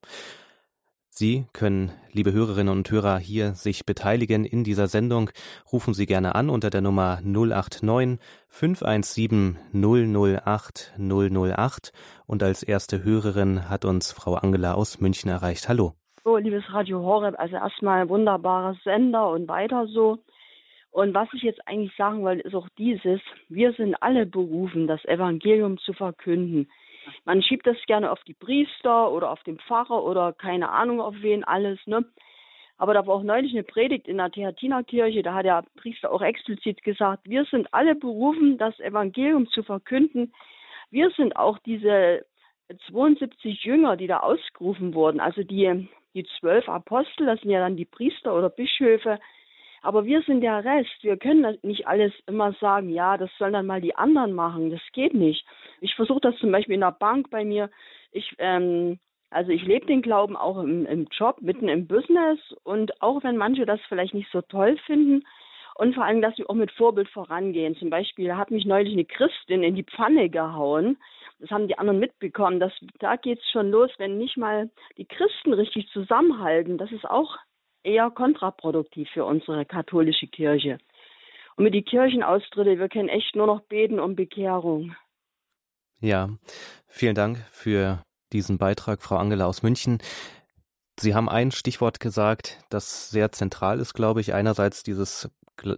Sie 1.19 1.47
können, 1.51 1.91
liebe 2.13 2.31
Hörerinnen 2.31 2.71
und 2.73 2.89
Hörer, 2.89 3.17
hier 3.19 3.51
sich 3.51 3.85
beteiligen 3.85 4.45
in 4.45 4.63
dieser 4.63 4.87
Sendung. 4.87 5.31
Rufen 5.69 5.93
Sie 5.93 6.05
gerne 6.05 6.33
an 6.33 6.49
unter 6.49 6.69
der 6.69 6.79
Nummer 6.79 7.19
089 7.25 8.19
517 8.47 9.57
008 9.73 10.93
008. 10.97 11.91
Und 12.25 12.41
als 12.41 12.63
erste 12.63 13.03
Hörerin 13.03 13.69
hat 13.69 13.83
uns 13.83 14.13
Frau 14.13 14.35
Angela 14.35 14.75
aus 14.75 15.01
München 15.01 15.29
erreicht. 15.29 15.67
Hallo. 15.67 15.91
So, 16.23 16.37
liebes 16.37 16.63
Radio 16.71 17.01
Horeb, 17.01 17.35
also 17.37 17.57
erstmal 17.57 18.07
wunderbares 18.07 18.77
Sender 18.85 19.29
und 19.29 19.49
weiter 19.49 19.87
so. 19.87 20.19
Und 20.91 21.13
was 21.13 21.27
ich 21.33 21.41
jetzt 21.41 21.67
eigentlich 21.67 21.91
sagen 21.97 22.23
wollte, 22.23 22.47
ist 22.47 22.55
auch 22.55 22.69
dieses, 22.77 23.19
wir 23.49 23.73
sind 23.73 23.93
alle 24.01 24.25
berufen, 24.25 24.87
das 24.87 25.03
Evangelium 25.03 25.79
zu 25.79 25.91
verkünden. 25.91 26.69
Man 27.25 27.41
schiebt 27.41 27.67
das 27.67 27.77
gerne 27.87 28.11
auf 28.11 28.23
die 28.23 28.33
Priester 28.33 29.11
oder 29.11 29.31
auf 29.31 29.43
den 29.43 29.59
Pfarrer 29.59 30.03
oder 30.03 30.33
keine 30.33 30.69
Ahnung 30.69 31.01
auf 31.01 31.15
wen 31.21 31.43
alles, 31.43 31.79
ne? 31.85 32.05
Aber 32.77 32.93
da 32.93 33.05
war 33.05 33.15
auch 33.15 33.23
neulich 33.23 33.51
eine 33.51 33.63
Predigt 33.63 34.07
in 34.07 34.17
der 34.17 34.31
Theatinerkirche, 34.31 35.21
da 35.21 35.33
hat 35.33 35.45
der 35.45 35.65
Priester 35.75 36.11
auch 36.11 36.21
explizit 36.21 36.81
gesagt, 36.81 37.29
wir 37.29 37.43
sind 37.45 37.73
alle 37.73 37.93
berufen, 37.93 38.57
das 38.57 38.79
Evangelium 38.79 39.47
zu 39.47 39.63
verkünden. 39.63 40.33
Wir 40.89 41.09
sind 41.11 41.35
auch 41.35 41.59
diese 41.59 42.25
72 42.87 43.65
Jünger, 43.65 43.97
die 43.97 44.07
da 44.07 44.19
ausgerufen 44.19 44.93
wurden, 44.93 45.19
also 45.19 45.43
die, 45.43 45.89
die 46.13 46.25
zwölf 46.39 46.69
Apostel, 46.69 47.25
das 47.25 47.41
sind 47.41 47.51
ja 47.51 47.59
dann 47.59 47.75
die 47.75 47.85
Priester 47.85 48.33
oder 48.33 48.49
Bischöfe, 48.49 49.19
aber 49.81 50.05
wir 50.05 50.21
sind 50.23 50.41
der 50.41 50.63
Rest. 50.63 51.03
Wir 51.03 51.17
können 51.17 51.57
nicht 51.61 51.87
alles 51.87 52.13
immer 52.27 52.53
sagen, 52.53 52.89
ja, 52.89 53.17
das 53.17 53.29
sollen 53.37 53.53
dann 53.53 53.65
mal 53.65 53.81
die 53.81 53.95
anderen 53.95 54.33
machen. 54.33 54.71
Das 54.71 54.81
geht 54.93 55.13
nicht. 55.13 55.45
Ich 55.81 55.95
versuche 55.95 56.21
das 56.21 56.35
zum 56.37 56.51
Beispiel 56.51 56.75
in 56.75 56.81
der 56.81 56.91
Bank 56.91 57.29
bei 57.29 57.45
mir. 57.45 57.69
Ich, 58.11 58.35
ähm, 58.39 58.99
also 59.29 59.51
ich 59.51 59.63
lebe 59.63 59.85
den 59.85 60.01
Glauben 60.01 60.35
auch 60.35 60.57
im, 60.57 60.85
im 60.85 61.07
Job, 61.11 61.41
mitten 61.41 61.69
im 61.69 61.87
Business 61.87 62.39
und 62.63 63.01
auch 63.01 63.23
wenn 63.23 63.37
manche 63.37 63.65
das 63.65 63.79
vielleicht 63.87 64.13
nicht 64.13 64.31
so 64.31 64.41
toll 64.41 64.77
finden 64.85 65.23
und 65.79 65.95
vor 65.95 66.03
allem, 66.03 66.21
dass 66.21 66.37
wir 66.37 66.49
auch 66.49 66.55
mit 66.55 66.71
Vorbild 66.71 67.07
vorangehen. 67.07 67.73
Zum 67.77 67.89
Beispiel 67.89 68.35
hat 68.35 68.51
mich 68.51 68.65
neulich 68.65 68.91
eine 68.91 69.05
Christin 69.05 69.63
in 69.63 69.75
die 69.75 69.85
Pfanne 69.85 70.29
gehauen. 70.29 70.97
Das 71.39 71.51
haben 71.51 71.69
die 71.69 71.77
anderen 71.77 71.99
mitbekommen. 71.99 72.59
Das, 72.59 72.73
da 72.99 73.15
geht 73.15 73.39
es 73.39 73.49
schon 73.49 73.71
los, 73.71 73.89
wenn 73.97 74.17
nicht 74.17 74.35
mal 74.35 74.69
die 74.97 75.05
Christen 75.05 75.53
richtig 75.53 75.87
zusammenhalten. 75.93 76.77
Das 76.77 76.91
ist 76.91 77.05
auch 77.05 77.37
eher 77.83 78.09
kontraproduktiv 78.11 79.09
für 79.13 79.25
unsere 79.25 79.65
katholische 79.65 80.27
Kirche. 80.27 80.77
Und 81.55 81.65
mit 81.65 81.73
den 81.73 81.85
Kirchenaustritte, 81.85 82.79
wir 82.79 82.89
können 82.89 83.09
echt 83.09 83.35
nur 83.35 83.47
noch 83.47 83.61
beten 83.61 83.99
um 83.99 84.15
Bekehrung. 84.15 84.95
Ja, 85.99 86.29
vielen 86.87 87.15
Dank 87.15 87.45
für 87.51 88.01
diesen 88.31 88.57
Beitrag, 88.57 89.01
Frau 89.01 89.17
Angela 89.17 89.45
aus 89.45 89.63
München. 89.63 89.99
Sie 90.99 91.15
haben 91.15 91.29
ein 91.29 91.51
Stichwort 91.51 91.99
gesagt, 91.99 92.59
das 92.69 93.09
sehr 93.09 93.31
zentral 93.31 93.79
ist, 93.79 93.93
glaube 93.93 94.21
ich. 94.21 94.33
Einerseits 94.33 94.83
dieses, 94.83 95.29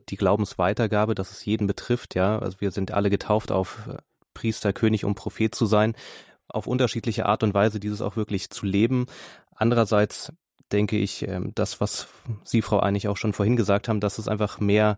die 0.09 0.17
Glaubensweitergabe, 0.17 1.15
dass 1.15 1.31
es 1.31 1.45
jeden 1.45 1.67
betrifft, 1.67 2.15
ja. 2.15 2.39
Also 2.39 2.61
wir 2.61 2.71
sind 2.71 2.91
alle 2.91 3.09
getauft 3.09 3.51
auf 3.51 3.87
äh, 3.87 3.97
Priester, 4.33 4.73
König 4.73 5.05
und 5.05 5.15
Prophet 5.15 5.53
zu 5.53 5.65
sein, 5.65 5.95
auf 6.47 6.67
unterschiedliche 6.67 7.25
Art 7.25 7.43
und 7.43 7.53
Weise 7.53 7.79
dieses 7.79 8.01
auch 8.01 8.15
wirklich 8.15 8.49
zu 8.49 8.65
leben. 8.65 9.05
Andererseits 9.55 10.33
denke 10.71 10.97
ich, 10.97 11.27
ähm, 11.27 11.51
das, 11.55 11.81
was 11.81 12.07
Sie, 12.43 12.61
Frau 12.61 12.79
Einig, 12.79 13.07
auch 13.07 13.17
schon 13.17 13.33
vorhin 13.33 13.55
gesagt 13.55 13.87
haben, 13.87 13.99
dass 13.99 14.17
es 14.17 14.27
einfach 14.27 14.59
mehr 14.59 14.97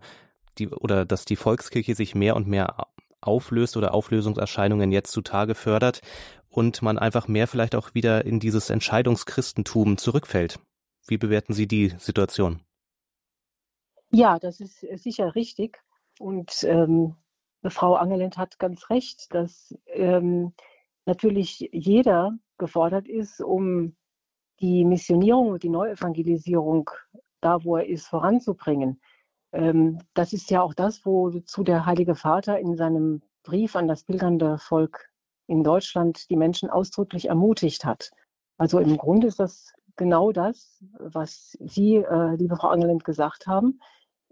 die 0.58 0.68
oder 0.68 1.04
dass 1.04 1.24
die 1.24 1.36
Volkskirche 1.36 1.94
sich 1.94 2.14
mehr 2.14 2.36
und 2.36 2.46
mehr 2.46 2.86
auflöst 3.20 3.76
oder 3.76 3.94
Auflösungserscheinungen 3.94 4.92
jetzt 4.92 5.12
zutage 5.12 5.54
fördert 5.54 6.00
und 6.48 6.82
man 6.82 6.98
einfach 6.98 7.26
mehr 7.26 7.48
vielleicht 7.48 7.74
auch 7.74 7.94
wieder 7.94 8.24
in 8.24 8.38
dieses 8.38 8.70
Entscheidungschristentum 8.70 9.96
zurückfällt. 9.96 10.60
Wie 11.06 11.18
bewerten 11.18 11.52
Sie 11.52 11.66
die 11.66 11.94
Situation? 11.98 12.60
Ja, 14.10 14.38
das 14.38 14.60
ist 14.60 14.80
sicher 15.02 15.34
richtig. 15.34 15.82
Und 16.18 16.62
ähm, 16.62 17.16
Frau 17.64 17.96
Angelend 17.96 18.36
hat 18.36 18.58
ganz 18.58 18.90
recht, 18.90 19.34
dass 19.34 19.74
ähm, 19.86 20.54
natürlich 21.06 21.68
jeder 21.72 22.38
gefordert 22.58 23.08
ist, 23.08 23.40
um 23.40 23.96
die 24.60 24.84
Missionierung 24.84 25.48
und 25.48 25.62
die 25.62 25.68
Neuevangelisierung 25.68 26.90
da, 27.40 27.62
wo 27.64 27.76
er 27.76 27.86
ist, 27.86 28.06
voranzubringen. 28.06 29.00
Ähm, 29.52 29.98
das 30.14 30.32
ist 30.32 30.50
ja 30.50 30.62
auch 30.62 30.74
das, 30.74 31.04
wozu 31.04 31.62
der 31.62 31.86
Heilige 31.86 32.14
Vater 32.14 32.58
in 32.58 32.76
seinem 32.76 33.22
Brief 33.42 33.76
an 33.76 33.88
das 33.88 34.04
pilgernde 34.04 34.58
Volk 34.58 35.10
in 35.46 35.62
Deutschland 35.62 36.28
die 36.30 36.36
Menschen 36.36 36.70
ausdrücklich 36.70 37.28
ermutigt 37.28 37.84
hat. 37.84 38.10
Also 38.56 38.78
im 38.78 38.96
Grunde 38.96 39.26
ist 39.26 39.40
das 39.40 39.72
genau 39.96 40.32
das, 40.32 40.82
was 40.98 41.56
Sie, 41.60 41.96
äh, 41.96 42.34
liebe 42.36 42.56
Frau 42.56 42.68
Angelend, 42.68 43.04
gesagt 43.04 43.46
haben, 43.46 43.80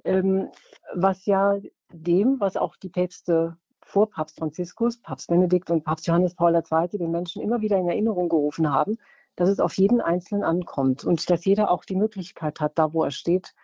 ähm, 0.05 0.49
was 0.95 1.27
ja 1.27 1.59
dem, 1.93 2.41
was 2.41 2.57
auch 2.57 2.77
die 2.77 2.89
Päpste 2.89 3.57
vor 3.85 4.09
Papst 4.11 4.39
Franziskus, 4.39 5.01
Papst 5.01 5.29
Benedikt 5.29 5.71
und 5.71 5.85
Papst 5.85 6.07
Johannes 6.07 6.35
Paul 6.35 6.55
II. 6.55 6.99
den 6.99 7.11
Menschen 7.11 7.43
immer 7.43 7.61
wieder 7.61 7.77
in 7.77 7.89
Erinnerung 7.89 8.29
gerufen 8.29 8.73
haben, 8.73 8.97
dass 9.37 9.49
es 9.49 9.61
auf 9.61 9.75
jeden 9.75 10.01
Einzelnen 10.01 10.45
ankommt 10.45 11.05
und 11.05 11.29
dass 11.31 11.45
jeder 11.45 11.71
auch 11.71 11.85
die 11.85 11.97
Möglichkeit 11.97 12.61
hat, 12.61 12.79
da 12.79 12.93
wo 12.93 13.05
er 13.05 13.11
steht, 13.11 13.55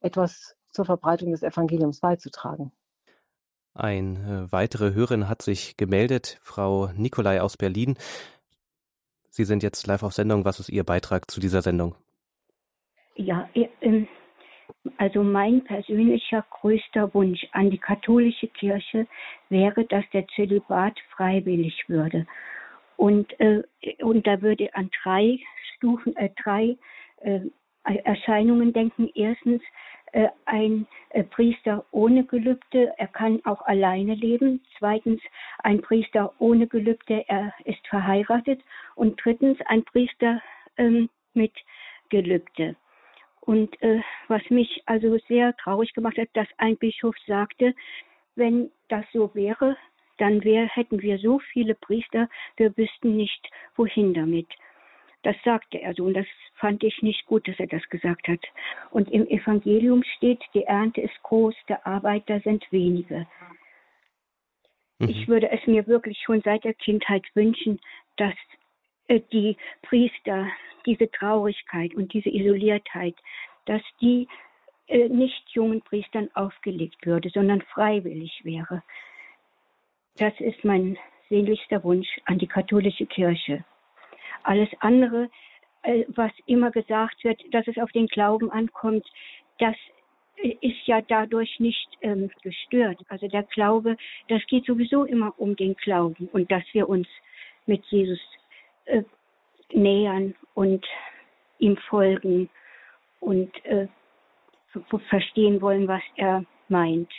etwas 0.00 0.56
zur 0.70 0.84
Verbreitung 0.84 1.32
des 1.32 1.42
Evangeliums 1.42 2.00
beizutragen. 2.00 2.72
Eine 3.74 4.46
äh, 4.48 4.52
weitere 4.52 4.94
Hörerin 4.94 5.28
hat 5.28 5.42
sich 5.42 5.76
gemeldet, 5.76 6.38
Frau 6.42 6.90
Nikolai 6.94 7.40
aus 7.40 7.56
Berlin. 7.56 7.96
Sie 9.28 9.44
sind 9.44 9.62
jetzt 9.62 9.86
live 9.86 10.02
auf 10.02 10.12
Sendung. 10.12 10.44
Was 10.44 10.58
ist 10.58 10.70
Ihr 10.70 10.84
Beitrag 10.84 11.30
zu 11.30 11.38
dieser 11.40 11.62
Sendung? 11.62 11.94
Ja, 13.14 13.48
ähm, 13.54 14.08
also 14.96 15.22
mein 15.22 15.62
persönlicher 15.64 16.44
größter 16.50 17.14
Wunsch 17.14 17.46
an 17.52 17.70
die 17.70 17.78
katholische 17.78 18.48
Kirche 18.48 19.06
wäre, 19.48 19.84
dass 19.84 20.04
der 20.12 20.26
Zölibat 20.34 20.98
freiwillig 21.14 21.84
würde. 21.88 22.26
Und, 23.00 23.40
äh, 23.40 23.62
und 24.02 24.26
da 24.26 24.42
würde 24.42 24.74
an 24.74 24.90
drei 25.02 25.38
Stufen, 25.74 26.14
äh, 26.16 26.28
drei 26.42 26.76
äh, 27.22 27.40
Erscheinungen 27.82 28.74
denken. 28.74 29.08
Erstens 29.14 29.62
äh, 30.12 30.28
ein 30.44 30.86
äh, 31.08 31.24
Priester 31.24 31.86
ohne 31.92 32.24
Gelübde, 32.24 32.92
er 32.98 33.06
kann 33.06 33.40
auch 33.46 33.62
alleine 33.62 34.14
leben. 34.16 34.62
Zweitens 34.78 35.22
ein 35.60 35.80
Priester 35.80 36.34
ohne 36.38 36.66
Gelübde, 36.66 37.24
er 37.26 37.54
ist 37.64 37.86
verheiratet. 37.88 38.60
Und 38.96 39.18
drittens 39.24 39.58
ein 39.64 39.82
Priester 39.82 40.42
ähm, 40.76 41.08
mit 41.32 41.54
Gelübde. 42.10 42.76
Und 43.40 43.80
äh, 43.80 44.02
was 44.28 44.42
mich 44.50 44.82
also 44.84 45.16
sehr 45.26 45.56
traurig 45.56 45.94
gemacht 45.94 46.18
hat, 46.18 46.28
dass 46.34 46.48
ein 46.58 46.76
Bischof 46.76 47.16
sagte, 47.26 47.74
wenn 48.34 48.70
das 48.88 49.06
so 49.14 49.34
wäre, 49.34 49.78
dann 50.20 50.44
wär, 50.44 50.66
hätten 50.66 51.02
wir 51.02 51.18
so 51.18 51.38
viele 51.38 51.74
Priester, 51.74 52.28
wir 52.56 52.76
wüssten 52.76 53.16
nicht, 53.16 53.48
wohin 53.76 54.14
damit. 54.14 54.48
Das 55.22 55.36
sagte 55.44 55.80
er 55.80 55.94
so 55.94 56.04
und 56.04 56.14
das 56.14 56.26
fand 56.54 56.82
ich 56.82 57.02
nicht 57.02 57.26
gut, 57.26 57.46
dass 57.46 57.58
er 57.58 57.66
das 57.66 57.86
gesagt 57.88 58.26
hat. 58.28 58.40
Und 58.90 59.10
im 59.10 59.26
Evangelium 59.26 60.02
steht, 60.16 60.42
die 60.54 60.64
Ernte 60.64 61.02
ist 61.02 61.22
groß, 61.22 61.54
der 61.68 61.86
Arbeiter 61.86 62.40
sind 62.40 62.64
wenige. 62.70 63.26
Mhm. 64.98 65.08
Ich 65.08 65.28
würde 65.28 65.50
es 65.50 65.66
mir 65.66 65.86
wirklich 65.86 66.18
schon 66.24 66.40
seit 66.42 66.64
der 66.64 66.74
Kindheit 66.74 67.24
wünschen, 67.34 67.80
dass 68.16 68.34
äh, 69.08 69.20
die 69.32 69.56
Priester 69.82 70.48
diese 70.86 71.10
Traurigkeit 71.10 71.94
und 71.94 72.12
diese 72.14 72.30
Isoliertheit, 72.30 73.16
dass 73.66 73.82
die 74.00 74.26
äh, 74.86 75.08
nicht 75.08 75.48
jungen 75.50 75.82
Priestern 75.82 76.30
aufgelegt 76.34 77.04
würde, 77.04 77.28
sondern 77.30 77.60
freiwillig 77.62 78.40
wäre. 78.44 78.82
Das 80.16 80.32
ist 80.40 80.64
mein 80.64 80.98
sehnlichster 81.28 81.82
Wunsch 81.84 82.08
an 82.26 82.38
die 82.38 82.46
katholische 82.46 83.06
Kirche. 83.06 83.64
Alles 84.42 84.68
andere, 84.80 85.30
äh, 85.82 86.04
was 86.08 86.32
immer 86.46 86.70
gesagt 86.70 87.22
wird, 87.24 87.42
dass 87.52 87.66
es 87.68 87.78
auf 87.78 87.90
den 87.92 88.06
Glauben 88.06 88.50
ankommt, 88.50 89.06
das 89.58 89.76
ist 90.42 90.86
ja 90.86 91.00
dadurch 91.02 91.60
nicht 91.60 91.88
ähm, 92.00 92.30
gestört. 92.42 92.98
Also 93.08 93.28
der 93.28 93.42
Glaube, 93.44 93.96
das 94.28 94.44
geht 94.46 94.64
sowieso 94.64 95.04
immer 95.04 95.34
um 95.38 95.54
den 95.56 95.74
Glauben 95.76 96.28
und 96.32 96.50
dass 96.50 96.64
wir 96.72 96.88
uns 96.88 97.06
mit 97.66 97.84
Jesus 97.86 98.18
äh, 98.86 99.02
nähern 99.72 100.34
und 100.54 100.84
ihm 101.58 101.76
folgen 101.76 102.48
und 103.20 103.52
äh, 103.64 103.86
verstehen 105.08 105.60
wollen, 105.60 105.88
was 105.88 106.02
er 106.16 106.44
meint 106.68 107.12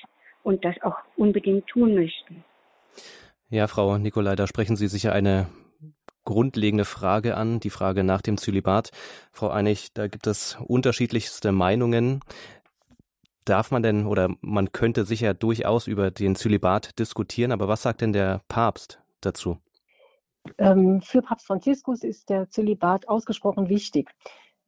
und 0.43 0.65
das 0.65 0.81
auch 0.81 0.97
unbedingt 1.15 1.68
tun 1.68 1.95
möchten. 1.95 2.43
Ja, 3.49 3.68
Frau 3.68 3.97
Nikolai, 3.97 4.35
da 4.35 4.47
sprechen 4.47 4.76
Sie 4.76 4.88
sicher 4.88 5.13
eine 5.13 5.47
grundlegende 6.23 6.85
Frage 6.85 7.35
an, 7.35 7.59
die 7.59 7.69
Frage 7.69 8.03
nach 8.03 8.22
dem 8.22 8.38
Zölibat. 8.38 8.91
Frau 9.31 9.49
Einig, 9.49 9.93
da 9.93 10.07
gibt 10.07 10.27
es 10.27 10.57
unterschiedlichste 10.65 11.51
Meinungen. 11.51 12.22
Darf 13.45 13.72
man 13.72 13.81
denn 13.81 14.05
oder 14.05 14.30
man 14.41 14.72
könnte 14.72 15.03
sicher 15.03 15.34
durchaus 15.34 15.88
über 15.88 16.11
den 16.11 16.35
Zölibat 16.35 16.99
diskutieren, 16.99 17.51
aber 17.51 17.68
was 17.68 17.81
sagt 17.81 18.01
denn 18.01 18.13
der 18.13 18.41
Papst 18.47 19.01
dazu? 19.19 19.57
Ähm, 20.57 21.01
für 21.01 21.22
Papst 21.22 21.47
Franziskus 21.47 22.03
ist 22.03 22.30
der 22.30 22.49
Zölibat 22.49 23.07
ausgesprochen 23.07 23.69
wichtig. 23.69 24.09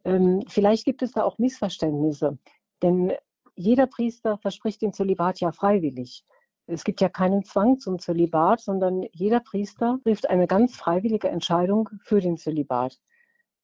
Ähm, 0.05 0.43
vielleicht 0.47 0.85
gibt 0.85 1.01
es 1.01 1.11
da 1.11 1.23
auch 1.23 1.37
Missverständnisse, 1.37 2.37
denn 2.81 3.13
jeder 3.55 3.87
Priester 3.87 4.37
verspricht 4.39 4.81
den 4.81 4.93
Zölibat 4.93 5.39
ja 5.39 5.51
freiwillig. 5.51 6.25
Es 6.65 6.84
gibt 6.84 7.02
ja 7.02 7.10
keinen 7.10 7.44
Zwang 7.44 7.80
zum 7.80 7.99
Zölibat, 7.99 8.61
sondern 8.61 9.03
jeder 9.11 9.41
Priester 9.41 9.99
trifft 10.03 10.30
eine 10.30 10.48
ganz 10.48 10.76
freiwillige 10.76 11.27
Entscheidung 11.27 11.90
für 12.03 12.22
den 12.22 12.38
Zölibat. 12.38 12.99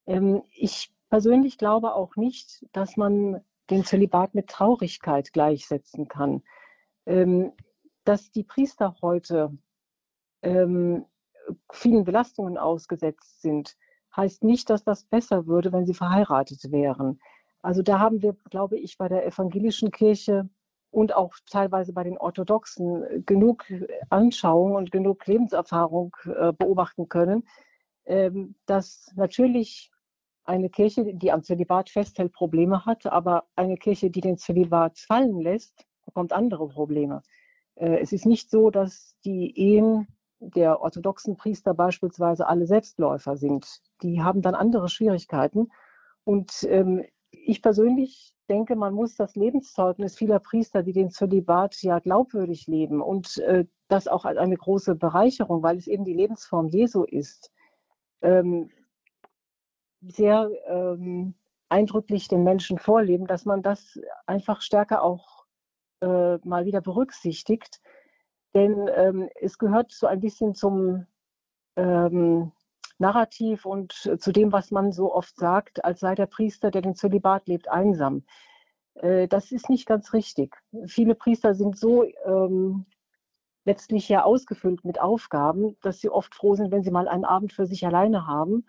Ähm, 0.05 0.43
ich 0.51 0.91
persönlich 1.09 1.57
glaube 1.57 1.93
auch 1.93 2.15
nicht, 2.15 2.65
dass 2.73 2.97
man 2.97 3.41
den 3.69 3.85
Zölibat 3.85 4.35
mit 4.35 4.49
Traurigkeit 4.49 5.31
gleichsetzen 5.31 6.07
kann. 6.07 6.43
Ähm, 7.05 7.53
dass 8.03 8.31
die 8.31 8.43
Priester 8.43 8.95
heute 9.01 9.57
ähm, 10.41 11.05
vielen 11.71 12.03
Belastungen 12.03 12.57
ausgesetzt 12.57 13.41
sind, 13.41 13.77
heißt 14.15 14.43
nicht, 14.43 14.69
dass 14.69 14.83
das 14.83 15.03
besser 15.03 15.47
würde, 15.47 15.71
wenn 15.71 15.85
sie 15.85 15.93
verheiratet 15.93 16.71
wären. 16.71 17.19
Also 17.61 17.81
da 17.81 17.99
haben 17.99 18.21
wir, 18.21 18.35
glaube 18.49 18.77
ich, 18.77 18.97
bei 18.97 19.07
der 19.07 19.25
evangelischen 19.25 19.91
Kirche 19.91 20.49
und 20.91 21.15
auch 21.15 21.35
teilweise 21.49 21.93
bei 21.93 22.03
den 22.03 22.17
Orthodoxen 22.17 23.25
genug 23.25 23.65
Anschauung 24.09 24.75
und 24.75 24.91
genug 24.91 25.25
Lebenserfahrung 25.27 26.15
äh, 26.25 26.51
beobachten 26.53 27.09
können, 27.09 27.47
ähm, 28.05 28.55
dass 28.65 29.11
natürlich 29.15 29.91
eine 30.43 30.69
Kirche, 30.69 31.13
die 31.13 31.31
am 31.31 31.43
Zölibat 31.43 31.89
festhält, 31.89 32.33
Probleme 32.33 32.85
hat, 32.85 33.05
aber 33.05 33.45
eine 33.55 33.77
Kirche, 33.77 34.09
die 34.09 34.21
den 34.21 34.37
Zölibat 34.37 34.97
fallen 34.97 35.39
lässt, 35.41 35.85
bekommt 36.05 36.33
andere 36.33 36.67
Probleme. 36.67 37.21
Äh, 37.75 37.99
es 37.99 38.11
ist 38.11 38.25
nicht 38.25 38.49
so, 38.49 38.71
dass 38.71 39.15
die 39.23 39.55
Ehen 39.57 40.07
der 40.39 40.81
orthodoxen 40.81 41.37
Priester 41.37 41.73
beispielsweise 41.73 42.47
alle 42.47 42.65
Selbstläufer 42.65 43.37
sind. 43.37 43.81
Die 44.01 44.21
haben 44.21 44.41
dann 44.41 44.55
andere 44.55 44.89
Schwierigkeiten. 44.89 45.71
Und 46.23 46.63
ähm, 46.63 47.03
ich 47.31 47.61
persönlich 47.61 48.33
denke, 48.49 48.75
man 48.75 48.93
muss 48.93 49.15
das 49.15 49.35
Lebenszeugnis 49.35 50.17
vieler 50.17 50.39
Priester, 50.39 50.83
die 50.83 50.93
den 50.93 51.11
Zölibat 51.11 51.81
ja 51.81 51.99
glaubwürdig 51.99 52.67
leben 52.67 53.01
und 53.01 53.37
äh, 53.37 53.65
das 53.87 54.07
auch 54.07 54.25
als 54.25 54.37
eine 54.37 54.57
große 54.57 54.95
Bereicherung, 54.95 55.63
weil 55.63 55.77
es 55.77 55.87
eben 55.87 56.03
die 56.03 56.13
Lebensform 56.13 56.67
Jesu 56.67 57.03
ist, 57.03 57.51
ähm, 58.21 58.69
sehr 60.01 60.49
ähm, 60.67 61.35
eindrücklich 61.69 62.27
den 62.27 62.43
Menschen 62.43 62.79
vorleben, 62.79 63.27
dass 63.27 63.45
man 63.45 63.61
das 63.61 63.99
einfach 64.25 64.61
stärker 64.61 65.03
auch 65.03 65.45
äh, 66.01 66.37
mal 66.37 66.65
wieder 66.65 66.81
berücksichtigt. 66.81 67.81
Denn 68.53 68.89
ähm, 68.95 69.29
es 69.39 69.57
gehört 69.57 69.91
so 69.91 70.07
ein 70.07 70.21
bisschen 70.21 70.55
zum 70.55 71.05
ähm, 71.75 72.51
Narrativ 72.99 73.65
und 73.65 73.93
zu 73.93 74.31
dem, 74.31 74.51
was 74.51 74.71
man 74.71 74.91
so 74.91 75.13
oft 75.13 75.35
sagt, 75.35 75.83
als 75.83 76.01
sei 76.01 76.15
der 76.15 76.25
Priester, 76.27 76.71
der 76.71 76.81
den 76.81 76.95
Zölibat 76.95 77.47
lebt, 77.47 77.69
einsam. 77.69 78.23
Äh, 78.95 79.27
das 79.27 79.51
ist 79.51 79.69
nicht 79.69 79.85
ganz 79.85 80.13
richtig. 80.13 80.55
Viele 80.85 81.15
Priester 81.15 81.55
sind 81.55 81.77
so 81.77 82.05
ähm, 82.25 82.85
letztlich 83.65 84.09
ja 84.09 84.23
ausgefüllt 84.23 84.83
mit 84.83 84.99
Aufgaben, 84.99 85.77
dass 85.81 85.99
sie 85.99 86.09
oft 86.09 86.35
froh 86.35 86.55
sind, 86.55 86.71
wenn 86.71 86.83
sie 86.83 86.91
mal 86.91 87.07
einen 87.07 87.25
Abend 87.25 87.53
für 87.53 87.65
sich 87.65 87.85
alleine 87.85 88.27
haben. 88.27 88.65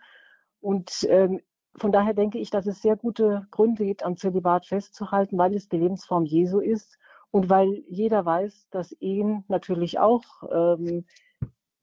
Und 0.59 1.05
ähm, 1.09 1.41
von 1.75 1.91
daher 1.91 2.13
denke 2.13 2.37
ich, 2.37 2.49
dass 2.49 2.67
es 2.67 2.81
sehr 2.81 2.97
gute 2.97 3.47
Gründe 3.51 3.85
gibt, 3.85 4.03
am 4.03 4.17
Zölibat 4.17 4.65
festzuhalten, 4.65 5.37
weil 5.37 5.55
es 5.55 5.69
die 5.69 5.77
Lebensform 5.77 6.25
Jesu 6.25 6.59
ist 6.59 6.97
und 7.31 7.49
weil 7.49 7.83
jeder 7.87 8.25
weiß, 8.25 8.67
dass 8.71 8.91
Ehen 8.99 9.45
natürlich 9.47 9.99
auch 9.99 10.23
ähm, 10.51 11.05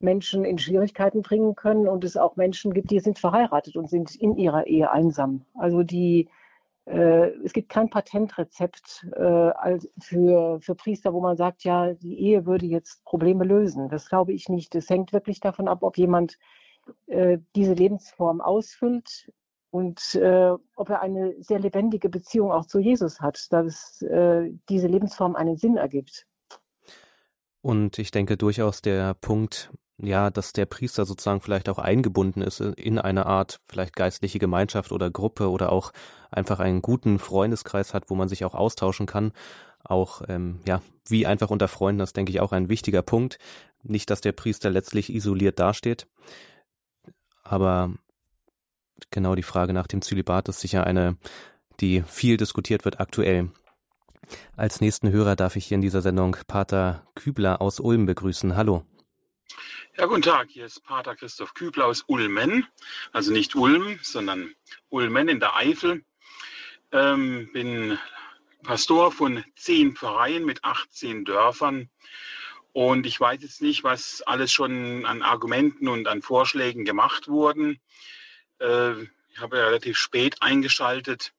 Menschen 0.01 0.45
in 0.45 0.59
Schwierigkeiten 0.59 1.23
bringen 1.23 1.55
können 1.55 1.89
und 1.89 2.05
es 2.05 2.17
auch 2.17 2.37
Menschen 2.37 2.73
gibt, 2.73 2.91
die 2.91 3.01
sind 3.01 3.19
verheiratet 3.19 3.77
und 3.77 3.91
sind 3.91 4.15
in 4.15 4.37
ihrer 4.37 4.67
Ehe 4.67 4.91
einsam. 4.91 5.45
Also 5.55 5.83
die, 5.83 6.29
äh, 6.87 7.31
es 7.45 7.53
gibt 7.53 7.69
kein 7.69 7.91
Patentrezept 7.91 9.07
äh, 9.13 9.79
für, 10.01 10.61
für 10.61 10.75
Priester, 10.75 11.13
wo 11.13 11.21
man 11.21 11.37
sagt, 11.37 11.65
ja, 11.65 11.95
die 11.95 12.19
Ehe 12.21 12.47
würde 12.47 12.67
jetzt 12.67 13.05
Probleme 13.05 13.45
lösen. 13.45 13.89
Das 13.89 14.09
glaube 14.09 14.33
ich 14.33 14.49
nicht. 14.49 14.75
Es 14.75 14.89
hängt 14.89 15.13
wirklich 15.13 15.41
davon 15.41 15.69
ab, 15.69 15.83
ob 15.83 15.99
jemand 15.99 16.39
äh, 17.07 17.39
diese 17.55 17.75
Lebensform 17.75 18.41
ausfüllt 18.41 19.31
und 19.71 20.15
äh, 20.15 20.53
ob 20.77 20.89
er 20.89 21.03
eine 21.03 21.35
sehr 21.43 21.59
lebendige 21.59 22.09
Beziehung 22.09 22.53
auch 22.53 22.67
zu 22.67 22.79
Jesus 22.79 23.21
hat, 23.21 23.53
dass 23.53 24.01
äh, 24.03 24.51
diese 24.69 24.87
Lebensform 24.87 25.37
einen 25.37 25.57
Sinn 25.57 25.77
ergibt. 25.77 26.27
Und 27.61 27.99
ich 27.99 28.11
denke 28.11 28.37
durchaus 28.37 28.81
der 28.81 29.15
Punkt, 29.15 29.73
ja, 30.01 30.31
dass 30.31 30.53
der 30.53 30.67
Priester 30.67 31.05
sozusagen 31.05 31.41
vielleicht 31.41 31.69
auch 31.69 31.79
eingebunden 31.79 32.41
ist 32.41 32.61
in 32.61 32.99
eine 32.99 33.27
Art 33.27 33.61
vielleicht 33.67 33.97
geistliche 33.97 34.39
Gemeinschaft 34.39 34.93
oder 34.93 35.11
Gruppe 35.11 35.51
oder 35.51 35.73
auch 35.73 35.93
einfach 36.31 36.61
einen 36.61 36.83
guten 36.83 37.19
Freundeskreis 37.19 37.95
hat, 37.95 38.09
wo 38.09 38.15
man 38.15 38.29
sich 38.29 38.45
auch 38.45 38.55
austauschen 38.55 39.07
kann. 39.07 39.33
Auch, 39.83 40.23
ähm, 40.29 40.61
ja, 40.67 40.83
wie 41.09 41.27
einfach 41.27 41.51
unter 41.51 41.69
Freunden, 41.69 41.99
das 41.99 42.13
denke 42.13 42.31
ich 42.31 42.41
auch 42.41 42.53
ein 42.53 42.69
wichtiger 42.69 43.03
Punkt. 43.03 43.39
Nicht, 43.83 44.11
dass 44.11 44.21
der 44.21 44.33
Priester 44.33 44.71
letztlich 44.71 45.13
isoliert 45.13 45.59
dasteht. 45.59 46.07
Aber 47.43 47.93
genau 49.11 49.35
die 49.35 49.43
Frage 49.43 49.73
nach 49.73 49.87
dem 49.87 50.03
Zölibat 50.03 50.49
ist 50.49 50.61
sicher 50.61 50.85
eine, 50.87 51.17
die 51.81 52.03
viel 52.03 52.37
diskutiert 52.37 52.85
wird 52.85 53.01
aktuell. 53.01 53.51
Als 54.57 54.81
nächsten 54.81 55.11
Hörer 55.11 55.37
darf 55.37 55.57
ich 55.57 55.67
hier 55.67 55.77
in 55.77 55.81
dieser 55.81 56.03
Sendung 56.03 56.37
Pater 56.47 57.03
Kübler 57.15 57.63
aus 57.63 57.81
Ulm 57.81 58.07
begrüßen. 58.07 58.57
Hallo. 58.57 58.85
Ja, 59.99 60.07
guten 60.07 60.23
Tag. 60.23 60.49
Hier 60.49 60.65
ist 60.65 60.85
Pater 60.85 61.17
Christoph 61.17 61.55
Kübler 61.55 61.87
aus 61.87 62.05
Ulmen. 62.07 62.69
Also 63.11 63.33
nicht 63.33 63.57
Ulm, 63.57 63.99
sondern 64.01 64.55
Ulmen 64.91 65.29
in 65.29 65.41
der 65.41 65.57
Eifel. 65.57 66.05
Ähm, 66.93 67.51
bin 67.53 67.99
Pastor 68.63 69.11
von 69.11 69.45
zehn 69.57 69.97
Pfarreien 69.97 70.45
mit 70.45 70.63
18 70.63 71.25
Dörfern. 71.25 71.91
Und 72.73 73.07
ich 73.07 73.19
weiß 73.19 73.43
jetzt 73.43 73.61
nicht, 73.61 73.83
was 73.83 74.23
alles 74.23 74.53
schon 74.53 75.05
an 75.05 75.23
Argumenten 75.23 75.89
und 75.89 76.07
an 76.07 76.23
Vorschlägen 76.23 76.85
gemacht 76.85 77.27
wurden. 77.27 77.81
Äh, 78.61 79.03
ich 79.03 79.41
habe 79.41 79.59
ja 79.59 79.65
relativ 79.65 79.97
spät 79.99 80.41
eingeschaltet. 80.41 81.35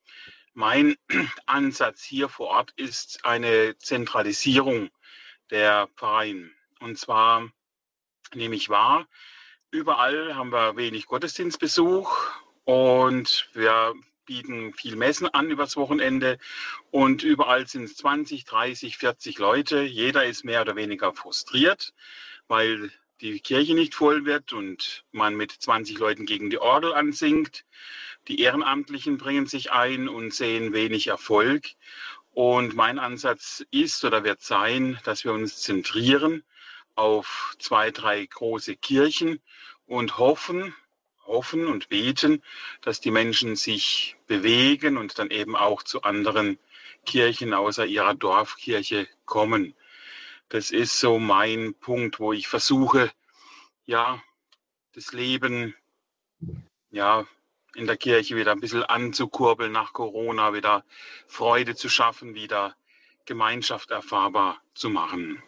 Mein 0.53 0.97
Ansatz 1.45 2.03
hier 2.03 2.27
vor 2.27 2.47
Ort 2.47 2.73
ist 2.75 3.23
eine 3.23 3.77
Zentralisierung 3.77 4.89
der 5.49 5.87
Pfarreien. 5.95 6.53
Und 6.81 6.97
zwar 6.97 7.49
nehme 8.35 8.55
ich 8.55 8.69
wahr, 8.69 9.07
überall 9.71 10.35
haben 10.35 10.51
wir 10.51 10.75
wenig 10.75 11.05
Gottesdienstbesuch 11.05 12.17
und 12.65 13.49
wir 13.53 13.93
bieten 14.25 14.73
viel 14.73 14.95
Messen 14.95 15.27
an 15.27 15.49
übers 15.49 15.75
Wochenende 15.75 16.37
und 16.91 17.23
überall 17.23 17.67
sind 17.67 17.85
es 17.85 17.95
20, 17.95 18.45
30, 18.45 18.97
40 18.97 19.39
Leute. 19.39 19.81
Jeder 19.81 20.25
ist 20.25 20.45
mehr 20.45 20.61
oder 20.61 20.75
weniger 20.75 21.13
frustriert, 21.13 21.93
weil 22.47 22.91
die 23.21 23.39
Kirche 23.39 23.73
nicht 23.73 23.95
voll 23.95 24.25
wird 24.25 24.53
und 24.53 25.03
man 25.11 25.35
mit 25.35 25.51
20 25.51 25.97
Leuten 25.97 26.25
gegen 26.25 26.49
die 26.49 26.59
Orgel 26.59 26.93
ansingt. 26.93 27.65
Die 28.27 28.39
Ehrenamtlichen 28.39 29.17
bringen 29.17 29.47
sich 29.47 29.71
ein 29.71 30.07
und 30.07 30.33
sehen 30.33 30.73
wenig 30.73 31.07
Erfolg. 31.07 31.69
Und 32.31 32.75
mein 32.75 32.99
Ansatz 32.99 33.65
ist 33.71 34.05
oder 34.05 34.23
wird 34.23 34.41
sein, 34.41 34.99
dass 35.03 35.25
wir 35.25 35.33
uns 35.33 35.57
zentrieren 35.57 36.43
auf 36.99 37.55
zwei, 37.59 37.91
drei 37.91 38.25
große 38.25 38.75
Kirchen 38.75 39.39
und 39.87 40.17
hoffen, 40.17 40.75
hoffen 41.25 41.65
und 41.67 41.87
beten, 41.87 42.43
dass 42.81 42.99
die 42.99 43.11
Menschen 43.11 43.55
sich 43.55 44.17
bewegen 44.27 44.97
und 44.97 45.17
dann 45.17 45.31
eben 45.31 45.55
auch 45.55 45.81
zu 45.81 46.03
anderen 46.03 46.59
Kirchen 47.05 47.53
außer 47.53 47.85
ihrer 47.85 48.15
Dorfkirche 48.15 49.07
kommen. 49.25 49.73
Das 50.49 50.71
ist 50.71 50.99
so 50.99 51.19
mein 51.19 51.73
Punkt, 51.75 52.19
wo 52.19 52.33
ich 52.33 52.49
versuche, 52.49 53.09
ja, 53.85 54.21
das 54.93 55.13
Leben, 55.13 55.75
ja, 56.91 57.25
in 57.75 57.87
der 57.87 57.97
Kirche 57.97 58.35
wieder 58.35 58.51
ein 58.51 58.59
bisschen 58.59 58.83
anzukurbeln 58.83 59.71
nach 59.71 59.93
Corona, 59.93 60.53
wieder 60.53 60.83
Freude 61.27 61.75
zu 61.75 61.87
schaffen, 61.87 62.35
wieder 62.35 62.75
Gemeinschaft 63.25 63.91
erfahrbar 63.91 64.61
zu 64.73 64.89
machen. 64.89 65.41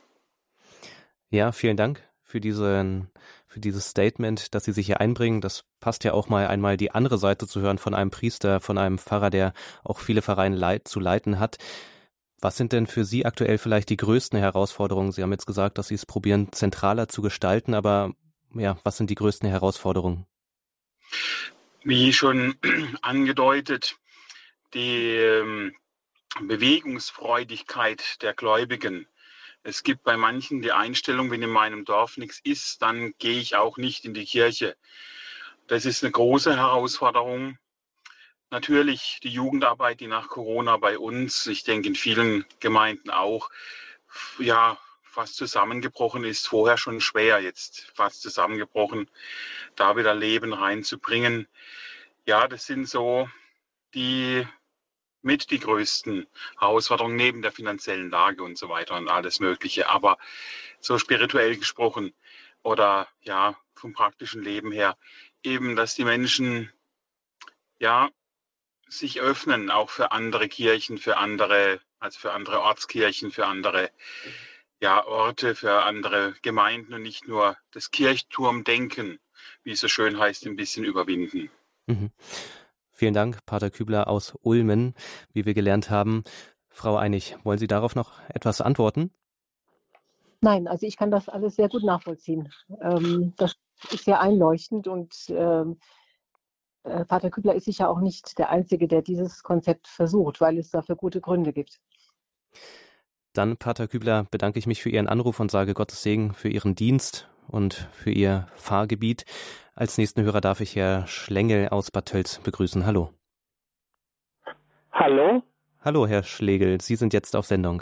Ja, 1.31 1.53
vielen 1.53 1.77
Dank 1.77 2.03
für 2.21 2.41
diesen, 2.41 3.09
für 3.47 3.61
dieses 3.61 3.87
Statement, 3.87 4.53
dass 4.53 4.65
Sie 4.65 4.73
sich 4.73 4.85
hier 4.85 4.99
einbringen. 4.99 5.39
Das 5.39 5.63
passt 5.79 6.03
ja 6.03 6.11
auch 6.11 6.27
mal 6.27 6.45
einmal 6.47 6.75
die 6.75 6.91
andere 6.91 7.17
Seite 7.17 7.47
zu 7.47 7.61
hören 7.61 7.77
von 7.77 7.93
einem 7.93 8.11
Priester, 8.11 8.59
von 8.59 8.77
einem 8.77 8.97
Pfarrer, 8.97 9.29
der 9.29 9.53
auch 9.85 9.99
viele 9.99 10.21
Vereine 10.21 10.57
leit, 10.57 10.89
zu 10.89 10.99
leiten 10.99 11.39
hat. 11.39 11.57
Was 12.41 12.57
sind 12.57 12.73
denn 12.73 12.85
für 12.85 13.05
Sie 13.05 13.25
aktuell 13.25 13.57
vielleicht 13.57 13.89
die 13.89 13.97
größten 13.97 14.37
Herausforderungen? 14.37 15.13
Sie 15.13 15.23
haben 15.23 15.31
jetzt 15.31 15.45
gesagt, 15.45 15.77
dass 15.77 15.87
Sie 15.87 15.95
es 15.95 16.05
probieren, 16.05 16.51
zentraler 16.51 17.07
zu 17.07 17.21
gestalten, 17.21 17.75
aber 17.75 18.13
ja, 18.53 18.77
was 18.83 18.97
sind 18.97 19.09
die 19.09 19.15
größten 19.15 19.47
Herausforderungen? 19.47 20.25
Wie 21.83 22.11
schon 22.11 22.55
angedeutet, 23.01 23.95
die 24.73 25.15
ähm, 25.15 25.73
Bewegungsfreudigkeit 26.41 28.21
der 28.21 28.33
Gläubigen. 28.33 29.07
Es 29.63 29.83
gibt 29.83 30.03
bei 30.03 30.17
manchen 30.17 30.61
die 30.61 30.71
Einstellung, 30.71 31.29
wenn 31.29 31.43
in 31.43 31.49
meinem 31.49 31.85
Dorf 31.85 32.17
nichts 32.17 32.39
ist, 32.43 32.81
dann 32.81 33.13
gehe 33.19 33.39
ich 33.39 33.55
auch 33.55 33.77
nicht 33.77 34.05
in 34.05 34.13
die 34.13 34.25
Kirche. 34.25 34.75
Das 35.67 35.85
ist 35.85 36.03
eine 36.03 36.11
große 36.11 36.55
Herausforderung. 36.55 37.57
Natürlich 38.49 39.19
die 39.23 39.29
Jugendarbeit, 39.29 39.99
die 39.99 40.07
nach 40.07 40.27
Corona 40.27 40.77
bei 40.77 40.97
uns, 40.97 41.47
ich 41.47 41.63
denke 41.63 41.87
in 41.87 41.95
vielen 41.95 42.43
Gemeinden 42.59 43.09
auch, 43.09 43.49
ja, 44.39 44.77
fast 45.03 45.35
zusammengebrochen 45.35 46.23
ist. 46.23 46.47
Vorher 46.47 46.77
schon 46.77 46.99
schwer, 46.99 47.39
jetzt 47.39 47.91
fast 47.93 48.21
zusammengebrochen, 48.21 49.09
da 49.75 49.95
wieder 49.95 50.15
Leben 50.15 50.53
reinzubringen. 50.53 51.47
Ja, 52.25 52.47
das 52.47 52.65
sind 52.65 52.89
so 52.89 53.29
die 53.93 54.47
mit 55.21 55.51
die 55.51 55.59
größten 55.59 56.27
Herausforderungen 56.59 57.15
neben 57.15 57.41
der 57.41 57.51
finanziellen 57.51 58.09
Lage 58.09 58.43
und 58.43 58.57
so 58.57 58.69
weiter 58.69 58.97
und 58.97 59.07
alles 59.07 59.39
Mögliche. 59.39 59.89
Aber 59.89 60.17
so 60.79 60.97
spirituell 60.97 61.57
gesprochen 61.57 62.13
oder 62.63 63.07
ja, 63.21 63.57
vom 63.75 63.93
praktischen 63.93 64.43
Leben 64.43 64.71
her, 64.71 64.97
eben, 65.43 65.75
dass 65.75 65.95
die 65.95 66.05
Menschen 66.05 66.71
ja 67.79 68.09
sich 68.87 69.21
öffnen, 69.21 69.69
auch 69.69 69.89
für 69.89 70.11
andere 70.11 70.47
Kirchen, 70.49 70.97
für 70.97 71.17
andere, 71.17 71.81
also 71.99 72.19
für 72.19 72.33
andere 72.33 72.61
Ortskirchen, 72.61 73.31
für 73.31 73.47
andere 73.47 73.89
ja, 74.79 75.05
Orte, 75.05 75.55
für 75.55 75.83
andere 75.83 76.35
Gemeinden 76.41 76.93
und 76.93 77.03
nicht 77.03 77.27
nur 77.27 77.57
das 77.71 77.91
Kirchturmdenken, 77.91 79.19
wie 79.63 79.71
es 79.71 79.79
so 79.79 79.87
schön 79.87 80.19
heißt, 80.19 80.45
ein 80.45 80.55
bisschen 80.55 80.83
überwinden. 80.83 81.51
Mhm. 81.85 82.11
Vielen 83.01 83.15
Dank, 83.15 83.43
Pater 83.47 83.71
Kübler 83.71 84.07
aus 84.07 84.37
Ulmen, 84.43 84.93
wie 85.33 85.45
wir 85.45 85.55
gelernt 85.55 85.89
haben. 85.89 86.23
Frau 86.69 86.97
Einig, 86.97 87.35
wollen 87.43 87.57
Sie 87.57 87.65
darauf 87.65 87.95
noch 87.95 88.11
etwas 88.29 88.61
antworten? 88.61 89.09
Nein, 90.41 90.67
also 90.67 90.85
ich 90.85 90.97
kann 90.97 91.09
das 91.09 91.27
alles 91.27 91.55
sehr 91.55 91.67
gut 91.67 91.81
nachvollziehen. 91.81 92.53
Ähm, 92.79 93.33
das 93.37 93.55
ist 93.89 94.05
sehr 94.05 94.19
einleuchtend 94.21 94.87
und 94.87 95.15
ähm, 95.29 95.79
äh, 96.83 97.03
Pater 97.05 97.31
Kübler 97.31 97.55
ist 97.55 97.65
sicher 97.65 97.89
auch 97.89 98.01
nicht 98.01 98.37
der 98.37 98.51
Einzige, 98.51 98.87
der 98.87 99.01
dieses 99.01 99.41
Konzept 99.41 99.87
versucht, 99.87 100.39
weil 100.39 100.59
es 100.59 100.69
dafür 100.69 100.95
gute 100.95 101.21
Gründe 101.21 101.53
gibt. 101.53 101.81
Dann, 103.33 103.57
Pater 103.57 103.87
Kübler, 103.87 104.27
bedanke 104.29 104.59
ich 104.59 104.67
mich 104.67 104.79
für 104.79 104.91
Ihren 104.91 105.07
Anruf 105.07 105.39
und 105.39 105.49
sage 105.49 105.73
Gottes 105.73 106.03
Segen 106.03 106.35
für 106.35 106.49
Ihren 106.49 106.75
Dienst 106.75 107.27
und 107.47 107.89
für 107.93 108.11
Ihr 108.11 108.45
Fahrgebiet. 108.53 109.25
Als 109.73 109.97
nächsten 109.97 110.23
Hörer 110.23 110.41
darf 110.41 110.59
ich 110.59 110.75
Herr 110.75 111.07
Schlengel 111.07 111.69
aus 111.69 111.91
Bad 111.91 112.07
Tölz 112.07 112.39
begrüßen. 112.39 112.85
Hallo. 112.85 113.13
Hallo. 114.91 115.43
Hallo, 115.83 116.07
Herr 116.07 116.23
Schlegel. 116.23 116.81
Sie 116.81 116.95
sind 116.95 117.13
jetzt 117.13 117.35
auf 117.35 117.45
Sendung. 117.45 117.81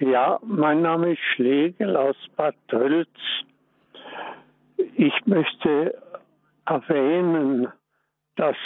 Ja, 0.00 0.40
mein 0.42 0.82
Name 0.82 1.12
ist 1.12 1.20
Schlegel 1.34 1.96
aus 1.96 2.16
Bad 2.36 2.56
Tölz. 2.66 3.08
Ich 4.96 5.14
möchte 5.26 6.02
erwähnen, 6.66 7.68
dass 8.34 8.56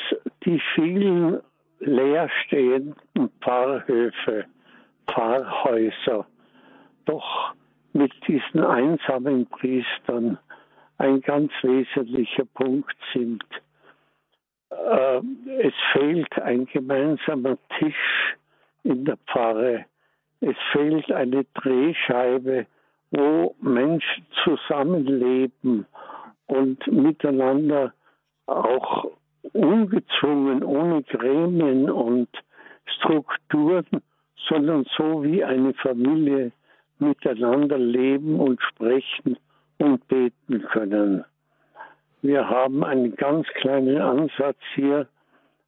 die 0.45 0.61
vielen 0.75 1.41
leerstehenden 1.81 3.31
Pfarrhöfe, 3.43 4.47
Pfarrhäuser 5.07 6.27
doch 7.05 7.55
mit 7.93 8.13
diesen 8.27 8.65
einsamen 8.65 9.47
Priestern 9.47 10.39
ein 10.99 11.21
ganz 11.21 11.53
wesentlicher 11.63 12.45
Punkt 12.55 12.97
sind. 13.13 13.45
Äh, 14.71 15.21
es 15.61 15.75
fehlt 15.93 16.41
ein 16.41 16.67
gemeinsamer 16.67 17.59
Tisch 17.79 18.37
in 18.83 19.05
der 19.05 19.17
Pfarre. 19.29 19.87
Es 20.41 20.57
fehlt 20.73 21.11
eine 21.11 21.45
Drehscheibe, 21.55 22.67
wo 23.11 23.55
Menschen 23.61 24.27
zusammenleben 24.45 25.87
und 26.47 26.87
miteinander 26.87 27.93
auch 28.47 29.11
ungezwungen, 29.53 30.63
ohne 30.63 31.03
Gremien 31.03 31.91
und 31.91 32.29
Strukturen, 32.87 33.87
sondern 34.49 34.85
so 34.97 35.23
wie 35.23 35.43
eine 35.43 35.73
Familie 35.75 36.53
miteinander 36.99 37.79
leben 37.79 38.39
und 38.39 38.61
sprechen 38.63 39.39
und 39.79 40.07
beten 40.09 40.63
können. 40.63 41.25
Wir 42.23 42.49
haben 42.49 42.83
einen 42.85 43.17
ganz 43.17 43.47
kleinen 43.49 44.01
Ansatz 44.01 44.57
hier, 44.75 45.09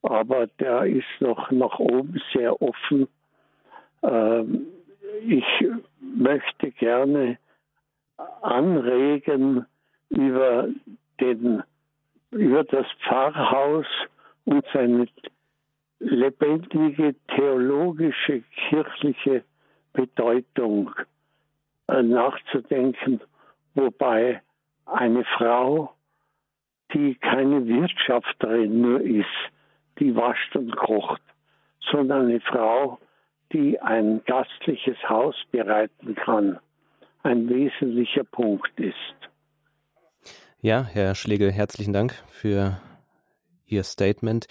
aber 0.03 0.47
der 0.59 0.85
ist 0.85 1.05
noch 1.21 1.51
nach 1.51 1.79
oben 1.79 2.21
sehr 2.33 2.61
offen. 2.63 3.09
Ähm, 4.03 4.67
ich 5.27 5.45
möchte 6.01 6.71
gerne 6.71 7.39
anregen 8.41 9.67
über, 10.09 10.69
den, 11.21 11.63
über 12.31 12.65
das 12.65 12.87
Pfarrhaus 13.05 13.87
und 14.45 14.65
seine 14.73 15.09
lebendige 15.99 17.15
theologische, 17.35 18.43
kirchliche 18.69 19.45
Bedeutung 19.93 20.91
äh, 21.89 22.03
nachzudenken 22.03 23.21
wobei 23.77 24.43
eine 24.87 25.25
Frau, 25.37 25.93
die 26.93 27.15
keine 27.17 27.67
Wirtschafterin 27.67 28.81
nur 28.81 29.01
ist, 29.01 29.27
die 29.99 30.15
wascht 30.15 30.55
und 30.57 30.77
kocht, 30.77 31.23
sondern 31.91 32.27
eine 32.27 32.41
Frau, 32.41 32.99
die 33.53 33.81
ein 33.81 34.23
gastliches 34.25 34.97
Haus 35.09 35.37
bereiten 35.51 36.15
kann, 36.15 36.59
ein 37.23 37.49
wesentlicher 37.49 38.25
Punkt 38.25 38.79
ist. 38.79 38.95
Ja, 40.61 40.85
Herr 40.85 41.15
Schlegel, 41.15 41.53
herzlichen 41.53 41.93
Dank 41.93 42.13
für 42.29 42.81
Ihr 43.67 43.85
Statement. 43.85 44.47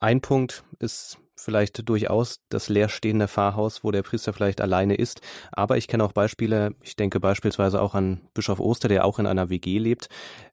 Ein 0.00 0.20
Punkt 0.20 0.64
ist 0.80 1.18
vielleicht 1.36 1.88
durchaus 1.88 2.40
das 2.48 2.68
leerstehende 2.68 3.28
Pfarrhaus, 3.28 3.84
wo 3.84 3.90
der 3.90 4.02
Priester 4.02 4.32
vielleicht 4.32 4.60
alleine 4.60 4.94
ist. 4.94 5.20
Aber 5.52 5.76
ich 5.76 5.88
kenne 5.88 6.04
auch 6.04 6.12
Beispiele, 6.12 6.74
ich 6.82 6.96
denke 6.96 7.20
beispielsweise 7.20 7.80
auch 7.80 7.94
an 7.94 8.20
Bischof 8.34 8.60
Oster, 8.60 8.88
der 8.88 9.04
auch 9.04 9.18
in 9.18 9.26
einer 9.26 9.50
WG 9.50 9.78
lebt, 9.78 10.08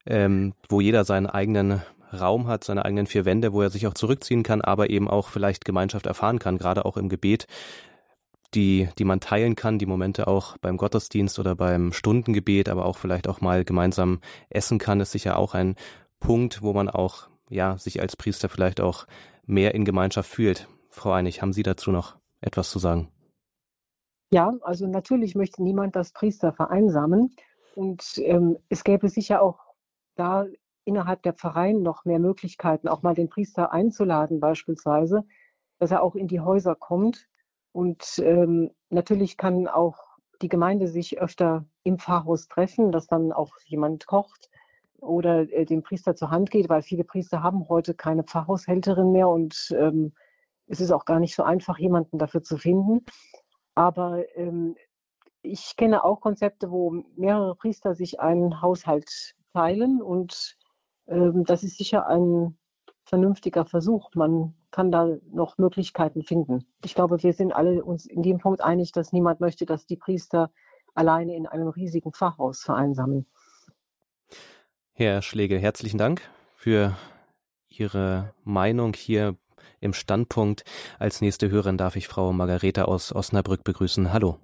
ähm, 0.05 0.53
wo 0.69 0.81
jeder 0.81 1.05
seinen 1.05 1.27
eigenen 1.27 1.81
Raum 2.13 2.47
hat, 2.47 2.63
seine 2.63 2.83
eigenen 2.85 3.07
vier 3.07 3.25
Wände, 3.25 3.53
wo 3.53 3.61
er 3.61 3.69
sich 3.69 3.87
auch 3.87 3.93
zurückziehen 3.93 4.43
kann, 4.43 4.61
aber 4.61 4.89
eben 4.89 5.09
auch 5.09 5.29
vielleicht 5.29 5.65
Gemeinschaft 5.65 6.05
erfahren 6.05 6.39
kann, 6.39 6.57
gerade 6.57 6.85
auch 6.85 6.97
im 6.97 7.09
Gebet, 7.09 7.47
die, 8.53 8.89
die 8.97 9.05
man 9.05 9.21
teilen 9.21 9.55
kann, 9.55 9.79
die 9.79 9.85
Momente 9.85 10.27
auch 10.27 10.57
beim 10.57 10.75
Gottesdienst 10.75 11.39
oder 11.39 11.55
beim 11.55 11.93
Stundengebet, 11.93 12.67
aber 12.67 12.85
auch 12.85 12.97
vielleicht 12.97 13.29
auch 13.29 13.39
mal 13.39 13.63
gemeinsam 13.63 14.19
essen 14.49 14.77
kann, 14.77 14.99
ist 14.99 15.13
sicher 15.13 15.37
auch 15.37 15.53
ein 15.53 15.75
Punkt, 16.19 16.61
wo 16.61 16.73
man 16.73 16.89
auch 16.89 17.29
ja, 17.49 17.77
sich 17.77 18.01
als 18.01 18.15
Priester 18.15 18.49
vielleicht 18.49 18.81
auch 18.81 19.05
mehr 19.45 19.75
in 19.75 19.85
Gemeinschaft 19.85 20.29
fühlt. 20.29 20.67
Frau 20.89 21.11
Einig, 21.11 21.41
haben 21.41 21.53
Sie 21.53 21.63
dazu 21.63 21.91
noch 21.91 22.17
etwas 22.41 22.69
zu 22.69 22.79
sagen? 22.79 23.11
Ja, 24.31 24.53
also 24.61 24.87
natürlich 24.87 25.35
möchte 25.35 25.61
niemand 25.61 25.95
das 25.95 26.11
Priester 26.13 26.53
vereinsamen. 26.53 27.35
Und 27.75 28.17
ähm, 28.17 28.57
es 28.69 28.83
gäbe 28.83 29.09
sicher 29.09 29.41
auch 29.41 29.59
da 30.15 30.45
innerhalb 30.85 31.21
der 31.23 31.33
Pfarreien 31.33 31.83
noch 31.83 32.05
mehr 32.05 32.19
Möglichkeiten, 32.19 32.87
auch 32.87 33.01
mal 33.01 33.13
den 33.13 33.29
Priester 33.29 33.71
einzuladen 33.71 34.39
beispielsweise, 34.39 35.23
dass 35.79 35.91
er 35.91 36.03
auch 36.03 36.15
in 36.15 36.27
die 36.27 36.39
Häuser 36.39 36.75
kommt. 36.75 37.27
Und 37.71 38.19
ähm, 38.19 38.71
natürlich 38.89 39.37
kann 39.37 39.67
auch 39.67 39.97
die 40.41 40.49
Gemeinde 40.49 40.87
sich 40.87 41.19
öfter 41.19 41.65
im 41.83 41.99
Pfarrhaus 41.99 42.47
treffen, 42.47 42.91
dass 42.91 43.07
dann 43.07 43.31
auch 43.31 43.55
jemand 43.65 44.07
kocht 44.07 44.49
oder 45.01 45.51
äh, 45.51 45.65
dem 45.65 45.83
Priester 45.83 46.15
zur 46.15 46.31
Hand 46.31 46.51
geht, 46.51 46.69
weil 46.69 46.81
viele 46.81 47.03
Priester 47.03 47.43
haben 47.43 47.67
heute 47.67 47.93
keine 47.93 48.23
Pfarrhaushälterin 48.23 49.11
mehr 49.11 49.27
und 49.27 49.73
ähm, 49.77 50.13
es 50.67 50.79
ist 50.79 50.91
auch 50.91 51.05
gar 51.05 51.19
nicht 51.19 51.35
so 51.35 51.43
einfach, 51.43 51.77
jemanden 51.77 52.17
dafür 52.17 52.43
zu 52.43 52.57
finden. 52.57 53.03
Aber 53.75 54.23
ähm, 54.35 54.75
ich 55.41 55.75
kenne 55.75 56.03
auch 56.03 56.21
Konzepte, 56.21 56.71
wo 56.71 57.03
mehrere 57.17 57.55
Priester 57.55 57.95
sich 57.95 58.19
einen 58.19 58.61
Haushalt 58.61 59.35
teilen 59.53 60.01
und 60.01 60.55
ähm, 61.07 61.43
das 61.45 61.63
ist 61.63 61.77
sicher 61.77 62.07
ein 62.07 62.57
vernünftiger 63.05 63.65
Versuch. 63.65 64.11
Man 64.15 64.53
kann 64.69 64.91
da 64.91 65.17
noch 65.31 65.57
Möglichkeiten 65.57 66.23
finden. 66.23 66.65
Ich 66.85 66.95
glaube, 66.95 67.21
wir 67.23 67.33
sind 67.33 67.51
alle 67.51 67.83
uns 67.83 68.05
in 68.05 68.21
dem 68.21 68.37
Punkt 68.37 68.61
einig, 68.61 68.91
dass 68.93 69.11
niemand 69.11 69.41
möchte, 69.41 69.65
dass 69.65 69.85
die 69.85 69.97
Priester 69.97 70.51
alleine 70.93 71.35
in 71.35 71.47
einem 71.47 71.67
riesigen 71.67 72.13
Pfarrhaus 72.13 72.61
vereinsamen. 72.61 73.25
Herr 75.01 75.23
Schlegel, 75.23 75.57
herzlichen 75.57 75.97
Dank 75.97 76.21
für 76.55 76.95
Ihre 77.69 78.35
Meinung 78.43 78.93
hier 78.93 79.35
im 79.79 79.93
Standpunkt. 79.93 80.63
Als 80.99 81.21
nächste 81.21 81.49
Hörerin 81.49 81.75
darf 81.75 81.95
ich 81.95 82.07
Frau 82.07 82.31
Margareta 82.31 82.83
aus 82.83 83.11
Osnabrück 83.11 83.63
begrüßen. 83.63 84.13
Hallo. 84.13 84.37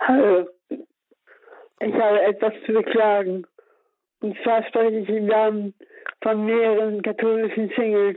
Hallo. 0.00 0.48
Ich 0.70 1.92
habe 1.92 2.22
etwas 2.22 2.54
zu 2.64 2.72
beklagen. 2.72 3.46
Und 4.20 4.34
zwar 4.42 4.66
spreche 4.66 5.00
ich 5.00 5.10
im 5.10 5.26
Namen 5.26 5.74
von 6.22 6.46
mehreren 6.46 7.02
katholischen 7.02 7.70
Singles, 7.76 8.16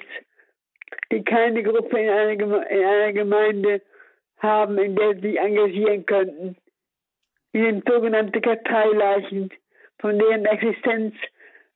die 1.12 1.26
keine 1.26 1.62
Gruppe 1.62 2.00
in 2.00 2.10
einer, 2.10 2.72
in 2.72 2.86
einer 2.86 3.12
Gemeinde 3.12 3.82
haben, 4.38 4.78
in 4.78 4.96
der 4.96 5.20
sie 5.20 5.36
engagieren 5.36 6.06
könnten. 6.06 6.56
Die 7.54 7.62
sind 7.62 7.84
sogenannte 7.86 8.40
Karteileichen, 8.40 9.50
von 10.00 10.18
deren 10.18 10.46
Existenz 10.46 11.16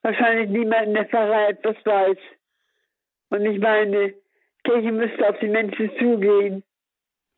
wahrscheinlich 0.04 0.50
niemand 0.50 0.88
in 0.88 0.94
der 0.94 1.06
Pfarrei 1.06 1.50
etwas 1.50 1.76
weiß. 1.84 2.18
Und 3.30 3.46
ich 3.46 3.60
meine, 3.60 4.14
Kirche 4.64 4.92
müsste 4.92 5.28
auf 5.28 5.40
die 5.40 5.48
Menschen 5.48 5.90
zugehen, 5.98 6.64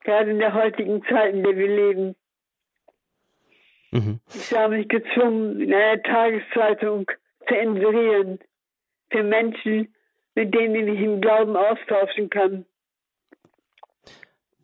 gerade 0.04 0.30
in 0.30 0.38
der 0.38 0.52
heutigen 0.52 1.02
Zeit, 1.04 1.34
in 1.34 1.42
der 1.42 1.56
wir 1.56 1.68
leben. 1.68 2.16
Mhm. 3.92 4.20
Ich 4.34 4.52
habe 4.52 4.76
mich 4.76 4.88
gezwungen, 4.88 5.60
in 5.60 5.72
einer 5.72 6.02
Tageszeitung 6.02 7.10
zu 7.48 7.54
inserieren 7.54 8.38
für 9.10 9.22
Menschen, 9.22 9.94
mit 10.34 10.54
denen 10.54 10.74
ich 10.74 10.84
mich 10.84 11.00
im 11.00 11.20
Glauben 11.20 11.56
austauschen 11.56 12.28
kann. 12.28 12.66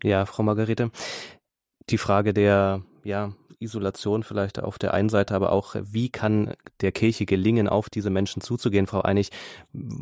Ja, 0.03 0.27
Frau 0.27 0.43
Margarete, 0.43 0.91
die 1.89 1.99
Frage 1.99 2.35
der 2.35 2.83
ja, 3.05 3.33
Isolation 3.63 4.23
vielleicht 4.23 4.63
auf 4.63 4.79
der 4.79 4.95
einen 4.95 5.09
Seite, 5.09 5.35
aber 5.35 5.53
auch, 5.53 5.75
wie 5.81 6.11
kann 6.11 6.55
der 6.81 6.93
Kirche 6.93 7.27
gelingen, 7.27 7.69
auf 7.69 7.89
diese 7.89 8.11
Menschen 8.11 8.43
zuzugehen? 8.43 8.87
Frau 8.87 9.03
Einig, 9.03 9.31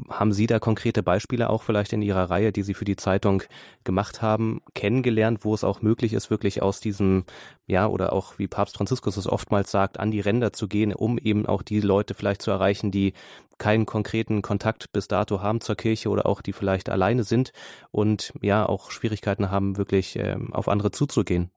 haben 0.09 0.33
Sie 0.33 0.47
da 0.47 0.59
konkrete 0.59 1.03
Beispiele 1.03 1.51
auch 1.51 1.63
vielleicht 1.63 1.93
in 1.93 2.03
Ihrer 2.03 2.31
Reihe, 2.31 2.53
die 2.53 2.63
Sie 2.63 2.75
für 2.75 2.85
die 2.85 2.97
Zeitung 2.97 3.43
gemacht 3.85 4.23
haben, 4.23 4.61
kennengelernt, 4.75 5.45
wo 5.45 5.55
es 5.55 5.65
auch 5.65 5.83
möglich 5.83 6.13
ist, 6.13 6.31
wirklich 6.31 6.63
aus 6.63 6.81
diesem, 6.81 7.25
ja, 7.67 7.87
oder 7.87 8.13
auch 8.13 8.39
wie 8.39 8.49
Papst 8.49 8.77
Franziskus 8.77 9.17
es 9.17 9.27
oftmals 9.27 9.71
sagt, 9.71 10.01
an 10.01 10.11
die 10.11 10.21
Ränder 10.21 10.53
zu 10.53 10.69
gehen, 10.69 10.95
um 10.95 11.19
eben 11.19 11.47
auch 11.47 11.63
die 11.63 11.81
Leute 11.81 12.15
vielleicht 12.15 12.43
zu 12.43 12.51
erreichen, 12.51 12.91
die 12.91 13.13
keinen 13.61 13.87
konkreten 13.87 14.43
Kontakt 14.43 14.91
bis 14.93 15.07
dato 15.07 15.43
haben 15.43 15.61
zur 15.61 15.77
Kirche 15.77 16.09
oder 16.09 16.27
auch 16.27 16.41
die 16.41 16.53
vielleicht 16.53 16.89
alleine 16.89 17.23
sind 17.23 17.53
und 17.93 18.33
ja 18.41 18.67
auch 18.67 18.91
Schwierigkeiten 18.91 19.51
haben, 19.51 19.77
wirklich 19.77 20.17
äh, 20.17 20.37
auf 20.51 20.69
andere 20.69 20.91
zuzugehen? 20.91 21.51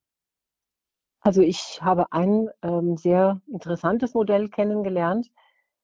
Also 1.25 1.41
ich 1.41 1.81
habe 1.81 2.11
ein 2.11 2.49
ähm, 2.61 2.97
sehr 2.97 3.39
interessantes 3.47 4.13
Modell 4.13 4.49
kennengelernt. 4.49 5.31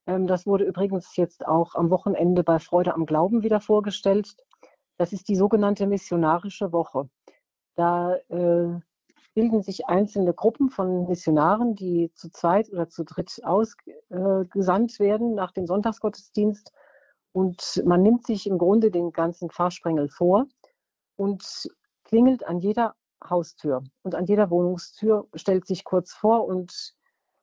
Ähm, 0.06 0.28
das 0.28 0.46
wurde 0.46 0.66
übrigens 0.66 1.16
jetzt 1.16 1.48
auch 1.48 1.76
am 1.76 1.90
Wochenende 1.90 2.44
bei 2.44 2.60
Freude 2.60 2.94
am 2.94 3.06
Glauben 3.06 3.42
wieder 3.42 3.62
vorgestellt. 3.62 4.36
Das 4.98 5.14
ist 5.14 5.30
die 5.30 5.38
sogenannte 5.38 5.88
missionarische 5.88 6.74
Woche. 6.74 7.10
Da 7.76 8.16
äh, 8.28 8.82
bilden 9.34 9.64
sich 9.64 9.88
einzelne 9.88 10.34
Gruppen 10.34 10.70
von 10.70 11.08
Missionaren, 11.08 11.74
die 11.74 12.12
zu 12.16 12.30
zweit 12.30 12.70
oder 12.74 12.90
zu 12.90 13.06
dritt 13.06 13.40
ausgesandt 13.44 15.00
werden 15.00 15.36
nach 15.36 15.54
dem 15.54 15.66
Sonntagsgottesdienst. 15.66 16.74
Und 17.32 17.82
man 17.86 18.02
nimmt 18.02 18.26
sich 18.26 18.46
im 18.46 18.58
Grunde 18.58 18.92
den 18.92 19.14
ganzen 19.14 19.50
Pfarrsprengel 19.50 20.10
vor 20.10 20.48
und 21.16 21.70
klingelt 22.04 22.46
an 22.46 22.60
jeder 22.60 22.96
Haustür. 23.24 23.84
Und 24.04 24.16
an 24.16 24.26
jeder 24.26 24.50
Wohnungstür 24.50 25.28
stellt 25.36 25.66
sich 25.66 25.84
kurz 25.84 26.14
vor 26.14 26.46
und 26.46 26.96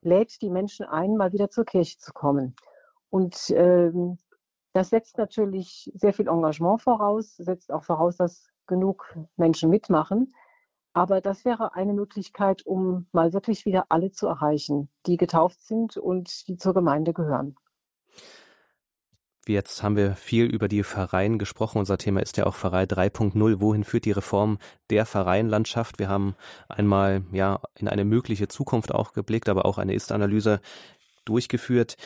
lädt 0.03 0.41
die 0.41 0.51
Menschen 0.51 0.87
ein, 0.87 1.17
mal 1.17 1.33
wieder 1.33 1.51
zur 1.51 1.65
Kirche 1.65 1.99
zu 1.99 2.13
kommen. 2.13 2.55
Und 3.11 3.51
ähm, 3.51 4.19
das 4.73 4.91
setzt 4.91 5.19
natürlich 5.19 5.91
sehr 5.95 6.13
viel 6.13 6.29
Engagement 6.29 6.83
voraus, 6.83 7.37
setzt 7.37 7.73
auch 7.73 7.85
voraus, 7.85 8.17
dass 8.17 8.49
genug 8.67 9.17
Menschen 9.37 9.71
mitmachen. 9.71 10.35
Aber 10.93 11.21
das 11.21 11.45
wäre 11.45 11.75
eine 11.75 11.93
Möglichkeit, 11.93 12.65
um 12.67 13.07
mal 13.13 13.33
wirklich 13.33 13.67
wieder 13.67 13.87
alle 13.91 14.13
zu 14.13 14.27
erreichen, 14.27 14.89
die 15.07 15.17
getauft 15.17 15.63
sind 15.63 15.97
und 15.97 16.49
die 16.49 16.57
zur 16.57 16.75
Gemeinde 16.75 17.13
gehören. 17.13 17.57
Jetzt 19.49 19.85
haben 19.85 19.97
wir 19.97 20.17
viel 20.17 20.47
über 20.47 20.67
die 20.67 20.83
Pfarreien 20.83 21.39
gesprochen. 21.39 21.79
Unser 21.79 21.99
Thema 21.99 22.21
ist 22.21 22.37
ja 22.37 22.47
auch 22.47 22.57
Pfarrei 22.57 22.83
3.0. 22.83 23.61
Wohin 23.61 23.85
führt 23.85 24.05
die 24.05 24.13
Reform 24.13 24.59
der 24.91 25.07
Pfarreienlandschaft? 25.07 26.01
Wir 26.01 26.09
haben 26.09 26.35
einmal 26.69 27.23
ja 27.31 27.61
in 27.79 27.87
eine 27.87 28.05
mögliche 28.05 28.49
Zukunft 28.49 28.93
auch 28.93 29.13
geblickt, 29.13 29.49
aber 29.49 29.65
auch 29.65 29.79
eine 29.79 29.95
Ist-Analyse 29.95 30.61
durchgeführt. 31.25 31.97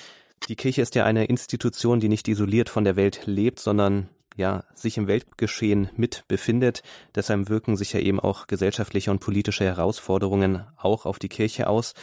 Die 0.48 0.56
Kirche 0.56 0.82
ist 0.82 0.94
ja 0.94 1.04
eine 1.04 1.24
Institution, 1.24 1.98
die 1.98 2.08
nicht 2.08 2.28
isoliert 2.28 2.68
von 2.68 2.84
der 2.84 2.96
Welt 2.96 3.22
lebt, 3.24 3.58
sondern 3.58 4.08
ja, 4.36 4.64
sich 4.74 4.96
im 4.96 5.06
Weltgeschehen 5.06 5.88
mit 5.96 6.24
befindet. 6.28 6.82
Deshalb 7.14 7.48
wirken 7.48 7.76
sich 7.76 7.92
ja 7.94 8.00
eben 8.00 8.20
auch 8.20 8.48
gesellschaftliche 8.48 9.10
und 9.10 9.20
politische 9.20 9.64
Herausforderungen 9.64 10.66
auch 10.76 11.06
auf 11.06 11.18
die 11.18 11.28
Kirche 11.28 11.68
aus. 11.68 11.94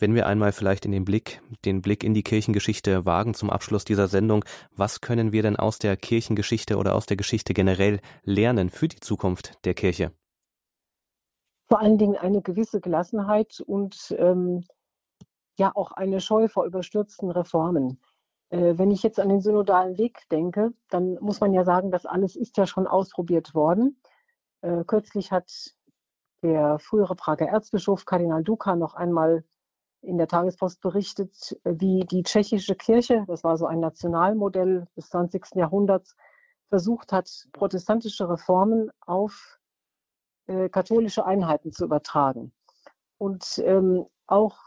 Wenn 0.00 0.14
wir 0.14 0.26
einmal 0.26 0.52
vielleicht 0.52 0.84
in 0.84 0.92
den 0.92 1.04
Blick, 1.04 1.42
den 1.64 1.82
Blick 1.82 2.04
in 2.04 2.14
die 2.14 2.22
Kirchengeschichte 2.22 3.04
wagen 3.04 3.34
zum 3.34 3.50
Abschluss 3.50 3.84
dieser 3.84 4.06
Sendung, 4.06 4.44
was 4.70 5.00
können 5.00 5.32
wir 5.32 5.42
denn 5.42 5.56
aus 5.56 5.80
der 5.80 5.96
Kirchengeschichte 5.96 6.76
oder 6.76 6.94
aus 6.94 7.06
der 7.06 7.16
Geschichte 7.16 7.52
generell 7.52 8.00
lernen 8.22 8.70
für 8.70 8.86
die 8.86 9.00
Zukunft 9.00 9.64
der 9.64 9.74
Kirche? 9.74 10.12
Vor 11.68 11.80
allen 11.80 11.98
Dingen 11.98 12.16
eine 12.16 12.42
gewisse 12.42 12.80
Gelassenheit 12.80 13.60
und 13.66 14.14
ähm, 14.16 14.64
ja 15.58 15.72
auch 15.74 15.90
eine 15.90 16.20
Scheu 16.20 16.46
vor 16.46 16.64
überstürzten 16.64 17.32
Reformen. 17.32 18.00
Äh, 18.50 18.78
wenn 18.78 18.92
ich 18.92 19.02
jetzt 19.02 19.18
an 19.18 19.28
den 19.28 19.40
synodalen 19.40 19.98
Weg 19.98 20.28
denke, 20.30 20.72
dann 20.90 21.18
muss 21.20 21.40
man 21.40 21.52
ja 21.52 21.64
sagen, 21.64 21.90
das 21.90 22.06
alles 22.06 22.36
ist 22.36 22.56
ja 22.56 22.68
schon 22.68 22.86
ausprobiert 22.86 23.52
worden. 23.52 24.00
Äh, 24.60 24.84
kürzlich 24.84 25.32
hat 25.32 25.74
der 26.44 26.78
frühere 26.78 27.16
Prager 27.16 27.48
Erzbischof 27.48 28.04
Kardinal 28.04 28.44
Duka 28.44 28.76
noch 28.76 28.94
einmal 28.94 29.42
in 30.02 30.18
der 30.18 30.28
Tagespost 30.28 30.80
berichtet, 30.80 31.56
äh, 31.64 31.74
wie 31.78 32.00
die 32.00 32.22
tschechische 32.22 32.74
Kirche, 32.74 33.24
das 33.26 33.44
war 33.44 33.56
so 33.56 33.66
ein 33.66 33.80
Nationalmodell 33.80 34.86
des 34.96 35.08
20. 35.10 35.56
Jahrhunderts, 35.56 36.16
versucht 36.68 37.12
hat, 37.12 37.30
protestantische 37.52 38.28
Reformen 38.28 38.90
auf 39.00 39.58
äh, 40.46 40.68
katholische 40.68 41.24
Einheiten 41.24 41.72
zu 41.72 41.84
übertragen. 41.84 42.52
Und 43.18 43.58
ähm, 43.64 44.06
auch 44.26 44.58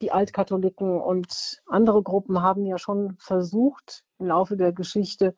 die 0.00 0.12
Altkatholiken 0.12 1.00
und 1.00 1.62
andere 1.66 2.02
Gruppen 2.02 2.42
haben 2.42 2.64
ja 2.64 2.78
schon 2.78 3.16
versucht, 3.18 4.04
im 4.18 4.26
Laufe 4.26 4.56
der 4.56 4.72
Geschichte 4.72 5.34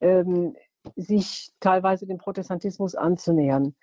ähm, 0.00 0.56
sich 0.96 1.52
teilweise 1.60 2.06
dem 2.06 2.18
Protestantismus 2.18 2.94
anzunähern. 2.94 3.74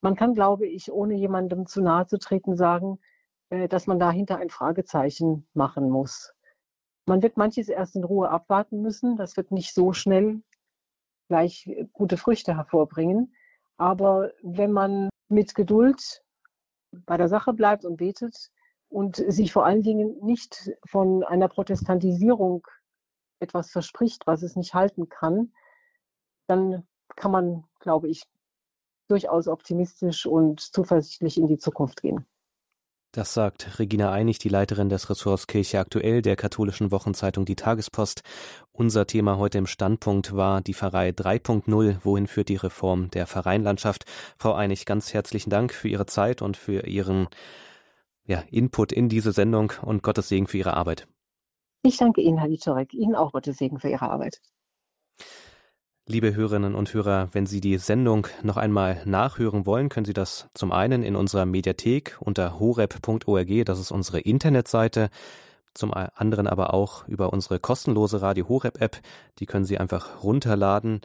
Man 0.00 0.16
kann, 0.16 0.34
glaube 0.34 0.66
ich, 0.66 0.90
ohne 0.90 1.14
jemandem 1.14 1.66
zu 1.66 1.80
nahe 1.80 2.06
zu 2.06 2.18
treten, 2.18 2.56
sagen, 2.56 2.98
dass 3.50 3.86
man 3.86 3.98
dahinter 3.98 4.36
ein 4.36 4.50
Fragezeichen 4.50 5.46
machen 5.54 5.90
muss. 5.90 6.32
Man 7.06 7.22
wird 7.22 7.36
manches 7.36 7.68
erst 7.68 7.96
in 7.96 8.04
Ruhe 8.04 8.30
abwarten 8.30 8.82
müssen. 8.82 9.16
Das 9.16 9.36
wird 9.36 9.50
nicht 9.50 9.74
so 9.74 9.92
schnell 9.92 10.42
gleich 11.28 11.66
äh, 11.66 11.86
gute 11.92 12.16
Früchte 12.16 12.56
hervorbringen. 12.56 13.34
Aber 13.76 14.32
wenn 14.42 14.72
man 14.72 15.08
mit 15.28 15.54
Geduld 15.54 16.22
bei 16.92 17.16
der 17.16 17.28
Sache 17.28 17.52
bleibt 17.52 17.84
und 17.84 17.96
betet 17.96 18.50
und 18.88 19.16
sich 19.16 19.52
vor 19.52 19.64
allen 19.64 19.82
Dingen 19.82 20.18
nicht 20.22 20.70
von 20.84 21.24
einer 21.24 21.48
Protestantisierung 21.48 22.66
etwas 23.40 23.70
verspricht, 23.70 24.26
was 24.26 24.42
es 24.42 24.56
nicht 24.56 24.74
halten 24.74 25.08
kann, 25.08 25.52
dann 26.46 26.86
kann 27.16 27.30
man, 27.30 27.64
glaube 27.78 28.08
ich, 28.08 28.24
durchaus 29.08 29.48
optimistisch 29.48 30.26
und 30.26 30.60
zuversichtlich 30.60 31.38
in 31.38 31.46
die 31.46 31.58
Zukunft 31.58 32.02
gehen. 32.02 32.26
Das 33.12 33.34
sagt 33.34 33.80
Regina 33.80 34.12
Einig, 34.12 34.38
die 34.38 34.48
Leiterin 34.48 34.88
des 34.88 35.10
Ressorts 35.10 35.48
Kirche 35.48 35.80
aktuell 35.80 36.22
der 36.22 36.36
katholischen 36.36 36.92
Wochenzeitung 36.92 37.44
Die 37.44 37.56
Tagespost. 37.56 38.22
Unser 38.70 39.04
Thema 39.04 39.36
heute 39.36 39.58
im 39.58 39.66
Standpunkt 39.66 40.36
war 40.36 40.60
die 40.60 40.74
Pfarrei 40.74 41.08
3.0. 41.08 41.98
Wohin 42.04 42.28
führt 42.28 42.48
die 42.48 42.56
Reform 42.56 43.10
der 43.10 43.26
Pfarreienlandschaft? 43.26 44.04
Frau 44.38 44.52
Einig, 44.52 44.86
ganz 44.86 45.12
herzlichen 45.12 45.50
Dank 45.50 45.74
für 45.74 45.88
Ihre 45.88 46.06
Zeit 46.06 46.40
und 46.40 46.56
für 46.56 46.86
Ihren 46.86 47.26
ja, 48.26 48.44
Input 48.48 48.92
in 48.92 49.08
diese 49.08 49.32
Sendung 49.32 49.72
und 49.82 50.04
Gottes 50.04 50.28
Segen 50.28 50.46
für 50.46 50.58
Ihre 50.58 50.74
Arbeit. 50.74 51.08
Ich 51.82 51.96
danke 51.96 52.20
Ihnen, 52.20 52.38
Herr 52.38 52.48
Wiczorek. 52.48 52.94
Ihnen 52.94 53.16
auch 53.16 53.32
Gottes 53.32 53.56
Segen 53.56 53.80
für 53.80 53.88
Ihre 53.88 54.08
Arbeit. 54.08 54.40
Liebe 56.10 56.34
Hörerinnen 56.34 56.74
und 56.74 56.92
Hörer, 56.92 57.28
wenn 57.30 57.46
Sie 57.46 57.60
die 57.60 57.78
Sendung 57.78 58.26
noch 58.42 58.56
einmal 58.56 59.00
nachhören 59.04 59.64
wollen, 59.64 59.88
können 59.88 60.06
Sie 60.06 60.12
das 60.12 60.48
zum 60.54 60.72
einen 60.72 61.04
in 61.04 61.14
unserer 61.14 61.46
Mediathek 61.46 62.16
unter 62.18 62.58
horeb.org, 62.58 63.64
das 63.64 63.78
ist 63.78 63.92
unsere 63.92 64.18
Internetseite, 64.18 65.08
zum 65.72 65.94
anderen 65.94 66.48
aber 66.48 66.74
auch 66.74 67.06
über 67.06 67.32
unsere 67.32 67.60
kostenlose 67.60 68.22
Radio 68.22 68.48
Horeb 68.48 68.80
App, 68.80 69.00
die 69.38 69.46
können 69.46 69.64
Sie 69.64 69.78
einfach 69.78 70.24
runterladen. 70.24 71.00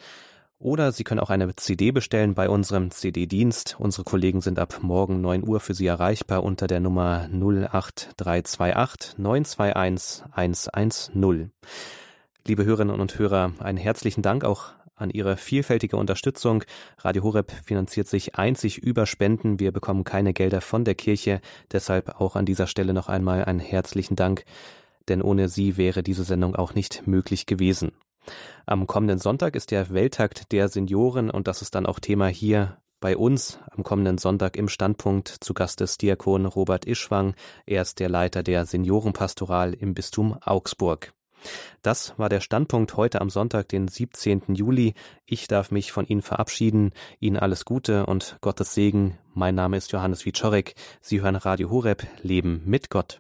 Oder 0.58 0.92
Sie 0.92 1.04
können 1.04 1.20
auch 1.20 1.30
eine 1.30 1.56
CD 1.56 1.92
bestellen 1.92 2.34
bei 2.34 2.50
unserem 2.50 2.90
CD-Dienst. 2.90 3.76
Unsere 3.78 4.06
Kollegen 4.06 4.42
sind 4.42 4.58
ab 4.58 4.80
morgen 4.82 5.22
9 5.22 5.48
Uhr 5.48 5.60
für 5.60 5.76
Sie 5.76 5.86
erreichbar 5.86 6.44
unter 6.44 6.66
der 6.66 6.80
Nummer 6.80 7.30
08328 7.32 9.20
921 9.20 10.24
110. 10.32 11.52
Liebe 12.48 12.66
Hörerinnen 12.66 13.00
und 13.00 13.20
Hörer, 13.20 13.52
einen 13.60 13.78
herzlichen 13.78 14.24
Dank 14.24 14.44
auch 14.44 14.72
an 14.96 15.10
Ihre 15.10 15.38
vielfältige 15.38 15.98
Unterstützung. 15.98 16.64
Radio 17.00 17.24
Horeb 17.24 17.52
finanziert 17.64 18.08
sich 18.08 18.36
einzig 18.36 18.78
über 18.78 19.06
Spenden. 19.06 19.60
Wir 19.60 19.72
bekommen 19.72 20.04
keine 20.04 20.34
Gelder 20.34 20.62
von 20.62 20.86
der 20.86 20.96
Kirche. 20.96 21.42
Deshalb 21.72 22.22
auch 22.22 22.36
an 22.36 22.46
dieser 22.46 22.68
Stelle 22.68 22.94
noch 22.94 23.10
einmal 23.10 23.46
einen 23.46 23.60
herzlichen 23.60 24.16
Dank. 24.16 24.46
denn 25.08 25.22
ohne 25.22 25.50
sie 25.50 25.78
wäre 25.78 26.02
diese 26.02 26.24
Sendung 26.24 26.56
auch 26.56 26.74
nicht 26.74 27.06
möglich 27.06 27.46
gewesen. 27.46 27.92
Am 28.66 28.88
kommenden 28.88 29.20
Sonntag 29.20 29.56
ist 29.56 29.72
der 29.72 29.92
Welttag 29.92 30.50
der 30.50 30.68
Senioren 30.68 31.30
und 31.30 31.48
das 31.48 31.62
ist 31.62 31.76
dann 31.76 31.86
auch 31.86 32.00
Thema 32.00 32.28
hier 32.28 32.78
bei 33.00 33.16
uns 33.16 33.60
am 33.70 33.84
kommenden 33.84 34.18
Sonntag 34.18 34.58
im 34.58 34.68
Standpunkt 34.68 35.28
zu 35.28 35.54
Gast 35.54 35.80
des 35.80 35.98
Diakon 35.98 36.46
Robert 36.48 36.86
Ischwang. 36.86 37.36
Er 37.68 37.84
ist 37.84 38.00
der 38.00 38.10
Leiter 38.10 38.42
der 38.42 38.66
Seniorenpastoral 38.66 39.74
im 39.74 39.94
Bistum 39.94 40.38
Augsburg. 40.42 41.14
Das 41.82 42.18
war 42.18 42.30
der 42.30 42.42
Standpunkt 42.42 42.98
heute 42.98 43.22
am 43.22 43.30
Sonntag, 43.30 43.70
den 43.70 43.88
17. 43.88 44.56
Juli. 44.56 44.94
Ich 45.26 45.48
darf 45.48 45.72
mich 45.72 45.92
von 45.92 46.06
Ihnen 46.08 46.22
verabschieden. 46.22 46.92
Ihnen 47.20 47.38
alles 47.38 47.66
Gute 47.66 48.06
und 48.06 48.38
Gottes 48.42 48.74
Segen. 48.74 49.18
Mein 49.34 49.56
Name 49.56 49.78
ist 49.78 49.92
Johannes 49.92 50.26
Wiczorek. 50.26 50.76
Sie 51.02 51.22
hören 51.22 51.36
Radio 51.36 51.70
Horeb, 51.70 52.08
Leben 52.24 52.62
mit 52.66 52.90
Gott. 52.90 53.14